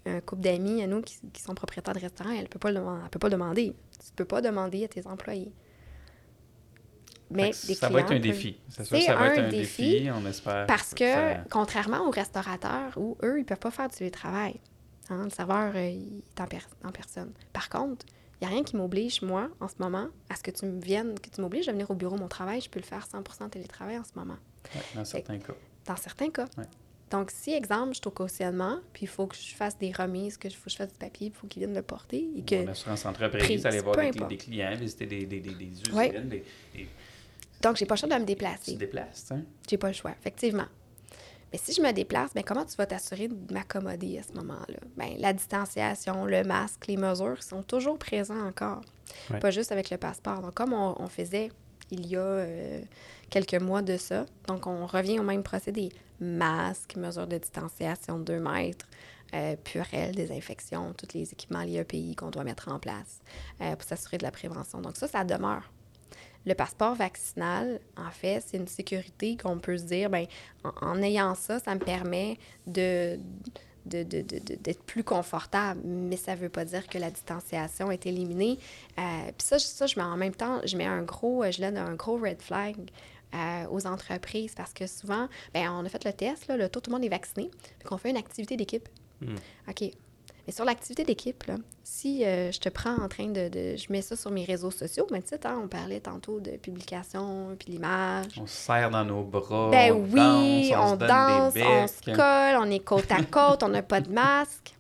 un 0.06 0.20
couple 0.22 0.42
d'amis 0.42 0.84
à 0.84 0.88
nous 0.88 1.02
qui, 1.02 1.18
qui 1.32 1.42
sont 1.42 1.56
propriétaires 1.56 1.94
de 1.94 2.00
restaurants. 2.00 2.32
Elle 2.32 2.44
ne 2.44 2.48
peut, 2.48 2.60
pas 2.60 2.72
le 2.72 2.80
elle 3.04 3.10
peut 3.10 3.20
pas 3.20 3.30
demander. 3.30 3.74
Tu 4.00 4.12
ne 4.12 4.16
peux 4.16 4.26
pas 4.26 4.42
demander 4.42 4.84
à 4.84 4.88
tes 4.90 5.08
employés. 5.08 5.52
Mais 7.30 7.52
des 7.68 7.76
ça 7.76 7.90
va 7.90 8.00
être 8.02 8.12
un 8.14 8.20
défi. 8.20 8.58
C'est 8.70 8.86
sûr, 8.86 8.98
ça 9.02 9.16
va 9.16 9.28
être 9.28 9.40
un 9.40 9.50
défi 9.50 9.92
défi. 10.00 10.10
On 10.12 10.26
espère. 10.26 10.66
Parce 10.66 10.94
que, 10.94 11.12
ça- 11.12 11.44
contrairement 11.50 12.08
aux 12.08 12.12
restaurateurs, 12.12 12.94
où 12.98 13.18
eux, 13.24 13.40
ils 13.40 13.46
peuvent 13.46 13.60
pas 13.60 13.72
faire 13.72 13.90
du 13.90 13.96
télétravail. 13.96 14.60
Hein, 15.10 15.24
le 15.26 15.30
serveur, 15.30 15.74
euh, 15.76 15.90
il 15.90 16.22
est 16.38 16.42
en, 16.42 16.48
per- 16.48 16.60
en 16.86 16.92
personne. 16.92 17.32
Par 17.54 17.68
contre, 17.70 18.06
il 18.40 18.46
n'y 18.48 18.52
a 18.52 18.56
rien 18.56 18.64
qui 18.64 18.76
m'oblige, 18.76 19.22
moi, 19.22 19.50
en 19.60 19.68
ce 19.68 19.76
moment, 19.80 20.08
à 20.30 20.36
ce 20.36 20.44
que 20.44 20.52
tu 20.52 20.66
me 20.66 20.80
viennes, 20.80 21.20
que 21.20 21.30
tu 21.30 21.42
m'obliges 21.42 21.68
à 21.70 21.72
venir 21.72 21.90
au 21.90 21.96
bureau, 21.96 22.18
mon 22.18 22.28
travail, 22.28 22.62
je 22.62 22.70
peux 22.70 22.80
le 22.80 22.86
faire 22.86 23.06
100 23.08 23.50
télétravail 23.50 23.98
en 23.98 24.04
ce 24.04 24.12
moment, 24.16 24.38
ouais, 24.76 24.82
dans 24.96 25.06
certains 25.06 25.40
cas. 25.40 25.54
dans 25.86 25.96
certains 25.96 26.30
cas. 26.30 26.48
Donc, 27.10 27.32
si, 27.32 27.54
exemple, 27.54 27.92
je 27.94 28.00
suis 28.00 28.08
au 28.08 28.12
cautionnement, 28.12 28.80
puis 28.94 29.04
il 29.04 29.08
faut 29.08 29.28
que 29.28 29.36
je 29.36 29.56
fasse 29.56 29.78
des 29.78 29.92
remises, 29.94 30.38
que 30.38 30.50
faut 30.50 30.66
que 30.66 30.70
je 30.72 30.76
fasse 30.76 30.92
du 30.92 30.98
papier, 31.00 31.28
il 31.28 31.34
faut 31.34 31.48
qu'ils 31.48 31.62
viennent 31.62 31.74
le 31.76 31.82
porter, 31.82 32.28
et 32.36 32.42
que... 32.44 32.56
Mon 32.64 32.68
assurance 32.68 33.06
entreprise, 33.06 33.44
prise, 33.44 33.66
aller 33.66 33.80
voir 33.80 33.96
des, 33.96 34.38
clients, 34.38 34.76
visiter 34.76 35.06
des, 35.06 35.26
des, 35.26 35.40
des, 35.40 35.54
des 35.54 35.66
usines, 35.66 35.96
Ouais. 35.96 36.10
des, 36.22 36.44
Donc, 37.62 37.78
j'ai 37.78 37.86
pas 37.86 37.96
le 37.96 38.00
choix 38.00 38.10
de 38.10 38.14
me 38.14 38.20
tu 38.20 38.26
te 38.26 38.28
déplacer. 38.28 38.76
déplaces. 38.76 39.32
hein? 39.32 39.42
J'ai 39.70 39.78
pas 39.78 39.88
le 39.88 39.94
choix, 39.94 40.12
effectivement. 40.20 40.66
Mais 41.52 41.58
si 41.58 41.74
je 41.74 41.82
me 41.82 41.92
déplace, 41.92 42.34
ben 42.34 42.44
comment 42.44 42.66
tu 42.66 42.76
vas 42.76 42.86
t'assurer 42.86 43.28
de 43.30 43.54
m'accommoder 43.54 44.20
à 44.20 44.24
ce 44.24 44.34
moment-là? 44.34 44.80
Ben, 44.98 45.16
la 45.18 45.34
distanciation, 45.34 46.26
le 46.26 46.44
masque, 46.44 46.88
les 46.88 46.98
mesures 46.98 47.42
sont 47.42 47.64
toujours 47.64 47.98
présents 47.98 48.46
encore. 48.48 48.82
Ouais. 49.30 49.40
Pas 49.40 49.52
juste 49.52 49.72
avec 49.72 49.90
le 49.90 49.98
passeport. 49.98 50.42
Donc, 50.42 50.54
comme 50.54 50.74
on, 50.74 50.96
on 51.02 51.08
faisait 51.08 51.52
il 51.92 52.08
y 52.08 52.16
a 52.16 52.20
euh, 52.20 52.82
quelques 53.30 53.56
mois 53.56 53.82
de 53.82 53.98
ça, 53.98 54.26
donc 54.48 54.68
on 54.68 54.86
revient 54.86 55.20
au 55.20 55.24
même 55.24 55.44
procédé. 55.44 55.90
Masque, 56.20 56.96
mesures 56.96 57.28
de 57.28 57.38
distanciation 57.38 58.20
de 58.20 58.24
2 58.24 58.40
mètres, 58.40 58.88
euh, 59.34 59.56
purelle, 59.56 60.16
désinfection, 60.16 60.94
tous 60.94 61.14
les 61.14 61.32
équipements 61.32 61.64
liés 61.64 61.82
au 61.82 61.86
pays 61.86 62.16
qu'on 62.16 62.30
doit 62.30 62.44
mettre 62.44 62.70
en 62.70 62.80
place 62.80 63.20
euh, 63.62 63.76
pour 63.76 63.88
s'assurer 63.88 64.18
de 64.18 64.24
la 64.24 64.32
prévention. 64.32 64.82
Donc 64.82 64.98
ça, 64.98 65.08
ça 65.08 65.24
demeure. 65.24 65.72
Le 66.48 66.54
passeport 66.56 66.96
vaccinal, 66.96 67.80
en 67.98 68.10
fait, 68.10 68.42
c'est 68.48 68.58
une 68.58 68.68
sécurité 68.68 69.36
qu'on 69.38 69.60
peut 69.60 69.78
se 69.78 69.84
dire, 69.84 70.10
ben, 70.10 70.26
en, 70.64 70.72
en 70.94 71.02
ayant 71.04 71.36
ça, 71.36 71.60
ça 71.60 71.76
me 71.76 71.80
permet 71.80 72.40
de, 72.66 73.20
de, 73.86 74.04
de- 74.04 74.22
de- 74.22 74.40
de- 74.40 74.56
d'être 74.56 74.82
plus 74.84 75.04
confortable, 75.04 75.82
mais 75.84 76.16
ça 76.18 76.36
ne 76.36 76.40
veut 76.40 76.50
pas 76.50 76.64
dire 76.66 76.88
que 76.88 76.98
la 76.98 77.12
distanciation 77.12 77.92
est 77.92 78.06
éliminée. 78.06 78.58
Euh, 78.98 79.02
Puis 79.38 79.46
ça, 79.46 79.58
je- 79.58 79.66
ça, 79.66 79.88
je 79.88 80.00
mets 80.00 80.06
en 80.06 80.18
même 80.18 80.34
temps, 80.34 80.62
je 80.66 80.78
mets 80.78 80.86
un 80.86 81.04
gros, 81.04 81.44
je 81.52 81.60
donne 81.62 81.78
un 81.78 81.94
gros 81.96 82.18
red 82.18 82.42
flag 82.42 82.76
euh, 83.36 83.66
aux 83.70 83.86
entreprises 83.86 84.56
parce 84.56 84.72
que 84.74 84.88
souvent, 84.88 85.28
ben, 85.54 85.70
on 85.70 85.84
a 85.86 85.90
fait 85.90 86.06
le 86.06 86.14
test, 86.14 86.48
là, 86.48 86.56
le 86.56 86.70
taux, 86.70 86.80
tout 86.80 86.90
le 86.92 86.96
monde 86.96 87.06
est 87.06 87.10
vacciné, 87.10 87.52
puis 87.78 87.88
qu'on 87.90 87.98
fait 87.98 88.10
une 88.10 88.18
activité 88.18 88.56
d'équipe. 88.56 88.88
Hmm. 89.22 89.36
OK. 89.70 89.84
Mais 90.48 90.54
sur 90.54 90.64
l'activité 90.64 91.04
d'équipe, 91.04 91.44
si 91.84 92.24
euh, 92.26 92.52
je 92.54 92.60
te 92.60 92.70
prends 92.70 92.96
en 92.96 93.10
train 93.10 93.28
de, 93.28 93.50
de- 93.50 93.76
Je 93.76 93.92
mets 93.92 94.02
ça 94.02 94.16
sur 94.16 94.32
mes 94.32 94.46
réseaux 94.46 94.72
sociaux, 94.72 95.06
mais 95.12 95.22
tu 95.22 95.28
sais, 95.30 95.46
hein, 95.46 95.60
on 95.62 95.68
parlait 95.68 96.00
tantôt 96.00 96.40
de 96.40 96.52
publication, 96.52 97.54
puis 97.60 97.74
l'image. 97.74 98.40
On 98.42 98.48
se 98.48 98.56
serre 98.56 98.90
dans 98.90 99.04
nos 99.04 99.24
bras. 99.24 99.70
Ben 99.72 99.92
on 99.92 100.04
oui, 100.06 100.70
danse, 100.72 100.80
on, 100.80 100.94
se 100.94 101.06
danse, 101.06 101.54
des 101.54 101.64
on 101.64 101.88
se 101.88 102.16
colle, 102.16 102.66
on 102.66 102.72
est 102.72 102.80
côte 102.80 103.12
à 103.12 103.22
côte, 103.24 103.62
on 103.64 103.68
n'a 103.70 103.82
pas 103.84 104.00
de 104.00 104.10
masque. 104.10 104.74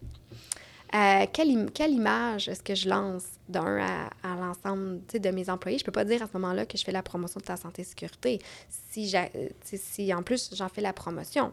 Euh, 0.95 1.25
quelle, 1.33 1.49
im- 1.51 1.69
quelle 1.73 1.91
image 1.91 2.47
est-ce 2.47 2.63
que 2.63 2.73
je 2.73 2.87
lance 2.87 3.25
d'un 3.49 3.77
à, 3.81 4.09
à 4.23 4.35
l'ensemble 4.39 5.01
de 5.13 5.29
mes 5.31 5.49
employés? 5.49 5.77
Je 5.79 5.83
peux 5.83 5.91
pas 5.91 6.05
dire 6.05 6.23
à 6.23 6.27
ce 6.27 6.31
moment-là 6.37 6.65
que 6.65 6.77
je 6.77 6.83
fais 6.85 6.93
la 6.93 7.03
promotion 7.03 7.41
de 7.41 7.45
ta 7.45 7.57
santé 7.57 7.81
et 7.81 7.85
sécurité. 7.85 8.39
Si, 8.69 9.11
euh, 9.13 9.49
si 9.73 10.13
en 10.13 10.23
plus 10.23 10.49
j'en 10.55 10.69
fais 10.69 10.79
la 10.79 10.93
promotion, 10.93 11.51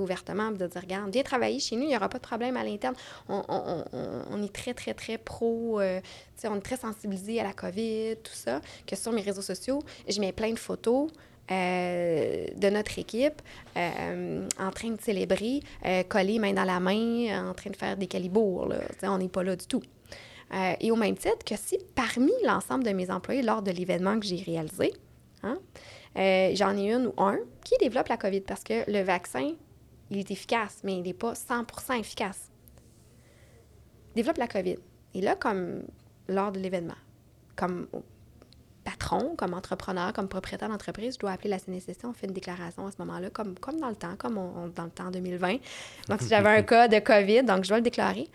ouvertement, 0.00 0.50
de 0.50 0.66
dire, 0.66 0.80
regarde, 0.80 1.10
viens 1.12 1.22
travailler 1.22 1.58
chez 1.60 1.76
nous, 1.76 1.82
il 1.82 1.88
n'y 1.88 1.96
aura 1.96 2.08
pas 2.08 2.18
de 2.18 2.22
problème 2.22 2.56
à 2.56 2.64
l'interne. 2.64 2.94
On, 3.28 3.42
on- 3.48 3.84
on- 3.92 4.22
on 4.32 4.42
est 4.42 4.52
très, 4.52 4.74
très, 4.74 4.94
très 4.94 5.18
pro, 5.18 5.80
euh, 5.80 6.00
on 6.44 6.56
est 6.56 6.60
très 6.60 6.76
sensibilisé 6.76 7.40
à 7.40 7.44
la 7.44 7.52
COVID, 7.52 8.16
tout 8.22 8.32
ça, 8.34 8.60
que 8.86 8.96
sur 8.96 9.12
mes 9.12 9.22
réseaux 9.22 9.42
sociaux, 9.42 9.80
je 10.08 10.20
mets 10.20 10.32
plein 10.32 10.50
de 10.52 10.58
photos 10.58 11.10
euh, 11.50 12.46
de 12.56 12.68
notre 12.70 12.98
équipe 12.98 13.40
euh, 13.76 14.48
en 14.58 14.70
train 14.70 14.90
de 14.90 15.00
célébrer, 15.00 15.60
euh, 15.84 16.02
collés 16.02 16.38
main 16.40 16.52
dans 16.52 16.64
la 16.64 16.80
main, 16.80 17.48
en 17.50 17.54
train 17.54 17.70
de 17.70 17.76
faire 17.76 17.96
des 17.96 18.06
calibours. 18.08 18.66
Là. 18.66 18.78
On 19.04 19.18
n'est 19.18 19.28
pas 19.28 19.42
là 19.44 19.54
du 19.56 19.66
tout. 19.66 19.82
Euh, 20.54 20.74
et 20.80 20.90
au 20.90 20.96
même 20.96 21.16
titre 21.16 21.44
que 21.44 21.54
si 21.56 21.78
parmi 21.94 22.32
l'ensemble 22.44 22.84
de 22.84 22.90
mes 22.90 23.10
employés 23.10 23.42
lors 23.42 23.62
de 23.62 23.70
l'événement 23.70 24.18
que 24.18 24.26
j'ai 24.26 24.36
réalisé, 24.44 24.92
hein, 25.42 25.58
j'en 26.14 26.76
ai 26.76 26.92
une 26.92 27.08
ou 27.08 27.14
un 27.18 27.38
qui 27.64 27.74
développe 27.80 28.08
la 28.08 28.16
COVID 28.16 28.40
parce 28.42 28.62
que 28.64 28.88
le 28.90 29.02
vaccin, 29.02 29.52
il 30.10 30.18
est 30.18 30.30
efficace, 30.30 30.78
mais 30.84 30.96
il 30.98 31.02
n'est 31.02 31.14
pas 31.14 31.34
100 31.34 31.64
efficace. 31.98 32.50
Développe 34.14 34.38
la 34.38 34.48
COVID. 34.48 34.76
Et 35.14 35.20
là, 35.20 35.34
comme 35.36 35.82
lors 36.28 36.52
de 36.52 36.58
l'événement, 36.58 36.94
comme 37.54 37.86
patron, 38.84 39.34
comme 39.36 39.52
entrepreneur, 39.54 40.12
comme 40.12 40.28
propriétaire 40.28 40.68
d'entreprise, 40.68 41.14
je 41.14 41.18
dois 41.18 41.32
appeler 41.32 41.50
la 41.50 41.58
CNSST, 41.58 42.04
on 42.04 42.12
fait 42.12 42.26
une 42.26 42.32
déclaration 42.32 42.86
à 42.86 42.92
ce 42.92 42.96
moment-là, 43.00 43.30
comme, 43.30 43.58
comme 43.58 43.80
dans 43.80 43.88
le 43.88 43.96
temps, 43.96 44.14
comme 44.16 44.38
on- 44.38 44.64
on- 44.64 44.68
dans 44.68 44.84
le 44.84 44.90
temps 44.90 45.10
2020. 45.10 45.56
Donc, 46.08 46.22
si 46.22 46.28
j'avais 46.28 46.48
un 46.50 46.62
cas 46.62 46.88
de 46.88 46.98
COVID, 47.00 47.42
donc 47.42 47.64
je 47.64 47.68
dois 47.68 47.78
le 47.78 47.82
déclarer. 47.82 48.28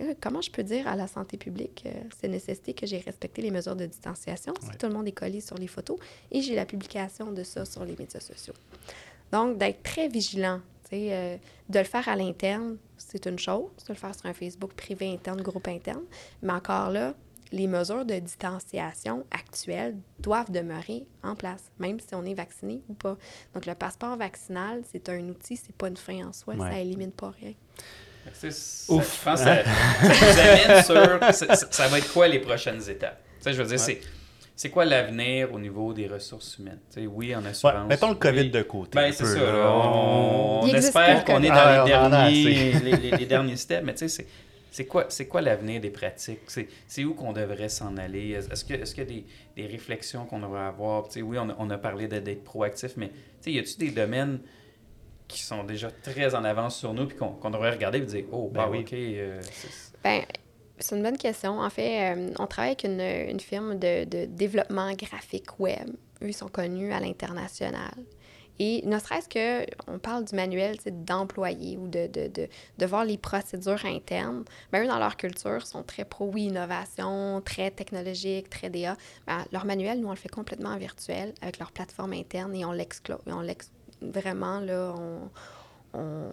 Euh, 0.00 0.14
Comment 0.20 0.40
je 0.40 0.50
peux 0.50 0.62
dire 0.62 0.88
à 0.88 0.96
la 0.96 1.06
santé 1.06 1.36
publique, 1.36 1.84
euh, 1.86 1.92
CNSST, 2.22 2.74
que 2.74 2.86
j'ai 2.86 2.98
respecté 2.98 3.42
les 3.42 3.50
mesures 3.50 3.76
de 3.76 3.84
distanciation 3.84 4.54
si 4.62 4.68
Ouais. 4.68 4.74
tout 4.76 4.86
le 4.86 4.94
monde 4.94 5.06
est 5.06 5.12
collé 5.12 5.42
sur 5.42 5.56
les 5.58 5.66
photos 5.66 5.98
et 6.32 6.40
j'ai 6.40 6.54
la 6.54 6.64
publication 6.64 7.30
de 7.32 7.42
ça 7.42 7.66
sur 7.66 7.84
les 7.84 7.94
médias 7.96 8.20
sociaux? 8.20 8.54
Donc, 9.30 9.58
d'être 9.58 9.82
très 9.82 10.08
vigilant, 10.08 10.60
euh, 10.94 11.36
de 11.68 11.78
le 11.78 11.84
faire 11.84 12.08
à 12.08 12.16
l'interne, 12.16 12.76
c'est 12.96 13.26
une 13.26 13.38
chose, 13.38 13.70
de 13.86 13.92
le 13.92 13.98
faire 13.98 14.14
sur 14.14 14.26
un 14.26 14.34
Facebook 14.34 14.72
privé 14.74 15.12
interne, 15.12 15.40
groupe 15.42 15.68
interne, 15.68 16.02
mais 16.42 16.52
encore 16.52 16.90
là, 16.90 17.14
les 17.52 17.66
mesures 17.66 18.04
de 18.04 18.14
distanciation 18.20 19.24
actuelles 19.30 19.96
doivent 20.20 20.52
demeurer 20.52 21.04
en 21.24 21.34
place, 21.34 21.62
même 21.80 21.98
si 21.98 22.14
on 22.14 22.24
est 22.24 22.34
vacciné 22.34 22.80
ou 22.88 22.94
pas. 22.94 23.16
Donc, 23.54 23.66
le 23.66 23.74
passeport 23.74 24.16
vaccinal, 24.16 24.82
c'est 24.90 25.08
un 25.08 25.28
outil, 25.28 25.56
c'est 25.56 25.74
pas 25.74 25.88
une 25.88 25.96
fin 25.96 26.28
en 26.28 26.32
soi, 26.32 26.54
Ouais. 26.54 26.70
ça 26.70 26.78
élimine 26.78 27.10
pas 27.10 27.30
rien. 27.40 27.54
Ça- 28.32 28.48
Ouf. 28.94 29.18
Je 29.20 29.24
pense 29.24 29.40
que 29.40 29.46
ça, 29.46 29.64
ça 29.64 30.32
nous 30.32 30.38
amène 30.40 30.84
sur 30.84 31.34
ça, 31.34 31.56
ça- 31.56 31.68
ça 31.72 31.88
va 31.88 31.98
être 31.98 32.12
quoi 32.12 32.28
les 32.28 32.38
prochaines 32.38 32.88
étapes? 32.88 33.20
Je 33.44 33.50
veux 33.50 33.64
dire, 33.64 33.80
c'est, 33.80 34.00
c'est 34.60 34.68
quoi 34.68 34.84
l'avenir 34.84 35.54
au 35.54 35.58
niveau 35.58 35.94
des 35.94 36.06
ressources 36.06 36.58
humaines? 36.58 36.80
Tu 36.92 37.00
sais, 37.00 37.06
oui, 37.06 37.34
en 37.34 37.40
Ouais, 37.40 37.46
assurance. 37.48 37.88
mettons 37.88 38.10
le 38.10 38.16
COVID 38.16 38.40
oui. 38.42 38.50
de 38.50 38.60
côté. 38.60 38.90
Ben, 38.94 39.10
c'est 39.10 39.24
ça. 39.24 39.38
là. 39.40 39.70
On, 39.72 40.66
espère 40.66 41.24
qu'on 41.24 41.42
est 41.42 41.48
dans 41.48 41.54
Ah, 41.54 42.28
les, 42.28 42.42
derniers, 42.44 42.72
les, 42.84 42.96
les- 42.96 43.16
les 43.16 43.24
derniers 43.26 43.56
steps, 43.56 43.82
mais 43.82 43.94
tu 43.94 44.00
sais, 44.00 44.08
c'est, 44.08 44.26
c'est 44.70 44.84
quoi, 44.84 45.06
c'est 45.08 45.26
quoi 45.28 45.40
l'avenir 45.40 45.80
des 45.80 45.88
pratiques? 45.88 46.40
C'est, 46.48 46.68
c'est 46.86 47.04
où 47.04 47.14
qu'on 47.14 47.32
devrait 47.32 47.70
s'en 47.70 47.96
aller? 47.96 48.32
Est- 48.32 48.52
Est-ce, 48.52 48.64
que, 48.66 48.74
est-ce 48.74 48.94
qu'il 48.94 49.04
y 49.04 49.06
a 49.06 49.10
des, 49.10 49.24
des 49.56 49.66
réflexions 49.66 50.26
qu'on 50.26 50.40
devrait 50.40 50.60
avoir? 50.60 51.08
Tu 51.08 51.14
sais, 51.14 51.22
oui, 51.22 51.38
on 51.40 51.48
a, 51.48 51.56
on 51.58 51.70
a 51.70 51.78
parlé 51.78 52.06
de- 52.06 52.18
d'être 52.18 52.44
proactif, 52.44 52.92
mais 52.98 53.08
tu 53.08 53.14
sais, 53.40 53.52
y 53.52 53.58
a-tu 53.58 53.78
des 53.78 53.92
domaines 53.92 54.40
qui 55.26 55.40
sont 55.42 55.64
déjà 55.64 55.90
très 55.90 56.34
en 56.34 56.44
avance 56.44 56.76
sur 56.78 56.92
nous 56.92 57.06
puis 57.06 57.16
qu'on, 57.16 57.28
qu'on 57.28 57.50
devrait 57.50 57.70
regarder 57.70 57.98
et 57.98 58.02
dire, 58.02 58.24
oh, 58.30 58.50
Ben 58.52 58.64
bah 58.64 58.68
oui. 58.70 58.80
OK, 58.80 58.92
euh, 58.92 59.40
c'est- 59.52 59.94
Ben, 60.04 60.22
c'est 60.80 60.96
une 60.96 61.02
bonne 61.02 61.18
question. 61.18 61.60
En 61.60 61.70
fait, 61.70 62.14
euh, 62.16 62.30
on 62.38 62.46
travaille 62.46 62.70
avec 62.70 62.84
une, 62.84 63.00
une 63.00 63.40
firme 63.40 63.78
de, 63.78 64.04
de 64.04 64.26
développement 64.26 64.92
graphique 64.94 65.58
web. 65.58 65.88
Eux, 66.22 66.28
ils 66.28 66.34
sont 66.34 66.48
connus 66.48 66.92
à 66.92 67.00
l'international. 67.00 67.92
Et 68.62 68.82
ne 68.84 68.98
serait-ce 68.98 69.26
que, 69.26 69.64
on 69.86 69.98
parle 69.98 70.26
du 70.26 70.34
manuel 70.36 70.76
d'employés 70.84 71.78
ou 71.78 71.88
de, 71.88 72.06
de, 72.08 72.28
de, 72.28 72.46
de 72.76 72.86
voir 72.86 73.06
les 73.06 73.16
procédures 73.16 73.86
internes, 73.86 74.44
ben, 74.70 74.84
eux, 74.84 74.86
dans 74.86 74.98
leur 74.98 75.16
culture, 75.16 75.66
sont 75.66 75.82
très 75.82 76.04
pro 76.04 76.30
innovation, 76.36 77.40
très 77.42 77.70
technologique, 77.70 78.50
très 78.50 78.68
DA. 78.68 78.96
Ben, 79.26 79.46
leur 79.50 79.64
manuel, 79.64 80.00
nous, 80.00 80.08
on 80.08 80.10
le 80.10 80.16
fait 80.16 80.28
complètement 80.28 80.70
en 80.70 80.76
virtuel 80.76 81.32
avec 81.40 81.58
leur 81.58 81.72
plateforme 81.72 82.12
interne 82.12 82.54
et 82.54 82.66
on 82.66 82.72
l'exclose. 82.72 83.20
On 83.26 83.40
l'ex- 83.40 83.70
vraiment, 84.02 84.60
là, 84.60 84.94
on, 84.94 85.30
on 85.92 86.30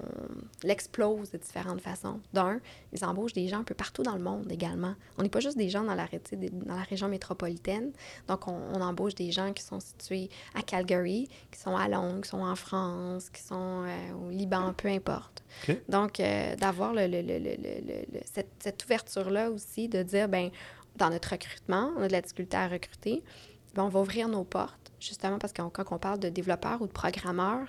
l'explose 0.64 1.32
de 1.32 1.38
différentes 1.38 1.82
façons. 1.82 2.20
D'un, 2.34 2.60
ils 2.94 3.04
embauchent 3.04 3.34
des 3.34 3.48
gens 3.48 3.60
un 3.60 3.64
peu 3.64 3.74
partout 3.74 4.04
dans 4.04 4.16
le 4.16 4.22
monde 4.24 4.52
également. 4.52 4.94
On 5.18 5.24
n'est 5.24 5.30
pas 5.30 5.40
juste 5.40 5.58
des 5.58 5.70
gens 5.70 5.84
dans 5.84 5.96
la, 5.96 6.08
dans 6.42 6.84
région 6.90 7.08
métropolitaine. 7.08 7.92
Donc, 8.28 8.48
on, 8.48 8.54
on 8.74 8.82
embauche 8.82 9.16
des 9.16 9.32
gens 9.32 9.54
qui 9.54 9.64
sont 9.64 9.80
situés 9.80 10.30
à 10.56 10.62
Calgary, 10.62 11.28
qui 11.52 11.60
sont 11.60 11.76
à 11.76 11.88
Londres, 11.88 12.22
qui 12.22 12.30
sont 12.30 12.42
en 12.42 12.56
France, 12.56 13.30
qui 13.30 13.42
sont 13.42 13.84
euh, 13.86 14.14
au 14.14 14.30
Liban, 14.30 14.74
peu 14.74 14.88
importe. 14.90 15.44
Donc, 15.90 16.20
euh, 16.20 16.56
d'avoir 16.56 16.94
le, 16.94 17.08
le- 17.08 17.22
le- 17.22 18.20
cette, 18.26 18.50
cette 18.60 18.84
ouverture-là 18.86 19.50
aussi, 19.52 19.88
de 19.90 20.04
dire, 20.04 20.28
ben 20.30 20.50
dans 20.96 21.10
notre 21.10 21.30
recrutement, 21.32 21.92
on 21.98 22.02
a 22.02 22.08
de 22.08 22.12
la 22.14 22.22
difficulté 22.22 22.58
à 22.58 22.68
recruter, 22.68 23.24
ben, 23.76 23.84
on 23.84 23.90
va 23.90 24.00
ouvrir 24.00 24.28
nos 24.28 24.44
portes, 24.44 24.92
justement 25.00 25.38
parce 25.38 25.54
que 25.54 25.62
quand 25.62 25.86
on 25.92 26.00
parle 26.00 26.20
de 26.20 26.30
développeurs 26.30 26.82
ou 26.82 26.88
de 26.88 26.92
programmeurs, 26.92 27.68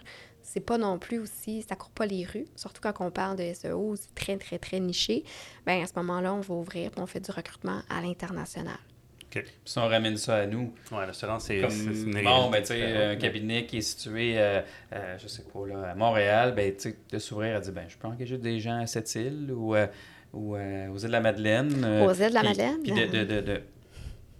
c'est 0.51 0.61
pas 0.61 0.79
non 0.79 0.99
plus 0.99 1.19
aussi, 1.19 1.63
ça 1.69 1.77
court 1.77 1.91
pas 1.91 2.07
les 2.07 2.25
rues, 2.25 2.47
surtout 2.57 2.81
quand 2.81 2.95
on 3.01 3.11
parle 3.11 3.37
de 3.37 3.53
SEO, 3.53 3.97
c'est 3.97 4.15
très, 4.15 4.37
très, 4.39 4.59
très 4.59 4.81
niché. 4.81 5.25
Ben 5.67 5.83
à 5.83 5.87
ce 5.87 5.93
moment-là, 5.97 6.33
on 6.35 6.41
va 6.41 6.55
ouvrir, 6.55 6.91
puis 6.91 7.01
on 7.03 7.07
fait 7.07 7.21
du 7.21 7.31
recrutement 7.31 7.81
à 7.91 8.01
l'international. 8.01 8.79
OK. 9.25 9.43
Puis 9.43 9.53
si 9.67 9.79
on 9.79 9.87
ramène 9.87 10.17
ça 10.17 10.37
à 10.37 10.47
nous, 10.47 10.73
Ouais, 10.91 11.07
l'assurance, 11.07 11.45
c'est 11.45 11.59
une 11.61 12.23
bon, 12.25 12.49
ben, 12.51 12.61
tu 12.63 12.69
sais, 12.69 12.97
un 13.09 13.17
cabinet 13.17 13.67
qui 13.67 13.77
est 13.79 13.83
situé, 13.83 14.39
euh, 14.39 14.63
euh, 14.95 15.19
je 15.19 15.29
sais 15.29 15.43
pas, 15.43 15.67
là, 15.67 15.91
à 15.91 15.95
Montréal, 15.95 16.55
ben, 16.57 16.75
tu 16.75 16.81
sais, 16.91 16.97
de 17.13 17.19
s'ouvrir 17.19 17.57
à 17.57 17.61
dire, 17.61 17.73
ben, 17.75 17.85
je 17.89 17.99
peux 17.99 18.09
engager 18.09 18.39
des 18.39 18.59
gens 18.59 18.81
à 18.81 18.87
cette 18.87 19.15
île 19.17 19.53
ou, 19.53 19.75
euh, 19.75 19.87
ou 20.33 20.57
euh, 20.57 20.89
aux 20.89 20.97
îles 20.97 21.09
de 21.09 21.13
la 21.13 21.21
Madeleine. 21.21 21.85
euh, 21.85 22.07
Aux 22.07 22.15
îles 22.15 22.31
de 22.31 22.35
la 22.35 22.41
puis- 22.41 22.49
Madeleine? 22.49 22.83
Puis 22.83 22.93
de, 22.93 23.05
de, 23.07 23.25
de, 23.25 23.41
de, 23.43 23.61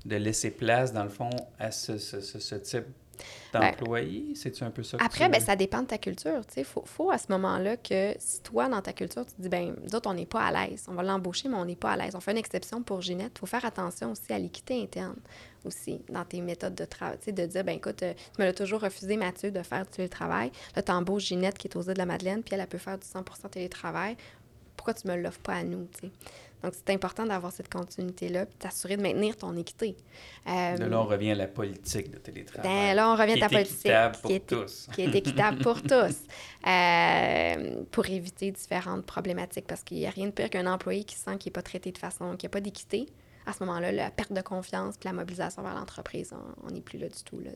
de 0.07 0.17
laisser 0.17 0.51
place, 0.53 0.91
dans 0.95 1.05
le 1.05 1.11
fond, 1.11 1.29
à 1.59 1.71
ce, 1.71 1.99
ce, 1.99 2.21
ce, 2.23 2.39
ce 2.39 2.55
type 2.55 2.85
d'employé. 3.53 4.35
C'est-tu 4.35 4.65
un 4.65 4.71
peu 4.71 4.83
ça 4.83 4.99
que 4.99 5.05
Après, 5.05 5.25
tu- 5.27 5.31
ben, 5.33 5.41
ça 5.41 5.57
dépend 5.57 5.83
de 5.83 5.87
ta 5.87 5.99
culture. 5.99 6.41
Il 6.57 6.65
faut, 6.65 6.83
faut 6.85 7.11
à 7.11 7.19
ce 7.19 7.27
moment-là 7.33 7.77
que 7.77 8.15
si 8.19 8.41
toi, 8.43 8.69
dans 8.69 8.81
ta 8.83 8.93
culture, 8.93 9.25
tu 9.27 9.33
te 9.35 9.43
dis, 9.43 9.49
ben, 9.49 9.75
nous 9.83 9.95
autres, 9.95 10.09
on 10.11 10.15
n'est 10.15 10.27
pas 10.27 10.43
à 10.47 10.67
l'aise. 10.67 10.85
On 10.89 10.95
va 10.95 11.03
l'embaucher, 11.03 11.49
mais 11.49 11.57
on 11.57 11.65
n'est 11.65 11.77
pas 11.77 11.93
à 11.93 11.97
l'aise. 11.97 12.15
On 12.15 12.21
fait 12.21 12.33
une 12.33 12.39
exception 12.39 12.83
pour 12.83 13.01
Ginette. 13.01 13.33
Il 13.37 13.39
faut 13.41 13.47
faire 13.47 13.65
attention 13.65 14.13
aussi 14.13 14.33
à 14.33 14.39
l'équité 14.39 14.81
interne 14.83 15.17
aussi 15.65 16.01
dans 16.09 16.25
tes 16.25 16.41
méthodes 16.41 16.75
de 16.77 16.85
travail. 16.85 17.19
Tu 17.19 17.25
sais, 17.27 17.33
de 17.33 17.45
dire, 17.45 17.65
ben 17.65 17.77
écoute, 17.77 18.03
euh, 18.05 18.15
tu 18.37 18.41
me 18.41 18.47
l'as 18.47 18.53
toujours 18.53 18.81
refusé, 18.81 19.17
Mathieu, 19.17 19.51
de 19.51 19.63
faire 19.63 19.85
du 19.85 19.91
télétravail. 19.91 20.53
Là, 20.77 20.83
tu 20.83 20.93
embauches 20.93 21.25
Ginette 21.25 21.59
qui 21.59 21.67
est 21.67 21.77
aux 21.77 21.83
îles 21.83 21.95
de 21.95 21.99
la 21.99 22.07
Madeleine, 22.07 22.43
puis 22.43 22.55
elle, 22.55 22.61
elle 22.61 22.67
peut 22.69 22.79
faire 22.79 22.97
du 22.99 23.07
100% 23.07 23.49
télétravail. 23.51 24.17
Pourquoi 24.77 24.95
tu 24.95 25.09
me 25.09 25.17
l'offres 25.17 25.41
pas 25.41 25.55
à 25.55 25.65
nous, 25.65 25.89
tu 26.01 26.07
sais? 26.07 26.13
Donc, 26.63 26.75
c'est 26.75 26.93
important 26.93 27.25
d'avoir 27.25 27.53
cette 27.53 27.73
continuité-là, 27.73 28.47
puis 28.47 28.57
t'assurer 28.59 28.97
de 28.97 29.03
maintenir 29.03 29.37
ton 29.37 29.57
équité. 29.57 29.97
Euh, 30.49 30.77
de 30.77 30.85
là, 30.85 31.01
on 31.01 31.05
revient 31.05 31.31
à 31.31 31.35
la 31.37 31.47
politique 31.47 32.11
de 32.11 32.19
télétravail. 32.19 32.69
Ben, 32.69 32.95
là, 32.97 33.11
on 33.11 33.17
revient 33.17 33.41
à 33.43 33.49
ta 33.49 33.49
politique. 33.49 33.93
qui 34.25 34.33
est, 34.33 34.47
tous. 34.47 34.89
qui 34.93 35.03
est 35.03 35.15
équitable 35.15 35.59
pour 35.63 35.81
tous. 35.83 36.17
Euh, 36.67 37.85
pour 37.93 38.09
éviter 38.09 38.51
différentes 38.51 39.07
problématiques, 39.07 39.67
parce 39.67 39.83
qu'il 39.83 39.99
n'y 39.99 40.07
a 40.07 40.11
rien 40.11 40.27
de 40.27 40.33
pire 40.33 40.51
qu'un 40.51 40.67
employé 40.67 41.05
qui 41.05 41.15
sent 41.15 41.39
qu'il 41.39 41.51
n'est 41.51 41.55
pas 41.55 41.63
traité 41.63 41.93
de 41.93 41.99
façon, 41.99 42.37
qu'il 42.37 42.49
n'y 42.49 42.53
a 42.53 42.55
pas 42.55 42.61
d'équité. 42.61 43.07
À 43.47 43.53
ce 43.53 43.65
moment-là, 43.65 43.93
la 43.93 44.11
perte 44.11 44.33
de 44.33 44.43
confiance 44.43 44.97
puis 44.99 45.09
la 45.09 45.15
mobilisation 45.15 45.63
vers 45.63 45.75
l'entreprise, 45.75 46.35
on 46.65 46.71
n'est 46.71 46.83
plus 46.83 46.99
là 46.99 47.09
du 47.09 47.23
tout. 47.25 47.41
Là, 47.41 47.53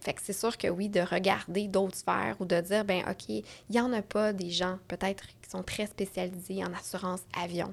fait 0.00 0.12
que 0.12 0.20
c'est 0.22 0.32
sûr 0.32 0.56
que 0.58 0.68
oui, 0.68 0.88
de 0.88 1.00
regarder 1.00 1.66
d'autres 1.66 1.96
sphères 1.96 2.36
ou 2.40 2.44
de 2.44 2.60
dire, 2.60 2.84
ben 2.84 3.02
OK, 3.08 3.28
il 3.28 3.44
n'y 3.70 3.80
en 3.80 3.92
a 3.92 4.02
pas 4.02 4.32
des 4.32 4.50
gens 4.50 4.78
peut-être 4.88 5.26
qui 5.42 5.50
sont 5.50 5.62
très 5.62 5.86
spécialisés 5.86 6.62
en 6.64 6.72
assurance 6.74 7.20
avion. 7.40 7.72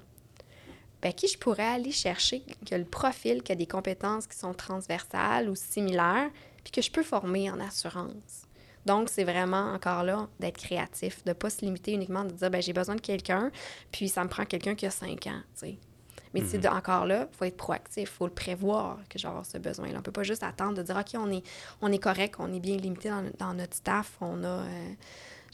Ben, 1.02 1.12
qui 1.12 1.28
je 1.28 1.38
pourrais 1.38 1.68
aller 1.68 1.92
chercher 1.92 2.44
que 2.66 2.76
le 2.76 2.86
profil, 2.86 3.44
qui 3.44 3.52
a 3.52 3.56
des 3.56 3.68
compétences 3.68 4.26
qui 4.26 4.38
sont 4.38 4.54
transversales 4.54 5.50
ou 5.50 5.56
similaires, 5.56 6.30
puis 6.64 6.72
que 6.72 6.82
je 6.82 6.90
peux 6.90 7.04
former 7.04 7.52
en 7.52 7.60
assurance. 7.60 8.48
Donc, 8.86 9.10
c'est 9.10 9.26
vraiment 9.26 9.74
encore 9.74 10.04
là 10.04 10.30
d'être 10.40 10.58
créatif, 10.58 11.24
de 11.26 11.32
ne 11.32 11.34
pas 11.34 11.50
se 11.50 11.62
limiter 11.62 11.92
uniquement 11.94 12.24
de 12.24 12.32
dire 12.32 12.50
ben, 12.50 12.62
j'ai 12.62 12.72
besoin 12.72 12.96
de 12.96 13.02
quelqu'un, 13.02 13.52
puis 13.92 14.08
ça 14.08 14.24
me 14.24 14.30
prend 14.30 14.46
quelqu'un 14.46 14.76
qui 14.76 14.86
a 14.86 14.92
cinq 14.92 15.28
ans. 15.28 15.42
sais. 15.54 15.78
Mais 16.34 16.44
c'est 16.46 16.64
mhm. 16.66 16.76
encore 16.78 17.06
là, 17.06 17.28
il 17.32 17.38
faut 17.38 17.46
être 17.46 17.58
proactif, 17.58 18.10
il 18.10 18.14
faut 18.14 18.26
le 18.26 18.34
prévoir 18.34 18.98
que 19.10 19.20
j'ai 19.20 19.28
ce 19.44 19.58
besoin-là. 19.58 19.96
On 19.96 19.98
ne 19.98 20.04
peut 20.04 20.12
pas 20.12 20.24
juste 20.24 20.44
attendre 20.44 20.76
de 20.76 20.82
dire 20.82 20.98
OK, 20.98 21.20
on 21.20 21.32
est, 21.32 21.44
on 21.82 21.92
est 21.92 22.00
correct, 22.00 22.36
on 22.40 22.52
est 22.54 22.60
bien 22.60 22.78
limité 22.78 23.12
dans, 23.38 23.54
notre 23.54 23.76
staff, 23.76 24.14
on 24.22 24.44
a. 24.44 24.48
Euh, 24.48 24.92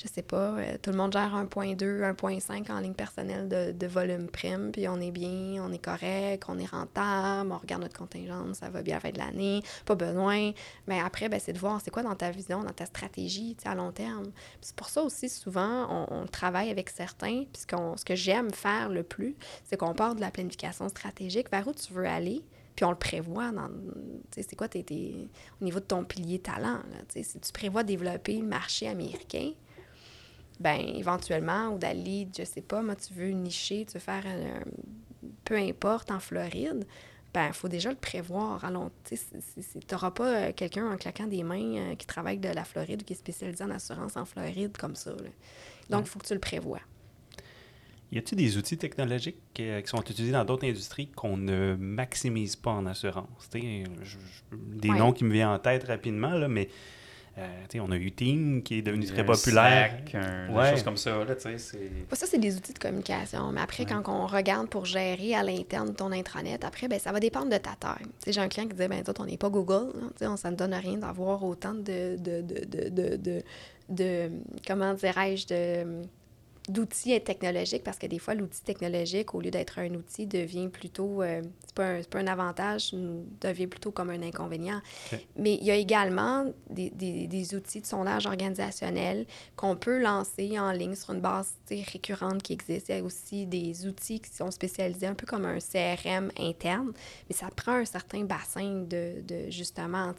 je 0.02 0.08
sais 0.08 0.22
pas, 0.22 0.58
euh, 0.58 0.78
tout 0.82 0.92
le 0.92 0.98
monde 0.98 1.12
gère 1.12 1.36
1.2, 1.36 1.78
1.5 1.78 2.72
en 2.72 2.80
ligne 2.80 2.94
personnelle 2.94 3.50
de, 3.50 3.88
volume 3.88 4.28
prime, 4.28 4.72
puis 4.72 4.88
on 4.88 5.00
est 5.02 5.12
bien, 5.12 5.62
on 5.62 5.74
est 5.74 5.84
correct, 5.84 6.46
on 6.48 6.58
est 6.58 6.66
rentable, 6.66 7.52
on 7.52 7.58
regarde 7.58 7.82
notre 7.82 7.98
contingence, 7.98 8.58
ça 8.58 8.70
va 8.70 8.82
bien 8.82 8.96
à 8.96 8.98
la 8.98 9.02
fin 9.02 9.10
de 9.10 9.18
l'année, 9.18 9.62
pas 9.86 9.96
besoin. 9.96 10.52
Mais 10.88 11.00
après, 11.02 11.28
ben, 11.28 11.40
c'est 11.40 11.54
de 11.54 11.60
voir 11.60 11.82
c'est 11.84 11.92
quoi 11.92 12.04
dans 12.04 12.16
ta 12.16 12.32
vision, 12.32 12.64
dans 12.64 12.72
ta 12.72 12.86
stratégie 12.86 13.58
à 13.66 13.76
long 13.76 13.92
terme. 13.92 14.32
C'est 14.62 14.76
pour 14.76 14.88
ça 14.88 15.02
aussi, 15.02 15.28
souvent, 15.28 16.08
on, 16.10 16.26
travaille 16.28 16.70
avec 16.70 16.90
certains, 16.90 17.46
puis 17.52 17.64
ce 17.64 18.06
que 18.06 18.16
j'aime 18.16 18.52
faire 18.52 18.90
le 18.90 19.04
plus, 19.04 19.36
c'est 19.66 19.78
qu'on 19.78 19.94
part 19.94 20.16
de 20.16 20.22
la 20.22 20.32
planification 20.32 20.88
stratégique 20.88 21.52
vers 21.52 21.68
où 21.68 21.74
tu 21.74 21.92
veux 21.92 22.06
aller, 22.06 22.44
puis 22.76 22.86
on 22.86 22.92
le 22.92 22.96
prévoit 22.96 23.52
dans. 23.52 23.70
C'est 24.32 24.56
quoi 24.56 24.70
tes, 24.70 24.86
au 25.60 25.66
niveau 25.66 25.80
de 25.80 25.86
ton 25.86 26.06
pilier 26.06 26.40
talent? 26.40 26.80
Si 27.10 27.40
tu 27.40 27.52
prévois 27.52 27.84
développer 27.84 28.38
le 28.38 28.46
marché 28.46 28.88
américain, 28.88 29.52
ben 30.60 30.80
éventuellement, 30.80 31.70
ou 31.70 31.78
d'aller, 31.78 32.28
je 32.38 32.44
sais 32.44 32.62
pas, 32.62 32.82
moi, 32.82 32.96
tu 32.96 33.14
veux 33.14 33.30
nicher, 33.30 33.86
tu 33.86 33.94
veux 33.94 34.00
faire 34.00 34.26
un, 34.26 34.64
peu 35.46 35.56
importe 35.56 36.12
en 36.12 36.20
Floride, 36.20 36.86
ben 37.34 37.48
il 37.48 37.54
faut 37.54 37.68
déjà 37.68 37.90
le 37.90 37.96
prévoir. 37.96 38.70
Tu 39.06 39.16
n'auras 39.92 40.12
pas 40.12 40.36
euh, 40.36 40.52
quelqu'un 40.54 40.92
en 40.92 40.98
claquant 40.98 41.28
des 41.28 41.44
mains 41.44 41.76
euh, 41.76 41.96
qui 41.96 42.08
travaille 42.08 42.40
de 42.40 42.50
la 42.50 42.64
Floride 42.64 43.02
ou 43.02 43.06
qui 43.06 43.14
est 43.14 43.18
spécialisé 43.18 43.64
en 43.64 43.70
assurance 43.70 44.18
en 44.18 44.26
Floride 44.26 44.76
comme 44.78 44.96
ça. 44.96 45.12
Donc, 45.90 46.06
il 46.06 46.10
faut 46.10 46.20
que 46.20 46.28
tu 46.28 46.34
le 46.34 46.40
prévois. 46.40 46.82
Y 48.12 48.18
a-t-il 48.18 48.38
des 48.38 48.58
outils 48.58 48.78
technologiques 48.78 49.38
qui, 49.54 49.70
sont 49.86 50.02
utilisés 50.02 50.32
dans 50.32 50.44
d'autres 50.44 50.68
industries 50.68 51.10
qu'on 51.10 51.38
ne 51.38 51.76
maximise 51.76 52.56
pas 52.56 52.72
en 52.72 52.88
assurance? 52.88 53.50
des 53.54 54.90
noms 54.90 55.14
qui 55.14 55.24
me 55.24 55.32
viennent 55.32 55.50
en 55.50 55.60
tête 55.60 55.84
rapidement, 55.84 56.32
là, 56.32 56.48
mais 56.48 56.70
euh, 57.40 57.80
on 57.82 57.92
a 57.92 57.96
eu 57.96 58.12
Team 58.12 58.62
qui 58.64 58.80
est 58.80 58.82
devenu 58.82 59.06
très 59.06 59.26
populaire. 59.26 59.96
des 60.06 60.70
choses 60.72 60.84
comme 60.84 60.98
ça. 60.98 61.24
Là, 61.24 61.36
ça, 61.38 62.26
c'est 62.26 62.38
des 62.38 62.56
outils 62.56 62.74
de 62.74 62.80
communication. 62.80 63.52
Mais 63.52 63.62
après, 63.62 63.86
quand 63.86 64.04
on 64.08 64.28
regarde 64.28 64.70
pour 64.70 64.86
gérer 64.86 65.36
à 65.36 65.44
l'interne 65.44 65.94
ton 65.94 66.12
intranet, 66.12 66.64
après, 66.64 66.88
ben, 66.88 67.00
ça 67.00 67.12
va 67.12 67.20
dépendre 67.20 67.50
de 67.50 67.58
ta 67.58 67.76
taille. 67.80 68.06
J'ai 68.28 68.40
un 68.42 68.48
client 68.48 68.68
qui 68.68 68.74
disait 68.74 68.88
ben, 68.88 69.04
on 69.20 69.26
n'est 69.26 69.38
pas 69.38 69.50
Google. 69.50 69.94
Hein, 70.22 70.38
ça 70.38 70.52
ne 70.52 70.56
donne 70.56 70.74
rien 70.74 70.98
d'avoir 70.98 71.44
autant 71.44 71.74
de, 71.74 72.18
de, 72.18 72.42
de, 72.42 73.18
de, 73.18 73.44
de 73.90 74.32
comment 74.66 74.94
dirais-je, 74.94 75.48
de 75.48 76.08
d'outils 76.70 77.20
technologiques 77.22 77.84
parce 77.84 77.98
que 77.98 78.06
des 78.06 78.20
fois, 78.20 78.36
l'outil 78.36 78.62
technologique, 78.62 79.34
au 79.34 79.42
lieu 79.42 79.52
d'être 79.52 79.80
un 79.80 79.94
outil, 79.96 80.28
devient 80.28 80.70
plutôt, 80.70 81.22
euh, 81.22 81.42
c'est 81.66 82.10
pas, 82.10 82.20
un, 82.20 82.28
avantage, 82.28 82.94
devient 83.42 83.68
plutôt 83.68 83.92
comme 83.92 84.10
un 84.10 84.22
inconvénient. 84.22 84.82
Mais 85.36 85.56
il 85.56 85.64
y 85.64 85.72
a 85.72 85.76
également 85.76 86.46
des, 86.70 86.92
des, 86.92 87.28
des, 87.28 87.56
outils 87.56 87.82
de 87.82 87.86
sondage 87.86 88.28
organisationnel 88.28 89.26
qu'on 89.56 89.76
peut 89.76 90.00
lancer 90.00 90.60
en 90.60 90.72
ligne 90.72 90.96
sur 90.96 91.14
une 91.14 91.22
base 91.22 91.54
récurrente 91.70 92.44
qui 92.44 92.54
existe. 92.54 92.90
Il 92.90 92.96
y 92.96 93.00
a 93.00 93.04
aussi 93.04 93.46
des 93.46 93.88
outils 93.88 94.20
qui 94.20 94.30
sont 94.30 94.52
spécialisés 94.52 95.08
un 95.08 95.16
peu 95.16 95.26
comme 95.26 95.46
un 95.46 95.58
CRM 95.58 96.32
interne, 96.38 96.92
mais 97.30 97.36
ça 97.36 97.48
prend 97.56 97.74
un 97.74 97.86
certain 97.86 98.24
bassin 98.24 98.84
de, 98.88 99.22
de 99.28 99.50
justement, 99.50 100.14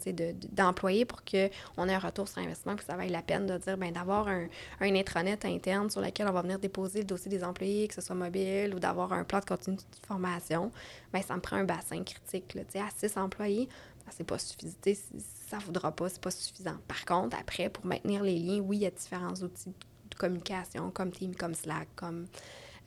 d'employés 0.51 1.05
pour 1.05 1.23
qu'on 1.23 1.87
ait 1.87 1.93
un 1.93 1.99
retour 1.99 2.27
sur 2.27 2.39
investissement, 2.39 2.75
que 2.75 2.83
ça 2.83 2.95
vaille 2.95 3.09
la 3.09 3.21
peine 3.21 3.45
de 3.45 3.57
dire, 3.57 3.77
ben 3.77 3.93
d'avoir 3.93 4.27
un, 4.27 4.47
un 4.81 4.95
intranet 4.95 5.45
interne 5.45 5.89
sur 5.89 6.01
lequel 6.01 6.27
on 6.27 6.33
va 6.33 6.40
venir 6.41 6.59
déposer 6.59 6.99
le 6.99 7.05
dossier 7.05 7.29
des 7.29 7.43
employés, 7.43 7.87
que 7.87 7.93
ce 7.93 8.01
soit 8.01 8.15
mobile 8.15 8.73
ou 8.75 8.79
d'avoir 8.79 9.13
un 9.13 9.23
plan 9.23 9.39
de 9.39 9.45
continuité 9.45 9.85
de 10.01 10.05
formation, 10.05 10.71
bien, 11.13 11.21
ça 11.21 11.35
me 11.35 11.41
prend 11.41 11.57
un 11.57 11.63
bassin 11.63 12.03
critique. 12.03 12.53
Là. 12.53 12.61
À 12.75 12.89
six 12.95 13.17
employés, 13.17 13.67
ben, 14.05 14.11
c'est 14.15 14.23
pas 14.23 14.37
suffisant. 14.37 14.75
Ça 15.47 15.57
ne 15.57 15.63
voudra 15.63 15.91
pas, 15.91 16.09
c'est 16.09 16.21
pas 16.21 16.31
suffisant. 16.31 16.77
Par 16.87 17.05
contre, 17.05 17.37
après, 17.39 17.69
pour 17.69 17.85
maintenir 17.85 18.23
les 18.23 18.39
liens, 18.39 18.59
oui, 18.59 18.77
il 18.77 18.83
y 18.83 18.85
a 18.85 18.91
différents 18.91 19.33
outils 19.33 19.73
de 20.09 20.15
communication, 20.15 20.91
comme 20.91 21.11
Teams, 21.11 21.35
comme 21.35 21.53
Slack, 21.53 21.87
comme 21.95 22.27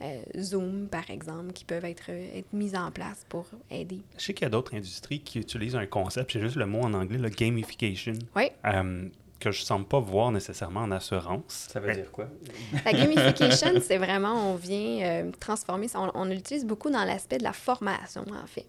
euh, 0.03 0.23
Zoom, 0.41 0.89
par 0.89 1.09
exemple, 1.11 1.53
qui 1.53 1.65
peuvent 1.65 1.85
être, 1.85 2.11
être 2.11 2.53
mis 2.53 2.77
en 2.77 2.91
place 2.91 3.25
pour 3.29 3.47
aider. 3.71 4.01
Je 4.17 4.25
sais 4.25 4.35
qu'il 4.35 4.45
y 4.45 4.47
a 4.47 4.51
d'autres 4.51 4.75
industries 4.75 5.21
qui 5.21 5.39
utilisent 5.39 5.77
un 5.77 5.87
concept, 5.87 6.33
c'est 6.33 6.41
juste 6.41 6.57
le 6.57 6.67
mot 6.67 6.81
en 6.81 6.95
anglais, 6.95 7.19
le 7.19 7.29
gamification. 7.29 8.15
Oui. 8.35 8.51
Euh, 8.67 9.09
que 9.45 9.53
je 9.53 9.61
ne 9.61 9.66
semble 9.66 9.86
pas 9.86 10.01
voir 10.01 10.32
nécessairement 10.32 10.80
en 10.80 10.90
assurance. 10.90 11.68
Ça 11.70 11.80
veut 11.80 11.95
dire 11.95 12.11
quoi? 12.11 12.28
la 12.84 12.92
gamification, 12.92 13.72
c'est 13.80 13.99
vraiment, 13.99 14.53
on 14.53 14.55
vient 14.57 15.03
euh, 15.03 15.30
transformer, 15.38 15.86
on, 15.95 16.11
on 16.14 16.24
l'utilise 16.24 16.64
beaucoup 16.64 16.90
dans 16.90 17.05
l'aspect 17.05 17.38
de 17.38 17.45
la 17.45 17.53
formation, 17.53 18.22
en 18.22 18.47
fait. 18.47 18.66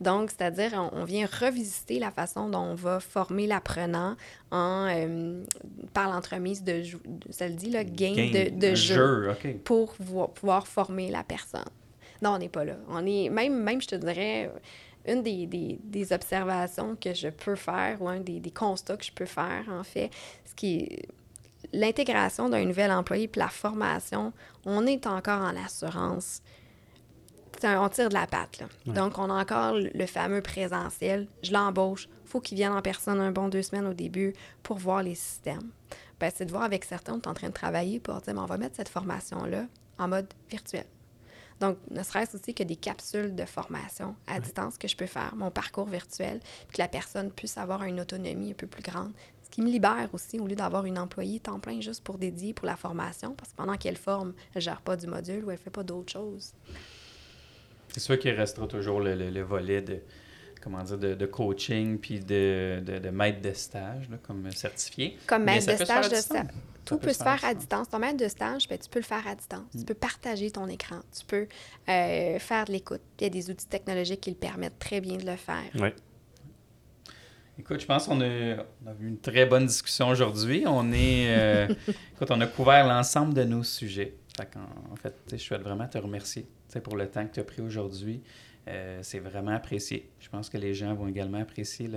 Donc, 0.00 0.30
c'est-à-dire, 0.30 0.72
on, 0.92 1.04
vient 1.04 1.26
revisiter 1.40 1.98
la 1.98 2.10
façon 2.10 2.48
dont 2.48 2.60
on 2.60 2.74
va 2.74 3.00
former 3.00 3.46
l'apprenant 3.46 4.16
en, 4.50 4.86
euh, 4.88 5.44
par 5.92 6.10
l'entremise 6.10 6.64
de, 6.64 6.82
ça 7.28 7.46
le 7.46 7.54
dit, 7.54 7.70
le 7.70 7.82
game, 7.82 8.14
de, 8.14 8.48
de 8.48 8.74
jeu, 8.74 9.30
pour 9.64 9.94
pouvoir 9.94 10.66
former 10.66 11.10
la 11.10 11.22
personne. 11.22 11.64
Non, 12.22 12.30
on 12.30 12.38
n'est 12.38 12.48
pas 12.48 12.64
là. 12.64 12.76
On 12.88 13.04
est, 13.06 13.28
même, 13.28 13.62
même, 13.62 13.82
je 13.82 13.88
te 13.88 13.94
dirais, 13.94 14.50
une 15.10 15.22
des, 15.22 15.46
des, 15.46 15.78
des, 15.82 16.12
observations 16.12 16.96
que 16.96 17.14
je 17.14 17.28
peux 17.28 17.56
faire 17.56 18.00
ou 18.00 18.08
un 18.08 18.20
des, 18.20 18.40
des, 18.40 18.50
constats 18.50 18.96
que 18.96 19.04
je 19.04 19.12
peux 19.12 19.26
faire, 19.26 19.64
en 19.70 19.82
fait, 19.82 20.10
ce 20.44 20.54
qui 20.54 20.76
est 20.76 21.08
l'intégration 21.72 22.48
d'un 22.48 22.64
nouvel 22.64 22.90
employé 22.90 23.28
puis 23.28 23.40
la 23.40 23.48
formation, 23.48 24.32
on 24.64 24.86
est 24.86 25.06
encore 25.06 25.42
en 25.42 25.56
assurance. 25.56 26.42
on 27.62 27.88
tire 27.88 28.08
de 28.08 28.14
la 28.14 28.26
patte. 28.26 28.60
Là. 28.60 28.66
Donc, 28.92 29.18
on 29.18 29.30
a 29.30 29.34
encore 29.34 29.74
le 29.74 30.06
fameux 30.06 30.40
présentiel. 30.40 31.26
Je 31.42 31.52
l'embauche. 31.52 32.08
Il 32.24 32.30
faut 32.30 32.40
qu'il 32.40 32.56
vienne 32.56 32.72
en 32.72 32.82
personne 32.82 33.20
un 33.20 33.32
bon 33.32 33.48
deux 33.48 33.62
semaines 33.62 33.86
au 33.86 33.94
début 33.94 34.34
pour 34.62 34.78
voir 34.78 35.02
les 35.02 35.14
systèmes. 35.14 35.70
Ben, 36.18 36.30
c'est 36.34 36.44
de 36.44 36.50
voir 36.50 36.64
avec 36.64 36.84
certains, 36.84 37.14
on 37.14 37.20
est 37.20 37.26
en 37.26 37.34
train 37.34 37.48
de 37.48 37.54
travailler 37.54 37.98
pour 37.98 38.20
dire, 38.20 38.34
on 38.36 38.44
va 38.44 38.58
mettre 38.58 38.76
cette 38.76 38.90
formation-là 38.90 39.66
en 39.98 40.08
mode 40.08 40.26
virtuel. 40.50 40.84
Donc, 41.60 41.76
ne 41.90 42.02
serait-ce 42.02 42.36
aussi 42.36 42.54
que 42.54 42.62
des 42.62 42.76
capsules 42.76 43.34
de 43.34 43.44
formation 43.44 44.16
à 44.26 44.40
distance 44.40 44.78
que 44.78 44.88
je 44.88 44.96
peux 44.96 45.06
faire, 45.06 45.34
mon 45.36 45.50
parcours 45.50 45.86
virtuel, 45.86 46.40
puis 46.68 46.76
que 46.76 46.82
la 46.82 46.88
personne 46.88 47.30
puisse 47.30 47.58
avoir 47.58 47.82
une 47.82 48.00
autonomie 48.00 48.52
un 48.52 48.54
peu 48.54 48.66
plus 48.66 48.82
grande. 48.82 49.12
Ce 49.44 49.50
qui 49.50 49.62
me 49.62 49.68
libère 49.68 50.08
aussi, 50.12 50.40
au 50.40 50.46
lieu 50.46 50.56
d'avoir 50.56 50.86
une 50.86 50.98
employée 50.98 51.40
temps 51.40 51.58
plein 51.58 51.80
juste 51.80 52.02
pour 52.02 52.18
dédier 52.18 52.54
pour 52.54 52.66
la 52.66 52.76
formation, 52.76 53.34
parce 53.34 53.50
que 53.50 53.56
pendant 53.56 53.76
qu'elle 53.76 53.96
forme, 53.96 54.32
elle 54.54 54.60
ne 54.60 54.60
gère 54.60 54.80
pas 54.80 54.96
du 54.96 55.06
module 55.06 55.44
ou 55.44 55.50
elle 55.50 55.58
ne 55.58 55.62
fait 55.62 55.70
pas 55.70 55.82
d'autres 55.82 56.12
choses. 56.12 56.54
C'est 57.88 58.00
sûr 58.00 58.18
qu'il 58.18 58.30
restera 58.30 58.66
toujours 58.66 59.00
le 59.00 59.42
volet 59.42 59.82
de 59.82 60.00
comment 60.60 60.82
dire, 60.82 60.98
de, 60.98 61.14
de 61.14 61.26
coaching 61.26 61.98
puis 61.98 62.20
de, 62.20 62.80
de, 62.84 62.98
de, 62.98 63.10
maître 63.10 63.40
de 63.40 63.52
stage, 63.52 64.08
là, 64.10 64.16
comme 64.22 64.50
certifié. 64.52 65.16
Comme 65.26 65.44
maître 65.44 65.66
de 65.66 65.84
stage 65.84 66.08
de 66.08 66.16
stage. 66.16 66.46
Tout 66.90 66.98
peut, 66.98 67.12
se 67.12 67.22
faire 67.22 67.44
à 67.44 67.54
distance. 67.54 67.88
Ton 67.88 68.00
maître 68.00 68.16
de 68.16 68.26
stage, 68.26 68.68
ben, 68.68 68.76
tu 68.76 68.88
peux 68.88 68.98
le 68.98 69.04
faire 69.04 69.24
à 69.26 69.36
distance. 69.36 69.62
Tu 69.70 69.78
mm. 69.78 69.84
peux 69.84 69.94
partager 69.94 70.50
ton 70.50 70.66
écran. 70.66 70.96
Tu 71.16 71.24
peux 71.24 71.46
euh, 71.88 72.38
faire 72.40 72.64
de 72.64 72.72
l'écoute. 72.72 73.00
Il 73.20 73.24
y 73.24 73.26
a 73.26 73.30
des 73.30 73.48
outils 73.48 73.68
technologiques 73.68 74.20
qui 74.20 74.30
le 74.30 74.36
permettent 74.36 74.78
très 74.80 75.00
bien 75.00 75.16
de 75.16 75.24
le 75.24 75.36
faire. 75.36 75.70
Oui. 75.76 75.90
Écoute, 77.60 77.80
je 77.80 77.86
pense 77.86 78.06
qu'on 78.06 78.20
a, 78.20 78.24
on 78.24 78.88
a 78.88 78.94
eu 79.00 79.06
une 79.06 79.18
très 79.18 79.46
bonne 79.46 79.66
discussion 79.66 80.08
aujourd'hui. 80.08 80.64
On 80.66 80.90
est, 80.92 81.28
euh, 81.28 81.68
écoute, 82.14 82.30
on 82.30 82.40
a 82.40 82.46
couvert 82.48 82.84
l'ensemble 82.88 83.34
de 83.34 83.44
nos 83.44 83.62
sujets. 83.62 84.16
en, 84.40 84.92
en 84.92 84.96
fait, 84.96 85.14
je 85.30 85.36
souhaite 85.36 85.62
vraiment 85.62 85.86
te 85.86 85.98
remercier 85.98 86.46
pour 86.82 86.96
le 86.96 87.06
temps 87.06 87.24
que 87.24 87.34
tu 87.34 87.40
as 87.40 87.44
pris 87.44 87.62
aujourd'hui. 87.62 88.20
c'est 89.02 89.18
vraiment 89.20 89.52
apprécié. 89.52 90.08
Je 90.18 90.28
pense 90.28 90.48
que 90.48 90.56
les 90.56 90.74
gens 90.74 90.94
vont 90.94 91.06
également 91.06 91.40
apprécier 91.40 91.88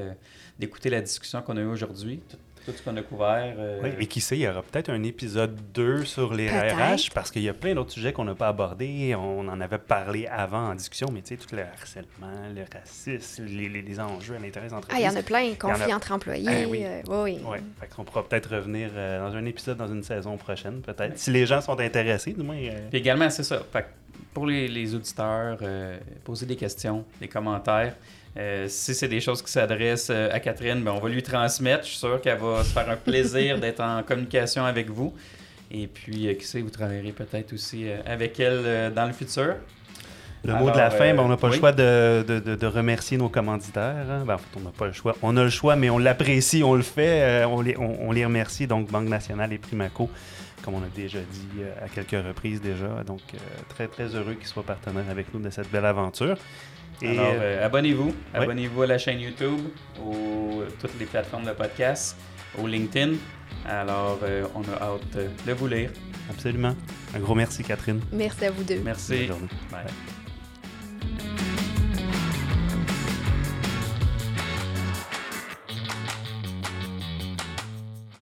d'écouter 0.60 0.90
la 0.90 1.02
discussion 1.02 1.42
qu'on 1.42 1.58
a 1.58 1.62
eue 1.62 1.66
aujourd'hui, 1.66 2.22
tout 2.66 2.72
ce 2.72 2.82
qu'on 2.82 2.96
a 2.96 3.02
couvert. 3.02 3.56
Euh, 3.58 3.82
oui, 3.84 3.90
et 4.00 4.08
qui 4.08 4.22
sait, 4.22 4.38
il 4.38 4.42
y 4.42 4.48
aura 4.48 4.62
peut-être 4.62 4.90
un 4.90 5.04
épisode 5.04 5.56
2 5.74 6.06
sur 6.06 6.34
les 6.34 6.50
RH 6.50 7.12
parce 7.14 7.32
qu'il 7.32 7.42
y 7.42 7.50
a 7.50 7.54
plein 7.54 7.76
d'autres 7.76 7.92
sujets 7.92 8.14
qu'on 8.14 8.26
n'a 8.26 8.36
pas 8.36 8.48
abordés. 8.48 9.16
On 9.16 9.48
en 9.48 9.62
avait 9.62 9.78
parlé 9.78 10.28
avant 10.28 10.70
en 10.70 10.76
discussion, 10.76 11.08
mais 11.12 11.22
tu 11.22 11.36
sais, 11.36 11.38
tout 11.38 11.56
le 11.56 11.64
harcèlement, 11.64 12.54
le 12.56 12.64
racisme, 12.72 13.46
les, 13.46 13.70
les, 13.70 14.00
enjeux 14.00 14.36
à 14.36 14.40
l'intérêt 14.40 14.68
des 14.68 14.74
entreprises. 14.74 14.98
Ah, 14.98 15.10
il 15.10 15.14
y 15.14 15.16
en 15.16 15.20
a 15.20 15.24
plein, 15.24 15.54
conflits 15.56 15.94
entre 15.94 16.12
employés. 16.12 16.50
Eh 16.50 16.66
oui. 16.66 16.84
Euh, 16.86 17.02
oui. 17.08 17.40
Ouais. 17.46 17.62
Fait 17.80 17.88
qu'on 17.88 18.04
pourra 18.04 18.28
peut-être 18.28 18.56
revenir 18.56 18.90
euh, 18.96 19.20
dans 19.20 19.36
un 19.36 19.46
épisode 19.46 19.78
dans 19.78 19.88
une 19.88 20.04
saison 20.04 20.38
prochaine, 20.38 20.82
peut-être. 20.82 21.18
Si 21.18 21.32
les 21.32 21.46
gens 21.46 21.62
sont 21.62 21.80
intéressés, 21.80 22.34
du 22.34 22.44
moins. 22.44 22.58
Puis 22.90 23.00
également, 23.00 23.30
c'est 23.30 23.44
ça. 23.44 23.62
Fait 23.72 23.86
pour 24.34 24.48
les, 24.48 24.68
les 24.68 24.96
auditeurs, 24.96 25.60
poser 26.24 26.48
des 26.48 26.56
questions, 26.56 27.06
des 27.20 27.28
commentaires. 27.28 27.96
Euh, 28.36 28.66
si 28.68 28.96
c'est 28.96 29.08
des 29.08 29.22
choses 29.22 29.44
qui 29.44 29.52
s'adressent 29.52 30.10
euh, 30.10 30.30
à 30.32 30.40
Catherine, 30.40 30.82
ben, 30.84 30.92
on 30.92 31.00
va 31.00 31.10
lui 31.10 31.22
transmettre. 31.22 31.84
Je 31.84 31.90
suis 31.90 32.00
sûr 32.00 32.20
qu'elle 32.20 32.40
va 32.40 32.64
se 32.64 32.74
faire 32.74 32.90
un 32.90 32.96
plaisir 32.96 33.60
d'être 33.60 33.80
en 33.80 34.02
communication 34.02 34.66
avec 34.66 34.90
vous. 34.90 35.14
Et 35.70 35.88
puis, 35.88 36.28
euh, 36.28 36.34
qui 36.34 36.46
sait, 36.46 36.62
vous 36.62 36.72
travaillerez 36.72 37.12
peut-être 37.12 37.54
aussi 37.54 37.86
avec 38.06 38.40
elle 38.40 38.92
dans 38.94 39.06
le 39.06 39.14
futur. 39.14 39.56
Le 40.46 40.56
mot 40.56 40.72
de 40.72 40.78
la 40.78 40.90
fin, 40.90 41.14
ben, 41.14 41.20
on 41.20 41.30
n'a 41.30 41.38
pas 41.38 41.48
le 41.48 41.54
choix 41.54 41.72
de, 41.72 42.26
de, 42.28 42.56
de, 42.56 42.68
remercier 42.68 43.18
nos 43.18 43.30
commanditaires. 43.30 44.06
Hein. 44.10 44.24
Ben, 44.26 44.36
en 44.36 44.38
fait, 44.40 44.58
on 44.58 44.62
n'a 44.62 44.72
pas 44.72 44.88
le 44.88 44.94
choix. 44.94 45.16
On 45.22 45.38
a 45.38 45.44
le 45.44 45.50
choix, 45.50 45.76
mais 45.76 45.90
on 45.90 46.00
l'apprécie, 46.00 46.64
on 46.64 46.74
le 46.74 46.82
fait. 46.82 47.46
on, 47.46 47.62
les, 47.62 47.78
on, 47.78 48.12
les 48.12 48.26
remercie, 48.26 48.68
donc 48.68 48.90
Banque 48.90 49.08
nationale 49.08 49.54
et 49.54 49.58
Primaco, 49.58 50.10
comme 50.64 50.74
on 50.74 50.84
a 50.84 50.90
déjà 50.94 51.20
dit 51.20 51.64
à 51.82 51.88
quelques 51.88 52.26
reprises 52.26 52.62
déjà. 52.62 53.04
Donc, 53.06 53.22
très, 53.70 53.88
très 53.88 54.16
heureux 54.16 54.34
qu'ils 54.34 54.48
soient 54.48 54.64
partenaires 54.64 55.10
avec 55.10 55.34
nous 55.34 55.40
de 55.40 55.50
cette 55.50 55.72
belle 55.72 55.86
aventure. 55.86 56.36
Alors, 57.02 57.26
euh, 57.26 57.40
euh, 57.42 57.66
abonnez-vous. 57.66 58.14
Abonnez-vous 58.34 58.82
à 58.84 58.88
la 58.88 58.98
chaîne 58.98 59.20
YouTube, 59.20 59.60
ou 60.02 60.62
toutes 60.80 60.98
les 61.00 61.06
plateformes 61.06 61.46
de 61.46 61.52
podcast, 61.52 62.18
au 62.62 62.68
LinkedIn. 62.68 63.14
Alors, 63.66 64.20
euh, 64.24 64.46
on 64.56 64.62
a 64.62 64.82
hâte 64.82 65.18
de 65.46 65.54
vous 65.54 65.68
lire. 65.68 65.92
Absolument. 66.30 66.76
Un 67.16 67.20
gros 67.20 67.36
merci, 67.36 67.64
Catherine. 67.64 68.02
Merci 68.12 68.46
à 68.46 68.52
vous 68.52 68.64
deux. 68.64 68.82
Merci. 68.84 69.18
Bonne 69.18 69.28
journée. 69.28 69.48
Bye. 69.72 70.23